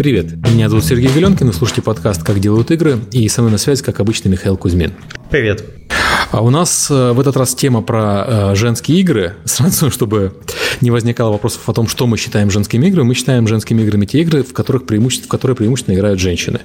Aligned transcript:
Привет, 0.00 0.32
меня 0.48 0.70
зовут 0.70 0.86
Сергей 0.86 1.10
Галенкин, 1.12 1.48
вы 1.48 1.52
слушаете 1.52 1.82
подкаст 1.82 2.22
«Как 2.22 2.40
делают 2.40 2.70
игры», 2.70 3.00
и 3.12 3.28
со 3.28 3.42
мной 3.42 3.52
на 3.52 3.58
связи, 3.58 3.82
как 3.82 4.00
обычно, 4.00 4.30
Михаил 4.30 4.56
Кузьмин. 4.56 4.94
Привет. 5.30 5.62
А 6.30 6.40
у 6.40 6.48
нас 6.48 6.90
э, 6.90 7.12
в 7.12 7.20
этот 7.20 7.36
раз 7.36 7.54
тема 7.54 7.82
про 7.82 8.24
э, 8.26 8.54
женские 8.54 8.98
игры. 9.00 9.34
Сразу, 9.44 9.90
чтобы 9.90 10.32
не 10.80 10.90
возникало 10.90 11.32
вопросов 11.32 11.68
о 11.68 11.72
том, 11.72 11.88
что 11.88 12.06
мы 12.06 12.16
считаем 12.16 12.50
женскими 12.50 12.86
играми, 12.86 13.08
мы 13.08 13.14
считаем 13.14 13.46
женскими 13.46 13.82
играми 13.82 14.06
те 14.06 14.20
игры, 14.20 14.42
в, 14.42 14.52
которых 14.52 14.86
преимущественно, 14.86 15.26
в 15.26 15.30
которые 15.30 15.56
преимущественно 15.56 15.94
играют 15.94 16.20
женщины. 16.20 16.60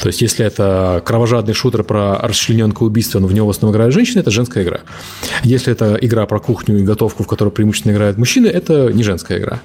То 0.00 0.08
есть, 0.08 0.22
если 0.22 0.44
это 0.44 1.02
кровожадный 1.04 1.54
шутер 1.54 1.84
про 1.84 2.18
расчлененка 2.18 2.82
убийства, 2.82 3.18
но 3.18 3.26
в 3.26 3.34
него 3.34 3.46
в 3.46 3.50
основном 3.50 3.74
играют 3.74 3.94
женщины, 3.94 4.20
это 4.20 4.30
женская 4.30 4.64
игра. 4.64 4.80
Если 5.44 5.72
это 5.72 5.98
игра 6.00 6.26
про 6.26 6.40
кухню 6.40 6.78
и 6.78 6.82
готовку, 6.82 7.24
в 7.24 7.26
которой 7.26 7.50
преимущественно 7.50 7.92
играют 7.92 8.18
мужчины, 8.18 8.46
это 8.46 8.92
не 8.92 9.02
женская 9.02 9.38
игра. 9.38 9.60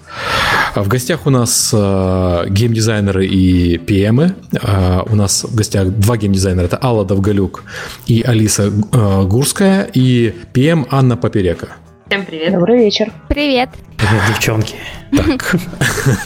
А 0.75 0.83
в 0.83 0.87
гостях 0.87 1.25
у 1.25 1.29
нас 1.29 1.71
э, 1.73 2.45
геймдизайнеры 2.49 3.25
и 3.25 3.77
ПМы. 3.77 4.35
Э, 4.61 5.01
у 5.09 5.15
нас 5.15 5.43
в 5.43 5.55
гостях 5.55 5.89
два 5.89 6.17
геймдизайнера. 6.17 6.65
Это 6.65 6.79
Алла 6.81 7.05
Довголюк 7.05 7.63
и 8.05 8.21
Алиса 8.21 8.71
э, 8.91 9.23
Гурская 9.23 9.89
и 9.93 10.33
ПМ 10.53 10.85
Анна 10.89 11.17
Поперека. 11.17 11.69
Всем 12.07 12.25
привет. 12.25 12.53
Добрый 12.53 12.77
вечер. 12.77 13.11
Привет. 13.27 13.69
Привет, 13.97 14.21
девчонки. 14.29 14.75
Так, 15.11 15.55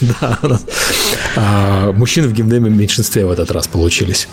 да, 0.00 0.38
а, 1.34 1.92
мужчины 1.92 2.28
в 2.28 2.32
геймдеме 2.32 2.70
в 2.70 2.76
меньшинстве 2.76 3.26
в 3.26 3.32
этот 3.32 3.50
раз 3.50 3.66
получились. 3.66 4.28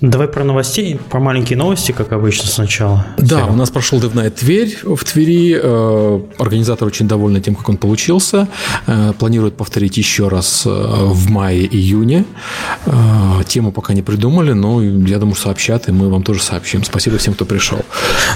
Давай 0.00 0.28
про 0.28 0.44
новостей, 0.44 0.98
про 1.10 1.20
маленькие 1.20 1.58
новости, 1.58 1.92
как 1.92 2.12
обычно, 2.12 2.46
сначала. 2.48 3.06
Да, 3.18 3.44
у 3.46 3.52
нас 3.54 3.70
прошел 3.70 4.00
Dev 4.00 4.14
Night 4.14 4.30
Тверь 4.30 4.78
в 4.82 5.04
Твери. 5.04 5.60
Э, 5.62 6.20
Организатор 6.38 6.88
очень 6.88 7.06
довольны 7.06 7.42
тем, 7.42 7.54
как 7.54 7.68
он 7.68 7.76
получился. 7.76 8.48
Э, 8.86 9.12
Планирует 9.18 9.58
повторить 9.58 9.98
еще 9.98 10.28
раз 10.28 10.62
э, 10.64 10.70
в 10.70 11.30
мае-июне. 11.30 12.24
Тему 13.46 13.72
пока 13.72 13.92
не 13.92 14.00
придумали, 14.00 14.52
но 14.52 14.82
я 14.82 15.18
думаю, 15.18 15.36
сообщат, 15.36 15.88
и 15.88 15.92
мы 15.92 16.08
вам 16.08 16.22
тоже 16.22 16.40
сообщим. 16.42 16.82
Спасибо 16.82 17.18
всем, 17.18 17.34
кто 17.34 17.44
пришел. 17.44 17.80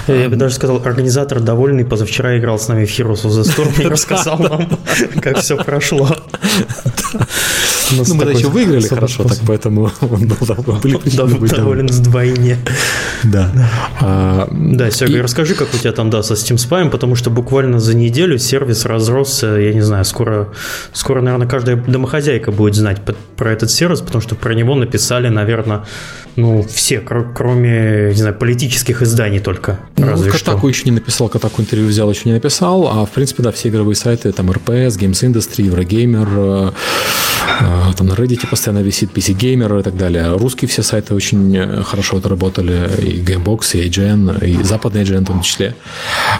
Я 0.07 0.29
бы 0.29 0.35
даже 0.35 0.53
сказал, 0.55 0.81
организатор 0.85 1.39
довольный. 1.39 1.83
Позавчера 1.83 2.37
играл 2.37 2.59
с 2.59 2.67
нами 2.67 2.85
в 2.85 2.89
Heroes 2.89 3.23
of 3.23 3.31
the 3.31 3.43
Storm 3.43 3.81
и 3.81 3.87
рассказал 3.87 4.37
нам, 4.37 4.69
как 5.21 5.39
все 5.39 5.57
прошло. 5.57 6.09
Ну, 7.91 8.15
мы 8.15 8.31
еще 8.31 8.47
выиграли 8.47 8.87
хорошо, 8.87 9.23
так 9.23 9.37
поэтому 9.45 9.91
он 10.01 10.27
был 10.27 10.37
Доволен 11.47 11.87
вдвойне. 11.87 12.57
Да. 13.23 13.51
А, 14.01 14.47
Да, 14.51 14.89
Серега, 14.91 15.17
И- 15.17 15.21
расскажи, 15.21 15.53
как 15.55 15.73
у 15.73 15.77
тебя 15.77 15.91
там, 15.91 16.09
да, 16.09 16.23
со 16.23 16.33
Steam 16.33 16.55
Spy, 16.57 16.89
потому 16.89 17.15
что 17.15 17.29
буквально 17.29 17.79
за 17.79 17.95
неделю 17.95 18.37
сервис 18.39 18.85
разросся, 18.85 19.47
я 19.57 19.73
не 19.73 19.81
знаю, 19.81 20.05
скоро, 20.05 20.49
скоро, 20.93 21.21
наверное, 21.21 21.47
каждая 21.47 21.75
домохозяйка 21.77 22.51
будет 22.51 22.75
знать 22.75 23.01
про 23.37 23.51
этот 23.51 23.69
сервис, 23.71 24.01
потому 24.01 24.21
что 24.21 24.35
про 24.35 24.53
него 24.55 24.75
написали, 24.75 25.29
наверное, 25.29 25.85
ну, 26.35 26.63
все, 26.63 26.99
кр- 26.99 27.31
кроме, 27.33 28.09
не 28.09 28.15
знаю, 28.17 28.35
политических 28.35 29.01
изданий 29.01 29.39
только, 29.39 29.79
Ну, 29.97 30.07
разве. 30.07 30.31
Катаку 30.31 30.67
еще 30.67 30.83
не 30.85 30.91
написал, 30.91 31.29
Катаку 31.29 31.61
интервью 31.61 31.87
взял, 31.87 32.09
еще 32.09 32.23
не 32.25 32.33
написал, 32.33 32.87
а 32.87 33.05
в 33.05 33.11
принципе, 33.11 33.43
да, 33.43 33.51
все 33.51 33.69
игровые 33.69 33.95
сайты, 33.95 34.31
там 34.31 34.49
RPS, 34.51 34.97
Games 34.99 35.21
Industry, 35.23 35.69
Eurogamer, 35.69 36.69
э, 36.69 36.71
там 37.97 38.07
на 38.07 38.13
Reddit 38.13 38.47
постоянно 38.49 38.81
висит 38.83 39.11
PC 39.11 39.35
Gamer 39.35 39.79
и 39.79 39.83
так 39.83 39.97
далее. 39.97 40.35
Русские 40.37 40.67
все 40.67 40.83
сайты 40.83 41.13
очень 41.13 41.55
э, 41.55 41.83
хорошо 41.83 42.17
отработали, 42.17 42.89
и 43.01 43.21
Gamebox, 43.21 43.77
и 43.77 43.87
IGN, 43.87 44.45
и 44.45 44.63
западный 44.63 45.03
IGN 45.03 45.21
в 45.21 45.27
том 45.27 45.41
числе. 45.41 45.75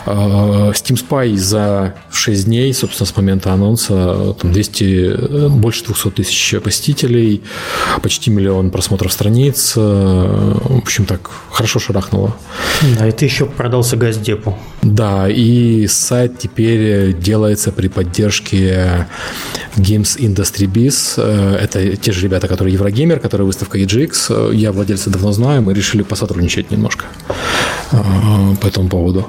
Э, 0.05 0.71
Steam 0.73 0.97
Spy 0.97 1.35
за 1.35 1.95
6 2.11 2.45
дней, 2.45 2.73
собственно, 2.73 3.07
с 3.07 3.15
момента 3.15 3.53
анонса, 3.53 4.33
там 4.39 4.51
200, 4.51 4.83
э, 4.83 5.47
больше 5.49 5.85
200 5.85 6.09
тысяч 6.11 6.55
посетителей, 6.61 7.41
почти 8.01 8.31
миллион 8.31 8.71
просмотров 8.71 9.11
страниц, 9.11 9.73
э, 9.75 9.79
в 9.79 10.77
общем, 10.77 11.05
так, 11.05 11.29
хорошо 11.51 11.79
шарахнуло. 11.79 12.35
Да, 12.97 13.07
и 13.07 13.11
ты 13.11 13.25
еще 13.25 13.45
продался 13.45 13.97
Газдепу. 13.97 14.57
Да, 14.81 15.27
и 15.29 15.87
сайт 15.87 16.37
теперь 16.39 17.13
делается 17.13 17.71
при 17.71 17.87
поддержке 17.87 19.07
Games 19.77 20.17
Industry 20.17 20.67
Biz. 20.67 21.15
Э, 21.17 21.57
Это 21.61 21.95
те 21.97 22.11
же 22.11 22.21
ребята, 22.21 22.47
которые 22.47 22.73
Еврогеймер, 22.73 23.19
которые 23.19 23.45
выставка 23.45 23.77
EGX. 23.77 24.11
Э, 24.29 24.55
Я 24.55 24.71
владельца 24.71 25.09
давно 25.09 25.31
знаю, 25.31 25.61
мы 25.61 25.73
решили 25.73 26.03
посотрудничать 26.03 26.71
немножко 26.71 27.05
э, 27.91 27.97
по 28.61 28.67
этому 28.67 28.89
поводу. 28.89 29.27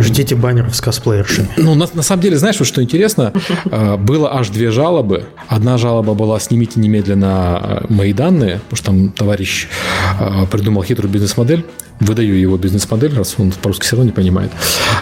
Ждите 0.00 0.34
баннеров 0.34 0.74
с 0.74 0.80
косплеершами. 0.80 1.48
Ну, 1.58 1.74
на, 1.74 1.86
на 1.92 2.02
самом 2.02 2.22
деле, 2.22 2.38
знаешь, 2.38 2.58
вот 2.58 2.66
что 2.66 2.82
интересно? 2.82 3.32
Было 3.98 4.34
аж 4.34 4.48
две 4.48 4.70
жалобы. 4.70 5.26
Одна 5.46 5.76
жалоба 5.76 6.14
была 6.14 6.40
«снимите 6.40 6.80
немедленно 6.80 7.84
мои 7.90 8.14
данные», 8.14 8.60
потому 8.70 8.76
что 8.76 8.86
там 8.86 9.08
товарищ 9.10 9.68
придумал 10.50 10.82
хитрую 10.82 11.12
бизнес-модель. 11.12 11.66
Выдаю 12.02 12.34
его 12.36 12.56
бизнес-модель, 12.56 13.14
раз 13.14 13.36
он 13.38 13.52
по-русски 13.52 13.84
все 13.84 13.94
равно 13.96 14.06
не 14.10 14.12
понимает. 14.14 14.50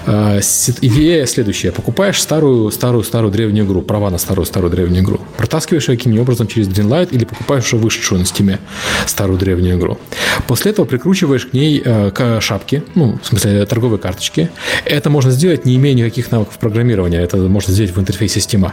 Э, 0.06 0.40
си- 0.42 0.74
Идея 0.82 1.24
следующая. 1.24 1.72
Покупаешь 1.72 2.20
старую, 2.20 2.70
старую, 2.70 3.04
старую 3.04 3.32
древнюю 3.32 3.64
игру, 3.66 3.80
права 3.80 4.10
на 4.10 4.18
старую, 4.18 4.44
старую 4.44 4.70
древнюю 4.70 5.02
игру. 5.02 5.18
Протаскиваешь 5.38 5.88
ее 5.88 5.96
каким-нибудь 5.96 6.22
образом 6.22 6.46
через 6.46 6.68
Greenlight 6.68 7.08
или 7.12 7.24
покупаешь 7.24 7.64
уже 7.72 7.76
вышедшую 7.78 8.18
на 8.18 8.26
стиме 8.26 8.58
старую 9.06 9.38
древнюю 9.38 9.78
игру. 9.78 9.98
После 10.46 10.72
этого 10.72 10.84
прикручиваешь 10.84 11.46
к 11.46 11.54
ней 11.54 11.80
э, 11.82 12.10
к 12.10 12.40
шапки, 12.42 12.82
ну, 12.94 13.18
в 13.22 13.26
смысле, 13.26 13.64
торговые 13.64 13.98
карточки. 13.98 14.50
Это 14.84 15.08
можно 15.08 15.30
сделать, 15.30 15.64
не 15.64 15.76
имея 15.76 15.94
никаких 15.94 16.30
навыков 16.30 16.58
программирования. 16.58 17.22
Это 17.22 17.38
можно 17.38 17.72
сделать 17.72 17.96
в 17.96 17.98
интерфейсе 17.98 18.40
Steam. 18.40 18.70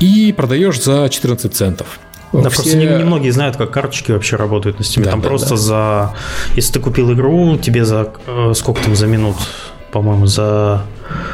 И 0.00 0.32
продаешь 0.34 0.80
за 0.82 1.06
14 1.10 1.54
центов. 1.54 2.00
Да, 2.42 2.50
Все- 2.50 2.62
просто 2.62 2.76
не- 2.78 2.86
немногие 2.86 3.32
знают, 3.32 3.56
как 3.56 3.70
карточки 3.70 4.12
вообще 4.12 4.36
работают 4.36 4.78
на 4.78 4.82
Steam. 4.82 5.04
Да, 5.04 5.10
там 5.10 5.20
да, 5.20 5.28
просто 5.28 5.50
да. 5.50 5.56
за... 5.56 6.14
Если 6.54 6.72
ты 6.74 6.80
купил 6.80 7.12
игру, 7.12 7.56
тебе 7.56 7.84
за... 7.84 8.12
э, 8.26 8.52
сколько 8.54 8.82
там 8.82 8.94
за 8.96 9.06
минут? 9.06 9.36
По-моему, 9.92 10.26
за... 10.26 10.82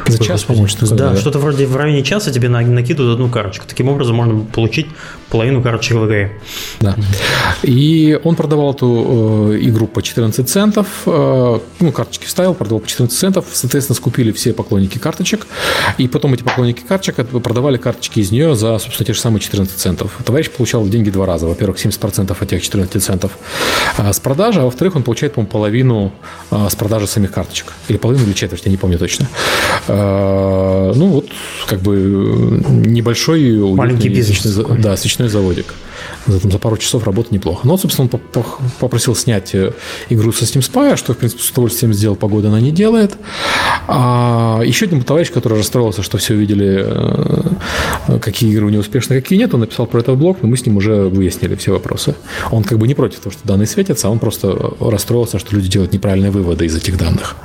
За 0.07 0.17
час, 0.23 0.43
по-моему, 0.43 0.67
Да, 0.91 1.15
что-то 1.15 1.39
вроде 1.39 1.65
в 1.65 1.75
районе 1.75 2.03
часа 2.03 2.31
тебе 2.31 2.49
на- 2.49 2.61
накидывают 2.61 3.15
одну 3.15 3.29
карточку. 3.29 3.65
Таким 3.67 3.89
образом 3.89 4.15
можно 4.15 4.39
получить 4.41 4.87
половину 5.29 5.61
карточек 5.61 5.97
в 5.97 6.05
игре. 6.07 6.39
Да. 6.79 6.95
И 7.63 8.19
он 8.23 8.35
продавал 8.35 8.73
эту 8.73 9.53
э, 9.53 9.59
игру 9.61 9.87
по 9.87 10.01
14 10.01 10.47
центов. 10.49 10.87
э, 11.05 11.59
ну, 11.79 11.91
карточки 11.91 12.25
вставил, 12.25 12.53
продавал 12.53 12.81
по 12.81 12.87
14 12.87 13.17
центов. 13.17 13.45
Соответственно, 13.51 13.95
скупили 13.95 14.31
все 14.31 14.53
поклонники 14.53 14.97
карточек. 14.97 15.47
И 15.97 16.07
потом 16.07 16.33
эти 16.33 16.43
поклонники 16.43 16.81
карточек 16.81 17.15
продавали 17.27 17.77
карточки 17.77 18.19
из 18.19 18.31
нее 18.31 18.55
за, 18.55 18.77
собственно, 18.79 19.07
те 19.07 19.13
же 19.13 19.19
самые 19.19 19.39
14 19.41 19.75
центов. 19.75 20.11
Товарищ 20.25 20.49
получал 20.51 20.85
деньги 20.87 21.09
два 21.09 21.25
раза. 21.25 21.47
Во-первых, 21.47 21.77
70% 21.83 22.35
от 22.39 22.49
тех 22.49 22.61
14 22.61 23.01
центов 23.03 23.31
а, 23.97 24.11
с 24.13 24.19
продажи, 24.19 24.61
а 24.61 24.65
во-вторых, 24.65 24.95
он 24.95 25.03
получает, 25.03 25.33
по-моему, 25.33 25.51
половину 25.51 26.11
а, 26.51 26.69
с 26.69 26.75
продажи 26.75 27.07
самих 27.07 27.31
карточек. 27.31 27.73
Или 27.87 27.97
половину, 27.97 28.25
или 28.25 28.33
четверть, 28.33 28.63
я 28.65 28.71
не 28.71 28.77
помню 28.77 28.97
точно. 28.99 29.27
А, 29.87 30.91
Ну, 30.95 31.07
вот, 31.07 31.25
как 31.67 31.81
бы 31.81 31.95
э, 31.95 32.71
небольшой 32.87 33.57
Маленький 33.75 34.09
бизнес 34.09 34.39
свечной. 34.41 34.77
Да, 34.79 34.95
свечной 34.97 35.29
заводик. 35.29 35.73
За, 36.27 36.39
там, 36.39 36.51
за 36.51 36.57
пару 36.59 36.77
часов 36.77 37.05
работы 37.05 37.29
неплохо. 37.31 37.61
Но, 37.65 37.71
вот, 37.71 37.81
собственно, 37.81 38.05
он 38.05 38.09
по- 38.09 38.17
по- 38.17 38.45
попросил 38.79 39.15
снять 39.15 39.53
э, 39.55 39.71
игру 40.09 40.31
со 40.31 40.45
Steam 40.45 40.59
Spy, 40.61 40.95
что, 40.97 41.13
в 41.13 41.17
принципе, 41.17 41.41
с 41.43 41.49
удовольствием 41.51 41.93
сделал, 41.93 42.15
погода 42.15 42.47
она 42.49 42.59
не 42.59 42.71
делает. 42.71 43.13
А 43.87 44.61
еще 44.63 44.85
один 44.85 45.01
товарищ, 45.03 45.31
который 45.31 45.57
расстроился, 45.57 46.03
что 46.03 46.17
все 46.17 46.33
увидели, 46.33 46.83
э, 46.85 48.19
какие 48.19 48.51
игры 48.51 48.65
у 48.65 48.69
него 48.69 48.81
успешны, 48.81 49.21
какие 49.21 49.37
нет, 49.39 49.53
он 49.53 49.61
написал 49.61 49.85
про 49.85 49.99
это 49.99 50.13
в 50.13 50.17
блог, 50.17 50.37
но 50.41 50.47
мы 50.47 50.57
с 50.57 50.65
ним 50.65 50.77
уже 50.77 51.03
выяснили 51.09 51.55
все 51.55 51.71
вопросы. 51.71 52.15
Он 52.51 52.63
как 52.63 52.77
бы 52.79 52.87
не 52.87 52.95
против 52.95 53.19
того, 53.19 53.31
что 53.33 53.45
данные 53.47 53.67
светятся, 53.67 54.07
а 54.07 54.11
он 54.11 54.19
просто 54.19 54.55
расстроился, 54.79 55.39
что 55.39 55.55
люди 55.55 55.69
делают 55.69 55.93
неправильные 55.93 56.31
выводы 56.31 56.65
из 56.65 56.75
этих 56.75 56.97
данных. 56.97 57.35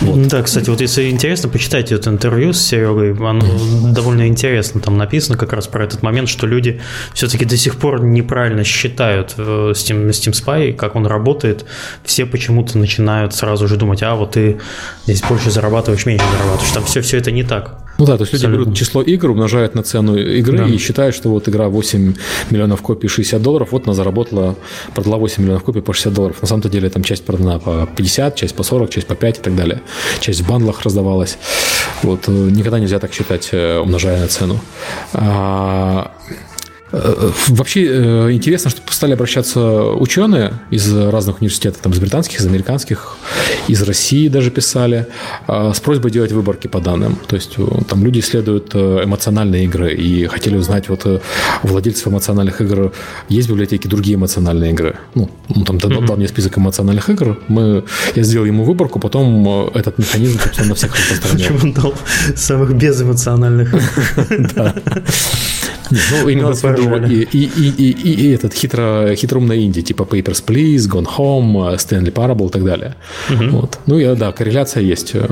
Да, 0.00 0.42
кстати, 0.42 0.70
вот 0.70 0.80
если 0.80 1.10
интересно, 1.10 1.48
почитайте 1.48 1.94
это 1.96 2.10
интервью 2.10 2.52
с 2.52 2.60
Серегой. 2.60 3.14
Оно 3.14 3.44
довольно 3.92 4.28
интересно. 4.28 4.80
Там 4.80 4.96
написано 4.96 5.36
как 5.36 5.52
раз 5.52 5.66
про 5.66 5.84
этот 5.84 6.02
момент, 6.02 6.28
что 6.28 6.46
люди 6.46 6.80
все-таки 7.14 7.44
до 7.44 7.56
сих 7.56 7.76
пор 7.76 8.02
неправильно 8.02 8.64
считают 8.64 9.34
Steam, 9.36 10.08
Steam 10.10 10.32
Spy, 10.32 10.72
как 10.74 10.94
он 10.96 11.06
работает. 11.06 11.64
Все 12.04 12.26
почему-то 12.26 12.78
начинают 12.78 13.34
сразу 13.34 13.66
же 13.66 13.76
думать, 13.76 14.02
а 14.02 14.14
вот 14.14 14.32
ты 14.32 14.58
здесь 15.04 15.22
больше 15.22 15.50
зарабатываешь, 15.50 16.06
меньше 16.06 16.24
зарабатываешь. 16.32 16.72
Там 16.72 16.84
все, 16.84 17.00
все 17.00 17.18
это 17.18 17.30
не 17.30 17.42
так. 17.42 17.78
Ну 17.98 18.06
да, 18.06 18.16
то 18.16 18.22
есть 18.22 18.32
люди 18.32 18.44
Абсолютно. 18.44 18.64
берут 18.66 18.78
число 18.78 19.02
игр, 19.02 19.30
умножают 19.30 19.74
на 19.74 19.82
цену 19.82 20.16
игры 20.16 20.58
Да. 20.58 20.66
и 20.66 20.78
считают, 20.78 21.16
что 21.16 21.30
вот 21.30 21.48
игра 21.48 21.68
8 21.68 22.14
миллионов 22.48 22.80
копий 22.80 23.08
60 23.08 23.42
долларов, 23.42 23.72
вот 23.72 23.86
она 23.86 23.94
заработала, 23.94 24.54
продала 24.94 25.16
8 25.16 25.42
миллионов 25.42 25.64
копий 25.64 25.80
по 25.80 25.92
60 25.92 26.12
долларов. 26.14 26.36
На 26.40 26.46
самом-то 26.46 26.68
деле 26.68 26.90
там 26.90 27.02
часть 27.02 27.24
продана 27.24 27.58
по 27.58 27.88
50, 27.96 28.36
часть 28.36 28.54
по 28.54 28.62
40, 28.62 28.90
часть 28.90 29.08
по 29.08 29.16
5 29.16 29.38
и 29.38 29.40
так 29.40 29.56
далее. 29.56 29.82
Часть 30.20 30.40
в 30.40 30.48
бандлах 30.48 30.82
раздавалась. 30.82 31.38
Вот, 32.02 32.28
э, 32.28 32.30
никогда 32.30 32.78
нельзя 32.78 32.98
так 32.98 33.12
считать, 33.12 33.50
э, 33.52 33.78
умножая 33.78 34.20
на 34.20 34.28
цену. 34.28 34.60
Э, 36.92 37.30
вообще 37.48 37.84
э, 37.86 38.32
интересно, 38.32 38.70
что 38.70 38.80
стали 38.92 39.12
обращаться 39.12 39.60
ученые 39.60 40.54
из 40.70 40.94
разных 40.94 41.40
университетов, 41.40 41.80
там, 41.82 41.92
из 41.92 41.98
британских, 41.98 42.40
из 42.40 42.46
американских, 42.46 43.16
из 43.68 43.82
России 43.82 44.28
даже 44.28 44.50
писали, 44.50 45.06
э, 45.46 45.72
с 45.74 45.80
просьбой 45.80 46.10
делать 46.10 46.32
выборки 46.32 46.66
по 46.66 46.80
данным. 46.80 47.18
То 47.26 47.36
есть 47.36 47.56
там 47.88 48.04
люди 48.04 48.20
исследуют 48.20 48.74
эмоциональные 48.74 49.64
игры 49.64 49.94
и 49.94 50.26
хотели 50.26 50.56
узнать, 50.56 50.88
вот 50.88 51.06
у 51.06 51.20
владельцев 51.66 52.08
эмоциональных 52.08 52.60
игр 52.60 52.92
есть 53.28 53.48
в 53.48 53.50
библиотеке 53.50 53.88
другие 53.88 54.16
эмоциональные 54.16 54.72
игры. 54.72 54.96
Ну, 55.14 55.30
он 55.54 55.64
там 55.64 55.78
дал, 55.78 55.90
дал 56.02 56.16
мне 56.16 56.28
список 56.28 56.58
эмоциональных 56.58 57.10
игр, 57.10 57.38
мы, 57.48 57.84
я 58.14 58.22
сделал 58.22 58.46
ему 58.46 58.64
выборку, 58.64 58.98
потом 58.98 59.68
этот 59.74 59.98
механизм, 59.98 60.38
собственно, 60.38 60.68
на 60.68 60.74
всех 60.74 60.96
распространял. 60.96 61.38
Почему 61.38 61.58
он 61.62 61.72
дал 61.72 61.94
самых 62.34 62.74
безэмоциональных 62.74 63.74
игр? 64.30 64.72
Да. 65.90 65.98
Ну, 66.12 66.32
имелось 66.32 66.62
в 66.62 66.70
виду 66.70 67.06
и, 67.06 67.22
и, 67.22 67.44
и, 67.44 67.90
и, 67.90 68.12
и 68.12 68.30
этот 68.32 68.54
хитро, 68.54 69.14
хитроумный 69.14 69.64
инди, 69.64 69.82
типа 69.82 70.02
Papers, 70.02 70.44
Please, 70.44 70.88
Gone 70.88 71.06
Home, 71.16 71.76
Stanley 71.76 72.12
Parable 72.12 72.48
и 72.48 72.50
так 72.50 72.64
далее. 72.64 72.94
Угу. 73.30 73.44
Вот. 73.50 73.78
Ну, 73.86 73.98
и, 73.98 74.14
да, 74.14 74.32
корреляция 74.32 74.82
есть. 74.82 75.12
Э, 75.14 75.26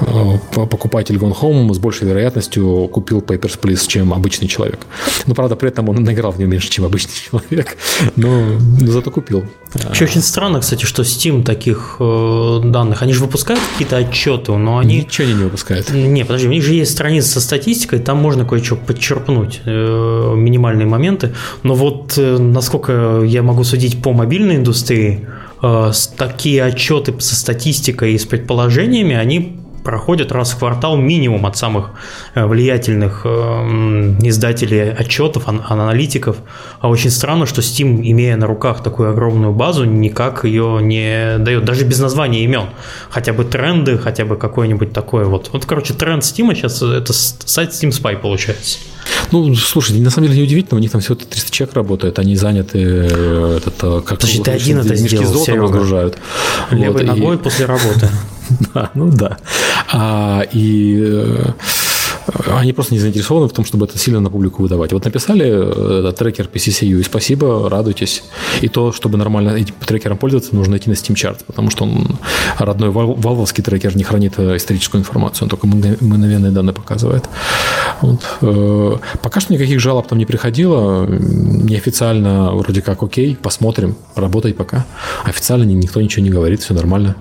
э, 0.00 0.36
покупатель 0.66 1.16
Gone 1.16 1.36
Home 1.40 1.72
с 1.74 1.78
большей 1.78 2.08
вероятностью 2.08 2.88
купил 2.88 3.20
Papers, 3.20 3.58
Please, 3.60 3.86
чем 3.86 4.12
обычный 4.12 4.48
человек. 4.48 4.80
Ну, 5.26 5.34
правда, 5.34 5.56
при 5.56 5.68
этом 5.68 5.88
он 5.88 6.02
наиграл 6.02 6.32
в 6.32 6.38
нее 6.38 6.48
меньше, 6.48 6.70
чем 6.70 6.84
обычный 6.84 7.14
человек, 7.30 7.76
но, 8.16 8.58
но 8.80 8.92
зато 8.92 9.10
купил. 9.10 9.44
Вообще 9.74 10.04
очень 10.04 10.20
странно, 10.20 10.60
кстати, 10.60 10.84
что 10.84 11.02
Steam 11.02 11.44
таких 11.44 11.96
э, 12.00 12.60
данных, 12.64 13.02
они 13.02 13.12
же 13.12 13.20
выпускают 13.20 13.62
какие-то 13.72 13.98
отчеты, 13.98 14.52
но 14.52 14.78
они... 14.78 14.98
Ничего 15.02 15.28
не 15.28 15.34
выпускают. 15.34 15.90
Не, 15.90 16.24
подожди, 16.24 16.48
у 16.48 16.50
них 16.50 16.64
же 16.64 16.74
есть 16.74 16.92
страница 16.92 17.28
со 17.28 17.40
статистикой, 17.40 18.00
там 18.00 18.18
можно 18.18 18.44
кое-что 18.44 18.76
подчерпнуть, 18.76 19.60
э, 19.64 19.79
минимальные 20.36 20.86
моменты, 20.86 21.34
но 21.62 21.74
вот 21.74 22.14
э, 22.16 22.38
насколько 22.38 23.22
я 23.24 23.42
могу 23.42 23.64
судить 23.64 24.02
по 24.02 24.12
мобильной 24.12 24.56
индустрии, 24.56 25.26
э, 25.62 25.92
такие 26.16 26.64
отчеты 26.64 27.14
со 27.20 27.34
статистикой 27.34 28.12
и 28.12 28.18
с 28.18 28.24
предположениями, 28.26 29.14
они 29.14 29.60
проходят 29.82 30.32
раз 30.32 30.52
в 30.52 30.58
квартал 30.58 30.96
минимум 30.96 31.46
от 31.46 31.56
самых 31.56 31.90
э, 32.34 32.44
влиятельных 32.44 33.22
э, 33.24 33.28
издателей 34.22 34.92
отчетов, 34.92 35.48
аналитиков. 35.48 36.36
А 36.80 36.88
очень 36.88 37.10
странно, 37.10 37.46
что 37.46 37.60
Steam, 37.60 38.00
имея 38.02 38.36
на 38.36 38.46
руках 38.46 38.82
такую 38.82 39.10
огромную 39.10 39.52
базу, 39.52 39.84
никак 39.84 40.44
ее 40.44 40.80
не 40.82 41.38
дает, 41.38 41.64
даже 41.64 41.84
без 41.84 41.98
названия 41.98 42.44
имен. 42.44 42.66
Хотя 43.10 43.32
бы 43.32 43.44
тренды, 43.44 43.98
хотя 43.98 44.24
бы 44.24 44.36
какое-нибудь 44.36 44.92
такое 44.92 45.24
вот. 45.24 45.50
Вот, 45.52 45.64
короче, 45.64 45.94
тренд 45.94 46.22
Steam 46.22 46.54
сейчас 46.54 46.82
это 46.82 47.12
сайт 47.12 47.70
Steam 47.70 47.90
Spy 47.90 48.16
получается. 48.16 48.78
Ну, 49.32 49.54
слушай, 49.54 49.98
на 49.98 50.10
самом 50.10 50.28
деле 50.28 50.40
неудивительно, 50.40 50.78
у 50.78 50.80
них 50.80 50.90
там 50.90 51.00
всего 51.00 51.14
300 51.14 51.50
человек 51.50 51.76
работает, 51.76 52.18
они 52.18 52.36
заняты 52.36 52.78
э, 52.82 53.58
этот, 53.58 54.04
как 54.04 54.18
Подожди, 54.18 54.42
ты 54.42 54.50
один 54.50 54.78
это 54.78 54.94
сделал, 54.96 55.44
разгружают. 55.46 56.18
Левой 56.70 56.92
вот, 56.92 57.02
ногой 57.04 57.36
и... 57.36 57.38
после 57.38 57.66
работы. 57.66 58.08
Да, 58.74 58.90
ну 58.94 59.08
да. 59.12 59.38
А, 59.92 60.42
и 60.52 60.98
э, 61.00 61.52
они 62.58 62.72
просто 62.72 62.94
не 62.94 63.00
заинтересованы 63.00 63.48
в 63.48 63.52
том, 63.52 63.64
чтобы 63.64 63.86
это 63.86 63.98
сильно 63.98 64.20
на 64.20 64.30
публику 64.30 64.62
выдавать. 64.62 64.92
Вот 64.92 65.04
написали 65.04 65.46
э, 65.48 66.12
трекер 66.12 66.48
PCCU, 66.52 67.00
и 67.00 67.02
спасибо, 67.02 67.68
радуйтесь. 67.68 68.22
И 68.60 68.68
то, 68.68 68.92
чтобы 68.92 69.18
нормально 69.18 69.50
этим 69.50 69.74
трекером 69.86 70.16
пользоваться, 70.16 70.54
нужно 70.54 70.76
идти 70.76 70.90
на 70.90 70.94
Steam 70.94 71.14
Chart, 71.14 71.38
потому 71.46 71.70
что 71.70 71.84
он 71.84 72.18
родной 72.58 72.90
валвовский 72.90 73.62
трекер 73.62 73.96
не 73.96 74.04
хранит 74.04 74.34
э, 74.38 74.56
историческую 74.56 75.00
информацию, 75.00 75.44
он 75.44 75.50
только 75.50 75.66
мгновенные 75.66 76.52
данные 76.52 76.74
показывает. 76.74 77.24
Вот. 78.00 79.00
Пока 79.22 79.40
что 79.40 79.52
никаких 79.52 79.80
жалоб 79.80 80.08
там 80.08 80.18
не 80.18 80.26
приходило. 80.26 81.06
Неофициально 81.06 82.52
вроде 82.52 82.82
как 82.82 83.02
окей, 83.02 83.36
посмотрим, 83.36 83.96
работай 84.14 84.54
пока. 84.54 84.86
Официально 85.24 85.64
никто 85.64 86.00
ничего 86.00 86.24
не 86.24 86.30
говорит, 86.30 86.62
все 86.62 86.74
нормально. 86.74 87.16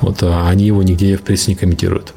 Вот, 0.00 0.22
а 0.22 0.48
они 0.48 0.66
его 0.66 0.82
нигде 0.82 1.16
в 1.16 1.22
прессе 1.22 1.52
не 1.52 1.56
комментируют. 1.56 2.14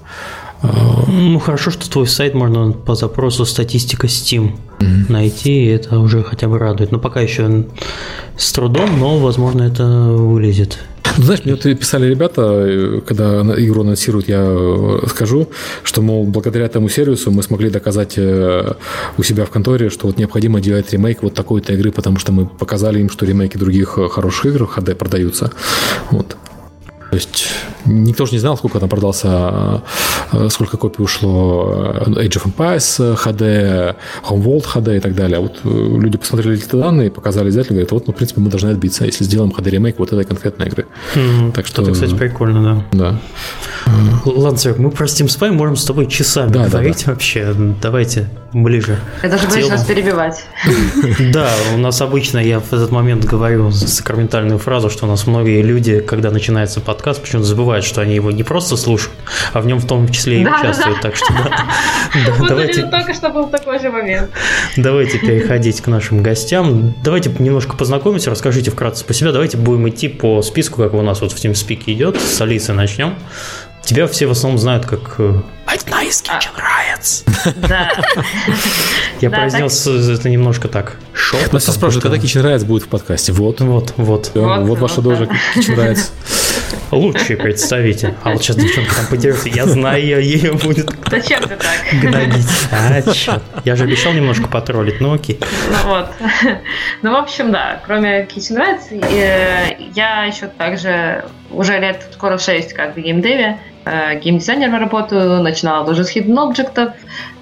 Ну, 0.61 1.39
хорошо, 1.39 1.71
что 1.71 1.89
твой 1.89 2.07
сайт 2.07 2.33
можно 2.33 2.71
по 2.71 2.95
запросу 2.95 3.45
статистика 3.45 4.07
Steam 4.07 4.57
mm-hmm. 4.79 5.11
найти, 5.11 5.65
и 5.65 5.67
это 5.67 5.99
уже 5.99 6.23
хотя 6.23 6.47
бы 6.47 6.59
радует. 6.59 6.91
Но 6.91 6.99
пока 6.99 7.21
еще 7.21 7.65
с 8.37 8.51
трудом, 8.51 8.99
но, 8.99 9.17
возможно, 9.19 9.63
это 9.63 9.85
вылезет. 9.85 10.79
Ну, 11.17 11.23
знаешь, 11.23 11.43
мне 11.43 11.55
вот 11.55 11.63
писали 11.63 12.07
ребята, 12.07 13.01
когда 13.05 13.41
игру 13.41 13.81
анонсируют, 13.81 14.27
я 14.27 14.99
скажу, 15.07 15.49
что, 15.83 16.01
мол, 16.01 16.25
благодаря 16.25 16.65
этому 16.65 16.89
сервису 16.89 17.31
мы 17.31 17.41
смогли 17.43 17.69
доказать 17.69 18.13
э, 18.17 18.73
у 19.17 19.23
себя 19.23 19.45
в 19.45 19.49
конторе, 19.49 19.89
что 19.89 20.07
вот 20.07 20.17
необходимо 20.17 20.61
делать 20.61 20.91
ремейк 20.93 21.23
вот 21.23 21.33
такой-то 21.33 21.73
игры, 21.73 21.91
потому 21.91 22.19
что 22.19 22.31
мы 22.31 22.45
показали 22.45 22.99
им, 22.99 23.09
что 23.09 23.25
ремейки 23.25 23.57
других 23.57 23.97
хороших 24.11 24.45
игр 24.47 24.69
HD 24.77 24.95
продаются. 24.95 25.51
Вот. 26.11 26.37
То 27.09 27.15
есть 27.15 27.47
никто 27.85 28.25
же 28.25 28.33
не 28.33 28.39
знал, 28.39 28.57
сколько 28.57 28.79
там 28.79 28.89
продался, 28.89 29.81
э, 30.31 30.47
сколько 30.49 30.77
копий 30.77 31.01
ушло 31.01 31.95
Age 32.05 32.37
of 32.37 32.45
Empires 32.45 33.15
HD, 33.15 33.95
Homeworld 34.29 34.65
HD 34.65 34.97
и 34.97 34.99
так 34.99 35.15
далее. 35.15 35.37
А 35.37 35.41
вот 35.41 35.59
э, 35.63 35.69
люди 35.69 36.17
посмотрели 36.17 36.57
эти 36.57 36.67
данные, 36.75 37.09
показали 37.09 37.49
издателю, 37.49 37.73
говорят, 37.73 37.91
вот, 37.91 38.07
ну, 38.07 38.13
в 38.13 38.15
принципе, 38.15 38.41
мы 38.41 38.49
должны 38.49 38.69
отбиться, 38.69 39.05
если 39.05 39.23
сделаем 39.23 39.51
HD 39.51 39.69
ремейк 39.71 39.97
вот 39.97 40.13
этой 40.13 40.23
конкретной 40.23 40.67
игры. 40.67 40.85
Mm-hmm. 41.15 41.51
Так 41.53 41.65
что... 41.65 41.81
Это, 41.81 41.93
кстати, 41.93 42.13
прикольно, 42.13 42.83
да. 42.91 42.99
Да. 42.99 43.19
Ладно, 44.25 44.57
Серег, 44.57 44.77
мы 44.77 44.91
про 44.91 45.05
Steam 45.05 45.25
Spy 45.25 45.51
можем 45.51 45.75
с 45.75 45.85
тобой 45.85 46.07
часами 46.07 46.51
да, 46.51 46.67
говорить 46.67 46.99
да, 46.99 47.05
да. 47.05 47.11
вообще. 47.11 47.55
Давайте 47.81 48.29
ближе. 48.53 48.99
Я 49.23 49.29
даже 49.29 49.47
боюсь 49.47 49.69
нас 49.69 49.85
перебивать. 49.85 50.43
Да, 51.31 51.49
у 51.75 51.77
нас 51.77 52.01
обычно, 52.01 52.39
я 52.39 52.59
в 52.59 52.73
этот 52.73 52.91
момент 52.91 53.25
говорю 53.25 53.71
сакраментальную 53.71 54.57
фразу, 54.57 54.89
что 54.89 55.05
у 55.05 55.09
нас 55.09 55.27
многие 55.27 55.61
люди, 55.61 55.99
когда 55.99 56.31
начинается 56.31 56.79
под 56.79 56.98
подкаст, 56.99 57.21
почему-то 57.21 57.47
забывают, 57.47 57.85
что 57.85 58.01
они 58.01 58.13
его 58.13 58.29
не 58.29 58.43
просто 58.43 58.75
слушают, 58.75 59.15
а 59.53 59.61
в 59.61 59.65
нем 59.65 59.79
в 59.79 59.87
том 59.87 60.09
числе 60.09 60.41
и 60.41 60.43
да, 60.43 60.59
участвуют. 60.59 60.97
Да, 60.97 61.01
так 61.01 61.15
что 61.15 61.31
да. 61.31 61.65
да 62.25 62.47
давайте... 62.47 62.85
Только 62.87 63.13
что 63.13 63.29
был 63.29 63.47
такой 63.47 63.79
же 63.79 63.89
момент. 63.89 64.29
Давайте 64.75 65.17
переходить 65.17 65.79
к 65.79 65.87
нашим 65.87 66.21
гостям. 66.21 66.93
Давайте 67.01 67.31
немножко 67.39 67.77
познакомимся, 67.77 68.29
расскажите 68.29 68.69
вкратце 68.69 69.05
по 69.05 69.13
себе. 69.13 69.31
Давайте 69.31 69.55
будем 69.55 69.87
идти 69.87 70.09
по 70.09 70.41
списку, 70.41 70.81
как 70.81 70.93
у 70.93 71.01
нас 71.01 71.21
вот 71.21 71.31
в 71.31 71.35
TeamSpeak 71.37 71.83
идет. 71.87 72.19
С 72.19 72.41
Алисы 72.41 72.73
начнем. 72.73 73.15
Тебя 73.81 74.05
все 74.05 74.27
в 74.27 74.31
основном 74.31 74.59
знают 74.59 74.85
как 74.85 75.15
э, 75.19 75.39
Одна 75.65 76.03
из 76.03 76.21
Kitchen 76.21 76.51
Riots. 76.57 77.23
Да. 77.67 77.91
Я 79.21 79.29
произнес 79.29 79.87
это 79.87 80.29
немножко 80.29 80.67
так. 80.67 80.97
Нас 81.51 81.63
все 81.63 81.71
спрашивают, 81.71 82.03
когда 82.03 82.17
Kitchen 82.17 82.43
Riots 82.43 82.65
будет 82.65 82.83
в 82.83 82.87
подкасте. 82.87 83.31
Вот. 83.31 83.61
Вот, 83.61 83.93
вот. 83.95 84.31
Вот 84.35 84.79
ваша 84.79 85.01
дожа 85.01 85.29
Kitchen 85.55 85.75
Riots. 85.75 86.09
Лучший 86.91 87.37
представитель. 87.37 88.13
А 88.23 88.31
вот 88.31 88.41
сейчас 88.43 88.55
девчонка 88.55 88.95
там 88.95 89.05
потеряется, 89.07 89.49
я 89.49 89.65
знаю, 89.65 90.01
ее 90.23 90.53
будет 90.53 90.89
Зачем 91.09 91.41
ты 91.43 91.55
так? 91.55 92.01
гнобить. 92.01 92.47
А, 92.71 93.01
черт. 93.13 93.43
Я 93.65 93.75
же 93.75 93.83
обещал 93.83 94.13
немножко 94.13 94.47
потроллить, 94.47 94.99
ну 94.99 95.13
окей. 95.13 95.39
Ну 95.69 95.89
вот. 95.89 96.07
Ну, 97.01 97.11
в 97.11 97.15
общем, 97.15 97.51
да, 97.51 97.81
кроме 97.85 98.23
Kitchen 98.25 98.57
Rats, 98.57 98.91
э, 98.91 99.75
я 99.95 100.25
еще 100.25 100.47
также 100.47 101.25
уже 101.51 101.79
лет 101.79 102.07
скоро 102.13 102.37
6 102.37 102.73
как 102.73 102.95
в 102.95 102.99
геймдеве, 102.99 103.57
геймдизайнером 104.21 104.79
работаю, 104.79 105.41
начинала 105.41 105.85
тоже 105.85 106.03
с 106.03 106.15
Hidden 106.15 106.35
Objects, 106.35 106.93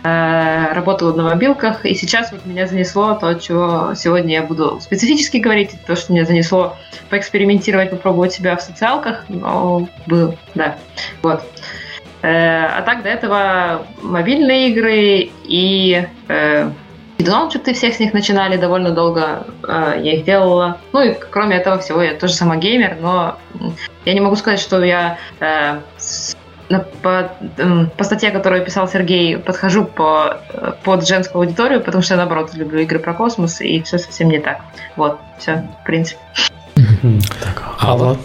э, 0.04 0.74
работала 0.74 1.14
на 1.14 1.24
мобилках, 1.24 1.86
и 1.86 1.94
сейчас 1.94 2.32
вот 2.32 2.46
меня 2.46 2.68
занесло 2.68 3.16
то, 3.16 3.34
чего 3.36 3.94
сегодня 3.96 4.36
я 4.36 4.44
буду 4.44 4.80
специфически 4.82 5.38
говорить, 5.38 5.76
то, 5.86 5.96
что 5.96 6.14
меня 6.14 6.26
занесло 6.26 6.78
поэкспериментировать, 7.10 7.92
попробовать 7.92 8.34
себя 8.34 8.56
в 8.56 8.62
социалках, 8.62 9.26
но 9.30 9.88
был, 10.06 10.36
да, 10.56 10.78
вот. 11.22 11.44
Э, 12.22 12.66
а 12.66 12.82
так 12.82 13.04
до 13.04 13.10
этого 13.10 13.86
мобильные 14.02 14.70
игры 14.70 15.30
и 15.44 16.08
Дончик 17.20 17.64
всех 17.74 17.96
с 17.96 18.00
них 18.00 18.14
начинали 18.14 18.58
довольно 18.58 18.92
долго, 18.92 19.46
я 19.68 20.14
их 20.16 20.24
делала. 20.24 20.78
Ну 20.94 21.02
и 21.02 21.14
кроме 21.14 21.58
этого 21.58 21.80
всего, 21.80 22.02
я 22.02 22.14
тоже 22.14 22.34
сама 22.34 22.58
геймер, 22.58 22.98
но 23.02 23.38
я 24.06 24.14
не 24.14 24.22
могу 24.22 24.36
сказать, 24.36 24.60
что 24.60 24.84
я 24.84 25.18
по, 27.02 27.32
по 27.98 28.04
статье, 28.04 28.30
которую 28.32 28.64
писал 28.64 28.88
Сергей, 28.88 29.38
подхожу 29.38 29.86
по, 29.86 30.42
под 30.84 31.08
женскую 31.08 31.42
аудиторию, 31.44 31.82
потому 31.82 32.04
что 32.04 32.14
я, 32.14 32.18
наоборот, 32.18 32.54
люблю 32.54 32.80
игры 32.82 33.00
про 33.00 33.14
космос, 33.14 33.62
и 33.62 33.82
все 33.82 33.98
совсем 33.98 34.30
не 34.30 34.40
так. 34.40 34.62
Вот, 34.96 35.20
все, 35.40 35.68
в 35.82 35.86
принципе. 35.86 36.20
Так, 36.76 37.64
Алла. 37.82 38.18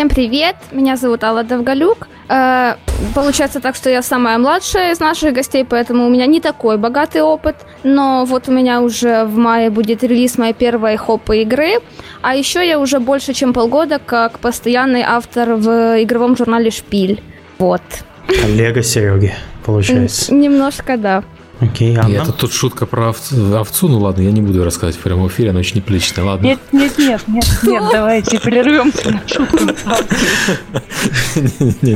Всем 0.00 0.08
привет, 0.08 0.56
меня 0.72 0.96
зовут 0.96 1.22
Алла 1.24 1.44
Довголюк. 1.44 2.08
Э, 2.30 2.76
получается 3.14 3.60
так, 3.60 3.76
что 3.76 3.90
я 3.90 4.00
самая 4.00 4.38
младшая 4.38 4.92
из 4.92 4.98
наших 4.98 5.34
гостей, 5.34 5.62
поэтому 5.62 6.06
у 6.06 6.08
меня 6.08 6.24
не 6.24 6.40
такой 6.40 6.78
богатый 6.78 7.20
опыт. 7.20 7.56
Но 7.82 8.24
вот 8.24 8.48
у 8.48 8.50
меня 8.50 8.80
уже 8.80 9.26
в 9.26 9.36
мае 9.36 9.68
будет 9.68 10.02
релиз 10.02 10.38
моей 10.38 10.54
первой 10.54 10.96
хопы 10.96 11.42
игры. 11.42 11.80
А 12.22 12.34
еще 12.34 12.66
я 12.66 12.80
уже 12.80 12.98
больше, 12.98 13.34
чем 13.34 13.52
полгода 13.52 13.98
как 13.98 14.38
постоянный 14.38 15.02
автор 15.02 15.56
в 15.56 16.02
игровом 16.02 16.34
журнале 16.34 16.70
«Шпиль». 16.70 17.22
Вот. 17.58 17.82
Коллега 18.26 18.82
Сереги, 18.82 19.34
получается. 19.66 20.32
Немножко, 20.32 20.96
да. 20.96 21.24
Окей, 21.60 21.92
И 21.92 21.96
Анна? 21.96 22.16
это 22.22 22.32
тут 22.32 22.52
шутка 22.54 22.86
про 22.86 23.10
овц- 23.10 23.54
овцу, 23.54 23.88
ну 23.88 23.98
ладно, 23.98 24.22
я 24.22 24.30
не 24.32 24.40
буду 24.40 24.64
рассказывать 24.64 24.96
в 24.96 25.00
прямом 25.00 25.28
эфире, 25.28 25.50
она 25.50 25.58
очень 25.60 25.76
неприличная, 25.76 26.24
ладно. 26.24 26.46
Нет, 26.46 26.58
нет, 26.72 26.96
нет, 26.98 27.22
нет, 27.28 27.44
нет, 27.62 27.82
давайте 27.92 28.40
прервемся 28.40 29.10
на 29.10 29.22
шутку. 29.28 29.58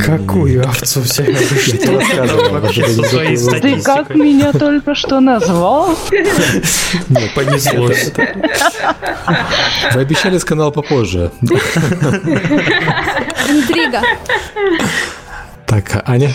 Какую 0.05 0.65
овцу, 0.69 1.01
такой 1.03 1.35
Ты 3.61 3.81
как 3.81 4.15
меня 4.15 4.53
только 4.53 4.95
что 4.95 5.21
назвал? 5.21 5.97
Понеслось. 7.35 8.13
Вы 9.95 10.01
обещали 10.01 10.37
скандал 10.39 10.73
попозже. 10.73 11.31
Интрига. 13.49 14.03
Так, 15.67 16.03
Аня? 16.07 16.31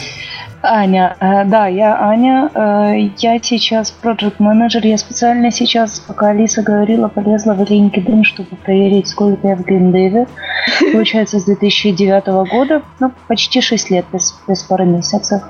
Аня, 0.62 1.16
э, 1.22 1.46
да, 1.46 1.68
я 1.68 1.98
Аня. 2.02 2.50
Э, 2.54 3.10
Я 3.18 3.40
сейчас 3.42 3.96
project 4.04 4.36
менеджер 4.40 4.86
Я 4.86 4.98
специально 4.98 5.52
сейчас, 5.52 6.00
пока 6.02 6.30
Алиса 6.30 6.62
говорила, 6.64 7.08
полезла 7.08 7.54
в 7.54 7.62
LinkedIn, 7.62 8.24
чтобы 8.24 8.58
проверить, 8.58 9.08
сколько 9.08 9.48
я 9.48 9.56
в 9.56 9.66
геймдеве. 9.66 10.28
Получается, 10.92 11.40
с 11.40 11.46
2009 11.46 12.26
года, 12.52 12.82
ну, 13.00 13.12
почти 13.30 13.62
6 13.62 13.90
лет, 13.90 14.06
без, 14.12 14.38
без 14.50 14.62
пары 14.64 14.86
месяцев. 14.86 15.42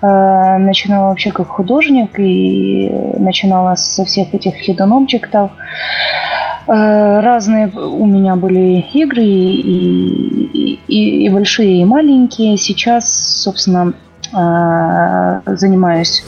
Э, 0.00 0.58
Начинала 0.58 1.08
вообще 1.08 1.32
как 1.32 1.48
художник 1.48 2.18
и 2.20 2.88
начинала 3.18 3.74
со 3.74 4.04
всех 4.04 4.32
этих 4.32 4.54
hidden 4.68 4.96
объектов. 4.96 5.50
Э, 6.68 7.18
Разные 7.20 7.66
у 7.68 8.06
меня 8.06 8.36
были 8.36 8.78
игры, 8.94 9.24
и, 9.24 10.78
и- 10.86 11.26
и 11.26 11.28
большие, 11.30 11.80
и 11.80 11.84
маленькие. 11.84 12.56
Сейчас, 12.56 13.10
собственно, 13.42 13.94
занимаюсь 14.32 16.24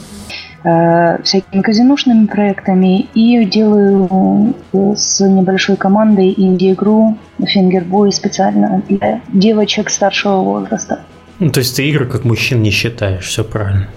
э, 0.63 1.21
всякими 1.23 1.61
казиношными 1.61 2.25
проектами 2.25 3.01
и 3.13 3.45
делаю 3.45 4.55
э, 4.73 4.93
с 4.95 5.25
небольшой 5.25 5.77
командой 5.77 6.33
инди-игру 6.35 7.17
Fingerboy 7.39 8.11
специально 8.11 8.81
для 8.89 9.21
девочек 9.31 9.89
старшего 9.89 10.37
возраста. 10.37 11.01
Ну, 11.39 11.51
то 11.51 11.59
есть 11.59 11.75
ты 11.75 11.87
игры 11.89 12.05
как 12.05 12.23
мужчин 12.23 12.61
не 12.61 12.71
считаешь, 12.71 13.25
все 13.25 13.43
правильно. 13.43 13.87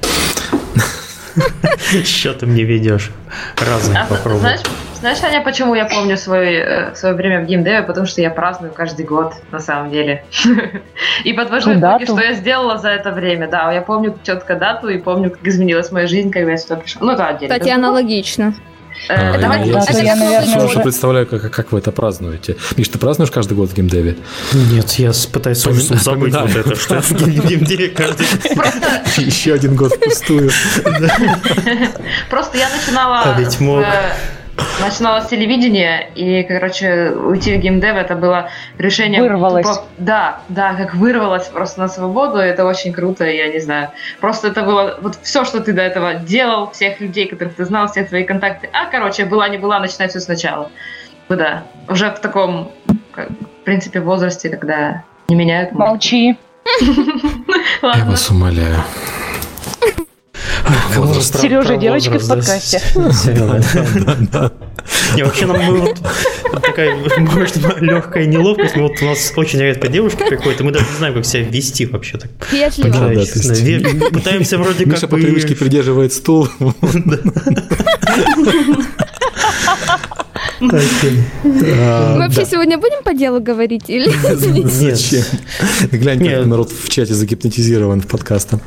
Счетом 2.04 2.54
не 2.54 2.64
ведешь. 2.64 3.12
Разные 3.56 3.98
А, 4.00 4.06
попробуй. 4.06 4.50
Знаешь, 5.00 5.18
Аня, 5.22 5.42
почему 5.42 5.74
я 5.74 5.84
помню 5.84 6.16
свое, 6.16 6.90
э, 6.90 6.94
свое 6.94 7.14
время 7.14 7.40
в 7.42 7.46
геймдеве? 7.46 7.82
Потому 7.82 8.06
что 8.06 8.20
я 8.20 8.30
праздную 8.30 8.72
каждый 8.72 9.04
год, 9.06 9.34
на 9.52 9.60
самом 9.60 9.90
деле. 9.90 10.24
И 11.24 11.32
подвожу 11.32 11.72
итоги, 11.78 12.04
что 12.04 12.20
я 12.20 12.32
сделала 12.34 12.78
за 12.78 12.88
это 12.90 13.12
время. 13.12 13.48
Да, 13.48 13.72
я 13.72 13.82
помню 13.82 14.18
четко 14.22 14.56
дату 14.56 14.88
и 14.88 14.98
помню, 14.98 15.30
как 15.30 15.46
изменилась 15.46 15.90
моя 15.92 16.06
жизнь, 16.06 16.30
когда 16.30 16.52
я 16.52 16.56
сюда 16.58 16.76
пришла. 16.76 17.02
Ну, 17.06 17.12
это 17.12 17.26
отдельно. 17.28 17.54
Кстати, 17.54 17.70
аналогично. 17.70 18.54
Э, 19.08 19.34
А, 19.34 19.38
давайте- 19.38 19.68
я, 19.68 19.72
да, 19.74 19.78
если 19.80 19.92
то 19.92 19.98
я, 20.00 20.04
честно, 20.10 20.24
наверное, 20.24 20.52
слушай, 20.58 20.66
уже- 20.74 20.80
представляю, 20.80 21.26
как, 21.28 21.50
как 21.52 21.70
вы 21.72 21.78
это 21.78 21.92
празднуете. 21.92 22.56
Миш, 22.76 22.88
ты 22.88 22.98
празднуешь 22.98 23.30
каждый 23.30 23.54
год 23.54 23.70
в 23.70 23.74
геймдеве? 23.74 24.16
Нет, 24.52 24.90
я 24.94 25.12
пытаюсь 25.32 25.62
Помни- 25.62 25.78
забыть 25.96 26.34
вот 26.34 26.56
это, 26.56 26.74
что 26.74 27.00
в 27.00 27.12
гейм- 27.12 27.46
геймдеве 27.46 27.88
каждый 27.90 28.26
Еще 29.24 29.52
один 29.54 29.76
год 29.76 29.92
впустую. 29.94 30.50
Просто 32.30 32.58
я 32.58 32.68
начинала... 32.70 33.22
А 33.24 33.38
ведь 33.38 33.60
мог. 33.60 33.84
Начинала 34.80 35.20
с 35.20 35.28
телевидения, 35.28 36.08
и, 36.14 36.42
короче, 36.44 37.10
уйти 37.10 37.56
в 37.56 37.60
геймдев 37.60 37.96
это 37.96 38.14
было 38.14 38.48
решение... 38.78 39.20
Вырвалась. 39.20 39.66
тупо- 39.66 39.82
да, 39.98 40.40
да, 40.48 40.74
как 40.74 40.94
вырвалась 40.94 41.48
просто 41.48 41.80
на 41.80 41.88
свободу, 41.88 42.38
это 42.38 42.64
очень 42.64 42.92
круто, 42.92 43.24
я 43.24 43.48
не 43.52 43.58
знаю. 43.58 43.90
Просто 44.20 44.48
это 44.48 44.62
было 44.62 44.98
вот 45.00 45.18
все, 45.22 45.44
что 45.44 45.60
ты 45.60 45.72
до 45.72 45.82
этого 45.82 46.14
делал, 46.14 46.70
всех 46.70 47.00
людей, 47.00 47.26
которых 47.26 47.56
ты 47.56 47.64
знал, 47.64 47.88
все 47.88 48.04
твои 48.04 48.24
контакты. 48.24 48.68
А, 48.72 48.86
короче, 48.86 49.24
была 49.24 49.48
не 49.48 49.58
была, 49.58 49.80
начинать 49.80 50.10
все 50.10 50.20
сначала. 50.20 50.70
Ну 51.28 51.36
да, 51.36 51.64
уже 51.88 52.10
в 52.10 52.20
таком, 52.20 52.72
как, 53.12 53.30
в 53.30 53.64
принципе, 53.64 54.00
возрасте, 54.00 54.48
когда 54.48 55.02
не 55.28 55.34
меняют. 55.36 55.72
Молчи. 55.72 56.38
Я 57.82 58.04
вас 58.04 58.30
умоляю. 58.30 58.76
Сережа, 61.22 61.68
про 61.68 61.76
девочка 61.76 62.18
в 62.18 62.28
подкасте. 62.28 62.80
Не, 65.16 65.22
вообще 65.22 65.46
нам 65.46 65.62
мы 65.62 65.78
вот 65.80 65.98
такая, 66.62 66.96
может, 67.18 67.56
легкая 67.80 68.26
неловкость. 68.26 68.76
Мы 68.76 68.82
вот 68.82 69.02
у 69.02 69.04
нас 69.04 69.32
очень 69.36 69.58
редко 69.60 69.88
девушки 69.88 70.22
приходят, 70.28 70.60
и 70.60 70.64
мы 70.64 70.72
даже 70.72 70.86
не 70.86 70.96
знаем, 70.96 71.14
как 71.14 71.24
себя 71.26 71.42
вести 71.42 71.86
вообще 71.86 72.18
так. 72.18 72.30
Пытаемся 74.12 74.58
вроде 74.58 74.84
Миша 74.86 75.02
как 75.02 75.10
по 75.10 75.16
бы- 75.16 75.22
привычке 75.22 75.54
придерживает 75.54 76.12
стул. 76.12 76.48
Окей. 80.60 81.22
А, 81.76 82.14
Мы 82.14 82.18
вообще 82.24 82.44
сегодня 82.44 82.78
будем 82.78 83.02
по 83.04 83.14
делу 83.14 83.40
говорить 83.40 83.88
или 83.88 84.10
Зачем? 84.64 85.22
Глянь, 85.92 86.18
как 86.18 86.46
народ 86.46 86.72
в 86.72 86.88
чате 86.88 87.14
загипнотизирован 87.14 88.00
подкастом. 88.00 88.60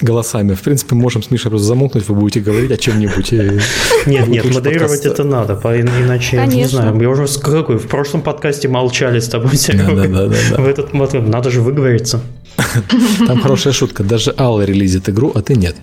А, 0.00 0.04
Голосами. 0.04 0.54
В 0.54 0.60
принципе, 0.60 0.94
можем 0.94 1.22
с 1.22 1.30
Мишей 1.30 1.50
просто 1.50 1.66
замолкнуть, 1.66 2.08
вы 2.08 2.14
будете 2.14 2.40
говорить 2.40 2.70
о 2.70 2.76
чем-нибудь. 2.76 3.32
Нет, 4.06 4.28
нет, 4.28 4.54
модерировать 4.54 5.04
это 5.06 5.24
надо, 5.24 5.54
иначе, 5.54 6.46
не 6.46 6.66
знаю, 6.66 7.00
я 7.00 7.08
уже 7.08 7.26
с 7.26 7.38
какой, 7.38 7.78
в 7.78 7.86
прошлом 7.88 8.22
подкасте 8.22 8.68
молчали 8.68 9.20
с 9.20 9.28
тобой. 9.28 9.50
В 9.52 10.66
этот 10.66 10.92
момент 10.92 11.28
надо 11.28 11.50
же 11.50 11.60
выговориться. 11.60 12.20
Там 13.26 13.40
хорошая 13.40 13.72
шутка. 13.72 14.02
Даже 14.02 14.34
Алла 14.38 14.62
релизит 14.64 15.08
игру, 15.08 15.32
а 15.34 15.42
ты 15.42 15.54
нет. 15.54 15.76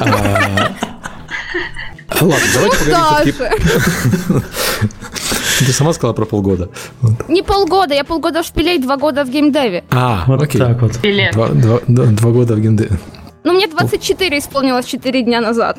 А, 0.00 0.70
Ладно, 2.20 2.36
давайте 2.54 2.76
поговорим. 2.78 4.42
Ты 5.58 5.72
сама 5.72 5.92
сказала 5.92 6.14
про 6.14 6.24
полгода. 6.24 6.68
Вот. 7.00 7.28
Не 7.28 7.42
полгода, 7.42 7.94
я 7.94 8.04
полгода 8.04 8.42
в 8.42 8.46
шпиле 8.46 8.76
и 8.76 8.78
два 8.78 8.96
года 8.96 9.24
в 9.24 9.30
геймдеве. 9.30 9.84
А, 9.90 10.24
Вот 10.26 10.42
окей. 10.42 10.60
так 10.60 10.80
вот. 10.82 10.92
Два, 11.32 11.48
два- 11.48 11.80
да, 11.86 12.04
два 12.04 12.30
года 12.30 12.54
в 12.54 12.60
геймдеве. 12.60 12.98
Ну, 13.44 13.52
мне 13.52 13.66
24 13.66 14.38
исполнилось 14.38 14.86
4 14.86 15.22
дня 15.22 15.40
назад. 15.40 15.78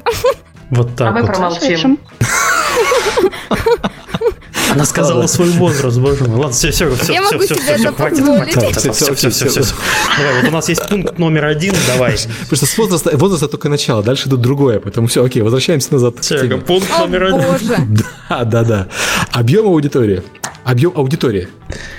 Вот 0.70 0.90
А 0.96 0.98
так 0.98 1.14
мы 1.14 1.22
вот. 1.22 1.28
промолчим. 1.28 2.00
Она 4.72 4.86
сказала 4.86 5.28
свой 5.28 5.50
возраст, 5.50 5.98
боже 5.98 6.26
мой. 6.26 6.38
Ладно, 6.38 6.52
все, 6.52 6.72
все, 6.72 6.94
все, 6.96 7.14
Я 7.14 7.24
все, 7.24 7.40
все, 7.40 7.56
все, 7.56 7.72
это 7.74 7.94
хватит, 7.94 8.24
хватит, 8.26 8.78
все, 8.78 8.92
все, 8.92 9.16
всё, 9.16 9.30
все, 9.30 9.48
все. 9.48 9.64
Давай, 10.18 10.42
вот 10.42 10.50
у 10.50 10.52
нас 10.52 10.70
есть 10.70 10.88
пункт 10.90 11.18
номер 11.18 11.46
один, 11.46 11.74
давай. 11.88 12.14
Потому 12.14 12.56
что 12.58 12.66
с 12.66 12.78
возраста, 12.78 13.16
возраста 13.18 13.48
только 13.48 13.70
начало, 13.70 14.04
дальше 14.04 14.28
идут 14.28 14.42
другое. 14.42 14.80
Поэтому 14.80 15.08
все, 15.08 15.24
окей, 15.24 15.42
возвращаемся 15.44 15.94
назад. 15.94 16.20
теме. 16.22 16.58
пункт 16.58 16.90
номер 17.00 17.24
один. 17.26 18.06
Да, 18.30 18.44
да, 18.44 18.64
да. 18.64 18.88
Объем 19.32 19.68
аудитории. 19.68 20.24
Объем 20.66 20.94
аудитории. 20.96 21.48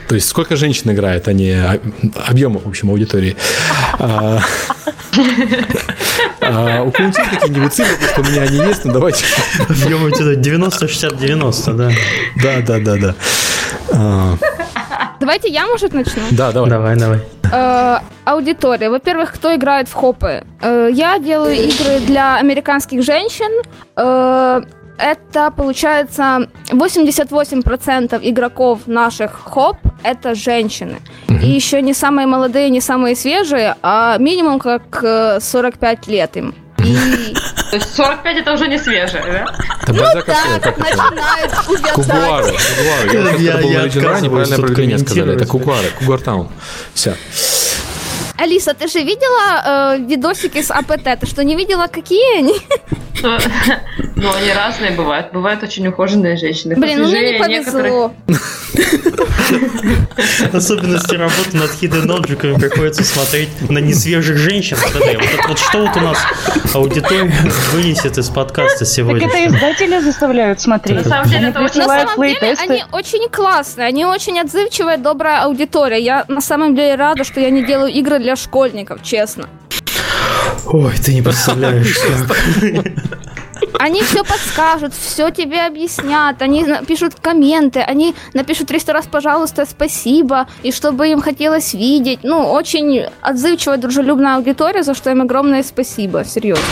То 0.09 0.17
есть 0.17 0.29
сколько 0.29 0.57
женщин 0.57 0.91
играет, 0.91 1.29
а 1.29 1.33
не 1.33 1.53
а- 1.53 1.79
объем, 2.27 2.59
в 2.59 2.67
общем, 2.67 2.91
аудитории. 2.91 3.37
А, 4.01 4.41
а, 6.41 6.83
У 6.83 6.91
кого-нибудь 6.91 7.17
какие-нибудь 7.31 7.73
цифры, 7.73 8.09
что 8.09 8.23
у 8.23 8.25
меня 8.25 8.43
они 8.43 8.57
есть, 8.59 8.85
но 8.85 8.93
давайте. 8.93 9.25
Объем 9.69 10.05
у 10.05 10.11
тебя 10.11 10.35
90, 10.35 10.89
60, 10.89 11.17
90, 11.17 11.73
да. 11.75 11.91
Да, 12.43 12.61
да, 12.61 12.79
да, 12.81 12.97
да. 13.93 14.39
Давайте 15.21 15.49
я, 15.49 15.67
может, 15.67 15.95
начну? 15.95 16.23
Да, 16.33 16.51
давай. 16.51 16.71
Давай, 16.71 16.97
давай. 16.97 17.21
Э, 17.53 17.99
аудитория. 18.25 18.91
Во-первых, 18.91 19.33
кто 19.33 19.55
играет 19.55 19.89
в 19.89 19.93
хопы? 19.93 20.45
Э, 20.61 20.89
я 20.93 21.19
делаю 21.21 21.55
игры 21.55 22.01
для 22.05 22.37
американских 22.37 23.03
женщин. 23.05 23.63
Э, 23.97 24.61
это 24.99 25.51
получается 25.51 26.49
88% 26.71 28.19
игроков 28.23 28.87
наших 28.87 29.33
хоп 29.45 29.77
это 30.03 30.35
женщины. 30.35 31.01
И 31.29 31.47
еще 31.49 31.83
не 31.83 31.95
самые 31.95 32.27
молодые, 32.27 32.71
не 32.71 32.81
самые 32.81 33.17
свежие, 33.17 33.77
а 33.83 34.17
минимум 34.19 34.59
как 34.59 35.01
э, 35.03 35.39
45 35.41 36.07
лет 36.09 36.37
им. 36.37 36.55
И 36.79 36.95
То 37.71 37.77
есть 37.77 37.95
45 37.95 38.37
это 38.39 38.53
уже 38.53 38.69
не 38.69 38.79
свежее, 38.79 39.25
да? 39.27 39.55
Это 39.83 39.93
Бальзак, 39.93 40.27
да, 40.27 40.35
как 40.61 40.77
как 40.77 41.69
увязать. 41.69 41.93
Кугуары. 41.95 42.53
Кугуары. 42.53 43.43
Я, 43.43 43.61
Я- 43.61 43.83
отказываюсь 43.85 44.23
неправильно 44.23 44.57
определение 44.57 44.99
сказали. 44.99 45.35
Это. 45.35 45.47
Кугуары. 45.47 45.89
Кугуартаун. 45.99 46.49
Все. 46.95 47.15
Алиса, 48.39 48.75
ты 48.75 48.87
же 48.87 48.99
видела 49.03 49.95
э, 49.97 49.99
видосики 49.99 50.63
с 50.63 50.71
АПТ? 50.71 51.21
Ты 51.21 51.27
что, 51.27 51.43
не 51.43 51.57
видела, 51.57 51.87
какие 51.87 52.39
они? 52.39 52.55
Ну, 53.23 54.33
они 54.35 54.53
разные 54.53 54.93
бывают. 54.93 55.33
Бывают 55.33 55.63
очень 55.63 55.87
ухоженные 55.89 56.37
женщины. 56.37 56.75
Блин, 56.77 57.03
ну 57.03 57.09
мне 57.09 57.33
не 57.33 57.39
посвежее, 57.39 57.59
некоторые- 57.61 57.93
повезло. 57.93 58.13
Особенности 60.53 61.15
работы 61.17 61.57
над 61.57 61.71
hidden 61.81 62.07
object'ами 62.07 62.59
приходится 62.59 63.05
смотреть 63.05 63.49
на 63.71 63.79
несвежих 63.79 64.37
женщин. 64.37 64.77
Вот, 65.49 65.59
что 65.59 65.79
вот 65.87 65.97
у 65.97 66.01
нас 66.01 66.19
аудитория 66.75 67.31
вынесет 67.73 68.19
из 68.19 68.29
подкаста 68.29 68.81
Так 68.81 68.89
сегодня? 68.89 69.27
это 69.29 69.47
издатели 69.47 69.99
заставляют 70.01 70.61
смотреть. 70.61 71.05
На 71.05 71.05
самом 71.05 71.29
деле, 71.29 71.39
Они 71.39 71.49
это 71.51 71.61
очень- 71.63 71.81
На 71.81 71.87
самом 71.87 72.27
деле 72.27 72.57
они 72.59 72.85
очень 72.93 73.29
классные, 73.31 73.87
они 73.87 74.05
очень 74.05 74.39
отзывчивая, 74.41 74.97
добрая 74.99 75.43
аудитория. 75.43 76.01
Я 76.01 76.25
на 76.29 76.41
самом 76.41 76.75
деле 76.75 76.95
рада, 76.97 77.25
что 77.25 77.41
я 77.41 77.51
не 77.51 77.65
делаю 77.65 77.93
игры 77.93 78.19
для 78.19 78.37
школьников, 78.37 79.03
честно. 79.03 79.49
Ой, 80.67 80.95
ты 80.99 81.15
не 81.15 81.23
представляешь, 81.23 81.97
как. 82.29 82.87
Они 83.79 84.03
все 84.03 84.25
подскажут, 84.25 84.93
все 84.95 85.31
тебе 85.31 85.63
объяснят, 85.63 86.41
они 86.41 86.65
напишут 86.65 87.15
комменты, 87.21 87.81
они 87.81 88.15
напишут 88.35 88.69
300 88.69 88.93
раз, 88.93 89.07
пожалуйста, 89.07 89.67
спасибо, 89.67 90.47
и 90.63 90.73
чтобы 90.73 91.09
им 91.09 91.21
хотелось 91.21 91.75
видеть. 91.75 92.21
Ну, 92.23 92.51
очень 92.53 93.05
отзывчивая, 93.21 93.77
дружелюбная 93.77 94.37
аудитория, 94.37 94.83
за 94.83 94.95
что 94.95 95.11
им 95.11 95.23
огромное 95.23 95.63
спасибо, 95.63 96.25
серьезно. 96.25 96.65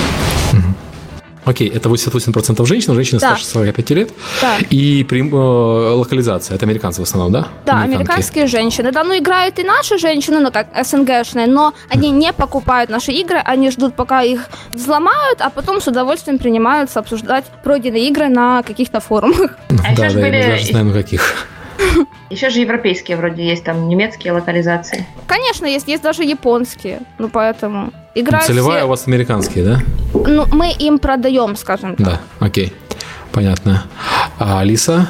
Окей, 1.45 1.69
это 1.69 1.89
88% 1.89 2.65
женщин, 2.67 2.95
женщины 2.95 3.21
Да. 3.21 3.29
старше 3.29 3.45
45 3.47 3.95
лет. 3.95 4.11
Да. 4.41 4.57
И 4.71 5.05
прим- 5.05 5.35
э, 5.35 5.37
локализация, 5.37 6.55
это 6.57 6.65
американцы 6.67 7.01
в 7.01 7.05
основном, 7.05 7.33
да? 7.33 7.49
Да, 7.67 7.73
Американки. 7.83 7.95
американские 7.97 8.47
женщины. 8.47 8.93
Да, 8.93 9.05
ну 9.05 9.17
играют 9.19 9.59
и 9.59 9.63
наши 9.63 9.99
женщины, 9.99 10.41
ну 10.41 10.51
как 10.51 10.69
СНГшные, 10.85 11.47
но 11.47 11.75
они 11.91 12.11
не 12.11 12.33
покупают 12.33 12.89
наши 12.91 13.13
игры, 13.13 13.39
они 13.45 13.71
ждут, 13.71 13.95
пока 13.95 14.23
их 14.23 14.49
взломают, 14.73 15.41
а 15.41 15.51
потом 15.51 15.81
с 15.81 15.87
удовольствием 15.87 16.39
принимаются 16.39 16.99
обсуждать 17.01 17.45
пройденные 17.63 18.09
игры 18.09 18.29
на 18.29 18.63
каких-то 18.63 19.01
форумах. 19.01 19.57
А 19.87 19.93
еще 19.93 20.03
да, 20.03 20.09
ж 20.11 20.15
да, 20.15 20.21
были- 20.21 20.37
я 20.37 20.47
даже 20.49 20.67
знаю, 20.67 20.85
на 20.87 20.93
каких. 20.95 21.47
Еще 22.31 22.51
же 22.51 22.61
европейские 22.61 23.17
вроде 23.17 23.45
есть, 23.47 23.65
там 23.65 23.89
немецкие 23.89 24.33
локализации. 24.33 25.07
Конечно, 25.27 25.67
есть, 25.67 25.89
есть 25.89 26.03
даже 26.03 26.23
японские, 26.23 27.01
ну 27.19 27.29
поэтому 27.29 27.93
играют 28.15 28.47
Целевая 28.47 28.79
все- 28.79 28.87
у 28.87 28.89
вас 28.89 29.07
американские, 29.07 29.65
да? 29.65 29.79
Ну, 30.27 30.47
мы 30.53 30.73
им 30.73 30.99
продаем, 30.99 31.57
скажем 31.57 31.97
так. 31.97 32.07
Да, 32.07 32.21
окей. 32.41 32.73
Понятно. 33.33 33.85
А 34.39 34.61
Алиса, 34.61 35.09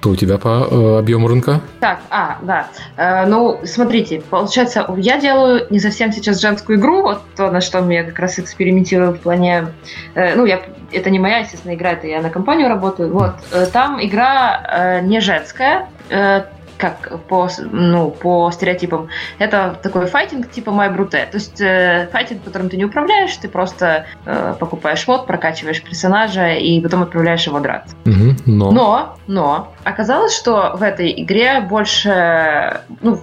то 0.00 0.10
у 0.10 0.16
тебя 0.16 0.38
по 0.38 0.66
э, 0.70 0.98
объему 0.98 1.28
рынка? 1.28 1.60
Так, 1.78 2.00
а, 2.10 2.38
да. 2.42 2.68
Э, 2.96 3.26
ну, 3.26 3.60
смотрите, 3.64 4.22
получается, 4.30 4.86
я 4.96 5.20
делаю 5.20 5.66
не 5.70 5.78
совсем 5.78 6.12
сейчас 6.12 6.40
женскую 6.40 6.78
игру, 6.78 7.02
вот 7.02 7.22
то, 7.36 7.50
на 7.50 7.60
что 7.60 7.88
я 7.90 8.02
как 8.02 8.18
раз 8.18 8.38
экспериментирую 8.38 9.12
в 9.12 9.18
плане... 9.18 9.66
э, 10.14 10.34
ну, 10.34 10.46
я, 10.46 10.62
это 10.90 11.10
не 11.10 11.18
моя, 11.18 11.38
естественно, 11.38 11.74
игра, 11.74 11.92
это 11.92 12.06
я 12.06 12.22
на 12.22 12.30
компанию 12.30 12.68
работаю. 12.68 13.12
Вот, 13.12 13.34
э, 13.52 13.66
там 13.66 14.02
игра 14.02 14.62
э, 14.66 15.00
не 15.02 15.20
женская, 15.20 15.86
э, 16.08 16.44
как 16.80 17.20
по, 17.28 17.48
ну, 17.70 18.10
по 18.10 18.50
стереотипам. 18.50 19.08
Это 19.38 19.78
такой 19.82 20.06
файтинг 20.06 20.50
типа 20.50 20.70
Brute. 20.70 21.30
То 21.30 21.34
есть 21.34 21.60
э, 21.60 22.08
файтинг, 22.10 22.42
которым 22.44 22.68
ты 22.70 22.76
не 22.76 22.84
управляешь, 22.84 23.36
ты 23.36 23.48
просто 23.48 24.06
э, 24.24 24.54
покупаешь 24.58 25.06
мод, 25.06 25.26
прокачиваешь 25.26 25.82
персонажа 25.82 26.54
и 26.54 26.80
потом 26.80 27.02
отправляешь 27.02 27.46
его 27.46 27.60
драться. 27.60 27.94
Мгм, 28.04 28.36
но. 28.46 28.70
Но, 28.70 29.16
но, 29.26 29.72
оказалось, 29.84 30.36
что 30.36 30.74
в 30.76 30.82
этой 30.82 31.12
игре 31.22 31.60
больше, 31.60 32.82
ну, 33.00 33.22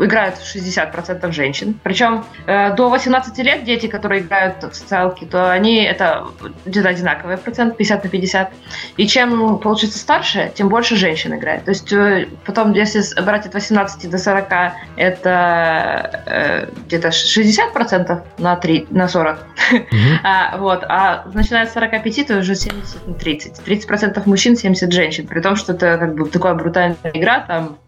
играют 0.00 0.36
60% 0.36 1.32
женщин. 1.32 1.78
Причем 1.82 2.24
э, 2.46 2.74
до 2.74 2.88
18 2.88 3.36
лет 3.38 3.64
дети, 3.64 3.86
которые 3.86 4.22
играют 4.22 4.62
в 4.62 4.74
социалки, 4.74 5.24
то 5.24 5.50
они, 5.50 5.82
это 5.82 6.26
где-то 6.64 6.88
одинаковый 6.88 7.36
процент, 7.36 7.76
50 7.76 8.04
на 8.04 8.10
50. 8.10 8.52
И 8.96 9.06
чем, 9.06 9.58
получится, 9.58 9.98
старше, 9.98 10.52
тем 10.54 10.68
больше 10.68 10.96
женщин 10.96 11.34
играет. 11.34 11.64
То 11.64 11.70
есть 11.70 11.92
э, 11.92 12.28
потом, 12.44 12.72
если 12.72 13.02
брать 13.22 13.46
от 13.46 13.54
18 13.54 14.10
до 14.10 14.18
40, 14.18 14.48
это 14.96 16.22
э, 16.26 16.68
где-то 16.86 17.08
60% 17.08 18.22
на, 18.38 18.56
3, 18.56 18.86
на 18.90 19.08
40. 19.08 19.38
Мгм. 19.72 20.18
А, 20.24 20.56
вот, 20.58 20.84
а 20.88 21.24
начиная 21.32 21.66
с 21.66 21.72
45, 21.72 22.26
то 22.26 22.38
уже 22.38 22.54
70 22.54 23.06
на 23.06 23.14
30. 23.14 23.60
30% 23.66 24.22
мужчин, 24.26 24.56
70 24.56 24.92
женщин. 24.92 25.26
При 25.26 25.40
том, 25.40 25.56
что 25.56 25.72
это 25.72 25.97
как 25.98 26.14
бы 26.14 26.28
такая 26.28 26.54
брутальная 26.54 27.10
игра, 27.12 27.40
там 27.40 27.78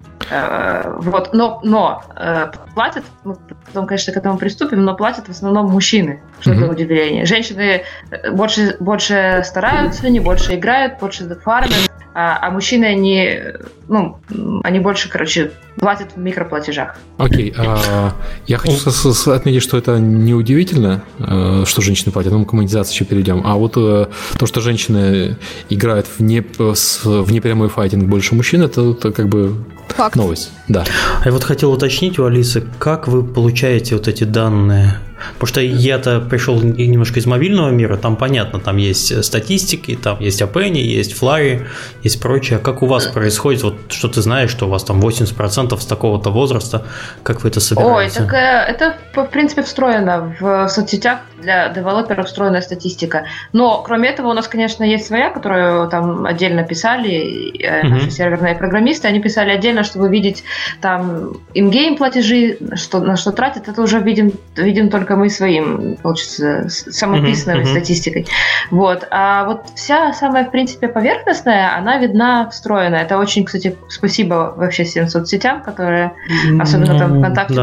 вот, 0.99 1.30
но, 1.32 1.60
но 1.64 2.02
э, 2.16 2.52
платят, 2.75 3.04
мы 3.25 3.37
потом, 3.66 3.87
конечно, 3.87 4.12
к 4.12 4.16
этому 4.16 4.38
приступим, 4.38 4.84
но 4.84 4.94
платят 4.94 5.26
в 5.26 5.30
основном 5.30 5.66
мужчины, 5.70 6.22
что 6.40 6.52
это 6.52 6.66
удивление. 6.70 7.26
Женщины 7.26 7.82
э, 8.10 8.30
больше, 8.30 8.76
больше 8.80 9.42
стараются, 9.44 10.06
они 10.06 10.20
больше 10.20 10.54
играют, 10.54 10.99
больше 11.00 11.28
фармят, 11.42 11.90
а, 12.12 12.38
а 12.42 12.50
мужчины, 12.50 12.87
они, 12.87 13.25
э, 13.25 13.58
ну, 13.88 14.18
они 14.64 14.80
больше, 14.80 15.08
короче, 15.08 15.52
платят 15.76 16.16
в 16.16 16.18
микроплатежах. 16.18 16.96
Окей, 17.18 17.54
а, 17.56 18.12
я 18.46 18.58
хочу 18.58 18.72
с- 18.76 18.90
с- 18.90 19.14
с- 19.14 19.28
отметить, 19.28 19.62
что 19.62 19.78
это 19.78 19.99
неудивительно, 19.99 21.02
э, 21.19 21.64
что 21.66 21.82
женщины 21.82 22.10
платят, 22.10 22.32
ну, 22.32 22.40
мы 22.40 22.45
к 22.47 22.52
монетизации 22.52 22.95
еще 22.95 23.04
перейдем. 23.04 23.43
А 23.45 23.54
вот 23.54 23.75
э, 23.76 24.06
то, 24.38 24.47
что 24.47 24.60
женщины 24.60 25.36
играют 25.69 26.06
в, 26.06 26.21
не, 26.21 26.40
в 26.40 27.32
непрямой 27.32 27.69
файтинг 27.69 28.04
больше 28.04 28.34
мужчин, 28.34 28.62
это, 28.62 28.90
это 28.90 29.12
как 29.12 29.28
бы 29.28 29.54
Факт. 29.96 30.16
новость. 30.16 30.50
Да. 30.68 30.84
А 31.20 31.26
я 31.26 31.32
вот 31.32 31.44
хотел 31.44 31.72
уточнить 31.72 32.18
у 32.18 32.24
Алисы, 32.24 32.64
как 32.78 33.08
вы 33.08 33.22
получаете 33.24 33.96
вот 33.96 34.08
эти 34.08 34.24
данные? 34.24 34.98
Потому 35.35 35.49
что 35.49 35.61
я-то 35.61 36.21
пришел 36.21 36.61
немножко 36.61 37.21
из 37.21 37.26
мобильного 37.26 37.71
мира, 37.71 37.97
там 37.97 38.17
понятно, 38.17 38.61
там 38.61 38.76
есть 38.76 39.11
э, 39.13 39.23
статистики, 39.23 39.99
там 40.02 40.19
есть 40.21 40.43
Апенни, 40.43 40.78
есть 40.78 41.15
Флари, 41.15 41.67
есть 42.02 42.21
прочее. 42.21 42.59
А 42.59 42.61
как 42.61 42.83
у 42.83 42.87
вас 42.87 43.06
происходит, 43.06 43.63
вот 43.63 43.75
что 43.89 44.09
ты 44.09 44.23
знаешь, 44.23 44.50
что 44.50 44.67
у 44.67 44.69
вас 44.69 44.85
там 44.85 45.00
80% 45.00 45.78
с 45.78 45.87
такого-то 45.87 46.30
возраста, 46.30 46.85
как 47.23 47.43
вы 47.43 47.49
это 47.49 47.59
Ой, 47.59 47.63
собираете? 47.63 48.19
так 48.21 48.33
э, 48.35 48.37
это, 48.37 48.97
в 49.15 49.25
принципе, 49.26 49.63
встроено 49.63 50.35
в 50.41 50.69
соцсетях 50.69 51.21
для 51.41 51.69
девелоперов 51.71 52.26
встроенная 52.26 52.61
статистика. 52.61 53.25
Но, 53.52 53.83
кроме 53.83 54.11
этого, 54.11 54.28
у 54.28 54.33
нас, 54.33 54.49
конечно, 54.49 54.85
есть 54.85 55.06
своя, 55.06 55.30
которую 55.30 55.89
там 55.89 56.26
отдельно 56.26 56.65
писали 56.65 57.52
Мгм. 57.83 57.91
наши 57.95 58.11
серверные 58.11 58.54
программисты. 58.54 59.09
Они 59.09 59.21
писали 59.21 59.50
отдельно, 59.50 59.85
чтобы 59.85 60.09
видеть 60.09 60.45
там 60.80 61.35
ингейм 61.54 61.97
платежи, 61.97 62.59
что, 62.75 63.00
на 63.00 63.17
что 63.17 63.33
тратят. 63.33 63.69
Это 63.69 63.83
уже 63.83 64.00
видим, 64.00 64.33
видим 64.56 64.91
только 64.91 65.09
мы 65.16 65.30
своим, 65.30 65.96
получится, 65.96 66.68
самописной 66.68 67.60
мгм. 67.60 67.66
статистикой. 67.66 68.26
Вот. 68.70 69.06
А 69.10 69.44
вот 69.44 69.66
вся 69.75 70.12
самая, 70.12 70.44
в 70.44 70.50
принципе, 70.50 70.88
поверхностная, 70.88 71.76
она 71.76 71.99
видна 71.99 72.49
встроенная. 72.50 73.02
Это 73.02 73.18
очень, 73.18 73.44
кстати, 73.44 73.76
спасибо 73.88 74.54
вообще 74.56 74.84
всем 74.84 75.08
соцсетям, 75.08 75.62
которые 75.62 76.12
особенно 76.58 76.99
там 76.99 77.14
Ну, 77.14 77.20
ВКонтакте 77.20 77.54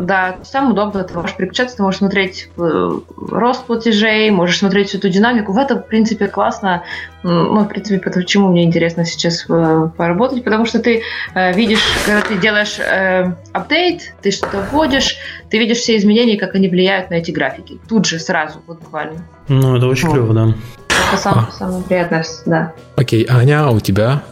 да, 0.00 0.32
то 0.32 0.38
есть 0.40 0.52
там 0.52 0.70
удобно, 0.70 1.04
ты 1.04 1.14
можешь 1.14 1.36
переключаться, 1.36 1.76
ты 1.76 1.82
можешь 1.82 1.98
смотреть 1.98 2.48
э, 2.56 2.90
рост 3.30 3.64
платежей, 3.66 4.30
можешь 4.30 4.58
смотреть 4.58 4.88
всю 4.88 4.98
эту 4.98 5.08
динамику. 5.08 5.52
В 5.52 5.58
этом, 5.58 5.78
в 5.78 5.86
принципе, 5.86 6.26
классно. 6.26 6.82
Ну, 7.22 7.60
в 7.64 7.68
принципе, 7.68 8.10
почему 8.10 8.48
мне 8.48 8.64
интересно 8.64 9.04
сейчас 9.04 9.44
э, 9.48 9.88
поработать, 9.96 10.42
потому 10.42 10.64
что 10.64 10.78
ты 10.78 11.02
э, 11.34 11.52
видишь, 11.52 11.82
когда 12.06 12.22
ты 12.22 12.36
делаешь 12.36 12.78
э, 12.78 13.34
апдейт, 13.52 14.14
ты 14.22 14.30
что-то 14.30 14.64
вводишь, 14.72 15.16
ты 15.50 15.58
видишь 15.58 15.78
все 15.78 15.96
изменения, 15.98 16.38
как 16.38 16.54
они 16.54 16.68
влияют 16.68 17.10
на 17.10 17.14
эти 17.14 17.30
графики. 17.30 17.78
Тут 17.88 18.06
же, 18.06 18.18
сразу, 18.18 18.60
вот 18.66 18.80
буквально. 18.80 19.26
Ну, 19.48 19.76
это 19.76 19.86
очень 19.86 20.08
Вот. 20.08 20.14
клево, 20.14 20.34
да. 20.34 20.54
Это 21.12 21.20
самое, 21.20 21.46
самое 21.52 21.82
приятное, 21.82 22.24
да. 22.46 22.72
Окей, 22.96 23.26
Аня, 23.28 23.66
а 23.66 23.70
у 23.70 23.80
тебя? 23.80 24.22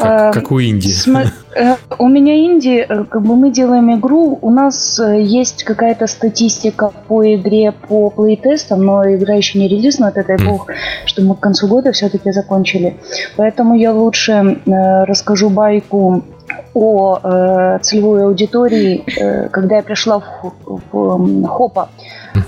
Как, 0.00 0.20
А, 0.20 0.32
как 0.32 0.50
у 0.50 0.60
Инди. 0.60 0.88
Сма- 0.88 1.26
э, 1.54 1.74
У 1.98 2.08
меня 2.08 2.34
инди, 2.46 2.86
э, 2.88 3.04
как 3.04 3.22
бы 3.22 3.36
мы 3.36 3.50
делаем 3.50 3.94
игру, 3.98 4.38
у 4.40 4.50
нас 4.50 4.98
э, 4.98 5.20
есть 5.20 5.64
какая-то 5.64 6.06
статистика 6.06 6.90
по 7.08 7.22
игре 7.34 7.72
по 7.72 8.08
плейтестам, 8.08 8.82
но 8.84 9.04
игра 9.14 9.34
еще 9.34 9.58
не 9.58 9.68
релизна, 9.68 10.06
это 10.14 10.24
дай 10.26 10.36
Мгм. 10.38 10.46
бог, 10.48 10.68
что 11.04 11.22
мы 11.22 11.34
к 11.34 11.40
концу 11.40 11.68
года 11.68 11.92
все-таки 11.92 12.32
закончили. 12.32 12.96
Поэтому 13.36 13.74
я 13.76 13.92
лучше 13.92 14.60
расскажу 14.66 15.50
байку 15.50 16.22
о 16.72 17.18
э, 17.22 17.78
целевой 17.82 18.24
аудитории, 18.24 19.04
э, 19.20 19.48
когда 19.48 19.76
я 19.76 19.82
пришла 19.82 20.20
в, 20.20 20.54
в, 20.92 21.14
м, 21.14 21.44
Хопа, 21.44 21.88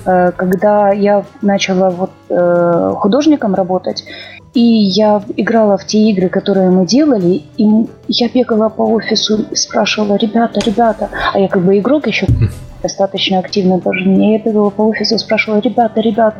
э, 0.07 0.33
когда 0.37 0.91
я 0.93 1.25
начала 1.43 1.91
вот 1.91 2.11
э, 2.31 2.93
художником 2.97 3.55
работать, 3.55 4.05
и 4.55 4.61
я 4.61 5.23
играла 5.37 5.79
в 5.79 5.87
те 5.87 5.99
игры, 6.11 6.29
которые 6.29 6.71
мы 6.71 6.87
делали, 6.87 7.43
и 7.57 7.87
я 8.09 8.29
бегала 8.29 8.69
по 8.69 8.83
офису 8.83 9.47
и 9.51 9.57
спрашивала, 9.57 10.17
ребята, 10.17 10.61
ребята, 10.65 11.09
а 11.33 11.39
я 11.39 11.49
как 11.49 11.63
бы 11.63 11.79
игрок 11.79 12.07
еще 12.07 12.27
достаточно 12.83 13.39
активно 13.39 13.79
даже 13.79 14.05
не 14.05 14.33
я 14.33 14.39
бегала 14.39 14.71
по 14.71 14.83
офису 14.83 15.15
и 15.15 15.19
спрашивала, 15.19 15.61
ребята, 15.61 16.01
ребята, 16.01 16.37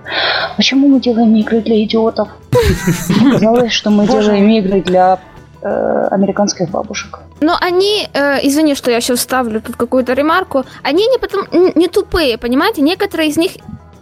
почему 0.57 0.89
мы 0.89 1.01
делаем 1.01 1.35
игры 1.37 1.61
для 1.61 1.83
идиотов? 1.85 2.29
Оказалось, 3.27 3.73
что 3.73 3.91
мы 3.91 4.07
делаем 4.07 4.49
игры 4.49 4.83
для 4.83 5.19
э, 5.63 6.09
американских 6.11 6.69
бабушек. 6.69 7.21
Но 7.41 7.57
они, 7.61 8.09
э, 8.13 8.47
извини, 8.47 8.75
что 8.75 8.91
я 8.91 8.99
еще 8.99 9.15
вставлю 9.15 9.61
тут 9.61 9.77
какую-то 9.77 10.13
ремарку, 10.13 10.65
они 10.83 11.07
не, 11.07 11.19
потом, 11.19 11.47
не 11.75 11.89
тупые, 11.89 12.37
понимаете? 12.37 12.83
Некоторые 12.83 13.31
из 13.31 13.37
них 13.37 13.53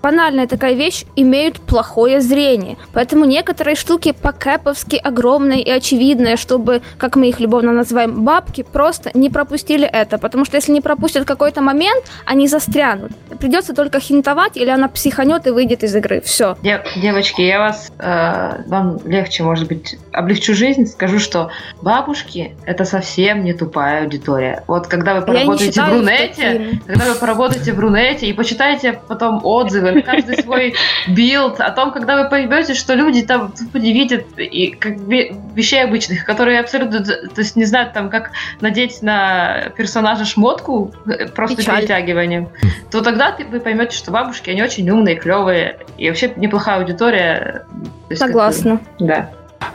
банальная 0.03 0.47
такая 0.47 0.75
вещь, 0.75 1.05
имеют 1.17 1.61
плохое 1.61 2.21
зрение. 2.21 2.77
Поэтому 2.93 3.25
некоторые 3.25 3.77
штуки 3.77 4.13
по-кэповски 4.13 4.97
огромные 4.97 5.63
и 5.63 5.71
очевидные, 5.71 6.37
чтобы, 6.37 6.83
как 6.99 7.17
мы 7.17 7.29
их 7.29 7.41
любовно 7.41 7.73
называем, 7.73 8.25
бабки, 8.25 8.63
просто 8.63 9.11
не 9.15 9.31
пропустили 9.31 9.87
это. 9.87 10.19
Потому 10.19 10.45
что 10.45 10.57
если 10.57 10.73
не 10.73 10.81
пропустят 10.81 11.25
какой-то 11.25 11.63
момент, 11.63 12.05
они 12.25 12.49
застрянут. 12.49 13.13
Придется 13.39 13.75
только 13.75 14.01
хинтовать, 14.01 14.57
или 14.57 14.69
она 14.71 14.89
психанет 14.89 15.47
и 15.47 15.51
выйдет 15.51 15.83
из 15.85 15.95
игры. 15.95 16.21
Все. 16.21 16.57
Дев- 16.63 16.83
девочки, 16.97 17.43
я 17.43 17.59
вас, 17.59 17.93
э, 17.99 18.63
вам 18.67 18.99
легче, 19.05 19.43
может 19.43 19.69
быть, 19.69 19.99
облегчу 20.13 20.55
жизнь, 20.55 20.87
скажу, 20.87 21.19
что 21.19 21.51
бабушки– 21.83 22.57
это 22.65 22.85
совсем 22.85 23.45
не 23.45 23.53
тупая 23.53 24.03
аудитория. 24.03 24.65
Вот 24.67 24.87
когда 24.87 25.15
вы 25.15 25.23
поработаете 25.23 25.83
в 25.83 25.89
Рунете, 25.89 26.81
когда 26.87 27.05
вы 27.07 27.15
поработаете 27.15 27.73
в 27.73 27.81
Рунете 27.81 28.27
и 28.27 28.33
почитаете 28.33 29.01
потом 29.09 29.41
отзывы 29.45 29.90
на 29.93 30.03
каждый 30.03 30.43
свой 30.43 30.75
билд, 31.09 31.61
о 31.61 31.71
том, 31.71 31.93
когда 31.93 32.23
вы 32.23 32.29
поймете, 32.29 32.75
что 32.75 32.95
люди 32.95 33.23
там 33.23 33.53
видят 33.73 34.27
и 34.39 34.71
как 34.71 34.99
вещей 34.99 35.83
обычных, 35.83 36.25
которые 36.25 36.61
абсолютно, 36.61 37.05
то 37.05 37.41
есть 37.41 37.57
не 37.57 37.65
знают 37.65 37.93
там, 37.93 38.11
как 38.11 38.31
надеть 38.61 39.03
на 39.03 39.71
персонажа 39.77 40.25
шмотку 40.25 40.93
э, 41.07 41.27
просто 41.29 41.57
Печаль. 41.57 41.81
перетягиванием, 41.81 42.49
то 42.91 43.01
тогда 43.01 43.37
вы 43.51 43.61
поймете, 43.61 43.97
что 43.97 44.11
бабушки, 44.11 44.51
они 44.51 44.63
очень 44.63 44.89
умные, 44.91 45.17
клевые, 45.17 45.79
и 45.99 46.09
вообще 46.09 46.33
неплохая 46.37 46.79
аудитория. 46.79 47.67
Согласна. 48.13 48.79
Как, 48.99 49.07
да. 49.07 49.31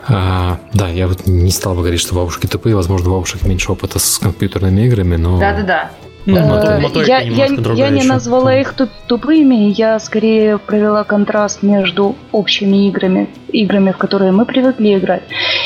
А, 0.07 0.59
да, 0.73 0.87
я 0.89 1.07
вот 1.07 1.27
не 1.27 1.51
стал 1.51 1.73
бы 1.73 1.81
говорить, 1.81 2.01
что 2.01 2.15
бабушки 2.15 2.47
тупые. 2.47 2.75
Возможно, 2.75 3.09
у 3.09 3.13
бабушек 3.13 3.43
меньше 3.43 3.71
опыта 3.71 3.99
с 3.99 4.17
компьютерными 4.17 4.81
играми, 4.81 5.15
но... 5.15 5.39
Да-да-да. 5.39 5.91
Ну, 6.25 6.37
э, 6.37 6.81
я, 7.05 7.19
я, 7.19 7.45
я 7.75 7.89
не 7.89 8.03
назвала 8.03 8.55
их 8.55 8.73
тупыми, 9.07 9.71
я 9.77 9.99
скорее 9.99 10.57
провела 10.57 11.03
контраст 11.03 11.61
между 11.61 12.15
общими 12.31 12.87
играми, 12.87 13.29
играми, 13.49 13.91
в 13.91 13.97
которые 13.97 14.31
мы 14.31 14.45
привыкли 14.45 14.97
играть, 14.97 15.23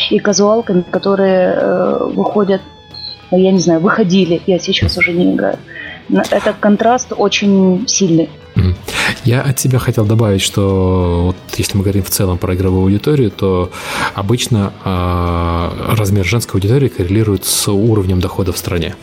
и 0.10 0.20
казуалками, 0.20 0.82
которые 0.82 1.54
э, 1.56 1.98
выходят, 2.14 2.62
я 3.32 3.52
не 3.52 3.60
знаю, 3.60 3.80
выходили, 3.80 4.42
я 4.48 4.60
сейчас 4.60 4.98
уже 4.98 5.14
не 5.14 5.34
играю. 5.34 5.58
Этот 6.10 6.58
контраст 6.60 7.14
очень 7.16 7.88
сильный. 7.88 8.30
Я 9.24 9.42
от 9.42 9.60
себя 9.60 9.80
хотел 9.80 10.06
добавить, 10.06 10.42
что 10.42 11.28
вот 11.28 11.58
если 11.58 11.78
мы 11.78 11.84
говорим 11.84 12.04
в 12.04 12.10
целом 12.10 12.38
про 12.38 12.56
игровую 12.56 12.84
аудиторию, 12.84 13.32
то 13.32 13.72
обычно 14.14 14.74
э, 14.84 15.94
размер 15.96 16.26
женской 16.26 16.60
аудитории 16.60 16.90
коррелирует 16.90 17.46
с 17.46 17.68
уровнем 17.70 18.20
дохода 18.20 18.52
в 18.52 18.58
стране. 18.58 18.96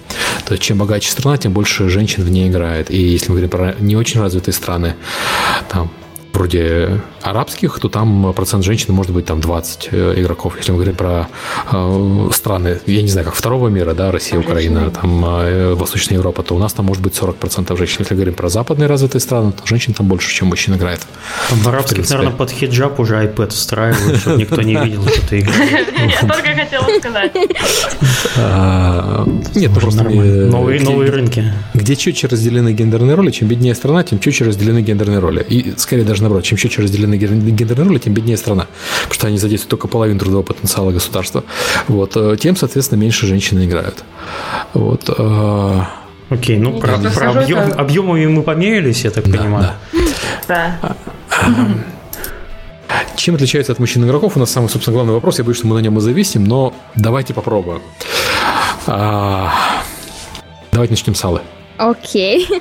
То 0.45 0.53
есть 0.53 0.62
чем 0.62 0.79
богаче 0.79 1.11
страна, 1.11 1.38
тем 1.38 1.53
больше 1.53 1.88
женщин 1.88 2.23
в 2.23 2.31
ней 2.31 2.49
играет. 2.49 2.90
И 2.90 2.99
если 2.99 3.31
мы 3.31 3.40
говорим 3.40 3.51
про 3.51 3.75
не 3.79 3.97
очень 3.97 4.21
развитые 4.21 4.55
страны, 4.55 4.95
там 5.69 5.90
вроде 6.37 7.01
арабских, 7.22 7.81
то 7.81 7.88
там 7.88 8.33
процент 8.35 8.64
женщин 8.64 8.94
может 8.94 9.12
быть 9.12 9.25
там 9.25 9.40
20 9.40 9.88
э, 9.90 10.14
игроков. 10.18 10.57
Если 10.59 10.70
мы 10.70 10.77
говорим 10.77 10.94
про 10.94 11.29
э, 11.72 12.29
страны, 12.33 12.81
я 12.87 13.03
не 13.03 13.09
знаю, 13.09 13.25
как 13.25 13.35
второго 13.35 13.68
мира, 13.68 13.94
да, 13.94 14.12
Россия, 14.12 14.38
Украина, 14.38 14.90
там 14.90 15.25
э, 15.25 15.75
Восточная 15.75 16.18
Европа, 16.18 16.42
то 16.42 16.55
у 16.55 16.59
нас 16.59 16.75
там 16.75 16.87
может 16.87 17.03
быть 17.03 17.14
40% 17.14 17.77
женщин. 17.77 17.96
Если 18.01 18.14
говорим 18.14 18.35
про 18.35 18.49
западные 18.49 18.87
развитые 18.87 19.20
страны, 19.20 19.53
то 19.53 19.66
женщин 19.66 19.94
там 19.94 20.07
больше, 20.07 20.31
чем 20.31 20.49
мужчин 20.49 20.75
играет. 20.75 21.01
Там 21.49 21.59
в 21.59 21.68
арабских, 21.68 22.09
наверное, 22.11 22.33
под 22.33 22.51
хиджаб 22.51 23.01
уже 23.01 23.14
iPad 23.14 23.51
встраивают, 23.51 24.18
чтобы 24.20 24.37
никто 24.37 24.62
не 24.62 24.75
видел, 24.75 25.09
что 25.09 25.29
ты 25.29 25.40
играешь. 25.40 25.87
Я 26.22 26.29
только 26.29 26.55
хотела 26.55 26.99
сказать. 26.99 27.33
А, 28.37 29.27
нет, 29.55 29.70
ну 29.75 29.81
просто... 29.81 30.05
Новые 30.05 31.11
рынки. 31.11 31.53
Где 31.75 31.96
четче 31.96 32.27
разделены 32.27 32.72
гендерные 32.75 33.14
роли, 33.14 33.31
чем 33.31 33.49
беднее 33.49 33.75
страна, 33.75 34.03
тем 34.03 34.18
четче 34.18 34.44
разделены 34.44 34.83
гендерные 34.83 35.18
роли. 35.18 35.44
И 35.49 35.75
скорее 35.79 36.05
даже 36.05 36.26
наоборот, 36.27 36.45
чем 36.45 36.59
четче 36.59 36.83
разделены 36.83 37.15
гендерные 37.17 37.87
роли, 37.87 37.99
тем 37.99 38.12
беднее 38.12 38.37
страна. 38.37 38.67
Потому 39.03 39.15
что 39.15 39.27
они 39.29 39.39
задействуют 39.39 39.71
только 39.71 39.89
половину 39.89 40.19
трудового 40.19 40.43
потенциала 40.43 40.91
государства. 40.91 41.45
Вот. 41.89 42.17
Э, 42.17 42.37
тем, 42.39 42.57
соответственно, 42.57 43.01
меньше 43.01 43.27
женщины 43.27 43.65
играют. 43.65 44.05
Вот. 44.75 45.09
Э, 45.17 45.83
Окей, 46.29 46.59
ну 46.59 46.81
про, 46.81 46.99
про 46.99 47.31
объем, 47.31 47.73
объемами 47.77 48.27
мы 48.27 48.43
померились, 48.43 49.05
я 49.05 49.11
так 49.11 49.31
да, 49.31 49.39
понимаю. 49.39 49.71
Да. 50.49 50.79
да. 50.83 50.97
Чем 53.17 53.37
отличается 53.37 53.73
от 53.73 53.79
мужчин 53.79 54.05
игроков? 54.05 54.37
У 54.37 54.41
нас 54.41 54.51
самый, 54.51 54.69
собственно, 54.69 54.95
главный 54.95 55.15
вопрос. 55.15 55.39
Я 55.39 55.45
боюсь, 55.45 55.59
что 55.59 55.67
мы 55.69 55.77
на 55.77 55.81
нем 55.81 55.97
и 55.99 56.01
зависим, 56.01 56.45
но 56.45 56.75
давайте 56.97 57.35
попробуем. 57.35 57.83
А, 58.87 59.53
давайте 60.73 60.93
начнем 60.93 61.15
с 61.15 61.25
Аллы. 61.25 61.41
Окей. 61.79 62.49
Э, 62.51 62.61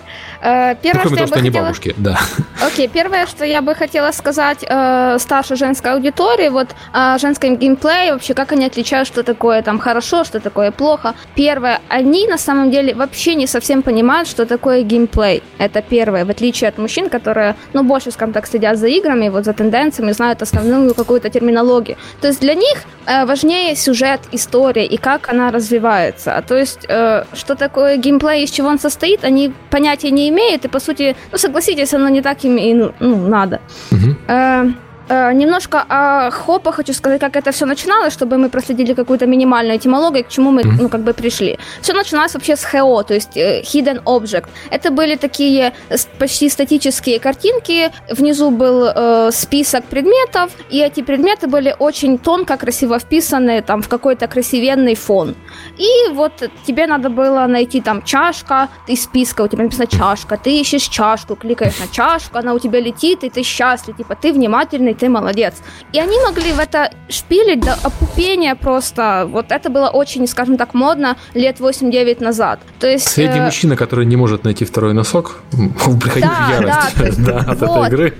первое, 0.81 1.03
ну, 1.03 1.09
что 1.09 1.19
я 1.19 1.25
бы 1.25 1.33
хотела... 1.33 1.63
бабушки, 1.63 1.95
да. 1.97 2.19
Окей, 2.65 2.87
первое, 2.87 3.25
что 3.25 3.45
я 3.45 3.61
бы 3.61 3.73
хотела 3.73 4.11
сказать 4.11 4.59
э, 4.61 5.17
старшей 5.19 5.57
женской 5.57 5.93
аудитории, 5.93 6.49
вот 6.49 6.67
о 6.93 7.17
женском 7.17 7.57
геймплее, 7.57 8.13
вообще, 8.13 8.33
как 8.33 8.51
они 8.51 8.65
отличают, 8.65 9.07
что 9.07 9.23
такое 9.23 9.61
там 9.61 9.79
хорошо, 9.79 10.23
что 10.23 10.39
такое 10.39 10.71
плохо. 10.71 11.15
Первое, 11.35 11.81
они 11.89 12.27
на 12.27 12.37
самом 12.37 12.69
деле 12.69 12.93
вообще 12.93 13.35
не 13.35 13.47
совсем 13.47 13.81
понимают, 13.81 14.27
что 14.27 14.45
такое 14.45 14.83
геймплей. 14.83 15.41
Это 15.57 15.81
первое, 15.81 16.25
в 16.25 16.29
отличие 16.29 16.69
от 16.69 16.77
мужчин, 16.77 17.09
которые, 17.09 17.55
ну, 17.73 17.83
больше, 17.83 18.11
скажем 18.11 18.33
так, 18.33 18.47
следят 18.47 18.77
за 18.77 18.87
играми, 18.87 19.29
вот 19.29 19.45
за 19.45 19.53
тенденциями, 19.53 20.11
знают 20.11 20.41
основную 20.41 20.93
какую-то 20.93 21.29
терминологию. 21.29 21.97
То 22.21 22.27
есть 22.27 22.39
для 22.39 22.53
них 22.53 22.83
э, 23.07 23.25
важнее 23.25 23.75
сюжет, 23.75 24.21
история 24.31 24.85
и 24.85 24.97
как 24.97 25.29
она 25.29 25.51
развивается. 25.51 26.37
А 26.37 26.41
то 26.41 26.55
есть, 26.55 26.85
э, 26.87 27.23
что 27.33 27.55
такое 27.55 27.97
геймплей, 27.97 28.43
из 28.43 28.51
чего 28.51 28.67
он 28.67 28.79
состоит, 28.79 29.23
они 29.23 29.51
понятия 29.69 30.11
не 30.11 30.29
имеют, 30.29 30.34
и 30.39 30.67
по 30.67 30.79
сути, 30.79 31.15
ну 31.31 31.37
согласитесь, 31.37 31.93
оно 31.93 32.09
не 32.09 32.21
так 32.21 32.45
им 32.45 32.57
и 32.57 32.73
ну, 32.73 33.27
надо. 33.27 33.59
Угу. 33.91 34.15
Э, 34.27 34.65
немножко 35.09 35.85
о 35.87 36.31
Хопа 36.31 36.71
хочу 36.71 36.93
сказать, 36.93 37.21
как 37.21 37.35
это 37.35 37.51
все 37.51 37.65
начиналось, 37.65 38.13
чтобы 38.13 38.37
мы 38.37 38.49
проследили 38.49 38.93
какую-то 38.93 39.25
минимальную 39.25 39.77
этимологию, 39.77 40.23
к 40.23 40.29
чему 40.29 40.51
мы 40.51 40.61
mm-hmm. 40.61 40.81
ну, 40.81 40.89
как 40.89 41.01
бы 41.01 41.13
пришли. 41.13 41.57
Все 41.81 41.93
начиналось 41.93 42.33
вообще 42.33 42.55
с 42.55 42.65
HO, 42.73 43.03
то 43.03 43.13
есть 43.13 43.37
э, 43.37 43.61
Hidden 43.61 44.03
Object. 44.03 44.45
Это 44.71 44.91
были 44.91 45.15
такие 45.15 45.73
почти 46.19 46.49
статические 46.49 47.19
картинки, 47.19 47.91
внизу 48.09 48.51
был 48.51 48.85
э, 48.85 49.31
список 49.31 49.85
предметов, 49.85 50.51
и 50.71 50.79
эти 50.79 51.03
предметы 51.03 51.47
были 51.47 51.75
очень 51.79 52.17
тонко, 52.17 52.57
красиво 52.57 52.97
вписаны 52.99 53.61
там 53.61 53.81
в 53.81 53.87
какой-то 53.87 54.27
красивенный 54.27 54.95
фон. 54.95 55.35
И 55.77 56.13
вот 56.13 56.49
тебе 56.67 56.87
надо 56.87 57.09
было 57.09 57.47
найти 57.47 57.81
там 57.81 58.01
чашка 58.03 58.69
из 58.87 59.03
списка, 59.03 59.43
у 59.43 59.47
тебя 59.47 59.63
написано 59.63 59.87
чашка, 59.87 60.37
ты 60.37 60.61
ищешь 60.61 60.89
чашку, 60.89 61.35
кликаешь 61.35 61.79
на 61.79 61.87
чашку, 61.87 62.37
она 62.37 62.53
у 62.53 62.59
тебя 62.59 62.79
летит, 62.79 63.23
и 63.23 63.29
ты 63.29 63.43
счастлив, 63.43 63.97
типа 63.97 64.15
ты 64.15 64.33
внимательный 64.33 64.94
ты 64.95 65.09
молодец. 65.09 65.55
И 65.93 65.99
они 65.99 66.17
могли 66.19 66.53
в 66.53 66.59
это 66.59 66.91
шпилить 67.09 67.61
до 67.61 67.73
опупения 67.73 68.55
просто. 68.55 69.27
Вот 69.29 69.51
это 69.51 69.69
было 69.69 69.89
очень, 69.89 70.27
скажем 70.27 70.57
так, 70.57 70.73
модно 70.73 71.17
лет 71.33 71.59
8-9 71.59 72.23
назад. 72.23 72.59
То 72.79 72.87
есть, 72.87 73.07
Средний 73.07 73.39
э... 73.39 73.45
мужчина, 73.45 73.75
который 73.75 74.05
не 74.05 74.15
может 74.15 74.43
найти 74.43 74.65
второй 74.65 74.93
носок, 74.93 75.41
приходил 76.01 76.29
да, 76.29 76.47
в 76.47 76.51
ярость 76.51 77.23
да, 77.25 77.31
да, 77.45 77.51
от 77.51 77.59
вот. 77.61 77.87
этой 77.87 77.87
игры. 77.87 78.13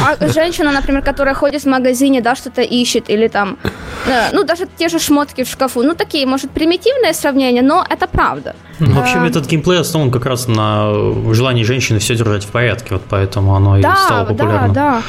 А 0.00 0.28
женщина, 0.28 0.72
например, 0.72 1.02
которая 1.02 1.34
ходит 1.34 1.62
в 1.62 1.66
магазине, 1.66 2.20
да, 2.20 2.34
что-то 2.36 2.62
ищет, 2.62 3.10
или 3.10 3.28
там, 3.28 3.58
э, 4.06 4.30
ну, 4.32 4.44
даже 4.44 4.66
те 4.76 4.88
же 4.88 4.98
шмотки 4.98 5.44
в 5.44 5.48
шкафу, 5.48 5.82
ну, 5.82 5.94
такие, 5.94 6.26
может, 6.26 6.50
примитивные 6.50 7.14
сравнения, 7.14 7.62
но 7.62 7.84
это 7.88 8.06
правда. 8.06 8.54
Ну, 8.78 8.92
вообще, 8.92 9.18
э, 9.18 9.26
этот 9.26 9.46
геймплей 9.46 9.80
основан 9.80 10.10
как 10.10 10.26
раз 10.26 10.48
на 10.48 10.92
желании 11.32 11.64
женщины 11.64 11.98
все 11.98 12.14
держать 12.14 12.44
в 12.44 12.48
порядке, 12.48 12.94
вот 12.94 13.02
поэтому 13.08 13.54
оно 13.54 13.80
да, 13.80 13.92
и 13.92 13.96
стало 13.96 14.24
популярным. 14.26 14.72
Да, 14.72 14.90
да. 14.90 15.02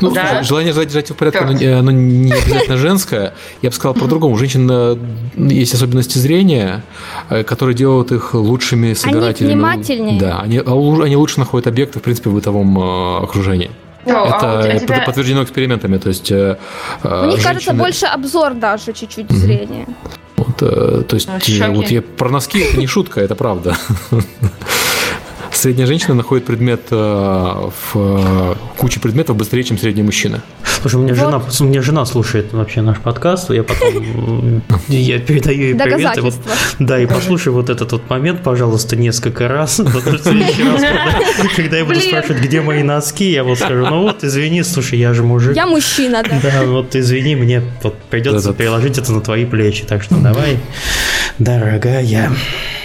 Ну, 0.00 0.10
да. 0.10 0.42
желание 0.42 0.72
держать 0.72 1.10
в 1.10 1.14
порядке, 1.14 1.40
оно, 1.40 1.78
оно 1.78 1.90
не 1.90 2.32
обязательно 2.32 2.76
женское. 2.76 3.34
Я 3.62 3.70
бы 3.70 3.74
сказал 3.74 3.94
по-другому. 3.94 4.34
У 4.34 4.38
женщин 4.38 4.68
э, 4.70 4.96
есть 5.36 5.74
особенности 5.74 6.18
зрения, 6.18 6.82
э, 7.30 7.42
которые 7.42 7.74
делают 7.74 8.12
их 8.12 8.34
лучшими 8.34 8.94
собирателями. 8.94 9.52
Они 9.52 9.60
внимательнее. 9.60 10.20
Да, 10.20 10.40
они, 10.40 10.58
а 10.58 11.02
они 11.02 11.16
лучше 11.16 11.38
находят 11.40 11.66
объекты, 11.66 11.98
в 11.98 12.02
принципе, 12.02 12.30
в 12.30 12.34
бытовом 12.34 12.78
э, 12.78 13.24
окружении. 13.24 13.70
Ну, 14.06 14.24
это 14.24 14.60
а 14.60 14.78
тебя... 14.78 15.02
подтверждено 15.04 15.42
экспериментами. 15.42 15.98
То 15.98 16.08
есть, 16.08 16.30
них, 16.30 16.56
женщины... 17.02 17.42
кажется, 17.42 17.74
больше 17.74 18.06
обзор 18.06 18.54
даже 18.54 18.92
чуть-чуть 18.92 19.26
mm-hmm. 19.26 19.36
зрения. 19.36 19.86
Вот, 20.36 20.56
то 20.56 21.14
есть, 21.14 21.28
ну, 21.28 21.74
вот 21.74 21.90
я 21.90 22.00
про 22.00 22.30
носки 22.30 22.60
это 22.60 22.78
не 22.78 22.86
шутка, 22.86 23.20
это 23.20 23.34
правда. 23.34 23.76
Средняя 25.58 25.88
женщина 25.88 26.14
находит 26.14 26.46
предмет 26.46 26.82
э, 26.92 26.94
в 26.94 27.96
э, 27.96 28.54
куче 28.76 29.00
предметов 29.00 29.34
быстрее, 29.34 29.64
чем 29.64 29.76
средний 29.76 30.04
мужчина. 30.04 30.40
Слушай, 30.80 30.96
у 30.96 30.98
меня, 31.02 31.14
вот. 31.14 31.24
жена, 31.24 31.42
у 31.60 31.64
меня 31.64 31.82
жена 31.82 32.06
слушает 32.06 32.52
вообще 32.52 32.80
наш 32.80 32.98
подкаст, 33.00 33.50
я 33.50 33.64
потом 33.64 34.62
я 34.88 35.18
передаю 35.18 35.60
ей 35.60 35.74
привет. 35.74 36.16
И 36.16 36.20
вот, 36.20 36.34
да, 36.78 37.00
и 37.00 37.06
послушай 37.06 37.48
вот 37.48 37.70
этот 37.70 37.90
вот 37.90 38.08
момент, 38.08 38.44
пожалуйста, 38.44 38.94
несколько 38.94 39.48
раз. 39.48 39.76
когда, 41.56 41.76
я 41.76 41.84
буду 41.84 42.00
спрашивать, 42.00 42.40
где 42.40 42.60
мои 42.60 42.84
носки, 42.84 43.28
я 43.28 43.42
вот 43.42 43.58
скажу, 43.58 43.84
ну 43.84 44.02
вот, 44.02 44.22
извини, 44.22 44.62
слушай, 44.62 44.96
я 44.96 45.12
же 45.12 45.24
мужик. 45.24 45.56
Я 45.56 45.66
мужчина, 45.66 46.22
да. 46.22 46.38
Да, 46.40 46.62
вот 46.66 46.94
извини, 46.94 47.34
мне 47.34 47.62
вот 47.82 47.98
придется 48.10 48.52
переложить 48.52 48.96
это 48.98 49.10
на 49.12 49.20
твои 49.20 49.44
плечи, 49.44 49.84
так 49.84 50.04
что 50.04 50.14
давай, 50.14 50.60
дорогая. 51.40 52.30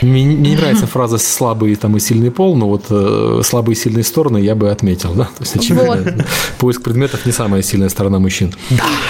Мне, 0.01 0.25
мне 0.25 0.35
не 0.35 0.55
нравится 0.55 0.87
фраза 0.87 1.17
«слабый 1.17 1.75
там, 1.75 1.95
и 1.97 1.99
сильный 1.99 2.31
пол», 2.31 2.55
но 2.63 2.69
вот 2.69 2.85
э, 2.89 3.41
слабые 3.43 3.73
и 3.73 3.75
сильные 3.75 4.05
стороны 4.05 4.37
я 4.37 4.55
бы 4.55 4.71
отметил. 4.71 5.13
Да? 5.13 5.25
То 5.25 5.41
есть, 5.41 5.55
очевидно, 5.57 5.95
вот. 5.95 6.25
поиск 6.59 6.81
предметов 6.81 7.25
не 7.25 7.33
самая 7.33 7.61
сильная 7.61 7.89
сторона 7.89 8.19
мужчин. 8.19 8.53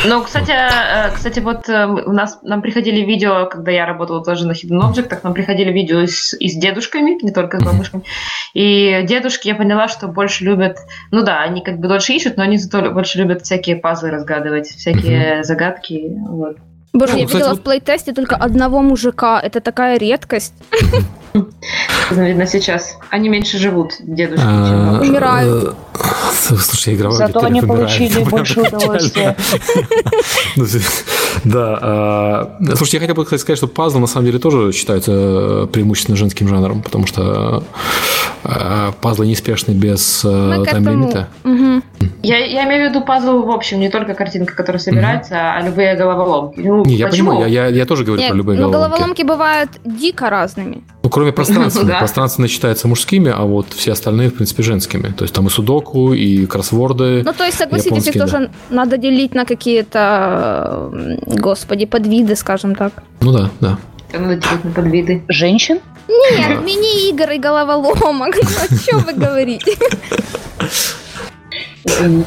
Ну, 0.07 0.23
кстати, 0.23 0.51
э, 0.51 1.11
кстати, 1.13 1.39
вот 1.39 1.69
э, 1.69 1.85
у 1.85 2.11
нас 2.11 2.39
нам 2.41 2.63
приходили 2.63 3.01
видео, 3.01 3.45
когда 3.45 3.69
я 3.69 3.85
работала 3.85 4.23
тоже 4.25 4.47
на 4.47 4.53
Hidden 4.53 4.81
Object, 4.81 5.19
нам 5.21 5.35
приходили 5.35 5.71
видео 5.71 5.99
и 5.99 6.07
с, 6.07 6.33
и 6.33 6.47
с 6.47 6.55
дедушками, 6.55 7.23
не 7.23 7.31
только 7.31 7.59
с 7.59 7.63
бабушками. 7.63 8.03
И 8.55 9.03
дедушки, 9.07 9.47
я 9.47 9.55
поняла, 9.55 9.87
что 9.87 10.07
больше 10.07 10.45
любят, 10.45 10.77
ну 11.11 11.21
да, 11.21 11.43
они 11.43 11.61
как 11.61 11.77
бы 11.77 11.87
дольше 11.87 12.13
ищут, 12.13 12.37
но 12.37 12.43
они 12.43 12.57
зато 12.57 12.89
больше 12.89 13.19
любят 13.19 13.43
всякие 13.43 13.75
пазлы 13.75 14.09
разгадывать, 14.09 14.65
всякие 14.67 15.43
загадки. 15.43 16.17
Вот. 16.27 16.57
Боже, 16.93 17.13
ну, 17.13 17.19
я 17.19 17.25
кстати, 17.25 17.37
видела 17.37 17.49
вот... 17.51 17.59
в 17.59 17.63
плейтесте 17.63 18.13
только 18.13 18.35
одного 18.35 18.81
мужика. 18.81 19.39
Это 19.39 19.61
такая 19.61 19.99
редкость. 19.99 20.53
Видно, 22.11 22.45
сейчас 22.45 22.97
они 23.09 23.29
меньше 23.29 23.57
живут, 23.57 23.93
дедушки, 23.99 24.43
чем 24.43 24.85
бабушки. 24.87 25.09
Умирают. 25.09 25.75
э, 25.99 26.55
Слушай, 26.59 26.95
игровой 26.95 27.17
Зато 27.17 27.39
они 27.43 27.61
получили 27.61 28.23
больше 28.23 28.61
удовольствия. 28.61 29.35
Ну, 30.55 30.65
Да. 31.45 31.79
а, 31.81 32.57
Слушайте, 32.75 32.97
я 32.97 33.01
хотел 33.01 33.15
бы 33.15 33.25
сказать, 33.25 33.57
что 33.57 33.67
пазлы 33.67 33.99
на 33.99 34.07
самом 34.07 34.25
деле 34.27 34.39
тоже 34.39 34.71
считаются 34.71 35.11
э, 35.13 35.67
преимущественно 35.71 36.15
женским 36.17 36.47
жанром, 36.47 36.81
потому 36.81 37.07
что 37.07 37.63
э, 38.43 38.91
пазлы 39.01 39.25
неспешны 39.25 39.71
без 39.71 40.21
э, 40.23 40.63
тайм-лимита. 40.69 41.29
Я, 42.21 42.37
я 42.37 42.65
имею 42.65 42.87
в 42.87 42.89
виду 42.89 43.05
пазл 43.05 43.43
в 43.43 43.51
общем, 43.51 43.79
не 43.79 43.89
только 43.89 44.13
картинка, 44.13 44.55
которая 44.55 44.79
собирается, 44.79 45.53
а 45.55 45.61
любые 45.61 45.95
головоломки. 45.95 46.59
Ну, 46.59 46.83
Не, 46.85 46.95
я 46.95 47.07
почему? 47.07 47.31
понимаю, 47.31 47.51
я, 47.51 47.67
я, 47.67 47.75
я 47.75 47.85
тоже 47.85 48.03
говорю 48.03 48.21
Нет, 48.21 48.31
про 48.31 48.37
любые 48.37 48.59
ну, 48.59 48.69
головоломки. 48.69 48.97
головоломки 48.97 49.21
бывают 49.23 49.69
дико 49.83 50.29
разными. 50.29 50.83
Ну, 51.03 51.09
кроме 51.09 51.31
пространственных. 51.31 51.97
Пространственные 51.99 52.49
считаются 52.49 52.87
мужскими, 52.87 53.31
а 53.35 53.43
вот 53.43 53.67
все 53.73 53.91
остальные, 53.91 54.29
в 54.29 54.35
принципе, 54.35 54.63
женскими. 54.63 55.09
То 55.09 55.23
есть 55.23 55.33
там 55.33 55.47
и 55.47 55.49
судоку, 55.49 56.13
и 56.13 56.45
кроссворды. 56.45 57.23
Ну, 57.23 57.33
то 57.33 57.43
есть, 57.43 57.57
согласитесь, 57.57 58.07
их 58.07 58.13
тоже 58.13 58.49
надо 58.69 58.97
делить 58.97 59.33
на 59.35 59.45
какие-то, 59.45 60.89
господи, 61.25 61.85
подвиды, 61.85 62.35
скажем 62.35 62.75
так. 62.75 62.93
Ну 63.21 63.31
да, 63.31 63.49
да. 63.59 63.77
Надо 64.13 64.35
делить 64.35 64.63
на 64.63 64.71
подвиды. 64.71 65.23
Женщин? 65.27 65.79
Нет, 66.07 66.63
мини-игр 66.63 67.31
и 67.31 67.37
головоломок. 67.39 68.35
Ну, 68.43 68.49
о 68.63 68.85
чем 68.85 68.99
вы 68.99 69.13
говорите? 69.13 69.75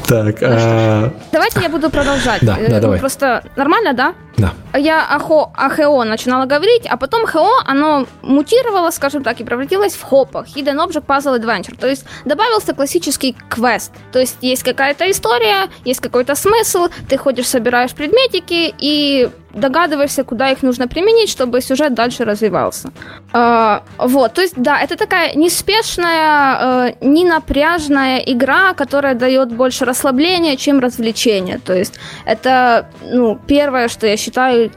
Так, 0.07 0.37
а, 0.43 1.11
Давайте 1.31 1.61
я 1.61 1.69
буду 1.69 1.89
продолжать. 1.89 2.39
Да, 2.43 2.57
Э, 2.59 2.67
да, 2.69 2.75
ну, 2.75 2.81
давай. 2.81 2.99
Просто 2.99 3.43
нормально, 3.55 3.93
да? 3.93 4.13
Да. 4.37 4.53
Я 4.77 5.03
о, 5.03 5.19
хо, 5.19 5.51
о 5.55 5.69
ХО 5.69 6.03
начинала 6.03 6.45
говорить, 6.45 6.85
а 6.87 6.95
потом 6.97 7.25
ХО, 7.25 7.49
оно 7.65 8.05
мутировало, 8.21 8.91
скажем 8.91 9.23
так, 9.23 9.41
и 9.41 9.43
превратилось 9.43 9.93
в 9.93 10.03
хопа, 10.03 10.45
Hidden 10.55 10.77
Object 10.85 11.05
Puzzle 11.05 11.39
Adventure. 11.39 11.75
То 11.75 11.87
есть 11.87 12.05
добавился 12.25 12.73
классический 12.73 13.35
квест. 13.49 13.91
То 14.11 14.19
есть 14.19 14.37
есть 14.41 14.63
какая-то 14.63 15.09
история, 15.09 15.69
есть 15.85 16.01
какой-то 16.01 16.35
смысл, 16.35 16.87
ты 17.09 17.17
ходишь, 17.17 17.47
собираешь 17.47 17.93
предметики 17.93 18.73
и 18.77 19.29
догадываешься, 19.53 20.23
куда 20.23 20.51
их 20.51 20.61
нужно 20.61 20.87
применить, 20.87 21.29
чтобы 21.29 21.61
сюжет 21.61 21.93
дальше 21.93 22.25
развивался. 22.25 22.91
А, 23.33 23.81
вот, 23.97 24.33
то 24.33 24.41
есть, 24.41 24.53
да, 24.55 24.79
это 24.79 24.95
такая 24.95 25.33
неспешная, 25.35 26.89
э, 26.89 26.93
ненапряжная 27.01 28.19
игра, 28.19 28.73
которая 28.73 29.15
дает 29.15 29.51
больше 29.51 29.85
расслабления, 29.85 30.55
чем 30.57 30.79
развлечения. 30.79 31.59
То 31.65 31.73
есть 31.73 31.95
это, 32.25 32.87
ну, 33.01 33.39
первое, 33.47 33.87
что 33.87 34.05
я 34.05 34.15
считаю, 34.17 34.26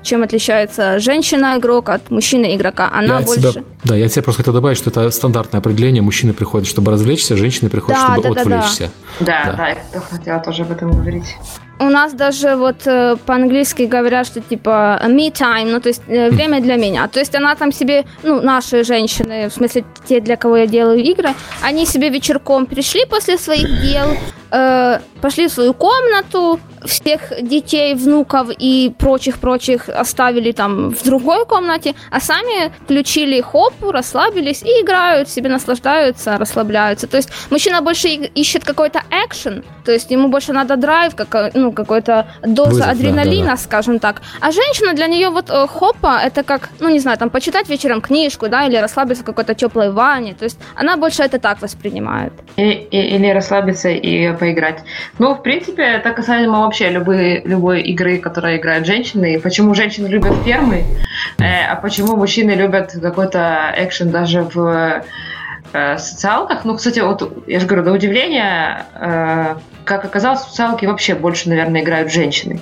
чем 0.03 0.23
отличается 0.23 0.99
женщина-игрок 0.99 1.89
от 1.89 2.11
мужчины-игрока. 2.11 2.91
Она 2.93 3.21
я 3.21 3.27
больше... 3.27 3.53
себя, 3.53 3.63
да, 3.85 3.97
я 3.97 4.07
от 4.07 4.13
себя 4.13 4.23
просто 4.23 4.43
хотел 4.43 4.55
добавить, 4.55 4.79
что 4.79 4.91
это 4.91 5.11
стандартное 5.11 5.61
определение. 5.61 6.03
Мужчины 6.03 6.33
приходят, 6.33 6.69
чтобы 6.69 6.93
развлечься, 6.93 7.37
женщины 7.37 7.71
приходят, 7.71 8.01
Да, 8.01 8.15
чтобы 8.15 8.23
да, 8.23 8.29
да, 8.29 8.35
да. 8.35 8.41
отвлечься. 8.59 8.91
Да, 9.21 9.43
Да. 9.47 9.53
да, 9.53 9.69
я 9.69 10.01
хотела 10.01 10.41
тоже 10.41 10.63
об 10.63 10.73
этом 10.73 10.91
говорить. 10.93 11.37
У 11.81 11.89
нас 11.89 12.13
даже 12.13 12.57
вот 12.57 12.87
э, 12.87 13.17
по-английски 13.25 13.83
говорят, 13.83 14.27
что 14.27 14.41
типа 14.43 15.01
me 15.07 15.33
time, 15.33 15.73
ну 15.73 15.81
то 15.81 15.89
есть 15.89 16.03
э, 16.09 16.29
время 16.29 16.61
для 16.61 16.77
меня. 16.77 17.09
То 17.09 17.21
есть 17.21 17.35
она 17.35 17.55
там 17.55 17.73
себе, 17.73 18.05
ну 18.23 18.43
наши 18.43 18.85
женщины, 18.85 19.49
в 19.49 19.53
смысле 19.53 19.85
те, 20.07 20.21
для 20.21 20.37
кого 20.37 20.59
я 20.59 20.67
делаю 20.67 20.99
игры, 21.03 21.31
они 21.63 21.87
себе 21.87 22.11
вечерком 22.11 22.67
пришли 22.67 23.07
после 23.07 23.39
своих 23.39 23.81
дел, 23.81 24.09
э, 24.51 24.99
пошли 25.23 25.49
в 25.49 25.53
свою 25.53 25.73
комнату, 25.73 26.61
всех 26.85 27.33
детей, 27.43 27.95
внуков 27.95 28.49
и 28.59 28.93
прочих-прочих 28.99 29.89
оставили 29.89 30.53
там 30.53 30.91
в 30.91 31.03
другой 31.05 31.45
комнате, 31.47 31.95
а 32.11 32.21
сами 32.21 32.73
включили 32.85 33.41
хопу, 33.41 33.93
расслабились 33.93 34.63
и 34.63 34.83
играют, 34.83 35.29
себе 35.29 35.49
наслаждаются, 35.49 36.39
расслабляются. 36.39 37.07
То 37.07 37.17
есть 37.17 37.31
мужчина 37.51 37.83
больше 37.83 38.09
ищет 38.09 38.65
какой-то 38.65 39.03
экшен, 39.11 39.65
то 39.85 39.93
есть 39.93 40.11
ему 40.11 40.29
больше 40.29 40.53
надо 40.53 40.77
драйв, 40.77 41.15
как, 41.15 41.55
ну, 41.55 41.70
какой-то 41.73 42.27
доза 42.43 42.71
Вызов, 42.71 42.87
да, 42.87 42.93
адреналина, 42.93 43.45
да, 43.45 43.51
да. 43.53 43.57
скажем 43.57 43.99
так. 43.99 44.23
А 44.41 44.51
женщина 44.51 44.95
для 44.95 45.07
нее 45.07 45.31
вот 45.31 45.51
э, 45.51 45.67
хопа, 45.67 46.21
это 46.25 46.43
как, 46.43 46.71
ну, 46.81 46.89
не 46.89 46.99
знаю, 46.99 47.19
там, 47.19 47.31
почитать 47.31 47.69
вечером 47.69 48.01
книжку, 48.01 48.49
да, 48.49 48.67
или 48.67 48.77
расслабиться 48.77 49.23
в 49.23 49.27
какой-то 49.27 49.55
теплой 49.55 49.91
ванне. 49.93 50.35
То 50.35 50.45
есть 50.45 50.59
она 50.75 50.97
больше 50.97 51.23
это 51.23 51.39
так 51.39 51.61
воспринимает. 51.63 52.33
И- 52.57 52.63
и- 52.63 53.17
или 53.17 53.29
расслабиться 53.31 53.89
и 53.89 54.33
поиграть. 54.37 54.83
Ну, 55.19 55.35
в 55.35 55.43
принципе, 55.43 55.83
это 55.83 56.11
касаемо 56.13 56.61
вообще 56.61 56.91
любой, 56.91 57.43
любой 57.45 57.83
игры, 57.83 58.19
которая 58.19 58.57
играют 58.57 58.87
женщины. 58.87 59.35
И 59.35 59.39
почему 59.39 59.75
женщины 59.75 60.07
любят 60.09 60.35
фермы, 60.45 60.85
э, 61.39 61.45
а 61.71 61.77
почему 61.77 62.17
мужчины 62.17 62.53
любят 62.53 62.93
какой-то 63.01 63.73
экшен 63.77 64.11
даже 64.11 64.43
в 64.43 65.03
э, 65.73 65.99
социалках. 65.99 66.65
Ну, 66.65 66.75
кстати, 66.75 66.99
вот 67.01 67.45
я 67.47 67.61
же 67.61 67.67
говорю, 67.67 67.85
до 67.85 67.93
удивления, 67.93 68.87
э, 68.95 69.55
как 69.85 70.05
оказалось, 70.05 70.41
в 70.41 70.53
вообще 70.87 71.15
больше, 71.15 71.49
наверное, 71.49 71.83
играют 71.83 72.13
женщины. 72.13 72.61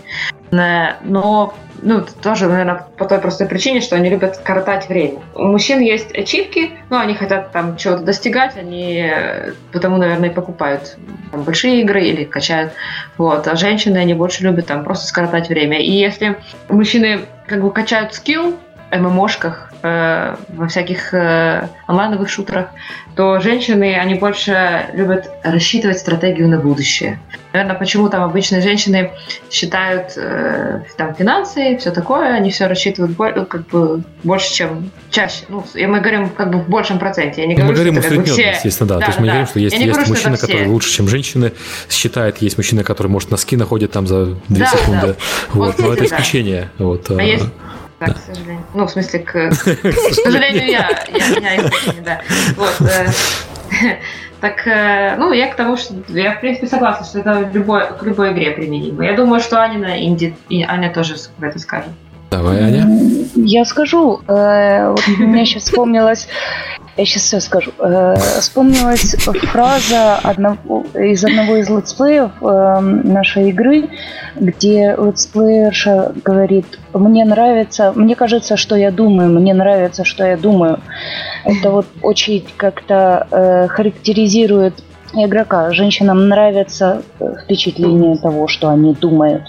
Э, 0.50 0.94
Но 1.02 1.54
ну, 1.82 2.04
тоже, 2.22 2.48
наверное, 2.48 2.86
по 2.96 3.04
той 3.04 3.18
простой 3.18 3.46
причине, 3.46 3.80
что 3.80 3.96
они 3.96 4.08
любят 4.10 4.38
коротать 4.38 4.88
время. 4.88 5.20
У 5.34 5.44
мужчин 5.44 5.80
есть 5.80 6.16
ачивки, 6.16 6.72
но 6.90 6.98
они 6.98 7.14
хотят 7.14 7.52
там 7.52 7.76
чего-то 7.76 8.02
достигать, 8.02 8.56
они 8.56 9.08
э, 9.08 9.52
потому, 9.72 9.96
наверное, 9.96 10.30
и 10.30 10.32
покупают 10.32 10.96
там, 11.30 11.42
большие 11.42 11.82
игры 11.82 12.02
или 12.02 12.24
качают. 12.24 12.72
Вот. 13.16 13.46
А 13.46 13.56
женщины, 13.56 13.98
они 13.98 14.14
больше 14.14 14.42
любят 14.42 14.66
там 14.66 14.84
просто 14.84 15.06
скоротать 15.06 15.48
время. 15.48 15.80
И 15.80 15.90
если 15.90 16.36
мужчины 16.68 17.20
как 17.46 17.62
бы 17.62 17.70
качают 17.70 18.14
скилл, 18.14 18.56
ММОшках, 18.90 19.67
э, 19.82 20.36
во 20.48 20.68
всяких 20.68 21.12
э, 21.14 21.68
онлайновых 21.86 22.28
шутерах, 22.28 22.68
то 23.14 23.40
женщины, 23.40 23.96
они 23.96 24.14
больше 24.14 24.86
любят 24.94 25.30
рассчитывать 25.42 25.98
стратегию 25.98 26.48
на 26.48 26.58
будущее. 26.58 27.18
Наверное, 27.52 27.76
почему 27.76 28.08
там 28.10 28.22
обычные 28.22 28.60
женщины 28.60 29.10
считают 29.50 30.12
э, 30.16 30.82
там 30.96 31.14
финансы, 31.14 31.76
все 31.78 31.90
такое, 31.90 32.34
они 32.34 32.50
все 32.50 32.66
рассчитывают 32.66 33.16
бо- 33.16 33.32
ну, 33.34 33.46
как 33.46 33.66
бы 33.68 34.02
больше, 34.22 34.52
чем 34.54 34.90
чаще. 35.10 35.44
Ну, 35.48 35.64
и 35.74 35.86
мы 35.86 36.00
говорим 36.00 36.28
как 36.28 36.50
бы 36.50 36.58
в 36.58 36.68
большем 36.68 36.98
проценте. 36.98 37.40
Я 37.42 37.46
не 37.48 37.54
Ну, 37.54 37.64
мы 37.64 37.72
говорю, 37.72 37.90
говорим 37.92 38.02
что 38.02 38.14
бы 38.16 38.22
усредненно, 38.22 38.32
все- 38.52 38.56
естественно, 38.56 38.88
да. 38.88 38.94
Да, 38.98 39.00
То 39.00 39.06
есть 39.06 39.18
мы 39.20 39.26
да, 39.26 39.32
говорим, 39.32 39.48
что 39.48 39.58
есть, 39.60 39.74
есть 39.76 39.86
говорю, 39.86 40.02
что 40.04 40.10
мужчины, 40.14 40.34
это 40.34 40.46
все. 40.46 40.66
лучше, 40.66 40.90
чем 40.92 41.08
женщины 41.08 41.52
считают, 41.88 42.38
есть 42.38 42.56
мужчины, 42.58 42.84
которые, 42.84 43.10
может, 43.10 43.30
носки 43.30 43.56
находят 43.56 43.90
там 43.92 44.06
за 44.06 44.26
2 44.26 44.36
Да, 44.48 44.66
секунды. 44.66 45.06
да. 45.08 45.14
Вот. 45.54 45.68
Вот, 45.68 45.78
Но 45.78 45.92
это 45.94 46.04
исключение. 46.04 46.70
Вот. 46.78 47.10
А 47.10 47.22
есть 47.22 47.46
да, 48.00 48.06
к 48.06 48.18
сожалению. 48.18 48.64
Ну, 48.74 48.86
в 48.86 48.90
смысле, 48.90 49.20
к, 49.20 49.32
к 49.50 50.14
сожалению, 50.14 50.70
я, 50.70 50.88
я, 51.08 51.70
да. 52.04 52.20
Вот. 52.56 52.80
э, 52.80 53.08
Так, 54.40 54.66
э, 54.68 55.16
ну, 55.18 55.32
я 55.32 55.48
к 55.48 55.56
тому, 55.56 55.76
что 55.76 55.94
я, 56.08 56.36
в 56.36 56.40
принципе, 56.40 56.68
согласна, 56.68 57.04
что 57.04 57.18
это 57.18 57.50
любой, 57.52 57.82
к 57.98 58.02
любой 58.04 58.32
игре 58.32 58.52
применимо. 58.52 59.04
Я 59.04 59.14
думаю, 59.14 59.40
что 59.40 59.60
Аня 59.60 59.78
на 59.78 60.00
инди, 60.00 60.36
и 60.48 60.62
Аня 60.62 60.92
тоже 60.92 61.16
в 61.16 61.42
это 61.42 61.58
скажет. 61.58 61.90
Давай, 62.30 62.62
Аня. 62.62 62.86
Я 63.34 63.64
скажу, 63.64 64.20
э, 64.28 64.90
вот 64.90 65.02
у 65.08 65.22
меня 65.22 65.44
сейчас 65.44 65.64
вспомнилась, 65.64 66.28
я 66.98 67.06
сейчас 67.06 67.22
все 67.22 67.40
скажу, 67.40 67.72
Э, 67.88 68.16
вспомнилась 68.40 69.14
фраза 69.52 70.16
одного, 70.16 70.84
из 70.94 71.24
одного 71.24 71.56
из 71.56 71.70
летсплеев 71.70 72.30
э, 72.40 72.80
нашей 72.80 73.50
игры, 73.50 73.88
где 74.36 74.96
летсплеерша 74.98 76.12
говорит, 76.24 76.66
мне 76.92 77.24
нравится, 77.24 77.92
мне 77.94 78.16
кажется, 78.16 78.56
что 78.56 78.74
я 78.76 78.90
думаю, 78.90 79.30
мне 79.30 79.54
нравится, 79.54 80.04
что 80.04 80.26
я 80.26 80.36
думаю. 80.36 80.80
Это 81.44 81.70
вот 81.70 81.86
очень 82.02 82.44
как-то 82.56 83.26
э, 83.30 83.68
характеризует 83.68 84.74
игрока. 85.14 85.72
Женщинам 85.72 86.28
нравится 86.28 87.02
э, 87.20 87.34
впечатление 87.44 88.16
того, 88.16 88.48
что 88.48 88.68
они 88.68 88.94
думают 88.94 89.42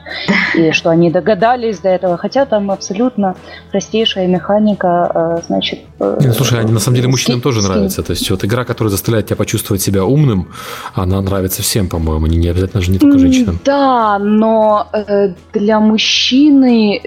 и 0.56 0.72
что 0.72 0.90
они 0.90 1.12
догадались 1.12 1.80
до 1.80 1.90
этого, 1.90 2.18
хотя 2.18 2.46
там 2.46 2.72
абсолютно 2.72 3.36
простейшая 3.72 4.28
механика, 4.28 5.12
э, 5.14 5.42
значит... 5.48 5.80
э, 6.00 6.18
Не, 6.22 6.28
ну, 6.28 6.34
слушай, 6.34 6.60
Аня, 6.60 6.72
на 6.72 6.80
самом 6.80 6.96
деле 6.96 7.08
мужчинам 7.08 7.42
тоже 7.42 7.62
нравится. 7.62 8.04
То 8.04 8.12
есть 8.12 8.30
вот 8.32 8.44
игра, 8.44 8.66
которая 8.66 8.92
заставляет 8.92 9.28
тебя 9.28 9.36
почувствовать 9.36 9.82
себя 9.82 10.06
умным, 10.06 10.50
она 10.94 11.22
нравится 11.22 11.62
всем, 11.62 11.88
по-моему, 11.90 12.28
не, 12.28 12.38
не 12.38 12.48
обязательно 12.48 12.82
же 12.82 12.92
не 12.92 13.00
только 13.00 13.20
женщинам. 13.20 13.60
Да, 13.66 14.18
но 14.20 14.88
для 15.54 15.80
мужчины, 15.80 17.02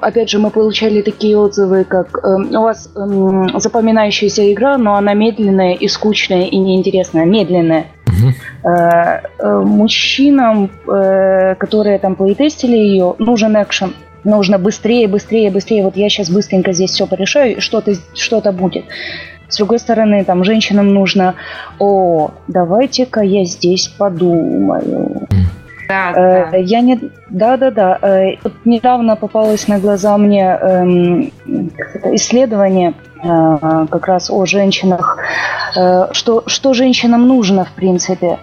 опять 0.00 0.30
же, 0.30 0.38
мы 0.38 0.50
получали 0.50 1.02
такие 1.02 1.36
отзывы, 1.36 1.84
как 1.84 2.20
у 2.24 2.62
вас 2.62 2.90
эм, 2.96 3.58
запоминающаяся 3.58 4.52
игра, 4.52 4.78
но 4.78 4.94
она 4.96 5.14
медленная 5.14 5.74
и 5.74 5.88
скучная 5.88 6.44
и 6.44 6.56
неинтересная, 6.56 7.24
медленная. 7.30 7.86
Мгм. 8.06 8.34
Э, 8.64 9.20
э, 9.38 9.58
мужчинам, 9.64 10.70
э, 10.86 11.54
которые 11.54 11.98
там 11.98 12.16
плейтестили 12.16 12.76
ее, 12.76 13.14
нужен 13.18 13.60
экшен. 13.62 13.94
Нужно 14.24 14.58
быстрее, 14.58 15.08
быстрее, 15.08 15.50
быстрее. 15.50 15.82
Вот 15.82 15.96
я 15.96 16.08
сейчас 16.08 16.28
быстренько 16.30 16.72
здесь 16.72 16.90
все 16.90 17.06
порешаю, 17.06 17.60
что-то, 17.60 17.94
что-то 18.14 18.52
будет. 18.52 18.84
С 19.48 19.56
другой 19.56 19.78
стороны, 19.78 20.24
там 20.24 20.44
женщинам 20.44 20.94
нужно, 20.94 21.34
о, 21.78 22.30
давайте-ка 22.46 23.20
я 23.20 23.44
здесь 23.44 23.88
подумаю. 23.88 25.26
Да, 25.90 26.12
Э, 26.14 26.50
да. 26.52 26.56
Я 26.56 26.80
не... 26.82 26.98
Да-да-да. 27.30 27.98
э, 28.02 28.36
Вот 28.44 28.52
недавно 28.64 29.16
попалось 29.16 29.68
на 29.68 29.78
глаза 29.80 30.16
мне 30.18 30.44
эм, 30.60 31.32
исследование 32.14 32.94
э, 33.22 33.86
как 33.90 34.06
раз 34.06 34.30
о 34.30 34.46
женщинах, 34.46 35.18
э, 35.76 36.06
что, 36.12 36.42
что 36.46 36.74
женщинам 36.74 37.26
нужно, 37.26 37.64
в 37.64 37.72
принципе. 37.72 38.38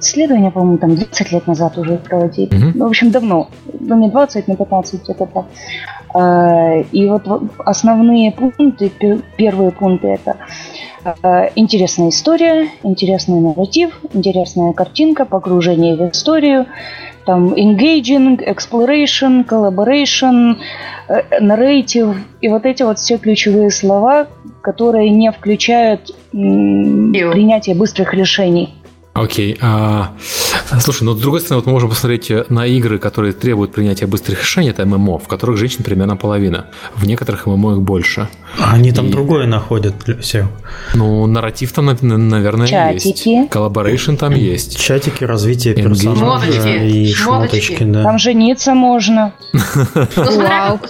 Исследование, 0.00 0.50
по-моему, 0.50 0.78
там 0.78 0.96
20 0.96 1.32
лет 1.32 1.46
назад 1.46 1.78
уже 1.78 1.96
проводили. 1.96 2.54
Мгм. 2.56 2.72
Ну, 2.74 2.84
в 2.86 2.88
общем, 2.88 3.10
давно. 3.10 3.48
Ну, 3.80 3.96
не 3.98 4.08
20, 4.10 4.48
не 4.48 4.56
15, 4.56 5.02
где-то 5.04 5.26
так. 5.26 5.44
И 6.92 7.08
вот 7.08 7.22
основные 7.58 8.32
пункты, 8.32 8.88
пе- 8.88 9.20
первые 9.36 9.70
пункты 9.70 10.08
это 10.08 10.36
интересная 11.56 12.10
история, 12.10 12.68
интересный 12.82 13.40
нарратив, 13.40 14.00
интересная 14.12 14.72
картинка, 14.72 15.24
погружение 15.24 15.96
в 15.96 16.10
историю, 16.10 16.66
там 17.26 17.54
engaging, 17.54 18.38
exploration, 18.38 19.44
collaboration, 19.44 20.56
э, 21.08 21.40
narrative. 21.40 22.16
И 22.40 22.48
вот 22.48 22.64
эти 22.64 22.82
вот 22.84 22.98
все 22.98 23.18
ключевые 23.18 23.70
слова, 23.70 24.28
которые 24.62 25.10
не 25.10 25.30
включают 25.32 26.14
м, 26.32 27.12
принятие 27.12 27.74
быстрых 27.74 28.14
решений. 28.14 28.75
Окей. 29.16 29.58
А, 29.60 30.12
слушай, 30.80 31.02
ну 31.04 31.14
с 31.14 31.20
другой 31.20 31.40
стороны, 31.40 31.60
вот 31.60 31.66
мы 31.66 31.72
можем 31.72 31.88
посмотреть 31.90 32.30
на 32.50 32.66
игры, 32.66 32.98
которые 32.98 33.32
требуют 33.32 33.72
принятия 33.72 34.06
быстрых 34.06 34.40
решений, 34.40 34.70
это 34.70 34.84
ММО, 34.86 35.18
в 35.18 35.28
которых 35.28 35.56
женщин 35.58 35.84
примерно 35.84 36.16
половина. 36.16 36.66
В 36.94 37.06
некоторых 37.06 37.46
ММО 37.46 37.72
их 37.74 37.82
больше. 37.82 38.28
А 38.58 38.72
Они 38.74 38.92
там 38.92 39.06
И- 39.06 39.10
другое 39.10 39.46
находят, 39.46 39.94
все. 40.20 40.48
Ну, 40.94 41.26
нарратив 41.26 41.72
там, 41.72 41.86
нав- 41.86 42.02
наверное, 42.02 42.66
Чатики. 42.66 43.28
есть. 43.28 43.50
Collaboration 43.50 44.14
там 44.16 44.34
есть. 44.34 44.78
Чатики, 44.78 45.24
развитие 45.24 45.74
персонажа 45.74 46.20
Шмоточки, 46.20 46.68
и 46.86 47.12
шмоточки. 47.12 47.56
шмоточки, 47.60 47.84
да. 47.84 48.02
Там 48.02 48.18
жениться 48.18 48.74
можно. 48.74 49.32
Ну, 49.52 49.60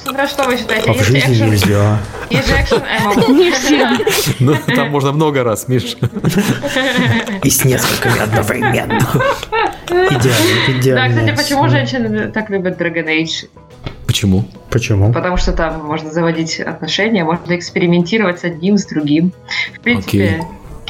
смотря, 0.02 0.28
что 0.28 0.44
вы 0.44 0.56
считаете. 0.56 0.90
А 0.90 0.94
в 0.94 1.02
жизни 1.02 1.18
экшен, 1.32 1.50
нельзя. 1.50 1.98
есть 2.30 2.48
экшен 2.48 2.82
ММО. 3.04 3.98
Ну, 4.40 4.56
там 4.74 4.90
можно 4.90 5.12
много 5.12 5.42
раз, 5.42 5.68
Миш. 5.68 5.96
И 7.42 7.50
с 7.50 7.64
несколькими 7.64 8.15
одновременно. 8.22 8.98
Идеально, 9.88 10.18
Да, 10.18 10.78
идеально. 10.80 11.08
кстати, 11.32 11.36
почему 11.36 11.68
женщины 11.68 12.28
так 12.32 12.50
любят 12.50 12.80
Dragon 12.80 13.06
Age? 13.06 13.48
Почему? 14.06 14.44
Почему? 14.70 15.12
Потому 15.12 15.36
что 15.36 15.52
там 15.52 15.84
можно 15.84 16.10
заводить 16.12 16.60
отношения, 16.60 17.24
можно 17.24 17.56
экспериментировать 17.56 18.40
с 18.40 18.44
одним, 18.44 18.78
с 18.78 18.86
другим. 18.86 19.32
В 19.74 19.80
принципе, 19.80 20.42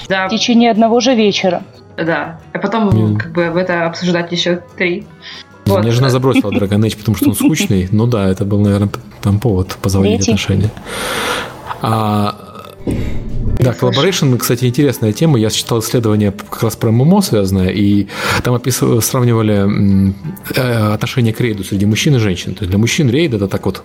да, 0.09 0.29
В 0.29 0.31
течение 0.31 0.71
одного 0.71 1.01
же 1.01 1.15
вечера. 1.15 1.63
да. 1.97 2.41
А 2.53 2.59
потом, 2.59 2.87
Мгм. 2.87 3.19
как 3.19 3.33
бы, 3.33 3.43
это 3.43 3.87
обсуждать 3.87 4.33
еще 4.33 4.63
три. 4.77 5.07
Вот. 5.67 5.83
Меня 5.83 5.93
жена 5.93 6.11
забросила 6.11 6.51
Dragon 6.51 6.81
Age, 6.81 6.97
потому 6.99 7.17
что 7.17 7.31
он 7.31 7.35
скучный. 7.35 7.89
Ну 7.91 8.07
да, 8.07 8.29
это 8.29 8.45
был, 8.45 8.61
наверное, 8.61 8.89
там 9.23 9.41
повод 9.41 9.77
позаводить 9.83 10.23
отношения. 10.23 10.71
А, 11.83 12.36
да, 13.67 13.73
collaboration, 13.73 14.37
кстати, 14.39 14.65
интересная 14.65 15.13
тема. 15.13 15.39
Я 15.39 15.51
читал 15.51 15.81
исследование 15.81 16.31
как 16.33 16.63
раз 16.63 16.77
про 16.77 16.91
ММО 16.91 17.21
связанное, 17.23 17.71
и 17.71 18.07
там 18.45 18.55
описывали, 18.55 19.01
сравнивали 19.01 20.15
э, 20.55 20.93
отношение 20.95 21.33
к 21.33 21.41
рейду 21.41 21.65
среди 21.65 21.85
мужчин 21.85 22.15
и 22.15 22.19
женщин. 22.19 22.55
То 22.55 22.63
есть 22.63 22.71
для 22.71 22.79
мужчин 22.79 23.11
рейд 23.11 23.35
это 23.35 23.49
так 23.49 23.67
вот 23.67 23.83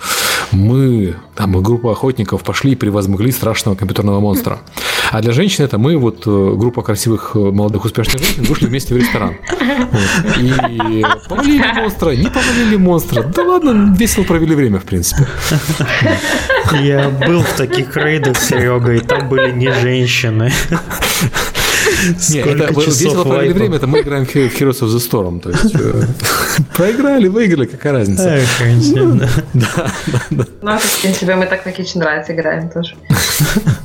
мы, 0.51 1.15
там, 1.35 1.61
группа 1.63 1.91
охотников 1.91 2.43
пошли 2.43 2.73
и 2.73 2.75
превозмогли 2.75 3.31
страшного 3.31 3.75
компьютерного 3.75 4.19
монстра. 4.19 4.59
А 5.11 5.21
для 5.21 5.31
женщин 5.31 5.65
это 5.65 5.77
мы, 5.77 5.97
вот 5.97 6.23
э, 6.27 6.53
группа 6.55 6.83
красивых, 6.83 7.31
э, 7.33 7.39
молодых, 7.39 7.85
успешных 7.85 8.21
женщин, 8.23 8.43
вышли 8.43 8.67
вместе 8.67 8.93
в 8.93 8.97
ресторан. 8.97 9.35
Вот. 9.49 10.37
И 10.39 11.03
повалили 11.27 11.73
монстра, 11.75 12.11
не 12.11 12.27
повалили 12.27 12.75
монстра. 12.77 13.23
Да 13.23 13.43
ладно, 13.43 13.95
весело 13.97 14.23
провели 14.23 14.55
время, 14.55 14.79
в 14.79 14.83
принципе. 14.83 15.27
Я 16.79 17.09
был 17.09 17.41
в 17.41 17.53
таких 17.55 17.95
рейдах, 17.97 18.37
Серега, 18.37 18.93
и 18.93 18.99
там 18.99 19.27
были 19.29 19.51
не 19.51 19.71
женщины. 19.71 20.51
Не, 22.29 22.39
это 22.39 22.73
провели 22.73 23.07
лайфа. 23.07 23.53
время, 23.53 23.75
это 23.77 23.87
мы 23.87 24.01
играем 24.01 24.25
в 24.25 24.35
Heroes 24.35 24.81
of 24.81 24.87
the 24.87 24.99
Storm. 24.99 25.39
То 25.39 25.49
есть 25.49 25.75
э, 25.75 26.03
проиграли, 26.75 27.27
выиграли, 27.27 27.65
какая 27.65 27.93
разница. 27.93 28.29
Эх, 28.29 28.61
интересно. 28.61 29.29
Ну, 30.61 30.71
это, 30.71 30.87
в 30.87 31.01
принципе, 31.01 31.35
мы 31.35 31.45
так 31.47 31.65
на 31.65 31.69
Kitchen 31.69 32.01
Rights 32.01 32.31
играем 32.31 32.69
тоже. 32.69 32.95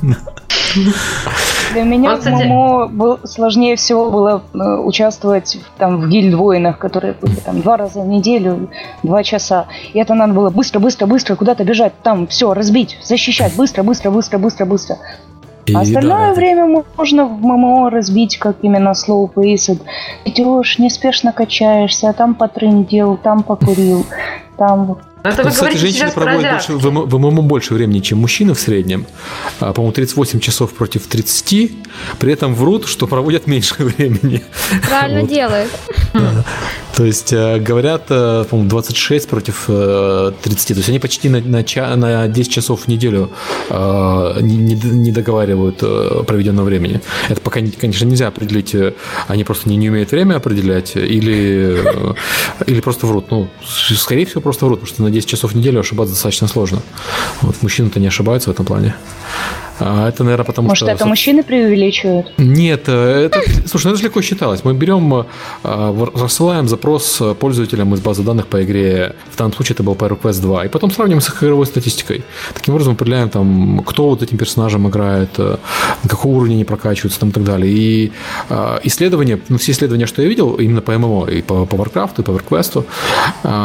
Для 1.73 1.83
меня 1.83 2.11
Вот, 2.11 2.19
кстати- 2.19 2.43
ММО 2.45 2.87
был- 2.87 3.19
сложнее 3.25 3.75
всего 3.75 4.09
было 4.09 4.41
э, 4.53 4.57
участвовать 4.57 5.55
в- 5.57 5.77
там 5.79 5.97
в 6.01 6.07
гильд-войнах, 6.07 6.77
которые 6.77 7.13
были 7.13 7.35
там 7.35 7.61
два 7.61 7.77
раза 7.77 8.01
в 8.01 8.07
неделю, 8.07 8.69
два 9.03 9.23
часа. 9.23 9.67
И 9.93 9.99
это 9.99 10.13
надо 10.13 10.33
было 10.33 10.49
быстро, 10.49 10.79
быстро, 10.79 11.05
быстро 11.07 11.35
куда-то 11.35 11.63
бежать, 11.65 11.93
там 12.03 12.27
все, 12.27 12.53
разбить, 12.53 12.97
защищать, 13.03 13.55
быстро, 13.55 13.83
быстро, 13.83 14.11
быстро, 14.11 14.37
быстро, 14.37 14.65
быстро. 14.65 14.97
И 15.65 15.73
А 15.75 15.81
остальное 15.81 16.27
да, 16.29 16.33
время 16.33 16.83
можно 16.97 17.25
в 17.25 17.41
ММО 17.41 17.89
разбить, 17.89 18.37
как 18.37 18.55
именно 18.61 18.91
slow 18.93 19.29
paced. 19.33 19.81
Идешь, 20.23 20.79
неспешно 20.79 21.33
качаешься, 21.33 22.13
там 22.13 22.35
потрындел, 22.35 23.17
там 23.17 23.43
покурил, 23.43 24.05
там. 24.57 24.97
Но 25.23 25.31
это 25.31 25.43
вы 25.43 25.49
кстати, 25.49 25.59
говорите 25.75 25.79
женщины 25.79 26.11
проводят 26.11 26.51
больше, 26.51 26.73
в, 26.73 26.81
в 27.09 27.19
ММО 27.19 27.41
больше 27.41 27.73
времени, 27.73 27.99
чем 27.99 28.19
мужчины 28.19 28.53
в 28.53 28.59
среднем. 28.59 29.05
А, 29.59 29.73
по-моему, 29.73 29.91
38 29.91 30.39
часов 30.39 30.73
против 30.73 31.07
30. 31.07 31.71
При 32.19 32.31
этом 32.31 32.55
врут, 32.55 32.87
что 32.87 33.07
проводят 33.07 33.45
меньше 33.47 33.75
времени. 33.79 34.43
Правильно 34.87 35.21
Вот. 35.21 35.29
делает. 35.29 35.69
То 36.95 37.05
есть 37.05 37.31
э, 37.31 37.59
говорят, 37.59 38.05
э, 38.09 38.45
по-моему, 38.49 38.69
26 38.71 39.27
против 39.29 39.65
э, 39.67 40.31
30. 40.41 40.67
То 40.69 40.73
есть 40.75 40.89
они 40.89 40.97
почти 40.99 41.29
на, 41.29 41.41
на, 41.41 41.63
на 41.95 42.27
10 42.27 42.51
часов 42.51 42.81
в 42.83 42.87
неделю 42.87 43.29
э, 43.69 44.37
не, 44.41 44.73
не 44.73 45.11
договаривают 45.11 45.77
э, 45.81 46.23
проведенного 46.25 46.65
времени. 46.65 47.01
Это 47.29 47.39
пока, 47.41 47.59
не- 47.61 47.69
конечно, 47.69 48.05
нельзя 48.05 48.27
определить. 48.27 48.73
э, 48.73 48.93
Они 49.27 49.43
просто 49.43 49.69
не, 49.69 49.75
не 49.77 49.89
умеют 49.89 50.09
время 50.11 50.35
определять 50.37 50.95
или, 50.95 51.83
э, 51.85 52.13
или 52.65 52.79
просто 52.81 53.05
врут. 53.05 53.29
Ну, 53.29 53.47
скорее 53.63 54.25
всего, 54.25 54.41
просто 54.47 54.65
врут, 54.65 54.79
потому 54.79 54.95
что 54.95 55.03
на 55.03 55.11
10 55.11 55.27
часов 55.27 55.51
в 55.51 55.55
неделю 55.55 55.81
ошибаться 55.81 56.13
достаточно 56.13 56.47
сложно. 56.47 56.81
Вот 57.41 57.61
мужчины-то 57.61 57.99
не 57.99 58.07
ошибаются 58.07 58.49
в 58.49 58.53
этом 58.53 58.65
плане. 58.65 58.95
А 59.79 60.09
это, 60.09 60.23
наверное, 60.23 60.45
потому 60.45 60.69
Может, 60.69 60.77
что... 60.77 60.85
это 60.85 60.91
собственно, 60.93 61.09
мужчины 61.09 61.43
преувеличивают? 61.43 62.33
нет, 62.37 62.83
э, 62.87 63.25
это, 63.25 63.41
слушай, 63.67 63.85
ну 63.87 63.91
это 63.91 63.99
же 63.99 64.05
легко 64.05 64.21
считалось. 64.21 64.63
Мы 64.63 64.73
берем, 64.73 65.13
э, 65.13 65.23
в- 65.63 66.11
рассылаем 66.21 66.67
запрос 66.67 67.21
э, 67.21 67.33
пользователям 67.35 67.93
из 67.93 67.99
базы 67.99 68.23
данных 68.23 68.47
по 68.47 68.63
игре, 68.63 69.15
в 69.31 69.37
данном 69.37 69.53
случае 69.53 69.75
это 69.75 69.83
был 69.83 69.93
PyRequest 69.93 70.41
2, 70.41 70.65
и 70.65 70.69
потом 70.69 70.91
сравним 70.91 71.21
с 71.21 71.29
их 71.29 71.43
игровой 71.43 71.65
статистикой. 71.65 72.23
Таким 72.53 72.73
образом 72.73 72.93
определяем, 72.93 73.29
там, 73.29 73.83
кто 73.85 74.09
вот 74.09 74.23
этим 74.23 74.37
персонажем 74.37 74.87
играет, 74.87 75.37
на 75.37 75.59
какого 76.09 76.37
уровня 76.37 76.55
они 76.55 76.65
прокачиваются 76.65 77.19
там, 77.19 77.29
и 77.29 77.33
так 77.33 77.43
далее. 77.43 77.71
И 77.71 78.11
исследования, 78.83 79.39
ну, 79.49 79.57
все 79.57 79.71
исследования, 79.73 80.05
что 80.05 80.21
я 80.21 80.27
видел, 80.27 80.55
именно 80.55 80.81
по 80.81 80.97
ММО, 80.97 81.27
и 81.29 81.41
по, 81.41 81.65
по 81.65 81.75
Warcraft, 81.75 82.19
и 82.19 82.23
по 82.23 82.31
WarQuest, 82.31 82.83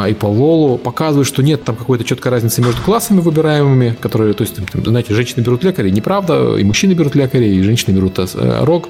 и 0.09 0.13
по 0.13 0.25
LoL, 0.27 0.77
показывают, 0.77 1.27
что 1.27 1.41
нет 1.43 1.63
там 1.63 1.75
какой-то 1.75 2.03
четкой 2.03 2.31
разницы 2.31 2.61
между 2.61 2.81
классами 2.81 3.19
выбираемыми, 3.19 3.95
которые, 3.99 4.33
то 4.33 4.43
есть, 4.43 4.55
там, 4.55 4.83
знаете, 4.85 5.13
женщины 5.13 5.41
берут 5.43 5.63
лекарей, 5.63 5.91
неправда, 6.03 6.57
и 6.57 6.63
мужчины 6.63 6.93
берут 6.93 7.15
лекарей, 7.15 7.55
и 7.55 7.61
женщины 7.63 7.95
берут 7.95 8.19
э, 8.19 8.63
рог. 8.65 8.89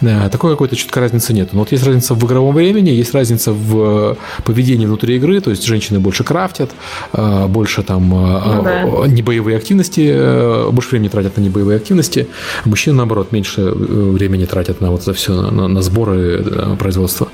Такой 0.00 0.52
какой-то 0.52 0.76
четкой 0.76 1.02
разницы 1.02 1.32
нет. 1.32 1.52
Но 1.52 1.60
вот 1.60 1.72
есть 1.72 1.84
разница 1.84 2.14
в 2.14 2.24
игровом 2.26 2.54
времени, 2.54 2.90
есть 2.90 3.14
разница 3.14 3.52
в 3.52 4.12
э, 4.12 4.42
поведении 4.44 4.86
внутри 4.86 5.16
игры, 5.16 5.40
то 5.40 5.50
есть 5.50 5.64
женщины 5.64 6.00
больше 6.00 6.24
крафтят, 6.24 6.70
э, 7.12 7.46
больше 7.46 7.82
там 7.82 8.12
э, 8.12 8.40
Ну 8.56 8.62
да. 8.62 9.08
небоевые 9.08 9.56
активности, 9.56 10.70
больше 10.70 10.90
времени 10.90 11.08
тратят 11.08 11.36
на 11.36 11.42
небоевые 11.42 11.76
активности, 11.76 12.28
мужчины, 12.64 12.96
наоборот, 12.96 13.32
меньше 13.32 13.62
времени 13.70 14.44
тратят 14.44 14.80
на 14.80 14.90
вот 14.90 15.02
это 15.02 15.14
все, 15.14 15.32
на, 15.50 15.68
на 15.68 15.82
сборы 15.82 16.76
производства. 16.78 17.28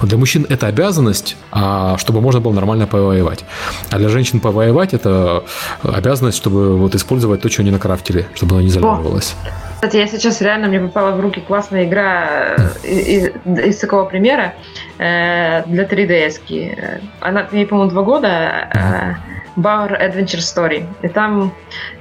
Вот 0.00 0.08
для 0.08 0.18
мужчин 0.18 0.46
это 0.48 0.66
обязанность, 0.66 1.36
а 1.52 1.96
чтобы 1.98 2.20
можно 2.20 2.40
было 2.40 2.52
нормально 2.52 2.86
повоевать. 2.86 3.44
А 3.90 3.98
для 3.98 4.08
женщин 4.08 4.40
повоевать 4.40 4.94
это 4.94 5.44
обязанность, 5.82 6.38
чтобы 6.38 6.76
вот 6.76 6.94
использовать 6.94 7.42
то, 7.42 7.50
что 7.50 7.62
они 7.62 7.70
накрафтили, 7.70 8.26
чтобы 8.34 8.52
оно 8.54 8.62
не 8.62 8.68
изолировалось. 8.68 9.34
Кстати, 9.76 9.98
я 9.98 10.06
сейчас 10.06 10.40
реально 10.40 10.68
мне 10.68 10.80
попала 10.80 11.14
в 11.14 11.20
руки 11.20 11.42
классная 11.42 11.84
игра 11.84 12.56
э, 12.82 12.88
из, 12.88 13.30
из 13.46 13.78
такого 13.78 14.06
примера 14.06 14.54
э, 14.98 15.64
для 15.66 15.84
3DS. 15.84 16.40
-ки. 16.48 17.02
Она, 17.20 17.46
ей, 17.52 17.66
по-моему, 17.66 17.90
два 17.90 18.02
года. 18.02 18.70
э, 18.74 19.35
Bar 19.56 19.90
Adventure 20.00 20.40
Story. 20.40 20.86
И 21.02 21.08
там 21.08 21.52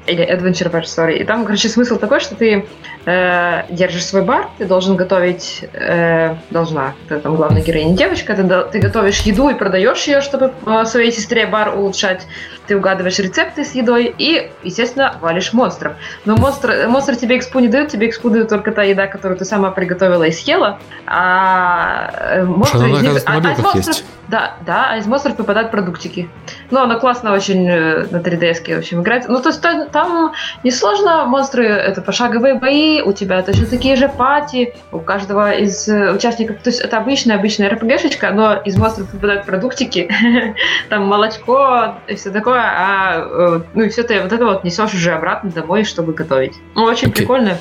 или 0.07 0.23
Adventure 0.23 0.71
Bar 0.71 0.83
Story. 0.83 1.17
И 1.17 1.23
там, 1.23 1.45
короче, 1.45 1.69
смысл 1.69 1.97
такой, 1.97 2.19
что 2.19 2.35
ты 2.35 2.65
э, 3.05 3.63
держишь 3.69 4.05
свой 4.05 4.21
бар, 4.21 4.49
ты 4.57 4.65
должен 4.65 4.95
готовить, 4.95 5.65
э, 5.73 6.35
должна, 6.51 6.93
ты 7.09 7.19
там 7.19 7.35
главная 7.35 7.61
героиня 7.61 7.95
девочка, 7.95 8.35
ты, 8.35 8.43
ты 8.71 8.79
готовишь 8.79 9.21
еду 9.21 9.49
и 9.49 9.55
продаешь 9.55 10.03
ее, 10.03 10.21
чтобы 10.21 10.53
э, 10.65 10.85
своей 10.85 11.11
сестре 11.11 11.47
бар 11.47 11.75
улучшать. 11.75 12.27
Ты 12.67 12.77
угадываешь 12.77 13.19
рецепты 13.19 13.63
с 13.63 13.73
едой 13.75 14.13
и, 14.17 14.51
естественно, 14.63 15.17
валишь 15.21 15.53
монстров. 15.53 15.93
Но 16.25 16.35
монстр, 16.35 16.87
монстр 16.87 17.15
тебе 17.15 17.37
экспу 17.37 17.59
не 17.59 17.67
дают, 17.67 17.89
тебе 17.89 18.07
экспу 18.07 18.29
дают 18.29 18.49
только 18.49 18.71
та 18.71 18.83
еда, 18.83 19.07
которую 19.07 19.37
ты 19.37 19.45
сама 19.45 19.71
приготовила 19.71 20.23
и 20.23 20.31
съела. 20.31 20.79
А 21.05 22.11
э, 22.31 22.43
монстры... 22.43 22.79
Что, 22.79 22.97
она, 22.97 23.17
из, 23.17 23.23
а, 23.25 23.33
а 23.33 23.37
из 23.37 23.59
монстров, 23.59 23.75
есть. 23.75 24.05
Да, 24.27 24.55
да, 24.65 24.89
а 24.91 24.97
из 24.97 25.05
монстров 25.05 25.37
выпадают 25.37 25.69
продуктики. 25.69 26.29
Ну, 26.72 26.82
она 26.82 26.95
классно 26.95 27.34
очень 27.34 27.68
э, 27.70 28.07
на 28.09 28.18
3DS, 28.18 28.76
в 28.76 28.78
общем, 28.80 29.01
играть. 29.01 29.28
Ну, 29.28 29.41
то 29.41 29.49
есть 29.49 29.61
там 29.61 30.34
несложно, 30.63 31.26
монстры 31.26 31.66
это 31.66 32.01
пошаговые 32.01 32.55
бои, 32.55 33.01
у 33.01 33.13
тебя 33.13 33.41
точно 33.43 33.66
такие 33.66 33.95
же 33.95 34.09
пати, 34.09 34.74
у 34.91 34.99
каждого 34.99 35.51
из 35.51 35.88
э, 35.88 36.11
участников, 36.11 36.57
то 36.61 36.70
есть 36.70 36.82
это 36.82 36.97
обычная, 36.97 37.38
обычная 37.38 37.70
РПГшечка, 37.70 38.32
но 38.32 38.55
из 38.55 38.78
монстров 38.78 39.11
выпадают 39.13 39.45
продуктики, 39.45 40.09
там 40.89 41.05
молочко 41.05 41.95
и 42.07 42.16
все 42.16 42.32
такое, 42.32 42.61
а 42.61 43.18
э, 43.20 43.61
ну 43.74 43.84
и 43.84 43.89
все 43.89 44.03
ты 44.03 44.22
вот 44.22 44.32
это 44.32 44.45
вот 44.45 44.63
несешь 44.63 44.93
уже 44.93 45.11
обратно 45.11 45.51
домой, 45.51 45.84
чтобы 45.84 46.13
готовить. 46.13 46.53
Ну, 46.76 46.84
очень 46.84 47.09
okay. 47.09 47.18
прикольно. 47.18 47.57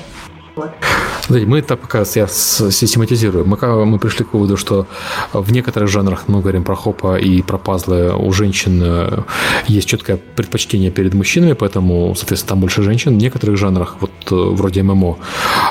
Вот. 0.55 0.71
Смотрите, 1.25 1.49
мы 1.49 1.61
так 1.63 1.79
пока 1.79 2.03
я 2.15 2.27
систематизирую. 2.27 3.47
Мы, 3.47 3.85
мы 3.85 3.97
пришли 3.97 4.23
к 4.23 4.33
выводу, 4.33 4.57
что 4.57 4.85
в 5.33 5.51
некоторых 5.51 5.89
жанрах, 5.89 6.27
мы 6.27 6.39
говорим 6.41 6.63
про 6.63 6.75
хопа 6.75 7.17
и 7.17 7.41
про 7.41 7.57
пазлы, 7.57 8.13
у 8.15 8.31
женщин 8.31 8.79
э, 8.83 9.23
есть 9.65 9.87
четкое 9.87 10.19
предпочтение 10.35 10.91
перед 10.91 11.15
мужчинами, 11.15 11.53
поэтому, 11.53 12.13
соответственно, 12.15 12.49
там 12.49 12.59
больше 12.59 12.83
женщин. 12.83 13.17
В 13.17 13.17
некоторых 13.17 13.57
жанрах, 13.57 13.95
вот 14.01 14.11
э, 14.29 14.35
вроде 14.35 14.83
ММО, 14.83 15.17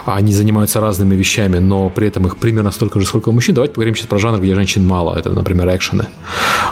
они 0.07 0.33
занимаются 0.33 0.81
разными 0.81 1.15
вещами, 1.15 1.59
но 1.59 1.89
при 1.89 2.09
этом 2.09 2.27
их 2.27 2.37
примерно 2.37 2.73
столько 2.73 2.99
же, 2.99 3.07
сколько 3.07 3.29
у 3.29 3.33
мужчин. 3.33 3.55
Давайте 3.55 3.75
поговорим 3.75 3.95
сейчас 3.95 4.09
про 4.09 4.19
жанр, 4.19 4.41
где 4.41 4.57
женщин 4.57 4.85
мало. 4.85 5.17
Это, 5.17 5.31
например, 5.31 5.69
экшены. 5.69 6.09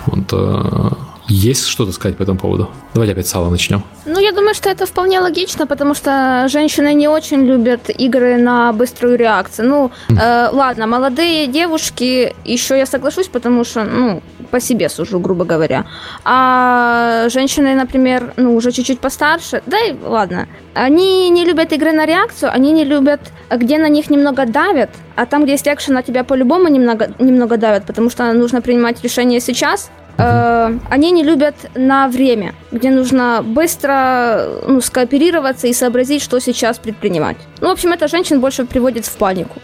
Вот, 0.07 0.33
э, 0.33 0.91
есть 1.29 1.67
что-то 1.67 1.93
сказать 1.93 2.17
по 2.17 2.23
этому 2.23 2.39
поводу? 2.39 2.71
Давайте 2.95 3.13
опять 3.13 3.27
сало 3.27 3.51
начнем. 3.51 3.83
Ну, 4.07 4.19
я 4.21 4.33
думаю, 4.33 4.55
что 4.55 4.69
это 4.69 4.87
вполне 4.87 5.21
логично, 5.21 5.67
потому 5.67 5.95
что 5.95 6.47
женщины 6.49 6.95
не 6.95 7.09
очень 7.09 7.45
любят 7.45 7.91
игры 7.91 8.37
на 8.37 8.73
быструю 8.73 9.17
реакцию. 9.17 9.69
Ну, 9.69 9.91
э, 10.09 10.49
ладно, 10.53 10.87
молодые 10.87 11.47
девушки, 11.47 12.35
еще 12.45 12.77
я 12.77 12.87
соглашусь, 12.87 13.29
потому 13.29 13.65
что, 13.65 13.85
ну, 13.85 14.23
по 14.51 14.61
себе 14.61 14.89
сужу, 14.89 15.21
грубо 15.21 15.45
говоря. 15.45 15.87
А 16.25 17.29
женщины, 17.31 17.75
например, 17.75 18.35
ну, 18.37 18.55
уже 18.55 18.73
чуть-чуть 18.73 19.01
постарше, 19.01 19.63
да 19.67 19.79
и 19.79 19.95
ладно, 20.05 20.47
они 20.75 21.31
не 21.31 21.45
любят 21.45 21.73
игры 21.73 21.93
на 21.93 22.07
реакцию, 22.07 22.51
они 22.53 22.73
не 22.73 22.85
любят, 22.85 23.21
где 23.51 23.79
на 23.79 23.89
них 23.89 24.11
немного 24.11 24.45
давят, 24.45 24.91
а 25.17 25.27
там, 25.27 25.45
где 25.45 25.53
есть 25.53 25.69
экшен, 25.69 25.95
на 25.95 26.03
тебя 26.03 26.25
по-любому 26.25 26.69
немного, 26.69 27.11
немного 27.19 27.57
давят, 27.57 27.87
потому 27.87 28.11
что 28.11 28.33
нужно 28.33 28.61
принимать 28.61 29.03
решение 29.03 29.41
сейчас, 29.41 29.91
Э, 30.19 30.79
они 30.91 31.11
не 31.11 31.23
любят 31.23 31.55
на 31.75 32.09
время, 32.09 32.55
где 32.71 32.91
нужно 32.91 33.43
быстро 33.45 34.47
ну, 34.67 34.81
скооперироваться 34.81 35.67
и 35.67 35.73
сообразить, 35.73 36.23
что 36.23 36.41
сейчас 36.41 36.79
предпринимать. 36.79 37.37
Ну, 37.61 37.69
в 37.69 37.73
общем, 37.73 37.93
это 37.93 38.09
женщин 38.09 38.41
больше 38.41 38.65
приводит 38.65 39.07
в 39.07 39.17
панику. 39.17 39.61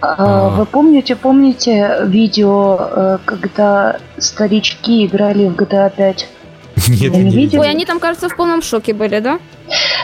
А, 0.00 0.48
вы 0.48 0.66
помните, 0.66 1.14
помните 1.14 1.98
видео, 2.06 2.76
э, 2.80 3.18
когда 3.24 3.96
старички 4.18 5.06
играли 5.06 5.48
в 5.48 5.54
GTA 5.54 5.92
5? 5.96 6.28
Нет, 6.88 7.12
не 7.12 7.30
видели? 7.30 7.60
Ой, 7.60 7.70
они 7.70 7.84
там, 7.84 8.00
кажется, 8.00 8.28
в 8.28 8.36
полном 8.36 8.62
шоке 8.62 8.94
были, 8.94 9.20
да? 9.20 9.38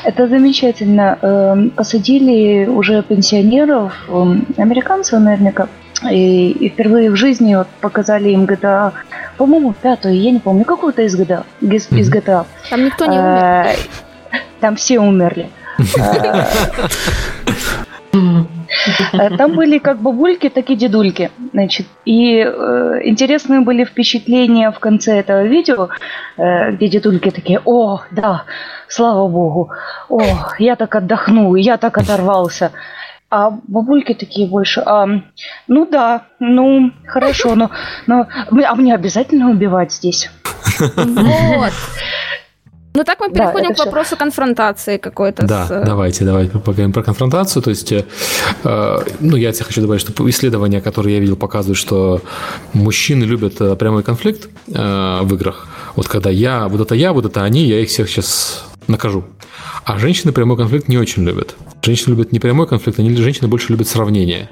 Это 0.05 0.29
замечательно. 0.29 1.19
Эм, 1.21 1.71
посадили 1.71 2.67
уже 2.67 3.03
пенсионеров, 3.03 3.93
эм, 4.09 4.47
американцев 4.57 5.19
наверняка, 5.19 5.69
и, 6.11 6.51
и 6.51 6.69
впервые 6.69 7.11
в 7.11 7.17
жизни 7.17 7.55
вот 7.55 7.69
показали 7.81 8.31
им 8.31 8.45
GTA, 8.45 8.93
по-моему, 9.37 9.73
пятую, 9.73 10.21
я 10.21 10.31
не 10.31 10.39
помню, 10.39 10.65
какую-то 10.65 11.03
из 11.03 11.19
GTA. 11.19 11.45
Из, 11.61 11.91
из 11.91 12.11
GTA. 12.13 12.45
Там 12.71 12.85
никто 12.85 13.07
не 13.07 13.19
умер. 13.19 13.33
Э, 13.33 13.75
там 14.61 14.77
все 14.77 14.99
умерли. 14.99 15.49
Э, 19.13 19.37
там 19.37 19.55
были 19.55 19.79
как 19.79 20.01
бабульки, 20.01 20.49
так 20.49 20.71
и 20.71 20.77
дедульки. 20.77 21.31
Значит, 21.53 21.87
и 22.05 22.39
э, 22.39 23.01
интересные 23.05 23.61
были 23.61 23.85
впечатления 23.85 24.71
в 24.71 24.79
конце 24.79 25.19
этого 25.19 25.45
видео, 25.45 25.89
э, 26.37 26.73
где 26.73 26.89
дедульки 26.89 27.31
такие, 27.31 27.61
о, 27.65 28.01
да, 28.11 28.45
слава 28.89 29.29
богу, 29.29 29.71
о, 30.09 30.21
я 30.59 30.77
так 30.77 30.95
отдохнул, 30.95 31.55
я 31.55 31.77
так 31.77 31.99
оторвался. 31.99 32.73
А 33.31 33.51
бабульки 33.51 34.15
такие 34.15 34.49
больше, 34.49 34.83
а, 34.87 35.07
ну 35.67 35.87
да, 35.87 36.29
ну 36.41 36.93
хорошо, 37.07 37.55
но, 37.57 37.71
но 38.07 38.27
а 38.65 38.75
мне 38.75 38.95
обязательно 38.95 39.51
убивать 39.51 39.93
здесь. 39.93 40.31
Вот. 40.79 41.73
Ну 42.95 43.05
так 43.05 43.21
мы 43.21 43.31
переходим 43.31 43.69
да, 43.69 43.75
к 43.75 43.79
вопросу 43.79 44.09
все. 44.09 44.17
конфронтации 44.17 44.97
какой-то. 44.97 45.47
Да, 45.47 45.67
с... 45.67 45.85
давайте, 45.85 46.25
давайте 46.25 46.59
поговорим 46.59 46.93
про 46.93 47.05
конфронтацию. 47.05 47.63
То 47.63 47.71
есть, 47.71 47.93
э, 47.93 48.05
ну 49.21 49.37
я 49.37 49.53
тебе 49.53 49.67
хочу 49.67 49.83
добавить, 49.83 50.01
что 50.01 50.29
исследования, 50.31 50.81
которые 50.81 51.15
я 51.15 51.21
видел, 51.21 51.37
показывают, 51.37 51.79
что 51.79 52.21
мужчины 52.73 53.23
любят 53.23 53.61
э, 53.61 53.77
прямой 53.77 54.03
конфликт 54.03 54.49
э, 54.67 55.19
в 55.23 55.33
играх. 55.33 55.69
Вот 55.95 56.09
когда 56.09 56.29
я, 56.31 56.67
вот 56.67 56.81
это 56.81 56.97
я, 56.97 57.13
вот 57.13 57.25
это 57.25 57.45
они, 57.45 57.67
я 57.67 57.79
их 57.79 57.89
всех 57.89 58.09
сейчас 58.09 58.65
накажу. 58.89 59.25
А 59.85 59.99
женщины 59.99 60.33
прямой 60.33 60.57
конфликт 60.57 60.89
не 60.89 60.99
очень 60.99 61.25
любят. 61.25 61.57
Женщины 61.83 62.11
любят 62.15 62.33
не 62.33 62.41
прямой 62.41 62.67
конфликт, 62.67 62.99
они 62.99 63.15
женщины 63.15 63.49
больше 63.49 63.71
любят 63.71 63.89
сравнение. 63.89 64.49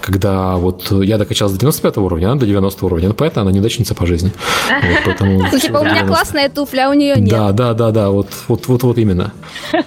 Когда 0.00 0.56
вот 0.56 0.90
я 0.90 1.18
докачался 1.18 1.54
до 1.54 1.60
95 1.60 1.96
уровня, 1.98 2.26
она 2.26 2.40
до 2.40 2.46
90 2.46 2.84
уровня, 2.84 3.08
ну 3.08 3.14
поэтому 3.14 3.46
она 3.46 3.52
неудачница 3.52 3.94
по 3.94 4.06
жизни. 4.06 4.32
Вот, 4.68 5.00
поэтому, 5.04 5.48
типа 5.60 5.78
у 5.78 5.84
меня 5.84 6.04
классная 6.06 6.48
туфля, 6.48 6.88
а 6.88 6.90
у 6.90 6.94
нее 6.94 7.16
нет. 7.16 7.30
Да, 7.30 7.52
да, 7.52 7.74
да, 7.74 7.90
да, 7.90 8.10
вот, 8.10 8.28
вот, 8.48 8.68
вот, 8.68 8.82
вот 8.82 8.98
именно. 8.98 9.32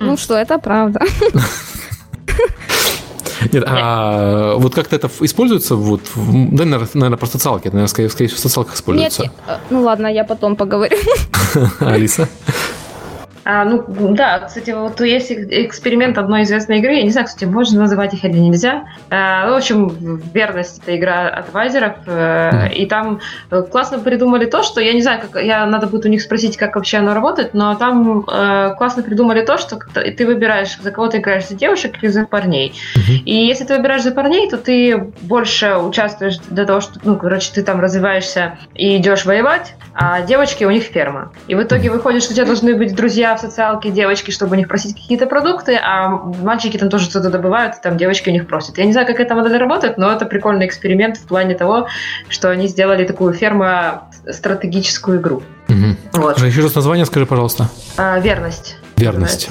Ну 0.00 0.16
что, 0.16 0.36
это 0.36 0.60
правда. 0.60 1.00
Нет, 3.52 3.64
а 3.66 4.54
вот 4.56 4.74
как-то 4.74 4.96
это 4.96 5.10
используется, 5.20 5.74
вот, 5.74 6.02
да, 6.14 6.64
наверное, 6.64 7.16
про 7.16 7.26
социалки, 7.26 7.68
это, 7.68 7.76
наверное, 7.76 7.88
скорее, 7.88 8.08
скорее 8.10 8.28
всего, 8.28 8.38
в 8.38 8.42
социалках 8.42 8.74
используется. 8.74 9.22
Нет, 9.22 9.32
э, 9.46 9.56
ну 9.70 9.82
ладно, 9.82 10.06
я 10.06 10.24
потом 10.24 10.56
поговорю. 10.56 10.96
Алиса? 11.80 12.28
А, 13.50 13.64
ну, 13.64 13.82
да, 13.88 14.40
кстати, 14.40 14.72
вот 14.72 15.00
есть 15.00 15.32
эксперимент 15.32 16.18
одной 16.18 16.42
известной 16.42 16.80
игры, 16.80 16.96
я 16.96 17.02
не 17.02 17.08
знаю, 17.08 17.26
кстати, 17.26 17.46
можно 17.46 17.80
называть 17.80 18.12
их 18.12 18.22
или 18.22 18.36
нельзя. 18.36 18.84
А, 19.08 19.50
в 19.50 19.54
общем, 19.56 20.20
верность 20.34 20.82
это 20.82 20.94
игра 20.94 21.28
адвайзеров, 21.28 21.94
mm. 22.04 22.74
и 22.74 22.84
там 22.84 23.20
э, 23.50 23.62
классно 23.62 24.00
придумали 24.00 24.44
то, 24.44 24.62
что, 24.62 24.82
я 24.82 24.92
не 24.92 25.00
знаю, 25.00 25.22
как, 25.22 25.42
я, 25.42 25.64
надо 25.64 25.86
будет 25.86 26.04
у 26.04 26.08
них 26.10 26.20
спросить, 26.20 26.58
как 26.58 26.76
вообще 26.76 26.98
оно 26.98 27.14
работает, 27.14 27.54
но 27.54 27.74
там 27.74 28.20
э, 28.30 28.74
классно 28.76 29.02
придумали 29.02 29.40
то, 29.40 29.56
что 29.56 29.78
ты 29.94 30.26
выбираешь, 30.26 30.78
за 30.78 30.90
кого 30.90 31.08
ты 31.08 31.16
играешь, 31.16 31.48
за 31.48 31.54
девушек 31.54 31.94
или 32.02 32.10
за 32.10 32.26
парней. 32.26 32.74
Mm-hmm. 32.96 33.22
И 33.24 33.46
если 33.46 33.64
ты 33.64 33.76
выбираешь 33.76 34.02
за 34.02 34.10
парней, 34.10 34.50
то 34.50 34.58
ты 34.58 35.10
больше 35.22 35.74
участвуешь 35.74 36.36
для 36.50 36.66
того, 36.66 36.82
что, 36.82 37.00
ну, 37.02 37.16
короче, 37.16 37.50
ты 37.54 37.62
там 37.62 37.80
развиваешься 37.80 38.58
и 38.74 38.98
идешь 38.98 39.24
воевать, 39.24 39.72
а 39.94 40.20
девочки 40.20 40.64
у 40.64 40.70
них 40.70 40.82
ферма. 40.82 41.32
И 41.46 41.54
в 41.54 41.62
итоге 41.62 41.90
выходит, 41.90 42.22
что 42.22 42.34
у 42.34 42.36
тебя 42.36 42.44
должны 42.44 42.74
быть 42.74 42.94
друзья 42.94 43.37
в 43.38 43.40
социалке 43.40 43.90
девочки, 43.90 44.30
чтобы 44.30 44.54
у 44.54 44.58
них 44.58 44.68
просить 44.68 44.94
какие-то 44.94 45.26
продукты, 45.26 45.76
а 45.76 46.08
мальчики 46.08 46.76
там 46.76 46.90
тоже 46.90 47.04
что-то 47.04 47.30
добывают, 47.30 47.76
и 47.76 47.80
там 47.80 47.96
девочки 47.96 48.28
у 48.28 48.32
них 48.32 48.46
просят. 48.46 48.78
Я 48.78 48.84
не 48.84 48.92
знаю, 48.92 49.06
как 49.06 49.20
эта 49.20 49.34
модель 49.34 49.56
работает, 49.56 49.98
но 49.98 50.12
это 50.12 50.26
прикольный 50.26 50.66
эксперимент 50.66 51.16
в 51.16 51.26
плане 51.26 51.54
того, 51.54 51.88
что 52.28 52.50
они 52.50 52.66
сделали 52.66 53.04
такую 53.04 53.32
фермо-стратегическую 53.34 55.20
игру. 55.20 55.42
Угу. 55.68 56.22
Вот. 56.22 56.40
Еще 56.40 56.62
раз 56.62 56.74
название 56.74 57.06
скажи, 57.06 57.26
пожалуйста. 57.26 57.68
А, 57.96 58.18
верность. 58.18 58.77
Верность. 58.98 59.48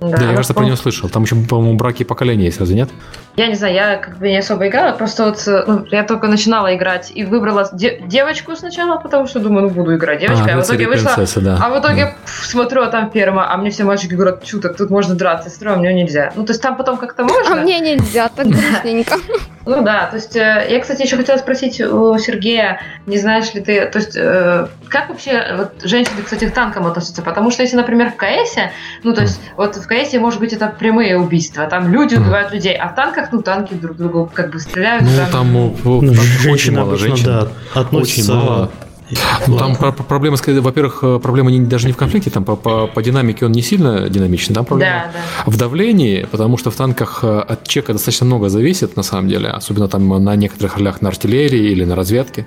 Да, 0.00 0.16
да 0.16 0.24
я, 0.24 0.30
кажется, 0.30 0.54
про 0.54 0.64
нее 0.64 0.76
слышал. 0.76 1.08
Там 1.08 1.22
еще, 1.22 1.36
по-моему, 1.36 1.76
браки 1.76 2.02
поколения 2.02 2.46
есть, 2.46 2.60
разве 2.60 2.76
нет? 2.76 2.90
Я 3.36 3.48
не 3.48 3.54
знаю, 3.54 3.74
я 3.74 3.96
как 3.96 4.18
бы 4.18 4.28
не 4.28 4.38
особо 4.38 4.68
играла, 4.68 4.92
просто 4.92 5.26
вот 5.26 5.42
ну, 5.66 5.86
я 5.90 6.04
только 6.04 6.26
начинала 6.26 6.74
играть 6.74 7.12
и 7.14 7.24
выбрала 7.24 7.68
де- 7.72 8.00
девочку 8.06 8.56
сначала, 8.56 8.96
потому 8.96 9.26
что 9.26 9.40
думаю, 9.40 9.68
ну 9.68 9.70
буду 9.70 9.94
играть 9.94 10.20
девочкой, 10.20 10.54
а, 10.54 10.56
а 10.56 10.62
в 10.62 10.64
итоге 10.64 10.86
вышла, 10.86 11.08
принцесса, 11.08 11.40
да. 11.42 11.58
а 11.62 11.68
в 11.68 11.78
итоге 11.78 12.02
mm. 12.02 12.24
пф, 12.24 12.46
смотрю, 12.46 12.82
а 12.82 12.86
там 12.86 13.10
ферма, 13.10 13.52
а 13.52 13.56
мне 13.58 13.70
все 13.70 13.84
мальчики 13.84 14.14
говорят, 14.14 14.42
чё, 14.42 14.58
так 14.58 14.76
тут 14.76 14.88
можно 14.88 15.14
драться, 15.14 15.50
я 15.60 15.72
а 15.74 15.76
мне 15.76 15.92
нельзя. 15.92 16.32
Ну, 16.34 16.46
то 16.46 16.52
есть 16.52 16.62
там 16.62 16.76
потом 16.76 16.96
как-то 16.96 17.24
можно. 17.24 17.60
А 17.60 17.62
мне 17.62 17.80
нельзя, 17.80 18.30
так 18.34 18.46
грустненько. 18.46 19.16
Ну 19.66 19.82
да, 19.82 20.06
то 20.06 20.14
есть 20.14 20.36
э, 20.36 20.66
я, 20.70 20.80
кстати, 20.80 21.02
еще 21.02 21.16
хотела 21.16 21.38
спросить 21.38 21.80
у 21.80 22.16
Сергея, 22.18 22.80
не 23.06 23.18
знаешь 23.18 23.52
ли 23.52 23.60
ты, 23.60 23.86
то 23.86 23.98
есть 23.98 24.16
э, 24.16 24.68
как 24.88 25.08
вообще 25.08 25.44
вот, 25.56 25.82
женщины, 25.82 26.22
кстати, 26.22 26.44
к 26.48 26.52
танкам 26.52 26.86
относятся? 26.86 27.20
Потому 27.20 27.50
что 27.50 27.64
если, 27.64 27.76
например, 27.76 28.12
в 28.12 28.16
КС, 28.16 28.56
ну 29.02 29.12
то 29.12 29.22
есть 29.22 29.40
вот 29.56 29.74
в 29.74 29.86
КС 29.88 30.12
может 30.14 30.38
быть 30.38 30.52
это 30.52 30.68
прямые 30.68 31.18
убийства, 31.18 31.66
там 31.66 31.92
люди 31.92 32.14
убивают 32.14 32.52
людей, 32.52 32.76
а 32.76 32.88
в 32.88 32.94
танках, 32.94 33.32
ну 33.32 33.42
танки 33.42 33.74
друг 33.74 33.96
другу 33.96 34.30
как 34.32 34.52
бы 34.52 34.60
стреляют. 34.60 35.02
Ну 35.02 35.10
там, 35.16 35.30
там, 35.32 35.52
ну, 35.52 36.00
там 36.00 36.52
очень 36.52 36.72
мало 36.76 36.96
женщин, 36.96 37.24
да, 37.24 37.82
очень 37.90 38.32
мало 38.32 38.70
Ну, 39.46 39.56
там 39.56 39.76
про- 39.76 39.92
проблема, 39.92 40.36
во-первых, 40.46 40.98
э, 41.02 41.18
проблема 41.22 41.50
не, 41.50 41.60
даже 41.60 41.86
не 41.86 41.92
в 41.92 41.96
конфликте, 41.96 42.30
там 42.30 42.44
по, 42.44 42.56
по, 42.56 42.86
по 42.88 43.02
динамике 43.02 43.46
он 43.46 43.52
не 43.52 43.62
сильно 43.62 44.08
динамичный, 44.08 44.54
там 44.54 44.64
проблема 44.64 45.04
Да, 45.06 45.12
да. 45.44 45.50
в 45.50 45.56
давлении, 45.56 46.26
потому 46.30 46.58
что 46.58 46.70
в 46.70 46.76
танках 46.76 47.20
э, 47.22 47.38
от 47.38 47.66
чека 47.68 47.92
достаточно 47.92 48.26
много 48.26 48.48
зависит, 48.48 48.96
на 48.96 49.02
самом 49.02 49.28
деле, 49.28 49.48
особенно 49.48 49.88
там 49.88 50.08
на 50.24 50.34
некоторых 50.36 50.76
ролях 50.76 51.02
на 51.02 51.08
артиллерии 51.08 51.70
или 51.70 51.84
на 51.84 51.94
разведке. 51.94 52.46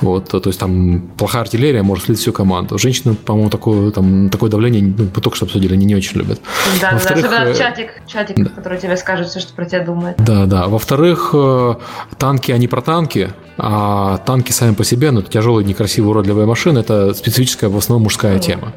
Вот, 0.00 0.28
то 0.28 0.42
есть 0.46 0.58
там 0.58 1.02
плохая 1.18 1.42
артиллерия 1.42 1.82
может 1.82 2.06
слить 2.06 2.18
всю 2.18 2.32
команду. 2.32 2.78
Женщины, 2.78 3.14
по-моему, 3.14 3.50
такое, 3.50 3.90
там, 3.90 4.30
такое 4.30 4.50
давление, 4.50 4.94
ну, 4.96 5.06
только 5.20 5.36
что 5.36 5.44
обсудили, 5.44 5.74
они 5.74 5.84
не 5.84 5.94
очень 5.94 6.18
любят. 6.18 6.40
Да, 6.80 6.92
да, 6.92 6.96
особенно 6.96 7.48
э, 7.48 7.54
чатик, 7.54 8.02
чатик, 8.06 8.54
который 8.54 8.78
тебе 8.78 8.96
скажет 8.96 9.28
все, 9.28 9.40
что 9.40 9.52
про 9.52 9.66
тебя 9.66 9.84
думает. 9.84 10.16
Да, 10.18 10.46
да. 10.46 10.68
Во-вторых, 10.68 11.34
танки, 12.18 12.50
они 12.52 12.66
про 12.68 12.80
танки, 12.80 13.30
а 13.58 14.18
танки 14.18 14.52
сами 14.52 14.74
по 14.74 14.84
себе, 14.84 15.10
ну, 15.10 15.22
тяжелые, 15.22 15.64
некрасивые, 15.82 16.10
уродливые 16.10 16.46
машины, 16.46 16.78
это 16.78 17.12
специфическая, 17.14 17.68
в 17.70 17.76
основном, 17.76 18.04
мужская 18.04 18.38
тема. 18.38 18.72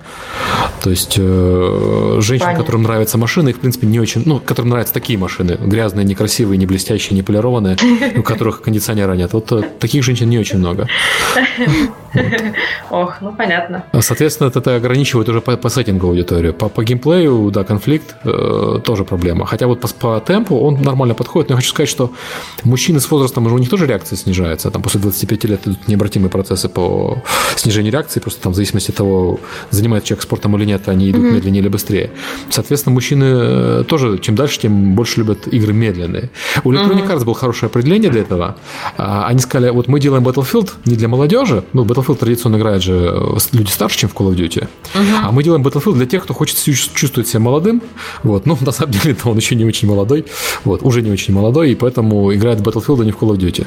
То 0.82 0.90
есть 0.90 1.16
э, 1.18 2.18
женщин, 2.22 2.46
Понятно. 2.46 2.64
которым 2.64 2.84
нравятся 2.84 3.18
машины, 3.18 3.50
их, 3.50 3.58
в 3.58 3.60
принципе, 3.60 3.88
не 3.88 4.00
очень, 4.00 4.24
ну, 4.26 4.40
которым 4.40 4.70
нравятся 4.70 4.94
такие 4.94 5.18
машины, 5.20 5.58
грязные, 5.60 6.06
некрасивые, 6.06 6.58
не 6.58 6.66
блестящие, 6.66 7.16
не 7.16 7.24
полированные, 7.24 7.78
у 8.18 8.24
которых 8.24 8.62
кондиционера 8.66 9.14
нет. 9.14 9.34
Вот 9.34 9.52
э, 9.52 9.62
таких 9.80 10.04
женщин 10.04 10.30
не 10.30 10.40
очень 10.40 10.58
много. 10.58 10.88
Ох, 12.90 13.22
ну 13.22 13.32
понятно. 13.34 13.84
Соответственно, 14.00 14.52
это 14.54 14.76
ограничивает 14.76 15.30
уже 15.30 15.42
по, 15.42 15.58
по 15.58 15.70
сеттингу 15.70 16.08
аудиторию. 16.08 16.54
По, 16.54 16.70
по 16.70 16.84
геймплею, 16.84 17.52
да, 17.52 17.64
конфликт 17.64 18.16
э, 18.24 18.80
тоже 18.84 19.04
проблема. 19.04 19.46
Хотя 19.46 19.68
вот 19.68 19.82
по, 19.82 19.88
по 19.88 20.20
темпу 20.20 20.58
он 20.58 20.82
нормально 20.82 21.16
подходит. 21.16 21.50
Но 21.50 21.54
я 21.54 21.58
хочу 21.58 21.70
сказать, 21.70 21.90
что 21.90 22.12
мужчины 22.64 23.00
с 23.00 23.12
возрастом 23.12 23.46
уже 23.46 23.56
у 23.56 23.58
них 23.58 23.70
тоже 23.70 23.88
реакция 23.88 24.18
снижается. 24.18 24.72
Там 24.72 24.82
после 24.82 25.00
25 25.00 25.44
лет 25.46 25.68
идут 25.68 25.88
необратимые 25.88 26.30
процессы 26.30 26.70
по 26.70 27.22
снижению 27.56 27.92
реакции. 27.92 28.20
Просто 28.20 28.42
там 28.42 28.54
в 28.54 28.56
зависимости 28.56 28.92
от 28.92 28.98
того, 28.98 29.40
занимается 29.72 30.10
человек 30.10 30.24
спортом 30.24 30.56
или 30.58 30.66
нет, 30.66 30.88
они 30.88 31.12
идут 31.12 31.24
медленнее 31.24 31.62
или 31.62 31.70
быстрее. 31.70 32.12
Соответственно, 32.50 32.94
мужчины 32.94 33.26
э, 33.26 33.84
тоже, 33.88 34.18
чем 34.20 34.36
дальше, 34.36 34.60
тем 34.60 34.96
больше 34.96 35.20
любят 35.20 35.48
игры 35.48 35.74
медленные. 35.74 36.30
У 36.64 36.72
Electronic 36.72 37.08
Arts 37.08 37.26
было 37.26 37.36
хорошее 37.36 37.68
определение 37.68 38.10
для 38.12 38.22
этого. 38.22 38.56
А, 38.98 39.28
Они 39.28 39.40
сказали, 39.40 39.72
вот 39.72 39.88
мы 39.88 40.00
делаем 40.00 40.24
Battlefield 40.28 40.72
не 40.86 40.96
для 40.96 41.08
молодежи, 41.08 41.64
ну, 41.74 41.84
Battlefield 41.86 42.05
традиционно 42.14 42.58
играют 42.58 42.84
же 42.84 42.94
э, 43.12 43.38
люди 43.54 43.72
старше, 43.72 43.98
чем 44.00 44.10
в 44.10 44.14
Call 44.14 44.32
of 44.32 44.36
Duty, 44.36 44.68
а 45.24 45.32
мы 45.32 45.44
делаем 45.44 45.64
Battlefield 45.64 45.94
для 45.96 46.06
тех, 46.06 46.24
кто 46.24 46.34
хочет 46.36 46.58
чу- 46.58 46.74
чувствовать 46.94 47.28
себя 47.28 47.40
молодым, 47.40 47.82
вот, 48.24 48.46
ну, 48.46 48.56
на 48.62 48.72
самом 48.72 48.92
деле, 48.92 49.16
он 49.24 49.38
еще 49.38 49.56
не 49.56 49.66
очень 49.66 49.88
молодой, 49.88 50.26
вот, 50.64 50.82
уже 50.84 51.02
не 51.02 51.12
очень 51.12 51.34
молодой, 51.34 51.72
и 51.72 51.76
поэтому 51.76 52.34
играет 52.34 52.60
в 52.60 52.64
Battlefield, 52.64 53.02
а 53.02 53.06
не 53.06 53.12
в 53.12 53.18
Call 53.18 53.36
of 53.36 53.38
Duty. 53.38 53.66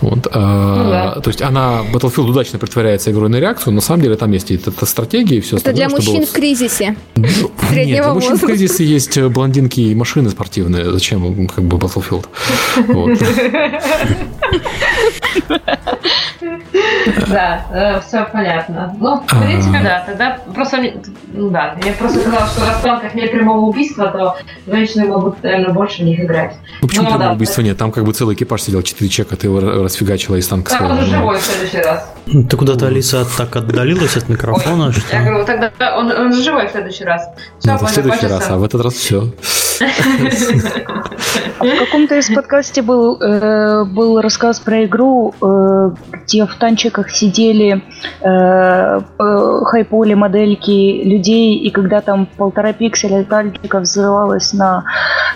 Вот, 0.00 0.28
а, 0.30 0.84
Ну 0.84 0.90
да. 0.90 1.20
То 1.20 1.28
есть 1.30 1.42
она, 1.42 1.82
Battlefield 1.92 2.30
удачно 2.30 2.58
притворяется 2.58 3.10
игрой 3.10 3.28
на 3.28 3.36
реакцию, 3.40 3.72
но 3.72 3.76
на 3.76 3.80
самом 3.82 4.02
деле 4.02 4.16
там 4.16 4.30
есть 4.32 4.50
и 4.50 4.54
эта 4.54 4.86
стратегия, 4.86 5.38
и 5.38 5.40
все 5.40 5.56
Это 5.56 5.72
для 5.72 5.86
остальное, 5.86 6.02
чтобы 6.02 6.18
мужчин 6.18 6.20
вот- 6.20 6.28
в 6.28 6.32
кризисе. 6.32 6.96
нет, 7.72 8.06
у 8.06 8.14
мужчин 8.14 8.36
в 8.36 8.40
кризисе 8.40 8.84
есть 8.84 9.16
э, 9.16 9.28
блондинки 9.28 9.80
и 9.80 9.94
машины 9.94 10.30
спортивные. 10.30 10.90
Зачем 10.92 11.46
как 11.48 11.64
бы 11.64 11.76
Battlefield? 11.78 12.26
Вот. 12.88 13.18
Да, 17.72 18.00
все 18.00 18.24
понятно. 18.32 18.94
Ну, 19.00 19.16
в 19.26 19.32
А. 19.32 19.40
принципе, 19.42 19.80
да. 19.82 20.04
Тогда 20.06 20.38
просто, 20.54 20.78
ну 21.32 21.50
да, 21.50 21.74
я 21.84 21.92
просто 21.92 22.20
сказала, 22.20 22.46
что 22.46 22.60
раз 22.66 22.76
в 22.76 22.82
танках 22.82 23.14
нет 23.14 23.30
прямого 23.30 23.60
убийства, 23.66 24.08
то 24.08 24.36
женщины 24.70 25.06
могут, 25.06 25.42
наверное, 25.42 25.72
больше 25.72 26.02
в 26.02 26.04
них 26.04 26.20
играть. 26.20 26.56
Ну 26.82 26.88
почему 26.88 27.04
Ну, 27.04 27.10
прямого 27.10 27.28
да. 27.30 27.34
убийства 27.34 27.62
нет? 27.62 27.78
Там 27.78 27.90
как 27.92 28.04
бы 28.04 28.12
целый 28.12 28.34
экипаж 28.34 28.62
сидел, 28.62 28.82
4 28.82 29.08
чека, 29.10 29.36
ты 29.36 29.46
его 29.46 29.60
ра- 29.60 29.82
расфигачила 29.82 30.36
из 30.36 30.46
танка 30.48 30.70
Так, 30.70 30.82
он 30.82 30.98
же 31.00 31.06
живой 31.06 31.38
в 31.38 31.42
следующий 31.42 31.78
раз. 31.78 32.08
Ты 32.26 32.56
куда-то, 32.56 32.86
Алиса, 32.86 33.26
так 33.36 33.54
отдалилась 33.56 34.16
от 34.16 34.28
микрофона, 34.28 34.86
Я 34.86 34.92
что... 34.92 35.18
говорю, 35.18 35.44
тогда 35.44 35.70
он, 35.98 36.10
он 36.10 36.32
же 36.32 36.42
живой 36.42 36.68
в 36.68 36.70
следующий 36.70 37.04
раз. 37.04 37.28
Все, 37.58 37.72
Ну, 37.72 37.86
в 37.86 37.90
следующий 37.90 38.26
раз, 38.26 38.48
а 38.50 38.56
в 38.56 38.64
этот 38.64 38.82
раз 38.82 38.94
все. 38.94 39.30
А 41.58 41.64
в 41.64 41.78
каком-то 41.78 42.16
из 42.16 42.28
подкасте 42.32 42.82
был, 42.82 43.20
э, 43.20 43.84
был 43.84 44.20
рассказ 44.20 44.60
про 44.60 44.84
игру, 44.84 45.34
э, 45.40 45.90
где 46.12 46.46
в 46.46 46.54
танчиках 46.56 47.10
сидели 47.10 47.82
э, 48.20 49.00
э, 49.18 49.60
хайполи 49.64 50.14
модельки 50.14 51.02
людей, 51.04 51.56
и 51.56 51.70
когда 51.70 52.00
там 52.00 52.26
полтора 52.26 52.72
пикселя 52.72 53.24
танчика 53.24 53.80
взрывалось 53.80 54.52
на, 54.52 54.84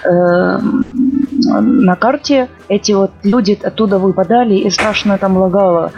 на 0.05 1.97
карте, 1.97 2.49
эти 2.69 2.93
вот 2.93 3.11
люди 3.23 3.59
оттуда 3.63 3.99
выпадали 3.99 4.55
и 4.55 4.71
страшно 4.71 5.19
там 5.19 5.37
лагало. 5.37 5.93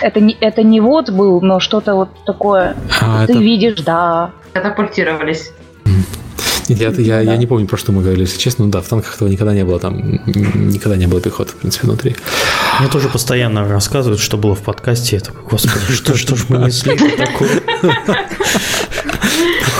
Это 0.00 0.20
не, 0.20 0.36
это 0.40 0.62
не 0.62 0.80
вот 0.80 1.10
был, 1.10 1.40
но 1.40 1.60
что-то 1.60 1.94
вот 1.94 2.10
такое. 2.24 2.74
А, 3.02 3.26
Ты 3.26 3.32
это- 3.32 3.42
видишь, 3.42 3.80
да. 3.80 4.30
Катапультировались. 4.52 5.52
Я, 6.68 6.88
я, 6.90 6.92
Да. 6.92 7.20
я 7.32 7.36
не 7.36 7.46
помню, 7.46 7.66
про 7.66 7.76
что 7.76 7.92
мы 7.92 8.02
говорили, 8.02 8.22
если 8.22 8.38
честно. 8.38 8.64
Ну 8.64 8.70
да, 8.70 8.80
в 8.80 8.88
танках 8.88 9.14
этого 9.16 9.28
никогда 9.28 9.54
не 9.54 9.64
было, 9.64 9.78
там 9.78 10.20
никогда 10.26 10.96
не 10.96 11.06
было 11.06 11.20
пехоты, 11.20 11.52
в 11.52 11.56
принципе, 11.56 11.86
внутри. 11.86 12.16
Мне 12.80 12.88
тоже 12.88 13.08
постоянно 13.08 13.66
рассказывают, 13.68 14.20
что 14.20 14.36
было 14.36 14.54
в 14.54 14.60
подкасте. 14.62 15.16
Я 15.16 15.20
такой, 15.20 15.42
господи, 15.50 15.92
что, 15.94 16.16
что 16.16 16.36
ж 16.36 16.44
мы 16.48 16.58
несли 16.58 16.96
такое? 17.16 17.50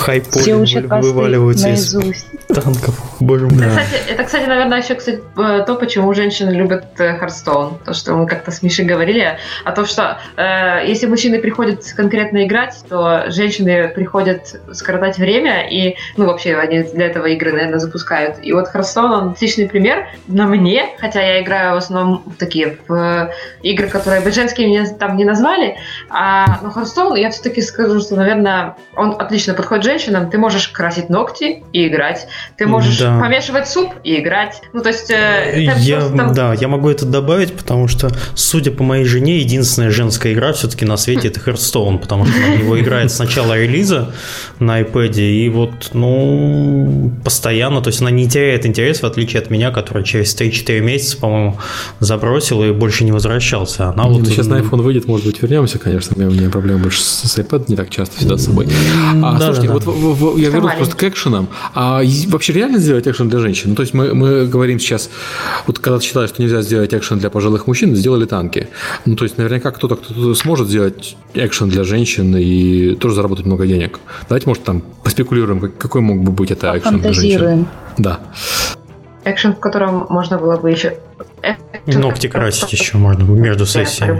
Все 0.09 0.55
Хайполи 0.55 0.55
учат 0.55 0.85
вываливаются 0.87 1.69
из 1.69 1.95
наизусть. 1.95 2.27
танков. 2.49 2.99
Боже 3.21 3.47
мой. 3.47 3.69
Кстати, 3.69 4.03
это, 4.09 4.25
кстати, 4.25 4.47
наверное, 4.47 4.79
еще 4.79 4.95
кстати, 4.95 5.21
э, 5.37 5.65
то, 5.67 5.75
почему 5.75 6.15
женщины 6.15 6.51
любят 6.51 6.85
Хардстоун. 6.97 7.79
То, 7.85 7.93
что 7.93 8.15
мы 8.15 8.27
как-то 8.27 8.51
с 8.51 8.63
Мишей 8.63 8.87
говорили, 8.87 9.39
о 9.65 9.73
том, 9.73 9.85
что 9.87 10.19
э, 10.37 10.87
если 10.87 11.07
мужчины 11.07 11.41
приходят 11.41 11.85
конкретно 11.95 12.45
играть, 12.45 12.75
то 12.89 13.25
женщины 13.29 13.89
приходят 13.89 14.61
скоротать 14.73 15.19
время, 15.19 15.69
и, 15.69 15.97
ну, 16.17 16.27
вообще, 16.27 16.57
они 16.57 16.83
для 16.85 17.07
этого 17.07 17.27
игры, 17.27 17.53
наверное, 17.53 17.79
запускают. 17.79 18.37
И 18.43 18.53
вот 18.53 18.69
Hearthstone, 18.69 19.13
он 19.13 19.31
отличный 19.33 19.69
пример 19.69 20.09
на 20.27 20.47
мне, 20.47 20.87
хотя 20.99 21.21
я 21.21 21.43
играю 21.43 21.75
в 21.75 21.79
основном 21.79 22.23
в 22.25 22.37
такие 22.37 22.79
в 22.89 22.95
э, 22.95 23.31
игры, 23.63 23.89
которые 23.89 24.23
бы 24.23 24.31
женские 24.31 24.69
меня 24.69 24.87
там 24.87 25.17
не 25.17 25.25
назвали, 25.25 25.77
а, 26.09 26.61
но 26.63 26.71
Hearthstone, 26.71 27.15
я 27.17 27.31
все-таки 27.31 27.61
скажу, 27.61 28.01
что, 28.01 28.17
наверное, 28.17 28.77
он 28.97 29.17
отлично 29.19 29.55
подходит 29.55 29.85
женщинам. 29.85 29.98
Ты 30.31 30.39
можешь 30.39 30.69
красить 30.69 31.11
ногти 31.11 31.63
и 31.73 31.89
играть. 31.89 32.27
Ты 32.57 32.67
можешь 32.67 32.99
Да. 32.99 33.19
помешивать 33.21 33.69
суп 33.69 33.93
и 34.05 34.21
играть. 34.21 34.61
Ну, 34.73 34.83
то 34.83 34.89
есть... 34.89 35.11
э, 35.11 35.69
Я, 35.79 36.01
там- 36.09 36.33
да, 36.35 36.55
я 36.55 36.69
могу 36.69 36.89
это 36.89 37.05
добавить, 37.07 37.53
потому 37.57 37.89
что, 37.89 38.11
судя 38.35 38.71
по 38.71 38.83
моей 38.83 39.05
жене, 39.05 39.39
единственная 39.39 39.91
женская 39.91 40.33
игра 40.33 40.53
все-таки 40.53 40.85
на 40.85 40.97
свете 40.97 41.29
это 41.29 41.41
Hearthstone, 41.41 41.99
потому 41.99 42.27
что 42.27 42.37
она 42.37 42.55
в 42.57 42.59
него 42.59 42.79
играет 42.81 43.11
с 43.11 43.19
начала 43.19 43.57
релиза 43.59 44.13
на 44.59 44.81
iPad, 44.81 45.19
и 45.21 45.49
вот, 45.49 45.91
ну, 45.93 47.13
постоянно, 47.25 47.81
то 47.81 47.89
есть 47.89 48.01
она 48.01 48.11
не 48.11 48.29
теряет 48.29 48.67
интерес, 48.67 49.03
в 49.03 49.07
отличие 49.07 49.41
от 49.43 49.51
меня, 49.51 49.71
который 49.71 50.05
через 50.05 50.35
3-4 50.39 50.81
месяца, 50.81 51.17
по-моему, 51.19 51.59
забросил 52.01 52.63
и 52.65 52.73
больше 52.73 53.05
не 53.05 53.13
возвращался. 53.13 53.89
Она 53.91 54.05
Не, 54.05 54.11
вот 54.11 54.19
ну, 54.21 54.25
сейчас 54.27 54.47
на 54.47 54.57
iPhone 54.61 54.83
выйдет, 54.83 55.07
может 55.07 55.27
быть, 55.27 55.41
вернемся, 55.43 55.79
конечно. 55.79 56.15
У 56.17 56.21
меня, 56.21 56.29
у 56.31 56.33
меня 56.33 56.51
проблемы 56.51 56.81
больше 56.81 57.03
с, 57.03 57.39
iPad 57.39 57.65
не 57.69 57.77
так 57.77 57.91
часто 57.91 58.17
всегда 58.17 58.37
с 58.37 58.45
собой. 58.45 58.69
А, 59.23 59.39
да, 59.39 59.47
слушайте, 59.55 59.69
да, 59.69 59.75
вот. 59.75 59.85
В- 59.91 60.35
в- 60.35 60.39
я 60.39 60.51
вернусь 60.51 60.75
просто 60.75 60.97
к 60.97 61.03
экшенам. 61.05 61.49
А 61.75 62.03
вообще 62.29 62.53
реально 62.53 62.79
сделать 62.79 63.07
экшен 63.07 63.29
для 63.29 63.39
женщин? 63.41 63.71
Ну, 63.71 63.75
то 63.77 63.83
есть 63.83 63.95
мы, 63.95 64.15
мы 64.15 64.47
говорим 64.47 64.79
сейчас, 64.79 65.11
вот 65.67 65.79
когда 65.79 66.01
считали, 66.01 66.27
что 66.27 66.43
нельзя 66.43 66.63
сделать 66.63 66.93
экшен 66.95 67.19
для 67.19 67.31
пожилых 67.31 67.67
мужчин, 67.67 67.95
сделали 67.97 68.25
танки. 68.27 68.69
Ну, 69.07 69.17
то 69.17 69.25
есть 69.25 69.39
наверняка 69.39 69.71
кто-то, 69.71 69.97
кто 69.97 70.35
сможет 70.35 70.69
сделать 70.69 71.17
экшен 71.35 71.69
для 71.69 71.85
женщин 71.85 72.37
и 72.37 72.95
тоже 72.95 73.15
заработать 73.15 73.47
много 73.47 73.67
денег. 73.67 73.99
Давайте, 74.29 74.47
может, 74.49 74.65
там 74.65 74.83
поспекулируем, 75.05 75.61
как- 75.61 75.79
какой 75.79 76.01
мог 76.01 76.23
бы 76.23 76.33
быть 76.33 76.51
это 76.51 76.77
экшен 76.77 77.01
для 77.01 77.13
женщин. 77.13 77.39
Фантазируем. 77.39 77.69
Да. 77.99 78.21
Экшен, 79.25 79.55
в 79.55 79.59
котором 79.61 80.07
можно 80.09 80.39
было 80.39 80.57
бы 80.57 80.71
еще... 80.71 80.97
и 81.87 81.97
ногти 81.97 82.29
красить 82.29 82.73
еще 82.73 82.97
можно 82.97 83.25
между 83.25 83.67
сессиями. 83.67 84.19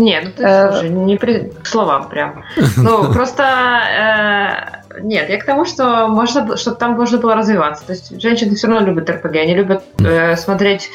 По-любому. 0.00 0.10
Не, 0.10 0.20
ну 0.20 0.30
ты 0.36 0.42
Э. 0.42 0.72
слушай, 0.72 0.88
не 0.90 1.16
при... 1.16 1.50
к 1.62 1.66
словам 1.66 2.08
прям. 2.08 2.44
Ну, 2.76 3.12
просто... 3.12 3.42
э, 4.94 5.00
Нет, 5.02 5.28
я 5.30 5.38
к 5.38 5.44
тому, 5.44 5.64
что 5.64 6.08
можно, 6.08 6.56
чтобы 6.56 6.76
там 6.76 6.92
можно 6.92 7.18
было 7.18 7.34
развиваться. 7.34 7.86
То 7.86 7.92
есть 7.92 8.20
женщины 8.20 8.54
все 8.54 8.66
равно 8.68 8.86
любят 8.86 9.08
РПГ, 9.10 9.36
они 9.36 9.54
любят 9.54 9.82
э, 10.00 10.36
смотреть 10.36 10.90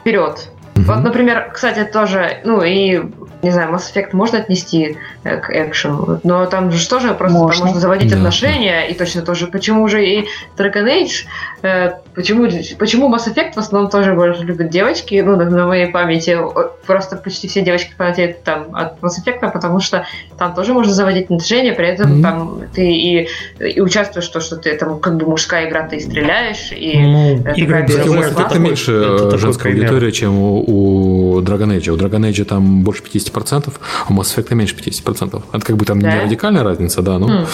вперед. 0.00 0.48
Вот, 0.74 1.02
например, 1.02 1.50
кстати, 1.52 1.84
тоже, 1.84 2.38
ну 2.44 2.62
и, 2.62 3.02
не 3.42 3.50
знаю, 3.50 3.72
Mass 3.72 3.92
Effect 3.92 4.10
можно 4.12 4.38
отнести 4.38 4.96
э, 5.22 5.36
к 5.36 5.50
экшену, 5.50 6.20
но 6.24 6.46
там 6.46 6.72
же 6.72 6.88
тоже 6.88 7.12
просто 7.14 7.38
Можно. 7.38 7.58
там 7.58 7.66
можно. 7.66 7.80
заводить 7.80 8.10
Да, 8.10 8.16
отношения, 8.16 8.88
и 8.88 8.94
точно 8.94 9.22
тоже, 9.22 9.48
почему 9.48 9.86
же 9.88 10.04
и 10.04 10.26
Dragon 10.56 10.86
Age, 10.86 11.26
э, 11.62 11.92
почему, 12.14 12.48
почему 12.78 13.14
Mass 13.14 13.28
Effect 13.28 13.52
в 13.54 13.58
основном 13.58 13.90
тоже 13.90 14.14
больше 14.14 14.42
любят 14.44 14.70
девочки, 14.70 15.20
ну, 15.24 15.36
на, 15.36 15.44
на 15.44 15.66
моей 15.66 15.86
памяти, 15.86 16.38
просто 16.86 17.16
почти 17.16 17.48
все 17.48 17.60
девочки 17.60 17.92
фанатеют 17.96 18.42
там 18.42 18.74
от 18.74 18.98
Mass 19.00 19.12
Effect, 19.24 19.52
потому 19.52 19.80
что 19.80 20.06
там 20.42 20.54
тоже 20.54 20.72
можно 20.74 20.92
заводить 20.92 21.24
отношения, 21.24 21.72
при 21.72 21.86
этом 21.88 22.10
Мгм. 22.14 22.22
там 22.22 22.60
ты 22.74 22.82
и, 22.90 23.28
и 23.60 23.80
участвуешь 23.80 24.28
в 24.28 24.32
том, 24.32 24.42
что 24.42 24.56
ты 24.56 24.74
там 24.76 24.98
как 25.00 25.16
бы 25.16 25.26
мужская 25.26 25.68
игра, 25.68 25.86
ты 25.88 26.00
стреляешь, 26.00 26.72
и 26.72 26.98
Ну, 26.98 27.38
Это 27.44 27.60
игры. 27.60 27.84
Effect 27.86 28.58
меньше 28.58 28.92
это 28.92 29.18
такой 29.24 29.38
женская 29.38 29.62
пример. 29.70 29.84
аудитория, 29.86 30.12
чем 30.12 30.38
у, 30.38 30.64
у 31.36 31.40
Dragon 31.42 31.76
Age. 31.76 31.90
У 31.90 31.96
Dragon 31.96 32.20
Age 32.30 32.44
там 32.44 32.82
больше 32.82 33.02
50%, 33.04 33.72
а 34.08 34.12
у 34.12 34.16
Mass 34.16 34.36
Effect 34.36 34.54
меньше 34.54 34.74
50%. 34.76 35.42
Это 35.52 35.64
как 35.66 35.76
бы 35.76 35.84
там 35.84 36.00
Да? 36.00 36.12
не 36.12 36.20
радикальная 36.24 36.64
разница, 36.64 37.02
да, 37.02 37.18
но... 37.18 37.28
Хм. 37.28 37.46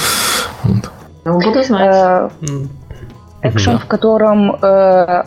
вот. 0.65 0.91
Ну, 1.25 1.41
буду 1.41 1.63
знать. 1.63 1.95
Э. 1.95 2.29
Экшен, 3.43 3.75
Да. 3.75 3.79
в 3.79 3.87
котором 3.87 4.51
э, 4.53 4.57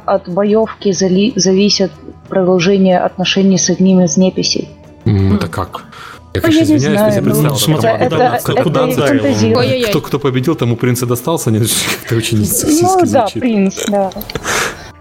от 0.06 0.28
боевки 0.28 0.92
зали- 0.92 1.32
зависит 1.38 1.92
продолжение 2.28 3.00
отношений 3.00 3.58
с 3.58 3.70
одним 3.70 4.02
из 4.02 4.18
неписей. 4.18 4.70
М, 5.06 5.36
Это 5.36 5.48
как? 5.48 5.86
Я, 6.34 6.40
Ну, 6.42 6.48
конечно, 6.48 6.64
я 6.64 6.70
не 6.70 6.78
извиняюсь, 6.78 6.98
знаю, 7.00 7.14
я 7.14 7.20
ну, 7.22 7.26
представил. 7.26 7.56
смотри, 7.58 7.82
такое. 7.90 8.10
куда- 8.10 8.36
это, 8.36 8.46
куда- 8.46 8.54
это, 8.54 8.64
куда 8.64 8.80
я 8.82 8.88
ударил? 8.94 9.20
фантазирую. 9.24 9.58
Ой-ой-ой. 9.60 9.90
Кто, 9.90 10.02
кто 10.02 10.20
победил, 10.20 10.56
тому 10.56 10.76
принц 10.78 11.04
и 11.04 11.06
достался, 11.06 11.52
не 11.52 11.60
как-то 11.60 12.16
очень 12.18 12.38
Ну 12.40 12.46
сексистски 12.46 13.06
да, 13.12 13.22
звучит. 13.22 13.42
принц, 13.42 13.86
да. 13.88 14.12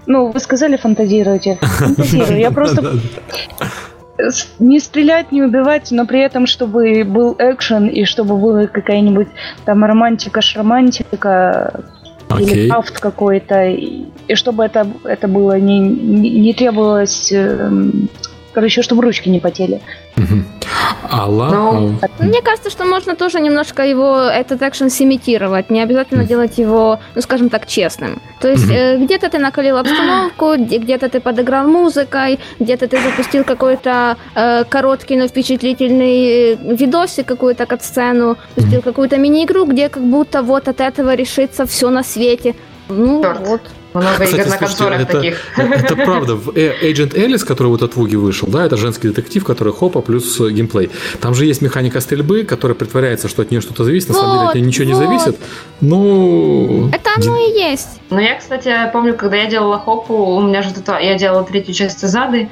Ну, 0.06 0.30
вы 0.32 0.40
сказали 0.40 0.76
фантазируйте. 0.76 1.58
Фантазирую. 1.62 2.38
Я 2.38 2.50
просто 2.50 2.94
не 4.58 4.80
стрелять, 4.80 5.32
не 5.32 5.42
убивать, 5.42 5.90
но 5.92 6.04
при 6.06 6.20
этом, 6.20 6.46
чтобы 6.46 7.04
был 7.04 7.36
экшен 7.38 7.86
и 7.86 8.04
чтобы 8.04 8.36
была 8.36 8.66
какая-нибудь 8.66 9.28
там 9.64 9.82
романтика, 9.84 10.40
романтика 10.54 11.82
или 12.38 12.68
крафт 12.68 12.98
какой-то, 13.00 13.64
и, 13.66 14.04
и 14.28 14.34
чтобы 14.34 14.64
это, 14.64 14.86
это 15.04 15.26
было 15.26 15.58
не, 15.58 15.78
не, 15.78 16.30
не 16.40 16.52
требовалось, 16.54 17.32
эм, 17.32 18.08
короче, 18.52 18.82
чтобы 18.82 19.02
ручки 19.02 19.28
не 19.30 19.40
потели. 19.40 19.80
Алла, 21.12 21.48
Ну, 21.50 21.94
а, 22.02 22.22
Мне 22.24 22.40
кажется, 22.42 22.70
что 22.70 22.84
можно 22.84 23.14
тоже 23.16 23.40
немножко 23.40 23.82
его, 23.84 24.16
этот 24.20 24.62
экшен 24.62 24.90
симитировать, 24.90 25.70
не 25.70 25.82
обязательно 25.82 26.24
делать 26.24 26.58
его, 26.58 26.98
ну, 27.14 27.22
скажем 27.22 27.48
так, 27.48 27.66
честным. 27.66 28.20
То 28.40 28.48
есть 28.48 28.70
э, 28.70 28.96
где-то 28.98 29.28
ты 29.28 29.38
накалил 29.38 29.76
обстановку, 29.76 30.54
где- 30.56 30.78
где-то 30.78 31.08
ты 31.08 31.20
подыграл 31.20 31.66
музыкой, 31.66 32.38
где-то 32.60 32.86
ты 32.86 32.98
запустил 33.02 33.44
какой-то 33.44 34.16
э, 34.36 34.64
короткий, 34.64 35.16
но 35.16 35.26
впечатлительный 35.28 36.52
э, 36.52 36.56
видосик, 36.76 37.26
какую-то 37.26 37.66
кат-сцену, 37.66 38.36
пустил 38.54 38.82
какую-то 38.82 39.16
мини-игру, 39.16 39.64
где 39.64 39.88
как 39.88 40.02
будто 40.04 40.42
вот 40.42 40.68
от 40.68 40.80
этого 40.80 41.14
решится 41.14 41.64
все 41.66 41.90
на 41.90 42.02
свете. 42.04 42.54
Ну, 42.88 43.22
Чёрт. 43.22 43.40
вот. 43.48 43.60
Много 43.94 44.12
Кстати, 44.12 44.30
игр 44.30 44.38
на 44.38 44.44
слушайте, 44.44 44.66
консолях 44.66 45.00
это, 45.00 45.12
таких. 45.12 45.58
это 45.58 45.96
правда. 45.96 46.36
В 46.36 46.56
э, 46.56 46.90
Agent 46.90 47.14
Alice, 47.14 47.44
который 47.44 47.68
вот 47.68 47.82
от 47.82 47.96
Вуги 47.96 48.16
вышел, 48.16 48.48
да, 48.48 48.64
это 48.64 48.76
женский 48.76 49.08
детектив, 49.08 49.44
который 49.44 49.72
хопа 49.72 50.00
плюс 50.00 50.40
э, 50.40 50.50
геймплей. 50.50 50.90
Там 51.20 51.34
же 51.34 51.44
есть 51.46 51.62
механика 51.62 52.00
стрельбы, 52.00 52.44
которая 52.44 52.74
притворяется, 52.74 53.28
что 53.28 53.42
от 53.42 53.50
нее 53.50 53.60
что-то 53.60 53.84
зависит. 53.84 54.08
На 54.08 54.14
самом 54.14 54.32
деле 54.36 54.48
от 54.48 54.54
нее 54.54 54.64
Вот, 54.64 54.68
ничего 54.68 54.84
не 54.84 54.94
вот. 54.94 55.04
зависит. 55.04 55.40
Ну... 55.80 56.88
Это 56.92 57.10
оно 57.16 57.36
и 57.36 57.52
есть. 57.52 58.00
Ну, 58.10 58.18
я, 58.18 58.38
кстати, 58.38 58.72
помню, 58.92 59.14
когда 59.14 59.36
я 59.36 59.46
делала 59.46 59.78
хопу, 59.78 60.14
у 60.14 60.40
меня 60.40 60.62
же 60.62 60.72
тут, 60.72 60.88
я 60.88 61.16
делала 61.16 61.44
третью 61.44 61.74
часть 61.74 62.00
Зады. 62.00 62.48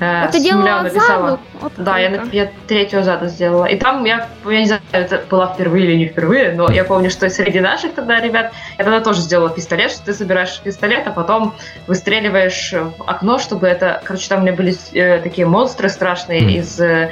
Э, 0.00 0.24
Это 0.24 0.38
с 0.38 0.42
делала 0.42 0.60
нуля 0.60 0.82
написала. 0.82 1.30
Заду. 1.30 1.40
Вот 1.60 1.72
Да, 1.76 1.98
я, 1.98 2.22
я 2.32 2.50
третью 2.66 3.02
заду 3.02 3.26
сделала. 3.26 3.64
И 3.66 3.76
там 3.76 4.04
я, 4.04 4.28
я 4.44 4.58
не 4.60 4.66
знаю, 4.66 4.80
это 4.92 5.22
было 5.28 5.52
впервые 5.52 5.86
или 5.86 5.96
не 5.96 6.06
впервые, 6.06 6.52
но 6.52 6.70
я 6.70 6.84
помню, 6.84 7.10
что 7.10 7.28
среди 7.30 7.60
наших 7.60 7.94
тогда 7.94 8.20
ребят, 8.20 8.52
я 8.78 8.84
тогда 8.84 9.00
тоже 9.00 9.20
сделала 9.20 9.50
пистолет, 9.50 9.90
что 9.90 10.04
ты 10.04 10.14
собираешь 10.14 10.60
пистолет, 10.60 11.06
а 11.06 11.10
потом 11.10 11.54
выстреливаешь 11.86 12.72
в 12.72 13.02
окно, 13.06 13.38
чтобы 13.38 13.66
это... 13.66 14.00
Короче, 14.04 14.28
там 14.28 14.40
у 14.40 14.42
меня 14.42 14.52
были 14.52 14.74
э, 14.92 15.20
такие 15.20 15.46
монстры 15.46 15.88
страшные 15.88 16.42
Мгм. 16.42 16.50
из 16.50 16.80
э, 16.80 17.10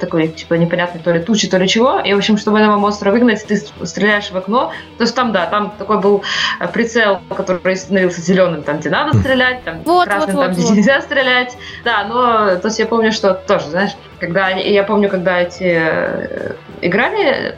такой, 0.00 0.28
типа, 0.28 0.54
непонятной 0.54 1.00
то 1.00 1.12
ли 1.12 1.20
тучи, 1.20 1.48
то 1.48 1.58
ли 1.58 1.68
чего. 1.68 2.00
И, 2.00 2.12
в 2.12 2.16
общем, 2.18 2.36
чтобы 2.36 2.58
этого 2.58 2.76
монстра 2.76 3.10
выгнать, 3.10 3.46
ты 3.46 3.56
стреляешь 3.56 4.30
в 4.30 4.36
окно. 4.36 4.72
То 4.98 5.04
есть 5.04 5.14
там, 5.14 5.32
да, 5.32 5.46
там 5.46 5.72
такой 5.78 6.00
был 6.00 6.22
э, 6.60 6.68
прицел, 6.68 7.20
который 7.36 7.76
становился 7.76 8.20
зеленым, 8.20 8.62
там, 8.62 8.78
где 8.78 8.90
надо 8.90 9.16
стрелять, 9.18 9.64
там, 9.64 9.82
Вот, 9.84 10.08
красным, 10.08 10.36
вот, 10.36 10.42
там, 10.42 10.50
вот, 10.50 10.58
где 10.58 10.66
вот. 10.66 10.76
нельзя 10.76 11.00
стрелять. 11.00 11.56
Да, 11.84 12.04
но 12.04 12.23
то 12.24 12.60
есть 12.64 12.78
я 12.78 12.86
помню, 12.86 13.12
что 13.12 13.34
тоже, 13.34 13.66
знаешь, 13.68 13.92
когда 14.20 14.48
я 14.48 14.82
помню, 14.84 15.08
когда 15.08 15.40
эти 15.40 15.64
э, 15.64 16.52
играли 16.84 17.56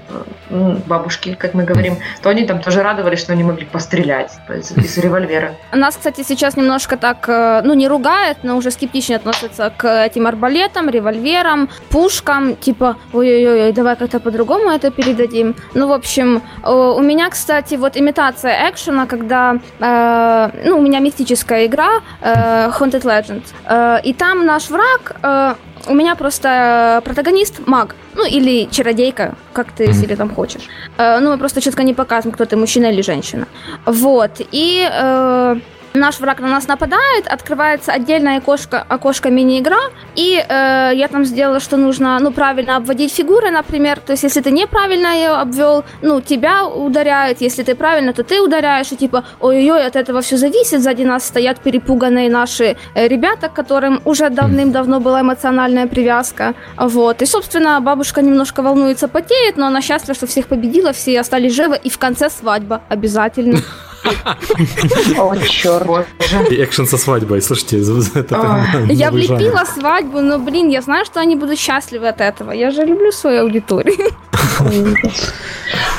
м, 0.51 0.83
бабушки, 0.87 1.35
как 1.35 1.55
мы 1.55 1.65
говорим, 1.65 1.99
то 2.23 2.31
они 2.31 2.45
там 2.45 2.61
тоже 2.61 2.83
радовались, 2.83 3.21
что 3.21 3.33
они 3.33 3.43
могли 3.45 3.67
пострелять 3.67 4.33
из, 4.49 4.71
из 4.73 4.99
револьвера. 4.99 5.57
Нас, 5.73 5.97
кстати, 5.97 6.23
сейчас 6.23 6.57
немножко 6.57 6.97
так, 6.97 7.29
э, 7.29 7.63
ну, 7.65 7.75
не 7.75 7.89
ругает, 7.89 8.39
но 8.43 8.57
уже 8.57 8.71
скептично 8.71 9.17
относятся 9.17 9.73
к 9.77 10.05
этим 10.07 10.27
арбалетам, 10.27 10.89
револьверам, 10.89 11.69
пушкам, 11.91 12.57
типа, 12.57 12.97
ой-ой-ой, 13.13 13.73
давай 13.73 13.97
как-то 13.97 14.21
по-другому 14.21 14.71
это 14.71 14.91
передадим. 14.91 15.55
Ну, 15.75 15.89
в 15.89 15.93
общем, 15.93 16.43
э, 16.63 16.71
у 16.71 17.01
меня, 17.01 17.29
кстати, 17.31 17.75
вот 17.75 17.97
имитация 17.97 18.71
экшена, 18.71 19.07
когда, 19.07 19.57
э, 19.81 20.51
ну, 20.65 20.79
у 20.79 20.83
меня 20.83 21.01
мистическая 21.01 21.67
игра 21.67 22.01
э, 22.21 22.71
Haunted 22.71 23.03
Legend, 23.03 23.43
э, 23.69 24.01
и 24.05 24.13
там 24.13 24.47
наш 24.47 24.71
враг, 24.71 25.17
э, 25.23 25.55
у 25.87 25.95
меня 25.95 26.15
просто 26.15 26.49
э, 26.49 27.05
протагонист 27.05 27.67
маг, 27.67 27.95
ну, 28.15 28.27
или 28.27 28.69
чародейка, 28.71 29.35
как 29.53 29.73
ты, 29.73 29.85
если 29.85 30.15
там 30.15 30.35
хочешь. 30.35 30.69
Э, 30.99 31.19
ну, 31.21 31.31
мы 31.31 31.39
просто 31.39 31.61
четко 31.61 31.83
не 31.83 31.95
показываем, 31.95 32.35
кто 32.35 32.45
ты, 32.45 32.57
мужчина 32.57 32.87
или 32.87 33.03
женщина. 33.03 33.47
Вот. 33.87 34.41
И 34.53 34.89
э, 34.91 35.57
наш 35.97 36.21
враг 36.21 36.41
на 36.41 36.49
нас 36.49 36.69
нападает, 36.69 37.27
открывается 37.27 37.93
отдельное 37.93 38.39
окошко, 38.39 38.85
окошко 38.89 39.31
мини-игра, 39.31 39.91
и 40.15 40.37
э, 40.37 40.93
я 40.95 41.09
там 41.09 41.25
сделала, 41.25 41.61
что 41.61 41.77
нужно, 41.77 42.19
ну, 42.21 42.31
правильно 42.31 42.77
обводить 42.77 43.13
фигуры, 43.13 43.51
например. 43.51 43.99
То 44.01 44.13
есть, 44.13 44.23
если 44.23 44.41
ты 44.41 44.51
неправильно 44.51 45.15
ее 45.15 45.31
обвел, 45.31 45.85
ну, 46.03 46.21
тебя 46.21 46.67
ударяют, 46.67 47.41
если 47.41 47.63
ты 47.63 47.75
правильно, 47.75 48.13
то 48.13 48.23
ты 48.23 48.41
ударяешь, 48.41 48.93
и 48.93 48.97
типа, 48.97 49.25
ой-ой-ой, 49.41 49.87
от 49.87 49.97
этого 49.97 50.21
все 50.21 50.37
зависит, 50.37 50.83
сзади 50.83 51.03
нас 51.03 51.27
стоят 51.27 51.61
перепуганные 51.61 52.31
наши 52.31 52.77
э, 52.95 53.09
ребята, 53.09 53.49
к 53.49 53.55
которым 53.55 54.01
уже 54.05 54.31
давным-давно 54.31 55.01
была 55.01 55.21
эмоциональная 55.21 55.87
привязка. 55.87 56.55
Вот. 56.77 57.23
И, 57.23 57.27
собственно, 57.27 57.81
бабушка 57.81 58.23
немножко 58.23 58.63
волнуется, 58.63 59.09
потеет, 59.09 59.57
но 59.57 59.67
она 59.67 59.81
счастлива, 59.83 60.15
что 60.15 60.27
всех 60.27 60.47
победила, 60.47 60.93
все 60.93 61.21
остались 61.21 61.55
живы, 61.55 61.79
и 61.83 61.91
в 61.91 61.99
конце 61.99 62.31
свадьба 62.31 62.83
обязательно. 62.89 63.59
О, 65.19 65.37
черт. 65.37 66.07
Экшен 66.51 66.87
со 66.87 66.99
свадьбой, 66.99 67.43
слушайте, 67.43 67.79
прям 68.23 68.89
Я 68.89 69.11
влепила 69.11 69.65
свадьбу, 69.65 70.21
но, 70.21 70.39
блин, 70.39 70.69
я 70.69 70.83
знаю, 70.83 71.05
что 71.05 71.21
они 71.21 71.37
будут 71.37 71.59
счастливы 71.59 72.09
от 72.09 72.21
этого. 72.21 72.53
Я 72.53 72.71
же 72.71 72.85
люблю 72.85 73.13
свою 73.13 73.43
аудиторию. 73.43 74.13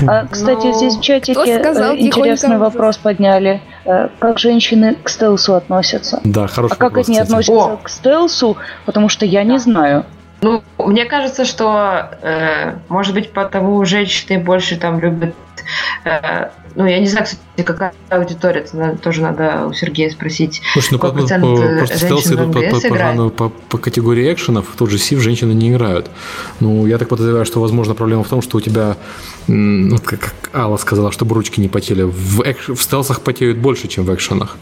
А, 0.08 0.26
кстати, 0.28 0.68
Ну, 0.68 0.74
здесь 0.74 0.95
в 0.95 1.01
чатике 1.01 1.34
кто 1.34 1.60
сказал 1.60 1.93
э, 1.93 1.99
интересный 1.99 2.58
вопрос 2.58 2.97
подняли. 2.97 3.62
Э, 3.86 4.10
Как 4.20 4.39
женщины 4.39 4.95
к 5.03 5.10
стелсу 5.10 5.55
относятся? 5.55 6.22
Да, 6.24 6.47
хороший 6.47 6.74
А 6.74 6.76
как 6.76 6.89
вопрос, 6.91 7.10
они 7.10 7.20
относятся 7.20 7.80
к 7.84 7.89
стелсу? 7.89 8.58
Потому 8.86 9.10
что 9.10 9.26
я 9.26 9.43
не 9.43 9.60
знаю. 9.60 10.05
Ну, 10.41 10.62
мне 10.78 11.05
кажется, 11.05 11.45
что, 11.45 12.12
э, 12.22 12.76
может 12.89 13.14
быть, 13.16 13.34
потому 13.34 13.84
женщины 13.86 14.39
больше 14.39 14.78
там 14.78 14.99
любят... 14.99 15.34
э, 16.03 16.49
ну, 16.78 16.86
я 16.86 16.99
не 16.99 17.07
знаю, 17.07 17.25
кстати, 17.25 17.41
какая 17.65 17.91
аудитория, 18.09 18.61
это 18.61 18.78
надо- 18.78 18.97
тоже 18.99 19.21
надо 19.21 19.65
у 19.67 19.73
Сергея 19.73 20.09
спросить. 20.11 20.61
Слушай, 20.73 20.89
ну 20.93 20.99
Какой 20.99 21.23
по- 21.23 21.28
по- 21.28 21.63
э, 21.63 21.78
просто 21.80 21.97
стелсы 21.97 22.36
идут 22.36 22.53
по, 22.53 22.61
по, 22.61 22.80
по, 22.89 22.97
жанру, 22.97 23.30
по, 23.32 23.49
по 23.49 23.78
категории 23.80 24.32
экшенов, 24.32 24.69
в 24.73 24.78
тот 24.78 24.89
же 24.91 24.97
Сив 24.99 25.19
женщины 25.19 25.53
не 25.53 25.71
играют. 25.71 26.09
Ну, 26.59 26.86
я 26.86 26.97
так 26.99 27.09
подозреваю, 27.09 27.45
что, 27.45 27.59
возможно, 27.61 27.95
проблема 27.95 28.23
в 28.23 28.30
том, 28.30 28.41
что 28.41 28.57
у 28.57 28.61
тебя, 28.61 28.95
вот 29.47 30.01
как, 30.01 30.19
как 30.19 30.34
Алла 30.53 30.78
сказала, 30.78 31.11
чтобы 31.11 31.34
ручки 31.36 31.59
не 31.59 31.67
потели, 31.67 32.03
в, 32.03 32.41
экш- 32.41 32.73
в 32.75 32.82
стелсах 32.82 33.21
потеют 33.21 33.57
больше, 33.57 33.88
чем 33.88 34.05
в 34.05 34.13
экшенах. 34.13 34.55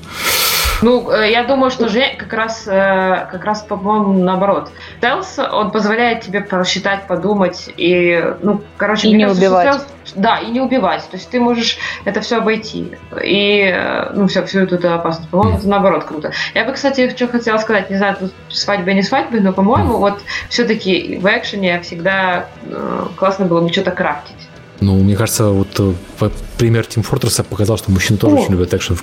Ну, 0.82 1.10
э, 1.10 1.32
я 1.32 1.44
думаю, 1.46 1.72
что 1.72 1.88
же 1.88 2.02
как 2.18 2.34
раз, 2.34 2.64
э, 2.68 3.28
как 3.32 3.44
раз, 3.46 3.62
по-моему, 3.62 4.22
наоборот. 4.24 4.72
Стелс, 4.98 5.38
он 5.40 5.72
позволяет 5.72 6.22
тебе 6.22 6.42
просчитать, 6.42 7.08
подумать 7.08 7.70
и, 7.78 8.24
ну, 8.42 8.62
короче, 8.78 9.08
И 9.08 9.14
не 9.14 9.24
кажется, 9.24 9.42
убивать. 9.48 9.68
стелс- 9.68 9.86
да, 10.16 10.40
и 10.40 10.48
не 10.48 10.62
убивать. 10.62 11.04
То 11.10 11.18
есть 11.18 11.30
ты 11.30 11.40
можешь 11.40 11.78
это 12.06 12.22
все 12.22 12.38
обойти. 12.38 12.92
И, 13.24 13.72
э, 13.74 14.12
ну, 14.14 14.28
все, 14.28 14.46
всю 14.46 14.60
эту 14.60 14.76
опасность. 14.94 15.30
По-моему, 15.30 15.58
это 15.58 15.68
наоборот 15.68 16.06
круто. 16.06 16.32
Я 16.54 16.66
бы, 16.66 16.74
кстати, 16.74 17.10
что 17.16 17.28
хотела 17.28 17.58
сказать, 17.58 17.90
не 17.90 17.98
знаю, 17.98 18.16
тут 18.20 18.34
свадьба 18.50 18.94
не 18.94 19.04
свадьба, 19.04 19.38
но, 19.40 19.54
по-моему, 19.54 19.98
вот 19.98 20.22
все-таки 20.50 21.20
в 21.22 21.26
экшене 21.26 21.82
всегда 21.82 22.48
э, 22.64 23.06
классно 23.16 23.46
было 23.46 23.62
бы 23.62 23.72
что-то 23.72 23.92
крафтить. 23.92 24.36
Ну, 24.82 24.96
мне 25.02 25.16
кажется, 25.16 25.50
вот 25.50 25.80
э, 25.80 26.30
пример 26.58 26.84
Team 26.84 27.08
Fortress 27.10 27.44
показал, 27.44 27.78
что 27.78 27.92
мужчины 27.92 28.18
тоже 28.18 28.36
О. 28.36 28.40
очень 28.40 28.52
любят 28.52 28.74
экшен, 28.74 28.98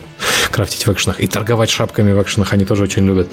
крафтить 0.50 0.86
в 0.86 0.92
экшенах. 0.92 1.20
И 1.20 1.26
торговать 1.26 1.70
шапками 1.70 2.12
в 2.12 2.22
экшенах 2.22 2.52
они 2.52 2.64
тоже 2.64 2.84
очень 2.84 3.06
любят. 3.06 3.28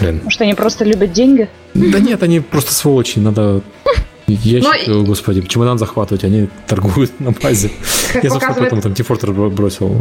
Блин. 0.00 0.20
Может, 0.24 0.40
они 0.40 0.54
просто 0.54 0.84
любят 0.84 1.12
деньги? 1.12 1.48
Да 1.74 1.98
нет, 1.98 2.22
они 2.22 2.40
просто 2.40 2.72
сволочи, 2.72 3.18
надо... 3.18 3.60
Ящик, 4.26 4.88
Ну, 4.88 5.00
о, 5.02 5.04
господи, 5.04 5.40
чемодан 5.46 5.78
захватывать, 5.78 6.24
они 6.24 6.48
торгуют 6.66 7.20
на 7.20 7.30
базе. 7.30 7.70
Как 8.12 8.24
Я, 8.24 8.30
собственно, 8.30 8.54
показывает- 8.54 8.70
потом 8.70 8.80
там 8.82 8.92
Team 8.92 9.06
Fortress 9.06 9.32
бро- 9.32 9.50
бросил. 9.50 9.94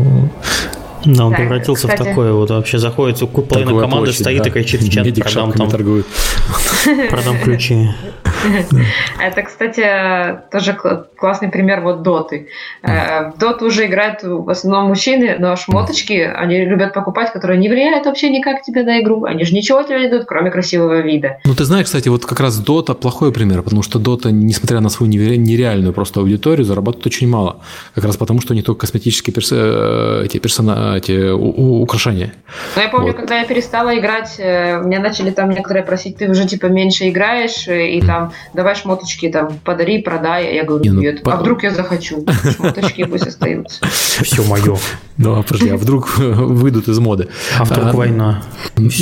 Да, 1.06 1.26
он 1.26 1.32
Так, 1.34 1.42
превратился 1.42 1.88
кстати. 1.88 2.02
в 2.02 2.06
такое 2.06 2.32
вот 2.34 2.50
вообще 2.50 2.80
заходит, 2.80 3.20
половина 3.20 3.80
команды 3.80 4.06
площадь, 4.06 4.22
стоит 4.22 4.42
да. 4.42 4.50
и 4.50 4.52
кричит 4.52 4.82
в 4.82 4.90
чат, 4.90 5.06
Медик 5.06 5.24
продам 5.26 5.52
там, 5.52 5.70
продам 7.10 7.40
ключи. 7.44 7.90
Это, 9.20 9.42
кстати, 9.44 10.40
тоже 10.52 10.78
классный 11.18 11.50
пример 11.50 11.82
вот 11.82 12.04
доты. 12.04 12.50
Э, 12.84 13.32
в 13.32 13.38
доту 13.38 13.66
уже 13.66 13.86
играют 13.86 14.24
в 14.24 14.50
основном 14.50 14.90
мужчины, 14.90 15.36
но 15.40 15.56
шмоточки 15.56 16.14
они 16.14 16.66
любят 16.66 16.94
покупать, 16.94 17.32
которые 17.32 17.60
не 17.60 17.70
влияют 17.70 18.06
вообще 18.06 18.30
никак 18.30 18.64
тебе 18.64 18.84
на 18.84 19.02
игру. 19.02 19.26
Они 19.26 19.44
же 19.44 19.54
ничего 19.54 19.84
тебе 19.84 20.02
не 20.02 20.10
дают, 20.10 20.26
кроме 20.26 20.52
красивого 20.52 21.02
вида. 21.02 21.38
Ну, 21.46 21.56
ты 21.56 21.66
знаешь, 21.66 21.86
кстати, 21.86 22.10
вот 22.10 22.26
как 22.26 22.40
раз 22.40 22.58
дота 22.60 22.94
плохой 22.94 23.32
пример, 23.32 23.62
потому 23.62 23.82
что 23.82 24.00
дота, 24.00 24.32
несмотря 24.32 24.80
на 24.80 24.90
свою 24.90 25.12
нереальную 25.12 25.94
просто 25.94 26.20
аудиторию, 26.20 26.66
зарабатывает 26.66 27.08
очень 27.08 27.30
мало. 27.30 27.58
Как 27.94 28.04
раз 28.06 28.18
потому, 28.18 28.42
что 28.42 28.54
они 28.54 28.62
только 28.62 28.82
косметические 28.82 29.34
перс... 29.34 29.52
Э, 29.52 30.24
эти, 30.26 30.38
персона... 30.38 30.96
эти 30.98 31.32
украшения. 31.32 32.34
Ну, 32.76 32.82
я 32.82 32.90
помню, 32.90 33.08
вот. 33.08 33.18
когда 33.18 33.40
я 33.40 33.46
перестала 33.46 33.98
играть, 33.98 34.36
э, 34.38 34.82
меня 34.84 35.00
начали 35.00 35.32
там 35.32 35.50
некоторые 35.50 35.84
просить, 35.84 36.18
ты 36.18 36.30
уже 36.30 36.48
типа 36.48 36.68
меньше 36.68 37.10
играешь, 37.10 37.68
и 37.68 38.02
там 38.02 38.32
давай 38.54 38.76
шмоточки 38.76 39.30
там 39.30 39.60
подари, 39.64 40.02
продай. 40.02 40.56
Я 40.56 40.64
говорю, 40.64 40.94
ну, 40.94 41.02
нет. 41.02 41.22
А 41.26 41.38
вдруг 41.38 41.64
я 41.64 41.72
захочу? 41.72 42.26
Шмоточки 42.56 43.06
пусть 43.06 43.28
остаются. 43.28 43.86
Все 43.86 44.44
мое. 44.44 44.78
Ну, 45.18 45.40
а 45.40 45.44
подожди, 45.44 45.70
а 45.70 45.78
вдруг 45.78 46.18
выйдут 46.18 46.90
из 46.90 47.00
моды? 47.00 47.30
А 47.58 47.64
вдруг 47.64 47.86
а, 47.86 47.92
война? 47.94 48.44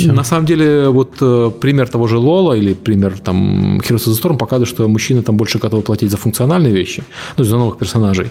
На 0.06 0.24
самом 0.24 0.46
деле, 0.46 0.88
вот 0.88 1.16
э, 1.20 1.50
пример 1.60 1.88
того 1.88 2.06
же 2.06 2.18
Лола 2.18 2.52
или 2.52 2.74
пример 2.74 3.18
там 3.18 3.80
Heroes 3.80 4.06
of 4.06 4.12
the 4.12 4.22
Storm 4.22 4.36
показывает, 4.38 4.68
что 4.68 4.86
мужчины 4.88 5.22
там 5.22 5.36
больше 5.36 5.58
готовы 5.58 5.82
платить 5.82 6.10
за 6.10 6.16
функциональные 6.16 6.72
вещи, 6.72 7.02
ну, 7.36 7.44
за 7.44 7.56
новых 7.56 7.78
персонажей. 7.78 8.30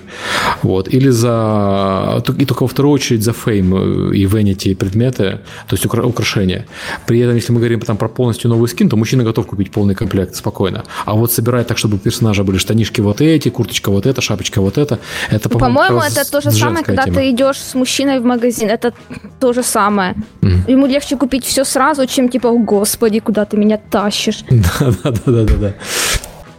Вот. 0.62 0.88
Или 0.88 1.10
за... 1.10 2.24
И 2.38 2.46
только 2.46 2.64
во 2.64 2.68
вторую 2.68 2.94
очередь 2.94 3.24
за 3.24 3.34
фейм 3.34 3.76
э, 3.76 4.16
и 4.16 4.26
vanity 4.26 4.76
предметы, 4.76 5.40
то 5.68 5.76
есть 5.76 5.86
украшения. 5.86 6.66
При 7.06 7.20
этом, 7.20 7.36
если 7.36 7.52
мы 7.52 7.60
говорим 7.60 7.82
там 7.82 7.98
про 7.98 8.08
полностью 8.08 8.50
новый 8.50 8.68
скин, 8.70 8.90
то 8.90 8.96
мужчина 8.96 9.24
готов 9.24 9.46
купить 9.48 9.72
полный 9.72 9.96
комплект 9.96 10.36
спокойно. 10.36 10.83
А 11.06 11.14
вот 11.14 11.32
собирать 11.32 11.68
так, 11.68 11.78
чтобы 11.78 11.96
у 11.96 12.00
персонажа 12.00 12.44
были 12.44 12.58
штанишки 12.58 13.02
вот 13.02 13.22
эти, 13.22 13.50
курточка 13.50 13.92
вот 13.92 14.06
эта, 14.06 14.22
шапочка 14.22 14.62
вот 14.62 14.78
эта, 14.78 15.00
это, 15.30 15.50
по-моему, 15.50 15.78
по-моему 15.78 16.02
это 16.02 16.30
то 16.30 16.42
же 16.42 16.52
самое, 16.52 16.84
когда 16.84 17.04
тема. 17.04 17.16
ты 17.16 17.32
идешь 17.32 17.58
с 17.58 17.74
мужчиной 17.74 18.20
в 18.20 18.26
магазин, 18.26 18.70
это 18.70 18.94
то 19.40 19.54
же 19.54 19.64
самое. 19.64 20.16
Mm. 20.42 20.72
Ему 20.72 20.86
легче 20.88 21.18
купить 21.18 21.46
все 21.46 21.66
сразу, 21.66 22.06
чем 22.06 22.30
типа, 22.30 22.48
о 22.48 22.58
господи, 22.58 23.20
куда 23.20 23.46
ты 23.46 23.58
меня 23.58 23.78
тащишь. 23.78 24.44
Да-да-да-да-да. 24.50 25.74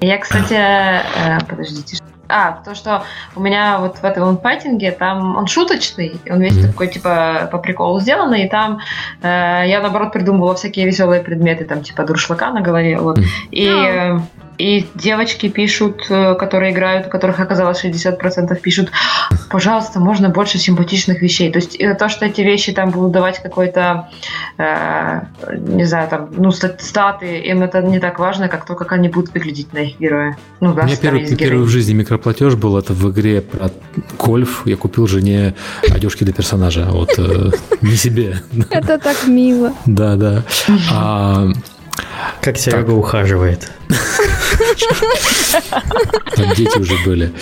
Я, 0.01 0.19
кстати, 0.19 0.55
э, 0.55 1.39
подождите, 1.49 1.97
а, 2.29 2.61
то, 2.65 2.75
что 2.75 3.05
у 3.37 3.41
меня 3.41 3.79
вот 3.79 3.99
в 3.99 4.05
этом 4.05 4.39
файтинге, 4.39 4.93
там 4.93 5.37
он 5.37 5.47
шуточный, 5.47 6.21
он 6.29 6.41
весь 6.41 6.57
mm-hmm. 6.57 6.67
такой, 6.69 6.89
типа, 6.89 7.49
по 7.51 7.59
приколу 7.59 8.01
сделанный, 8.01 8.45
и 8.45 8.49
там 8.49 8.81
э, 9.23 9.65
я, 9.67 9.81
наоборот, 9.81 10.13
придумывала 10.13 10.55
всякие 10.55 10.87
веселые 10.87 11.23
предметы, 11.23 11.65
там, 11.65 11.83
типа, 11.83 12.05
дуршлака 12.05 12.51
на 12.53 12.61
голове, 12.61 12.99
вот. 12.99 13.19
Mm-hmm. 13.19 13.25
И... 13.51 13.69
Э, 13.69 14.19
и 14.59 14.87
девочки 14.95 15.49
пишут, 15.49 16.07
э, 16.09 16.35
которые 16.35 16.73
играют, 16.73 17.07
у 17.07 17.11
которых 17.11 17.41
оказалось 17.41 17.85
60%, 17.85 18.55
пишут, 18.61 18.91
пожалуйста, 19.51 20.01
можно 20.01 20.29
больше 20.29 20.59
симпатичных 20.59 21.23
вещей. 21.23 21.51
То 21.51 21.59
есть 21.59 21.77
э, 21.79 21.95
то, 21.95 22.09
что 22.09 22.27
эти 22.27 22.41
вещи 22.41 22.73
там 22.73 22.91
будут 22.91 23.13
давать 23.13 23.43
какой-то, 23.43 24.09
э, 24.59 25.21
не 25.57 25.85
знаю, 25.85 26.09
там, 26.09 26.29
ну, 26.37 26.51
статы, 26.51 27.39
им 27.41 27.63
это 27.63 27.83
не 27.83 27.99
так 27.99 28.19
важно, 28.19 28.49
как 28.49 28.65
то, 28.67 28.75
как 28.75 28.93
они 28.93 29.09
будут 29.09 29.35
выглядеть 29.35 29.73
на 29.73 29.79
их 29.79 29.99
героя. 29.99 30.37
Ну, 30.61 30.75
да, 30.75 30.83
У 30.83 30.87
меня 30.87 30.97
первый, 30.97 31.37
первый 31.37 31.65
в 31.65 31.69
жизни 31.69 31.95
микроплатеж 31.95 32.55
был, 32.55 32.79
это 32.79 32.93
в 32.93 33.11
игре 33.11 33.41
про 33.41 33.71
гольф. 34.19 34.63
Я 34.67 34.77
купил 34.77 35.07
жене 35.07 35.55
одежки 35.91 36.25
для 36.25 36.33
персонажа. 36.33 36.87
Вот 36.91 37.11
э, 37.19 37.51
не 37.83 37.97
себе. 37.97 38.43
Это 38.71 38.99
так 38.99 39.27
мило. 39.27 39.73
Да, 39.87 40.17
да. 40.17 40.45
А, 42.15 42.35
как 42.41 42.57
Серега 42.57 42.87
так. 42.87 42.97
ухаживает. 42.97 43.71
Там 46.37 46.55
дети 46.55 46.79
уже 46.79 46.97
были. 47.05 47.33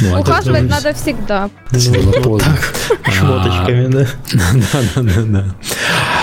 Ну, 0.00 0.20
Ухаживать 0.20 0.68
надо 0.68 0.94
всегда. 0.94 1.50
Так, 1.70 3.10
шмоточками, 3.12 3.86
да? 3.92 4.06
Да, 4.32 4.52
да, 4.94 5.02
да, 5.02 5.22
да. 5.22 5.44
А, 5.44 6.19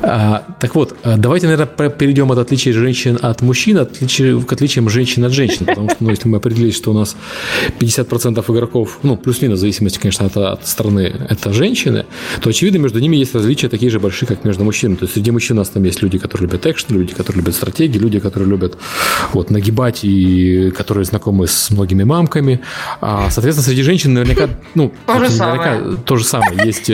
так 0.00 0.74
вот, 0.74 0.96
а, 1.02 1.16
давайте, 1.16 1.46
наверное, 1.46 1.90
перейдем 1.90 2.30
от 2.32 2.38
отличия 2.38 2.72
женщин 2.72 3.18
от 3.20 3.42
мужчин 3.42 3.76
к 3.86 4.52
отличиям 4.52 4.88
женщин 4.88 5.24
от 5.24 5.32
женщин. 5.32 5.66
Потому 5.66 5.90
что, 5.90 5.98
ну, 6.00 6.10
если 6.10 6.28
мы 6.28 6.38
определили, 6.38 6.70
что 6.70 6.90
у 6.90 6.94
нас 6.94 7.16
50% 7.78 8.44
игроков, 8.50 8.98
ну, 9.02 9.16
плюс-минус, 9.16 9.58
в 9.58 9.60
зависимости, 9.60 9.98
конечно, 9.98 10.26
от, 10.26 10.36
от 10.36 10.66
страны, 10.66 11.12
это 11.28 11.52
женщины, 11.52 12.06
то, 12.40 12.50
очевидно, 12.50 12.78
между 12.78 12.98
ними 12.98 13.16
есть 13.16 13.34
различия 13.34 13.68
такие 13.68 13.90
же 13.90 14.00
большие, 14.00 14.28
как 14.28 14.44
между 14.44 14.64
мужчинами. 14.64 14.96
То 14.96 15.04
есть 15.04 15.14
среди 15.14 15.30
мужчин 15.30 15.56
у 15.58 15.60
нас 15.60 15.68
там 15.68 15.82
есть 15.84 16.02
люди, 16.02 16.18
которые 16.18 16.48
любят 16.48 16.66
экшен, 16.66 16.96
люди, 16.96 17.14
которые 17.14 17.42
любят 17.42 17.54
стратегии, 17.54 17.98
люди, 17.98 18.18
которые 18.20 18.48
любят 18.48 18.78
вот, 19.32 19.50
нагибать 19.50 20.00
и 20.04 20.70
которые 20.70 21.04
знакомы 21.04 21.46
с 21.46 21.70
многими 21.70 22.04
мамками. 22.04 22.60
А, 23.00 23.30
соответственно, 23.30 23.66
среди 23.66 23.82
женщин 23.82 24.14
наверняка, 24.14 24.48
ну, 24.74 24.92
то 25.06 25.14
наверняка 25.14 25.78
самое. 25.78 25.96
то 26.04 26.16
же 26.16 26.24
самое. 26.24 26.66
Есть 26.66 26.90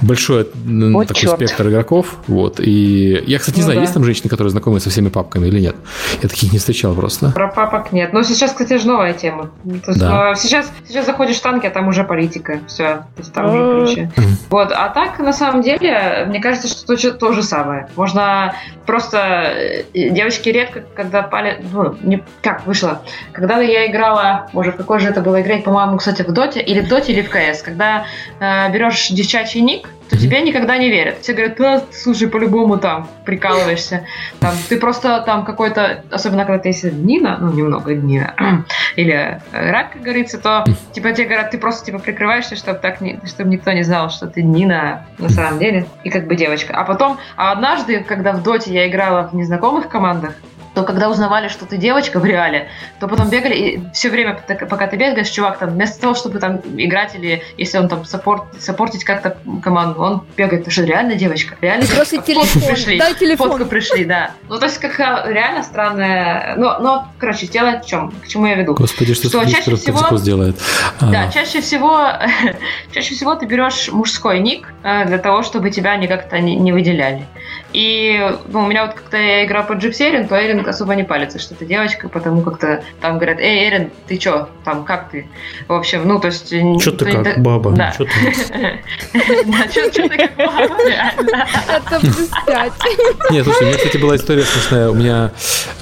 большой 0.00 0.46
вот 0.64 1.08
такой 1.08 1.20
черт. 1.20 1.36
спектр 1.36 1.68
игроков. 1.68 2.16
Вот, 2.26 2.45
вот. 2.46 2.60
И 2.60 3.24
я, 3.26 3.38
кстати, 3.38 3.56
не 3.56 3.62
ну, 3.62 3.64
знаю, 3.64 3.78
да. 3.78 3.82
есть 3.82 3.94
там 3.94 4.04
женщины, 4.04 4.28
которые 4.28 4.50
знакомы 4.50 4.78
со 4.78 4.88
всеми 4.88 5.08
папками 5.08 5.48
или 5.48 5.60
нет. 5.60 5.76
Я 6.22 6.28
таких 6.28 6.52
не 6.52 6.58
встречал 6.58 6.94
просто. 6.94 7.32
Про 7.32 7.48
папок 7.48 7.92
нет. 7.92 8.12
Но 8.12 8.22
сейчас, 8.22 8.52
кстати, 8.52 8.78
же 8.78 8.86
новая 8.86 9.12
тема. 9.14 9.50
То 9.64 9.90
есть, 9.90 9.98
да. 9.98 10.34
сейчас, 10.36 10.70
сейчас 10.86 11.06
заходишь 11.06 11.36
в 11.36 11.42
танки, 11.42 11.66
а 11.66 11.70
там 11.70 11.88
уже 11.88 12.04
политика. 12.04 12.60
Все. 12.68 12.84
То 12.84 13.18
есть 13.18 13.32
там 13.32 13.46
уже 13.46 13.86
ключи. 13.86 14.08
Вот. 14.48 14.70
А 14.72 14.88
так, 14.90 15.18
на 15.18 15.32
самом 15.32 15.62
деле, 15.62 16.24
мне 16.28 16.40
кажется, 16.40 16.68
что 16.68 16.96
то, 16.96 17.12
то 17.12 17.32
же 17.32 17.42
самое. 17.42 17.88
Можно 17.96 18.54
просто... 18.86 19.18
Э, 19.18 20.10
девочки 20.10 20.48
редко, 20.50 20.84
когда 20.94 21.22
пали... 21.22 21.64
Ну, 21.72 21.96
не... 22.02 22.22
как 22.42 22.66
вышло? 22.66 23.02
Когда 23.32 23.58
я 23.58 23.90
играла... 23.90 24.48
Боже, 24.52 24.70
в 24.70 24.76
какой 24.76 25.00
же 25.00 25.08
это 25.08 25.20
было 25.20 25.42
играть? 25.42 25.64
По-моему, 25.64 25.96
кстати, 25.96 26.22
в 26.22 26.32
Доте. 26.32 26.60
Или 26.60 26.80
в 26.80 26.88
Доте, 26.88 27.12
или 27.12 27.22
в 27.22 27.28
КС. 27.28 27.62
Когда 27.62 28.04
э, 28.38 28.72
берешь 28.72 29.08
девчачий 29.08 29.62
ник, 29.62 29.88
то 30.08 30.16
тебе 30.16 30.40
никогда 30.42 30.76
не 30.76 30.90
верят. 30.90 31.20
Все 31.20 31.32
говорят, 31.32 31.56
да, 31.58 31.82
слушай, 31.92 32.28
по-любому 32.28 32.78
там 32.78 33.08
прикалываешься. 33.24 34.06
Там, 34.40 34.54
ты 34.68 34.78
просто 34.78 35.22
там 35.26 35.44
какой-то, 35.44 36.04
особенно 36.10 36.44
когда 36.44 36.58
ты 36.58 36.68
если 36.68 36.90
Нина, 36.90 37.38
ну, 37.40 37.52
немного 37.52 37.94
Нина, 37.94 38.34
или 38.96 39.40
рак, 39.52 39.92
как 39.92 40.02
говорится, 40.02 40.38
то 40.38 40.64
типа 40.92 41.12
тебе 41.12 41.26
говорят, 41.26 41.50
ты 41.50 41.58
просто 41.58 41.86
типа 41.86 41.98
прикрываешься, 41.98 42.56
чтобы 42.56 42.78
так 42.78 43.00
не, 43.00 43.20
чтобы 43.24 43.50
никто 43.50 43.72
не 43.72 43.82
знал, 43.82 44.10
что 44.10 44.26
ты 44.26 44.42
Нина 44.42 45.06
на 45.18 45.28
самом 45.28 45.58
деле, 45.58 45.86
и 46.04 46.10
как 46.10 46.26
бы 46.26 46.36
девочка. 46.36 46.74
А 46.74 46.84
потом, 46.84 47.18
а 47.36 47.52
однажды, 47.52 48.04
когда 48.04 48.32
в 48.32 48.42
Доте 48.42 48.72
я 48.72 48.88
играла 48.88 49.28
в 49.28 49.34
незнакомых 49.34 49.88
командах, 49.88 50.34
то 50.76 50.82
когда 50.82 51.08
узнавали, 51.08 51.48
что 51.48 51.64
ты 51.64 51.78
девочка 51.78 52.20
в 52.20 52.26
реале, 52.26 52.68
то 53.00 53.08
потом 53.08 53.30
бегали, 53.30 53.54
и 53.54 53.80
все 53.94 54.10
время, 54.10 54.38
пока 54.68 54.86
ты 54.86 54.96
бегаешь, 54.98 55.30
чувак 55.30 55.56
там, 55.56 55.70
вместо 55.70 55.98
того, 55.98 56.14
чтобы 56.14 56.38
там 56.38 56.60
играть, 56.76 57.14
или 57.14 57.42
если 57.56 57.78
он 57.78 57.88
там 57.88 58.04
саппорт, 58.04 58.42
саппортить 58.60 59.02
как-то 59.02 59.38
команду, 59.62 60.02
он 60.02 60.22
бегает, 60.36 60.64
потому 60.64 60.72
что 60.72 60.84
реально 60.84 61.14
девочка, 61.14 61.56
реально 61.62 61.86
Просто 61.86 62.18
телефон, 62.18 62.62
пришли, 62.68 62.98
дай 62.98 63.14
телефон. 63.14 63.52
фотку 63.52 63.64
пришли, 63.64 64.04
да. 64.04 64.32
Ну, 64.50 64.58
то 64.58 64.66
есть, 64.66 64.76
как 64.76 64.98
реально 64.98 65.62
странная, 65.62 66.56
но, 66.58 66.78
но, 66.78 67.08
короче, 67.16 67.46
дело 67.46 67.80
в 67.80 67.86
чем, 67.86 68.10
к 68.10 68.28
чему 68.28 68.44
я 68.44 68.56
веду. 68.56 68.74
Господи, 68.74 69.14
что, 69.14 69.28
что 69.28 69.46
чаще 69.46 69.76
всего, 69.76 70.18
сделает. 70.18 70.56
А. 71.00 71.06
Да, 71.06 71.28
чаще 71.32 71.62
всего, 71.62 72.06
чаще 72.92 73.14
всего 73.14 73.34
ты 73.34 73.46
берешь 73.46 73.88
мужской 73.90 74.40
ник 74.40 74.68
э, 74.82 75.06
для 75.06 75.16
того, 75.16 75.42
чтобы 75.42 75.70
тебя 75.70 75.92
они 75.92 76.06
как-то 76.06 76.38
не, 76.38 76.54
не 76.54 76.72
выделяли. 76.72 77.24
И 77.76 78.18
ну, 78.48 78.60
у 78.64 78.66
меня 78.66 78.86
вот 78.86 78.94
когда 78.94 79.18
я 79.18 79.44
играю 79.44 79.66
по 79.66 79.74
Джипсерин, 79.74 80.28
то 80.28 80.42
Эрин 80.42 80.66
особо 80.66 80.94
не 80.94 81.04
палится, 81.04 81.38
что 81.38 81.54
ты 81.54 81.66
девочка, 81.66 82.08
потому 82.08 82.40
как-то 82.40 82.82
там 83.02 83.16
говорят, 83.16 83.38
эй, 83.38 83.68
Эрин, 83.68 83.90
ты 84.06 84.16
чё, 84.16 84.48
там, 84.64 84.82
как 84.82 85.10
ты? 85.10 85.26
В 85.68 85.74
общем, 85.74 86.08
ну, 86.08 86.18
то 86.18 86.28
есть... 86.28 86.48
Чё 86.48 86.92
ты 86.92 87.12
как 87.12 87.42
баба? 87.42 87.72
Да. 87.72 87.92
Чё 87.98 88.06
ты? 88.06 88.80
Да, 89.44 89.68
чё 89.68 89.90
ты 89.90 90.08
как 90.08 90.36
баба, 90.36 90.74
Это. 91.68 92.00
Нет, 93.30 93.44
слушай, 93.44 93.64
у 93.64 93.66
меня, 93.66 93.76
кстати, 93.76 93.98
была 93.98 94.16
история 94.16 94.44
смешная, 94.44 94.88
у 94.88 94.94
меня 94.94 95.32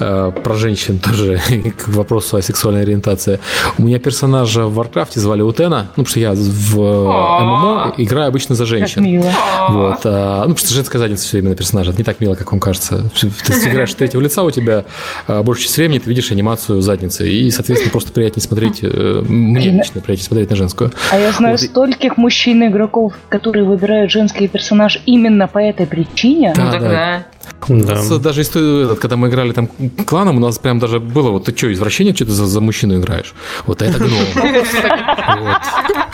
э, 0.01 0.31
про 0.43 0.53
женщин 0.55 0.99
тоже, 0.99 1.39
к 1.77 1.87
вопросу 1.87 2.35
о 2.35 2.41
сексуальной 2.41 2.81
ориентации. 2.81 3.39
У 3.77 3.83
меня 3.83 3.99
персонажа 3.99 4.65
в 4.65 4.73
Warcraft 4.73 5.16
е 5.16 5.21
звали 5.21 5.43
Утена, 5.43 5.91
ну, 5.95 6.03
потому 6.03 6.07
что 6.07 6.19
я 6.19 6.33
в 6.33 6.75
ММО 6.75 7.93
играю 7.95 8.27
обычно 8.27 8.55
за 8.55 8.65
женщин. 8.65 9.21
Вот, 9.69 10.01
а, 10.03 10.39
ну, 10.39 10.53
потому 10.53 10.57
что 10.57 10.73
женская 10.73 10.99
задница 10.99 11.23
все 11.23 11.37
время 11.37 11.55
на 11.71 11.84
персонаже, 11.85 11.91
это 11.91 11.97
не 11.97 12.03
так 12.03 12.19
мило, 12.19 12.35
как 12.35 12.51
вам 12.51 12.59
кажется. 12.59 13.09
Ты 13.19 13.69
играешь 13.69 13.93
третьего 13.93 14.21
лица, 14.21 14.43
у 14.43 14.51
тебя 14.51 14.85
а, 15.27 15.43
больше 15.43 15.63
часть 15.63 15.77
времени 15.77 15.99
ты 15.99 16.09
видишь 16.09 16.31
анимацию 16.31 16.81
задницы, 16.81 17.29
и, 17.29 17.49
соответственно, 17.51 17.91
просто 17.91 18.11
приятнее 18.11 18.43
смотреть, 18.43 18.79
э, 18.81 19.23
мне 19.27 19.69
лично 19.69 20.01
приятнее 20.01 20.25
смотреть 20.25 20.49
на 20.49 20.55
женскую. 20.55 20.91
А 21.11 21.19
я 21.19 21.31
знаю 21.31 21.57
вот. 21.57 21.61
стольких 21.61 22.17
мужчин-игроков, 22.17 23.13
которые 23.29 23.65
выбирают 23.65 24.11
женский 24.11 24.47
персонаж 24.47 24.99
именно 25.05 25.47
по 25.47 25.59
этой 25.59 25.85
причине. 25.85 26.53
Да, 26.55 26.65
ну, 26.65 26.79
да. 26.79 27.25
У 27.67 27.75
нас 27.75 28.07
даже 28.19 28.41
история, 28.41 28.95
когда 28.95 29.15
мы 29.15 29.29
играли 29.29 29.51
там 29.51 29.69
кланом, 30.05 30.37
у 30.37 30.39
нас 30.39 30.57
прям 30.59 30.79
даже 30.79 30.99
было, 30.99 31.31
вот 31.31 31.45
ты 31.45 31.55
что, 31.55 31.71
извращение, 31.71 32.13
что 32.13 32.25
ты 32.25 32.31
за, 32.31 32.45
за 32.45 32.61
мужчину 32.61 32.99
играешь? 32.99 33.33
Вот 33.65 33.81
это 33.81 33.97
гном. 33.97 34.25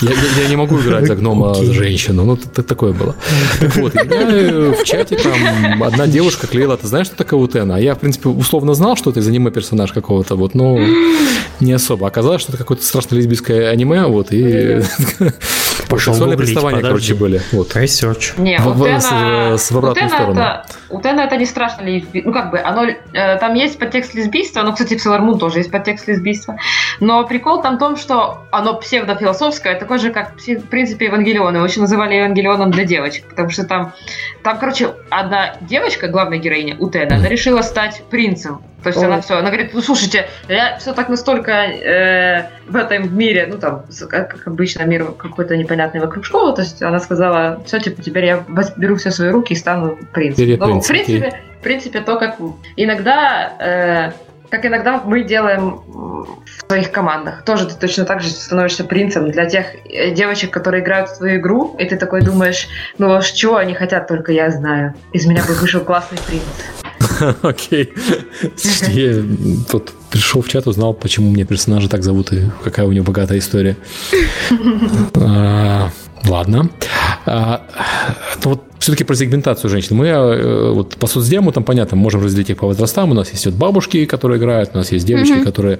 Я, 0.02 0.48
не 0.48 0.56
могу 0.56 0.80
играть 0.80 1.06
за 1.06 1.16
гнома 1.16 1.54
женщину. 1.54 2.24
Ну, 2.24 2.36
такое 2.38 2.94
было. 2.94 3.16
Так 3.60 3.76
вот, 3.76 3.94
я 3.94 4.72
в 4.72 4.84
чате 4.84 5.16
там 5.18 5.84
одна 5.84 6.08
девушка 6.08 6.48
клеила, 6.48 6.76
ты 6.76 6.88
знаешь, 6.88 7.08
что 7.08 7.16
такое 7.16 7.40
Утена? 7.40 7.76
А 7.76 7.80
я, 7.80 7.94
в 7.94 8.00
принципе, 8.00 8.30
условно 8.30 8.74
знал, 8.74 8.96
что 8.98 9.12
это 9.12 9.20
из 9.20 9.28
аниме 9.28 9.52
персонаж 9.52 9.92
какого-то, 9.92 10.36
вот, 10.36 10.56
но 10.56 10.80
не 11.60 11.74
особо. 11.74 12.08
Оказалось, 12.08 12.42
что 12.42 12.52
это 12.52 12.58
какое-то 12.58 12.84
страшно 12.84 13.16
лесбийское 13.16 13.70
аниме, 13.70 14.06
вот, 14.06 14.28
и 14.32 14.82
Пошел 15.92 16.14
Сексуальные 16.14 16.38
приставания, 16.38 16.82
короче, 16.82 17.14
были. 17.14 17.42
Вот. 17.52 17.76
Research. 17.76 18.42
Не, 18.42 18.58
в, 18.60 18.82
у 18.82 18.86
Тена, 18.86 19.58
с, 19.58 19.62
с, 19.62 19.72
в 19.72 19.78
обратную 19.78 20.10
сторону. 20.10 20.40
Это, 20.40 20.66
Тена 21.22 21.28
это 21.28 21.38
не 21.38 21.46
страшно 21.46 21.84
лесбийство. 21.84 22.30
Ну, 22.30 22.34
как 22.34 22.52
бы, 22.52 22.60
оно, 22.60 22.86
э, 22.86 23.38
там 23.38 23.54
есть 23.54 23.80
подтекст 23.80 24.14
лесбийства, 24.14 24.62
ну, 24.64 24.74
кстати, 24.74 24.98
в 24.98 25.06
Sailor 25.06 25.22
Moon 25.22 25.38
тоже 25.38 25.60
есть 25.60 25.72
подтекст 25.72 26.08
лесбийства. 26.08 26.58
Но 27.00 27.26
прикол 27.26 27.62
там 27.62 27.76
в 27.76 27.80
том, 27.80 27.96
что 27.96 28.46
оно 28.52 28.76
псевдофилософское, 28.76 29.76
такое 29.76 29.98
же, 29.98 30.12
как, 30.12 30.34
в 30.36 30.68
принципе, 30.68 31.06
Евангелион. 31.06 31.56
Его 31.56 31.66
еще 31.66 31.80
называли 31.80 32.16
Евангелионом 32.16 32.72
для 32.72 32.86
девочек, 32.86 33.30
потому 33.30 33.50
что 33.50 33.66
там, 33.66 33.94
там, 34.44 34.58
короче, 34.58 34.96
одна 35.10 35.56
девочка, 35.62 36.08
главная 36.08 36.38
героиня, 36.38 36.76
Утена, 36.78 37.16
она 37.16 37.28
решила 37.28 37.62
стать 37.62 38.04
принцем. 38.10 38.62
То 38.84 38.90
есть 38.90 39.00
Ой. 39.00 39.06
она 39.06 39.22
все, 39.22 39.38
она 39.38 39.50
говорит, 39.50 39.74
ну 39.74 39.82
слушайте, 39.82 40.28
я 40.48 40.78
все 40.78 40.94
так 40.94 41.10
настолько 41.10 41.52
э, 41.52 42.50
в 42.68 42.76
этом 42.76 43.16
мире, 43.16 43.48
ну 43.48 43.58
там, 43.58 43.86
как, 44.10 44.48
обычно, 44.48 44.84
мир 44.84 45.12
какой-то 45.12 45.56
непонятный 45.56 46.02
вокруг 46.02 46.26
школы, 46.26 46.56
то 46.56 46.62
есть 46.62 46.82
она 46.82 47.00
сказала, 47.00 47.62
все, 47.66 47.80
типа, 47.80 48.02
теперь 48.02 48.26
я 48.26 48.44
беру 48.78 48.96
все 48.96 49.12
свои 49.12 49.30
руки 49.30 49.54
и 49.54 49.56
стану 49.56 49.98
принцем. 50.14 50.58
Ну, 50.58 50.82
в 50.82 50.88
принципе, 50.88 51.42
в 51.60 51.64
принципе, 51.64 52.02
то, 52.02 52.18
как 52.18 52.38
иногда 52.76 53.54
э, 53.60 54.12
как 54.52 54.66
иногда 54.66 55.02
мы 55.04 55.24
делаем 55.24 55.82
в 55.88 56.68
своих 56.68 56.92
командах. 56.92 57.44
Тоже 57.46 57.68
ты 57.68 57.76
точно 57.76 58.04
так 58.04 58.22
же 58.22 58.30
становишься 58.30 58.84
принцем 58.84 59.32
для 59.32 59.46
тех 59.46 59.66
э, 59.86 60.12
девочек, 60.12 60.52
которые 60.52 60.84
играют 60.84 61.10
в 61.10 61.18
твою 61.18 61.40
игру, 61.40 61.76
и 61.80 61.86
ты 61.86 61.96
такой 61.96 62.22
думаешь, 62.22 62.68
ну 62.98 63.14
а 63.14 63.22
что 63.22 63.56
они 63.56 63.74
хотят, 63.74 64.08
только 64.08 64.34
я 64.34 64.52
знаю. 64.52 64.94
Из 65.14 65.26
меня 65.26 65.44
бы 65.46 65.54
вышел 65.54 65.82
классный 65.82 66.18
принц. 66.28 66.44
Окей. 67.42 67.94
Я 68.90 69.24
тут 69.70 69.92
пришел 70.10 70.42
в 70.42 70.50
чат, 70.50 70.68
узнал, 70.68 70.94
почему 70.94 71.30
мне 71.32 71.46
персонажа 71.46 71.90
так 71.90 72.04
зовут 72.04 72.34
и 72.34 72.50
какая 72.64 72.86
у 72.86 72.92
него 72.92 73.06
богатая 73.06 73.40
история. 73.40 73.78
А, 75.16 75.92
ладно. 76.26 76.70
А, 77.26 77.66
ну 78.44 78.52
вот 78.52 78.71
все-таки 78.82 79.04
про 79.04 79.16
сегментацию 79.16 79.70
женщин. 79.70 79.96
Мы 79.96 80.08
э, 80.08 80.72
вот 80.72 80.96
по 80.96 81.06
соцдему 81.06 81.52
там, 81.52 81.64
понятно, 81.64 81.96
можем 81.96 82.24
разделить 82.24 82.50
их 82.50 82.58
по 82.58 82.66
возрастам. 82.66 83.12
У 83.12 83.14
нас 83.14 83.32
есть 83.32 83.46
вот 83.46 83.54
бабушки, 83.54 84.06
которые 84.06 84.40
играют, 84.40 84.72
у 84.74 84.78
нас 84.78 84.92
есть 84.92 85.06
девочки, 85.06 85.34
mm-hmm. 85.34 85.44
которые... 85.44 85.80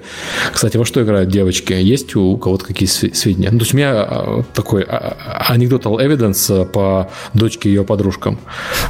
Кстати, 0.52 0.76
во 0.76 0.84
что 0.84 1.02
играют 1.02 1.28
девочки? 1.28 1.72
Есть 1.72 2.14
у 2.14 2.36
кого-то 2.36 2.64
какие 2.64 2.88
сведения? 2.88 3.50
Ну, 3.50 3.58
то 3.58 3.64
есть 3.64 3.74
у 3.74 3.76
меня 3.76 3.90
а, 3.92 4.44
такой 4.54 4.84
anecdotal 4.84 5.98
evidence 5.98 6.64
по 6.66 7.10
дочке 7.34 7.68
и 7.68 7.72
ее 7.72 7.82
подружкам. 7.82 8.38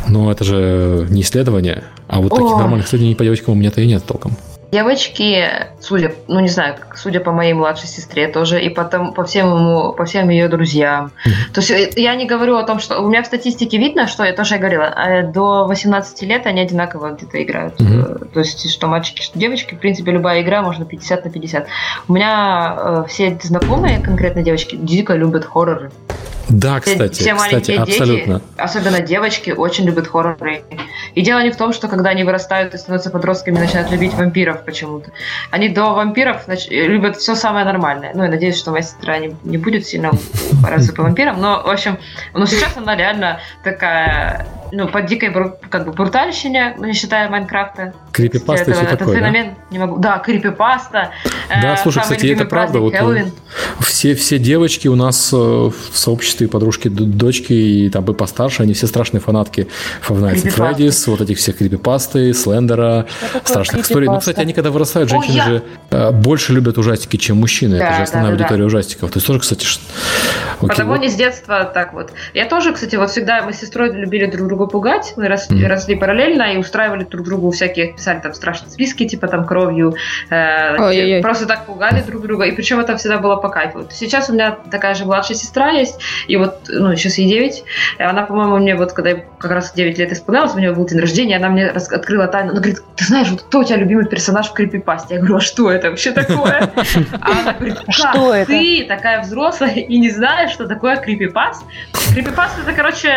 Но 0.08 0.30
это 0.30 0.44
же 0.44 1.06
не 1.08 1.22
исследование. 1.22 1.84
А 2.06 2.20
вот 2.20 2.28
таких 2.28 2.58
нормальных 2.58 2.88
исследований 2.88 3.14
по 3.14 3.24
девочкам 3.24 3.54
у 3.54 3.56
меня-то 3.56 3.80
и 3.80 3.86
нет 3.86 4.04
толком. 4.04 4.36
Девочки, 4.72 5.46
судя, 5.80 6.14
ну 6.28 6.40
не 6.40 6.48
знаю, 6.48 6.76
судя 6.96 7.20
по 7.20 7.30
моей 7.30 7.52
младшей 7.52 7.88
сестре 7.88 8.26
тоже, 8.28 8.58
и 8.58 8.70
потом 8.70 9.12
по 9.12 9.22
всем 9.22 9.54
ему, 9.54 9.92
по 9.92 10.06
всем 10.06 10.30
ее 10.30 10.48
друзьям. 10.48 11.12
То 11.52 11.60
есть 11.60 11.70
э, 11.70 11.90
я 11.96 12.14
не 12.14 12.24
говорю 12.24 12.56
о 12.56 12.62
том, 12.62 12.80
что 12.80 12.98
у 13.00 13.08
меня 13.08 13.22
в 13.22 13.26
статистике 13.26 13.76
видно, 13.76 14.06
что 14.06 14.24
я 14.24 14.32
тоже 14.32 14.56
говорила, 14.56 14.84
э, 14.84 15.30
до 15.30 15.66
18 15.66 16.22
лет 16.22 16.46
они 16.46 16.62
одинаково 16.62 17.10
где-то 17.10 17.42
играют. 17.42 17.78
Mm-hmm. 17.78 18.30
То 18.32 18.40
есть 18.40 18.72
что 18.72 18.86
мальчики, 18.86 19.20
что 19.20 19.38
девочки, 19.38 19.74
в 19.74 19.78
принципе, 19.78 20.10
любая 20.10 20.40
игра 20.40 20.62
можно 20.62 20.86
50 20.86 21.26
на 21.26 21.30
50. 21.30 21.66
У 22.08 22.12
меня 22.14 22.74
э, 22.78 23.04
все 23.08 23.38
знакомые, 23.42 24.00
конкретно 24.00 24.42
девочки, 24.42 24.76
дико 24.76 25.12
любят 25.12 25.44
хорроры. 25.44 25.90
Да, 26.48 26.80
кстати, 26.80 27.14
все, 27.14 27.22
все 27.22 27.34
маленькие 27.34 27.78
кстати, 27.78 27.90
дети, 27.90 28.02
абсолютно. 28.02 28.42
особенно 28.56 29.00
девочки, 29.00 29.50
очень 29.50 29.84
любят 29.84 30.08
хорроры. 30.08 30.62
И 31.14 31.22
дело 31.22 31.42
не 31.42 31.50
в 31.50 31.56
том, 31.56 31.72
что 31.72 31.88
когда 31.88 32.10
они 32.10 32.24
вырастают 32.24 32.74
и 32.74 32.78
становятся 32.78 33.10
подростками, 33.10 33.58
начинают 33.58 33.90
любить 33.90 34.14
вампиров 34.14 34.64
почему-то. 34.64 35.10
Они 35.50 35.68
до 35.68 35.92
вампиров 35.92 36.46
нач... 36.48 36.68
любят 36.68 37.16
все 37.16 37.34
самое 37.34 37.64
нормальное. 37.64 38.12
Ну, 38.14 38.24
я 38.24 38.30
надеюсь, 38.30 38.58
что 38.58 38.70
моя 38.70 38.82
сестра 38.82 39.18
не, 39.18 39.34
не 39.44 39.58
будет 39.58 39.86
сильно 39.86 40.12
бороться 40.62 40.92
по 40.92 41.02
вампирам. 41.02 41.40
Но, 41.40 41.62
в 41.62 41.68
общем, 41.68 41.98
ну, 42.34 42.46
сейчас 42.46 42.76
она 42.76 42.96
реально 42.96 43.40
такая 43.64 44.46
ну, 44.72 44.88
под 44.88 45.06
дикой 45.06 45.32
как 45.68 45.84
бы 45.84 45.92
брутальщине, 45.92 46.74
не 46.78 46.94
считая 46.94 47.28
Майнкрафта. 47.28 47.92
Крипипаста 48.10 48.70
и 48.70 48.74
все 48.74 48.84
такое, 48.96 49.16
феномен, 49.16 49.48
да? 49.48 49.54
не 49.70 49.78
могу. 49.78 49.98
Да, 49.98 50.18
крипипаста. 50.18 51.10
Да, 51.48 51.74
э, 51.74 51.76
слушай, 51.76 52.00
кстати, 52.02 52.26
это 52.26 52.46
правда. 52.46 52.80
Вот 52.80 52.94
э, 52.94 53.26
все, 53.80 54.14
все 54.14 54.38
девочки 54.38 54.88
у 54.88 54.96
нас 54.96 55.30
э, 55.32 55.36
в 55.36 55.74
сообществе 55.92 56.31
подружки, 56.40 56.88
дочки 56.88 57.52
и 57.52 57.90
там 57.90 58.04
бы 58.04 58.14
постарше, 58.14 58.62
они 58.62 58.72
все 58.74 58.86
страшные 58.86 59.20
фанатки 59.20 59.68
Five 60.06 60.20
Nights 60.20 60.44
at 60.44 60.56
Freddy's, 60.56 61.10
вот 61.10 61.20
этих 61.20 61.38
всех 61.38 61.58
крипипасты, 61.58 62.32
Слендера, 62.34 63.06
страшных 63.44 63.82
историй. 63.82 64.08
Ну, 64.08 64.18
кстати, 64.18 64.40
они 64.40 64.52
когда 64.52 64.70
вырастают, 64.70 65.10
женщины 65.10 65.40
О, 65.40 65.44
же 65.44 65.62
э, 65.90 66.10
больше 66.10 66.52
любят 66.52 66.78
ужастики, 66.78 67.16
чем 67.16 67.38
мужчины. 67.38 67.78
Да, 67.78 67.88
это 67.88 67.96
же 67.96 68.02
основная 68.02 68.32
да, 68.32 68.38
да, 68.38 68.44
аудитория 68.44 68.62
да. 68.62 68.66
ужастиков. 68.66 69.10
То 69.10 69.16
есть 69.18 69.26
тоже, 69.26 69.40
кстати, 69.40 69.66
Окей, 70.62 70.68
Потому 70.68 70.90
вот. 70.90 70.98
они 70.98 71.08
с 71.08 71.14
детства 71.14 71.64
так 71.64 71.92
вот. 71.92 72.12
Я 72.34 72.46
тоже, 72.46 72.72
кстати, 72.72 72.94
вот 72.96 73.10
всегда 73.10 73.42
мы 73.42 73.52
с 73.52 73.58
сестрой 73.58 73.92
любили 73.92 74.26
друг 74.26 74.46
друга 74.46 74.66
пугать. 74.66 75.14
Мы 75.16 75.26
росли, 75.26 75.64
mm. 75.64 75.68
росли 75.68 75.96
параллельно 75.96 76.54
и 76.54 76.56
устраивали 76.56 77.04
друг 77.04 77.26
другу 77.26 77.50
всякие, 77.50 77.94
писали 77.94 78.20
там 78.20 78.32
страшные 78.32 78.70
списки, 78.70 79.06
типа 79.06 79.26
там 79.26 79.44
кровью. 79.44 79.94
Э, 80.30 81.20
просто 81.20 81.46
так 81.46 81.66
пугали 81.66 82.02
друг 82.06 82.22
друга. 82.22 82.44
И 82.44 82.52
причем 82.52 82.78
это 82.78 82.96
всегда 82.96 83.18
было 83.18 83.36
по 83.36 83.48
кайфу. 83.48 83.88
Сейчас 83.90 84.30
у 84.30 84.34
меня 84.34 84.56
такая 84.70 84.94
же 84.94 85.04
младшая 85.04 85.36
сестра 85.36 85.70
есть. 85.70 85.98
И 86.28 86.36
вот, 86.36 86.68
ну, 86.68 86.94
сейчас 86.96 87.18
ей 87.18 87.28
9. 87.28 87.64
Она, 87.98 88.22
по-моему, 88.22 88.58
мне 88.58 88.74
вот, 88.74 88.92
когда 88.92 89.14
как 89.38 89.50
раз 89.50 89.72
9 89.72 89.98
лет 89.98 90.12
исполнялось, 90.12 90.54
у 90.54 90.58
нее 90.58 90.72
был 90.72 90.86
день 90.86 91.00
рождения, 91.00 91.36
она 91.36 91.48
мне 91.48 91.66
открыла 91.66 92.28
тайну. 92.28 92.50
Она 92.50 92.60
говорит, 92.60 92.82
ты 92.96 93.04
знаешь, 93.04 93.28
вот 93.30 93.42
кто 93.42 93.60
у 93.60 93.64
тебя 93.64 93.76
любимый 93.76 94.06
персонаж 94.06 94.48
в 94.48 94.52
крипипасте? 94.52 95.14
Я 95.14 95.20
говорю, 95.20 95.36
а 95.36 95.40
что 95.40 95.70
это 95.70 95.90
вообще 95.90 96.12
такое? 96.12 96.70
А 97.20 97.40
она 97.40 97.52
говорит, 97.52 97.78
как 97.80 97.94
что 97.94 98.34
это? 98.34 98.46
ты 98.46 98.84
такая 98.86 99.22
взрослая 99.22 99.74
и 99.74 99.98
не 99.98 100.10
знаешь, 100.10 100.50
что 100.50 100.66
такое 100.66 100.96
крипипаст. 100.96 101.64
Крипипаст 102.12 102.56
это, 102.64 102.72
короче, 102.72 103.10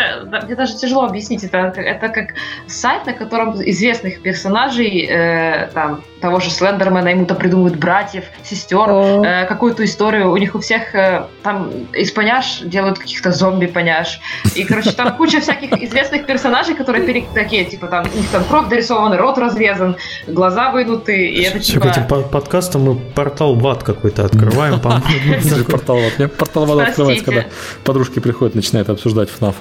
мне 0.44 0.56
даже 0.56 0.78
тяжело 0.78 1.06
объяснить. 1.06 1.44
Это, 1.44 1.58
это 1.58 2.10
как 2.10 2.34
сайт, 2.68 3.06
на 3.06 3.14
котором 3.14 3.54
известных 3.70 4.22
персонажей, 4.22 5.08
э, 5.10 5.68
там, 5.74 6.04
того 6.22 6.40
же 6.40 6.50
Слендермена, 6.50 7.10
ему-то 7.10 7.36
придумывают 7.36 7.76
братьев, 7.78 8.26
сестер, 8.44 8.90
э, 8.90 9.46
какую-то 9.46 9.84
историю. 9.84 10.32
У 10.32 10.38
них 10.38 10.56
у 10.56 10.60
всех 10.60 10.96
э, 10.96 11.28
там 11.44 11.70
из 11.94 12.12
поняш 12.12 12.62
делают 12.64 13.00
каких-то 13.00 13.32
зомби-поняш. 13.32 14.20
И, 14.56 14.64
короче, 14.64 14.92
там 14.92 15.16
куча 15.18 15.42
всяких 15.42 15.74
известных 15.84 16.26
персонажей, 16.26 16.76
которые 16.76 17.06
пере... 17.06 17.26
такие, 17.34 17.66
типа, 17.66 17.88
там, 17.88 18.06
у 18.14 18.18
них 18.18 18.30
там 18.30 18.44
кровь 18.46 18.70
дорисована, 18.70 19.18
рот 19.18 19.38
разрезан, 19.38 19.98
глаза 20.28 20.72
вынуты, 20.72 21.28
и 21.28 21.42
это 21.44 21.60
типа... 21.60 21.88
этим 21.88 22.06
подкастом 22.08 22.84
мы 22.84 22.96
портал 22.96 23.56
в 23.56 23.68
ад 23.68 23.84
какой-то 23.84 24.26
открываем, 24.26 24.80
Портал 25.70 25.98
в 25.98 26.22
ад. 26.22 26.38
Портал 26.38 26.66
в 26.66 26.78
ад 26.78 26.90
открывается, 26.90 27.26
когда 27.26 27.46
подружки 27.84 28.20
приходят, 28.20 28.56
начинают 28.56 28.90
обсуждать 28.90 29.30
FNAF. 29.30 29.56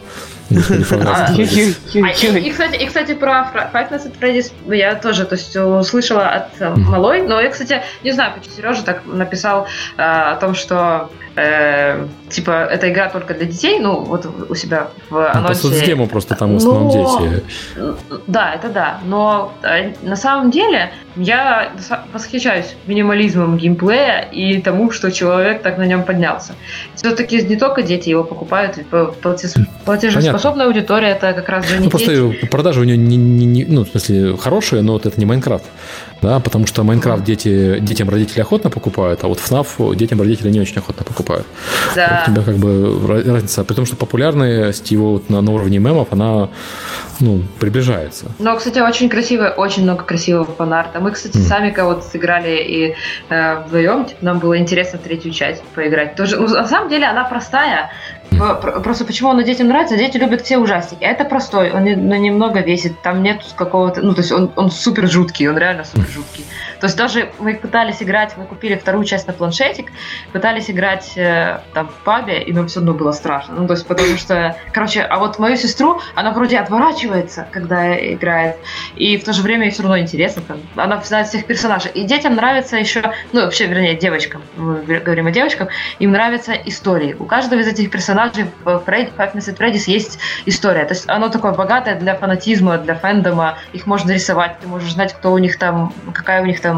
А, 0.50 1.32
и, 1.34 2.50
кстати, 2.50 2.76
и, 2.76 2.86
кстати, 2.86 3.14
про 3.14 3.50
Five 3.72 3.90
Nights 3.90 4.06
at 4.06 4.18
Freddy's 4.20 4.52
я 4.74 4.94
тоже 4.94 5.24
то 5.24 5.34
есть, 5.34 5.56
услышала 5.56 6.28
от 6.28 6.60
э, 6.60 6.70
малой, 6.70 7.22
но 7.22 7.40
я, 7.40 7.50
кстати, 7.50 7.82
не 8.02 8.12
знаю, 8.12 8.34
почему 8.34 8.54
Сережа 8.54 8.82
так 8.82 9.02
написал 9.06 9.66
э, 9.96 10.02
о 10.02 10.36
том, 10.36 10.54
что 10.54 11.10
э, 11.36 12.06
типа 12.28 12.68
эта 12.70 12.90
игра 12.90 13.08
только 13.08 13.34
для 13.34 13.46
детей, 13.46 13.80
ну 13.80 14.00
вот 14.00 14.26
у 14.48 14.54
себя 14.54 14.88
в 15.10 15.30
анонсе. 15.30 15.68
Ну, 15.68 15.70
соцдему 15.70 16.06
просто 16.06 16.34
там 16.34 16.54
в 16.54 16.56
основном 16.56 16.88
но... 16.88 17.18
дети. 17.20 17.42
Да, 18.26 18.54
это 18.54 18.68
да, 18.68 19.00
но 19.04 19.52
э, 19.62 19.92
на 20.02 20.16
самом 20.16 20.50
деле 20.50 20.92
я 21.16 21.72
восхищаюсь 22.12 22.74
минимализмом 22.86 23.56
геймплея 23.56 24.28
и 24.32 24.60
тому, 24.60 24.90
что 24.90 25.10
человек 25.10 25.62
так 25.62 25.78
на 25.78 25.86
нем 25.86 26.02
поднялся. 26.04 26.54
Все-таки 26.94 27.42
не 27.42 27.56
только 27.56 27.82
дети 27.82 28.08
его 28.08 28.24
покупают, 28.24 28.78
платежеспособная 29.84 30.66
аудитория 30.66 31.10
это 31.10 31.32
как 31.32 31.48
раз 31.48 31.68
же 31.68 31.78
не 31.78 31.84
ну, 31.84 31.90
Просто 31.90 32.32
продажи 32.50 32.80
у 32.80 32.84
нее 32.84 32.96
не, 32.96 33.16
не, 33.16 33.46
не, 33.46 33.64
ну, 33.64 33.84
в 33.84 33.88
смысле, 33.88 34.36
хорошие, 34.36 34.82
но 34.82 34.94
вот 34.94 35.06
это 35.06 35.18
не 35.18 35.26
Майнкрафт 35.26 35.64
да, 36.24 36.40
потому 36.40 36.66
что 36.66 36.82
Майнкрафт 36.82 37.22
дети, 37.22 37.78
детям 37.80 38.08
родители 38.08 38.40
охотно 38.40 38.70
покупают, 38.70 39.22
а 39.22 39.28
вот 39.28 39.38
FNAF 39.38 39.94
детям 39.94 40.20
родители 40.20 40.50
не 40.50 40.60
очень 40.60 40.78
охотно 40.78 41.04
покупают. 41.04 41.46
Да. 41.94 42.24
У 42.26 42.30
тебя 42.30 42.42
как 42.42 42.56
бы 42.56 43.22
разница, 43.26 43.64
при 43.64 43.74
том, 43.74 43.86
что 43.86 43.96
популярность 43.96 44.90
его 44.90 45.12
вот 45.12 45.30
на, 45.30 45.40
на 45.40 45.52
уровне 45.52 45.78
мемов, 45.78 46.08
она, 46.12 46.48
ну, 47.20 47.42
приближается. 47.60 48.26
Но, 48.38 48.56
кстати, 48.56 48.78
очень 48.78 49.08
красиво, 49.08 49.54
очень 49.56 49.82
много 49.82 50.04
красивого 50.04 50.44
фанарта. 50.44 51.00
Мы, 51.00 51.10
кстати, 51.10 51.36
mm. 51.36 51.42
сами 51.42 51.70
кого-то 51.70 52.02
сыграли 52.02 52.56
и 52.56 52.94
э, 53.28 53.62
вдвоем, 53.66 54.06
типа, 54.06 54.24
нам 54.24 54.38
было 54.38 54.58
интересно 54.58 54.98
в 54.98 55.02
третью 55.02 55.32
часть 55.32 55.62
поиграть. 55.74 56.16
Тоже, 56.16 56.36
ну, 56.36 56.48
на 56.48 56.66
самом 56.66 56.88
деле 56.88 57.06
она 57.06 57.24
простая, 57.24 57.90
Просто 58.82 59.04
почему 59.04 59.30
он 59.30 59.42
детям 59.44 59.68
нравится? 59.68 59.96
Дети 59.96 60.16
любят 60.16 60.42
все 60.42 60.58
ужастики. 60.58 61.02
Это 61.02 61.24
простой, 61.24 61.70
он 61.72 61.84
немного 61.84 62.60
весит, 62.60 63.00
там 63.02 63.22
нет 63.22 63.42
какого-то... 63.56 64.02
Ну, 64.02 64.14
то 64.14 64.20
есть 64.20 64.32
он, 64.32 64.50
он 64.56 64.70
супер 64.70 65.08
жуткий, 65.08 65.48
он 65.48 65.58
реально 65.58 65.84
супер 65.84 66.08
жуткий. 66.08 66.44
То 66.80 66.86
есть 66.86 66.96
даже 66.96 67.30
мы 67.38 67.54
пытались 67.54 68.02
играть, 68.02 68.36
мы 68.36 68.44
купили 68.44 68.76
вторую 68.76 69.04
часть 69.04 69.26
на 69.26 69.32
планшетик, 69.32 69.92
пытались 70.32 70.70
играть 70.70 71.12
э, 71.16 71.60
там 71.72 71.88
в 71.88 72.04
пабе, 72.04 72.42
и 72.42 72.52
нам 72.52 72.68
все 72.68 72.80
равно 72.80 72.94
было 72.94 73.12
страшно. 73.12 73.54
Ну, 73.54 73.66
то 73.66 73.74
есть 73.74 73.86
потому 73.86 74.16
что... 74.16 74.56
Короче, 74.72 75.02
а 75.02 75.18
вот 75.18 75.38
мою 75.38 75.56
сестру, 75.56 76.00
она 76.14 76.32
вроде 76.32 76.58
отворачивается, 76.58 77.46
когда 77.50 77.94
играет, 77.94 78.56
и 78.96 79.16
в 79.16 79.24
то 79.24 79.32
же 79.32 79.42
время 79.42 79.64
ей 79.64 79.70
все 79.70 79.82
равно 79.82 79.98
интересно. 79.98 80.42
Там, 80.42 80.58
она 80.76 81.02
знает 81.02 81.28
всех 81.28 81.46
персонажей. 81.46 81.90
И 81.92 82.04
детям 82.04 82.34
нравится 82.34 82.76
еще... 82.76 83.02
Ну, 83.32 83.42
вообще, 83.42 83.66
вернее, 83.66 83.94
девочкам, 83.94 84.42
мы 84.56 84.82
говорим 84.82 85.26
о 85.26 85.30
девочках, 85.30 85.68
им 85.98 86.12
нравятся 86.12 86.52
истории. 86.52 87.14
У 87.18 87.24
каждого 87.24 87.60
из 87.60 87.68
этих 87.68 87.90
персонажей 87.90 88.46
в 88.64 88.78
Фредди, 88.80 89.12
Five 89.16 89.34
Nights 89.34 89.52
at 89.52 89.58
Freddy's 89.58 89.84
есть 89.86 90.18
история. 90.46 90.84
То 90.84 90.94
есть 90.94 91.08
оно 91.08 91.28
такое 91.28 91.52
богатое 91.52 91.94
для 91.98 92.14
фанатизма, 92.14 92.78
для 92.78 92.94
фэндома. 92.94 93.58
Их 93.72 93.86
можно 93.86 94.12
рисовать, 94.12 94.58
ты 94.60 94.66
можешь 94.66 94.92
знать, 94.92 95.12
кто 95.12 95.32
у 95.32 95.38
них 95.38 95.58
там, 95.58 95.92
какая 96.12 96.42
у 96.42 96.46
них 96.46 96.60
там 96.60 96.73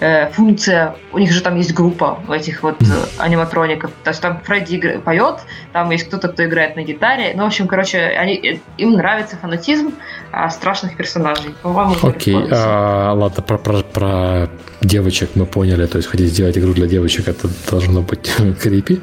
э, 0.00 0.30
функция, 0.30 0.94
у 1.12 1.18
них 1.18 1.32
же 1.32 1.40
там 1.40 1.56
есть 1.56 1.74
группа 1.74 2.18
этих 2.30 2.62
вот 2.62 2.80
э, 2.82 2.84
аниматроников, 3.18 3.90
то 4.04 4.10
есть 4.10 4.20
там 4.20 4.40
Фредди 4.44 5.00
поет, 5.04 5.40
там 5.72 5.90
есть 5.90 6.08
кто-то, 6.08 6.28
кто 6.28 6.44
играет 6.44 6.76
на 6.76 6.82
гитаре, 6.82 7.32
ну, 7.34 7.44
в 7.44 7.46
общем, 7.46 7.66
короче, 7.66 7.98
они, 7.98 8.34
э, 8.34 8.58
им 8.76 8.92
нравится 8.92 9.36
фанатизм 9.36 9.92
а, 10.32 10.50
страшных 10.50 10.96
персонажей, 10.96 11.54
по-моему. 11.62 11.94
Окей, 12.02 12.34
okay. 12.34 12.48
а, 12.50 13.12
ладно, 13.12 13.42
про, 13.42 13.58
про, 13.58 13.82
про 13.82 14.50
девочек 14.80 15.30
мы 15.34 15.46
поняли, 15.46 15.86
то 15.86 15.98
есть 15.98 16.08
хотите 16.08 16.28
сделать 16.28 16.58
игру 16.58 16.72
для 16.72 16.86
девочек, 16.86 17.28
это 17.28 17.48
должно 17.70 18.02
быть 18.02 18.30
крипи. 18.62 19.00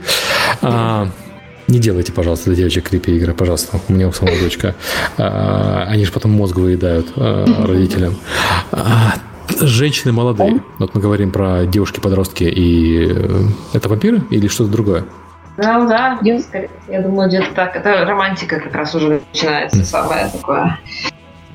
А, 0.61 1.09
не 1.67 1.79
делайте, 1.79 2.11
пожалуйста, 2.11 2.51
для 2.51 2.57
девочек 2.57 2.89
крипи 2.89 3.15
игры, 3.15 3.33
пожалуйста. 3.33 3.79
У 3.87 3.93
меня 3.93 4.07
у 4.07 4.11
самого 4.11 4.37
дочка. 4.39 4.75
А, 5.17 5.85
они 5.89 6.05
же 6.05 6.11
потом 6.11 6.31
мозг 6.31 6.55
выедают 6.57 7.07
а, 7.15 7.45
родителям. 7.65 8.15
А, 8.71 9.15
Женщины 9.49 10.11
молодые. 10.11 10.61
Вот 10.79 10.95
мы 10.95 11.01
говорим 11.01 11.31
про 11.31 11.65
девушки-подростки, 11.65 12.43
и 12.43 13.07
э, 13.09 13.41
это 13.73 13.89
вампиры 13.89 14.21
или 14.29 14.47
что-то 14.47 14.71
другое? 14.71 15.05
Ну 15.57 15.87
да, 15.87 16.19
я, 16.21 16.39
я 16.89 17.01
думаю, 17.01 17.29
где-то 17.29 17.53
так. 17.53 17.75
Это 17.75 18.05
романтика 18.05 18.59
как 18.59 18.73
раз 18.73 18.93
уже 18.95 19.21
начинается, 19.31 19.85
самое 19.85 20.29
такое. 20.29 20.79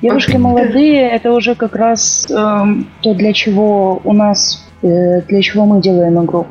Девушки 0.01 0.35
молодые, 0.35 1.11
это 1.11 1.31
уже 1.31 1.53
как 1.53 1.75
раз 1.75 2.25
э, 2.29 2.33
то, 2.33 3.13
для 3.13 3.33
чего 3.33 4.01
у 4.03 4.13
нас 4.13 4.67
для 4.81 5.41
чего 5.41 5.65
мы 5.65 5.81
делаем 5.81 6.23
игру. 6.23 6.47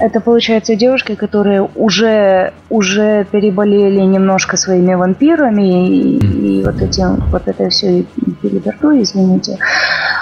Это, 0.00 0.20
получается, 0.20 0.76
девушки, 0.76 1.14
которые 1.14 1.68
уже, 1.74 2.52
уже 2.68 3.26
переболели 3.30 4.00
немножко 4.00 4.56
своими 4.56 4.94
вампирами 4.94 5.88
и, 5.88 6.60
и 6.60 6.64
вот 6.64 6.80
этим, 6.80 7.16
вот 7.30 7.42
это 7.46 7.68
все 7.70 8.04
переберту, 8.42 9.00
извините. 9.00 9.58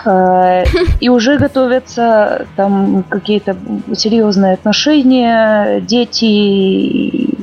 Э, 0.04 0.64
и 1.00 1.08
уже 1.08 1.38
готовятся 1.38 2.46
там 2.56 3.04
какие-то 3.08 3.56
серьезные 3.94 4.54
отношения, 4.54 5.80
дети, 5.80 6.24
и, 6.24 7.34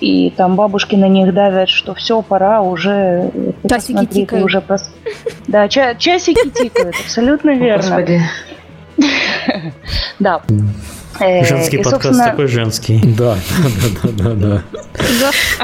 и 0.00 0.30
там 0.30 0.56
бабушки 0.56 0.96
на 0.96 1.08
них 1.08 1.34
давят, 1.34 1.68
что 1.68 1.94
все, 1.94 2.22
пора 2.22 2.62
уже... 2.62 3.30
Часики 3.68 4.06
тикают. 4.06 4.44
Уже 4.44 4.60
прос... 4.60 4.90
Да, 5.46 5.68
ча- 5.68 5.94
часики 5.94 6.48
тикают, 6.50 6.94
абсолютно 7.04 7.50
верно. 7.50 7.82
Господи. 7.82 8.20
Да. 10.18 10.42
Э, 11.20 11.44
женский 11.44 11.76
и, 11.76 11.82
подкаст 11.82 12.04
собственно... 12.04 12.30
такой 12.30 12.46
женский. 12.46 13.00
Да, 13.18 13.36
да, 13.82 14.08
да, 14.12 14.30
да, 14.34 14.34
да. 14.34 14.62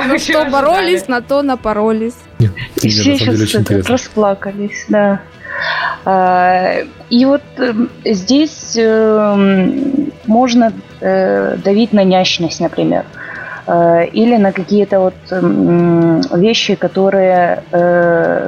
За 0.09 0.18
что 0.18 0.45
боролись, 0.51 1.09
на 1.09 1.20
то 1.22 1.43
напоролись. 1.43 2.16
И 2.39 2.89
все 2.89 3.16
сейчас 3.16 3.89
расплакались, 3.89 4.85
да. 4.89 5.20
А, 6.05 6.81
и 7.09 7.24
вот 7.24 7.43
эм, 7.57 7.89
здесь 8.05 8.77
эм, 8.77 10.12
можно 10.27 10.72
э, 11.01 11.57
давить 11.57 11.95
на 11.95 12.05
нящность, 12.05 12.61
например. 12.61 13.05
Э, 13.66 14.05
или 14.12 14.37
на 14.37 14.53
какие-то 14.53 15.01
вот 15.01 15.14
вещи, 16.33 16.74
которые, 16.74 17.62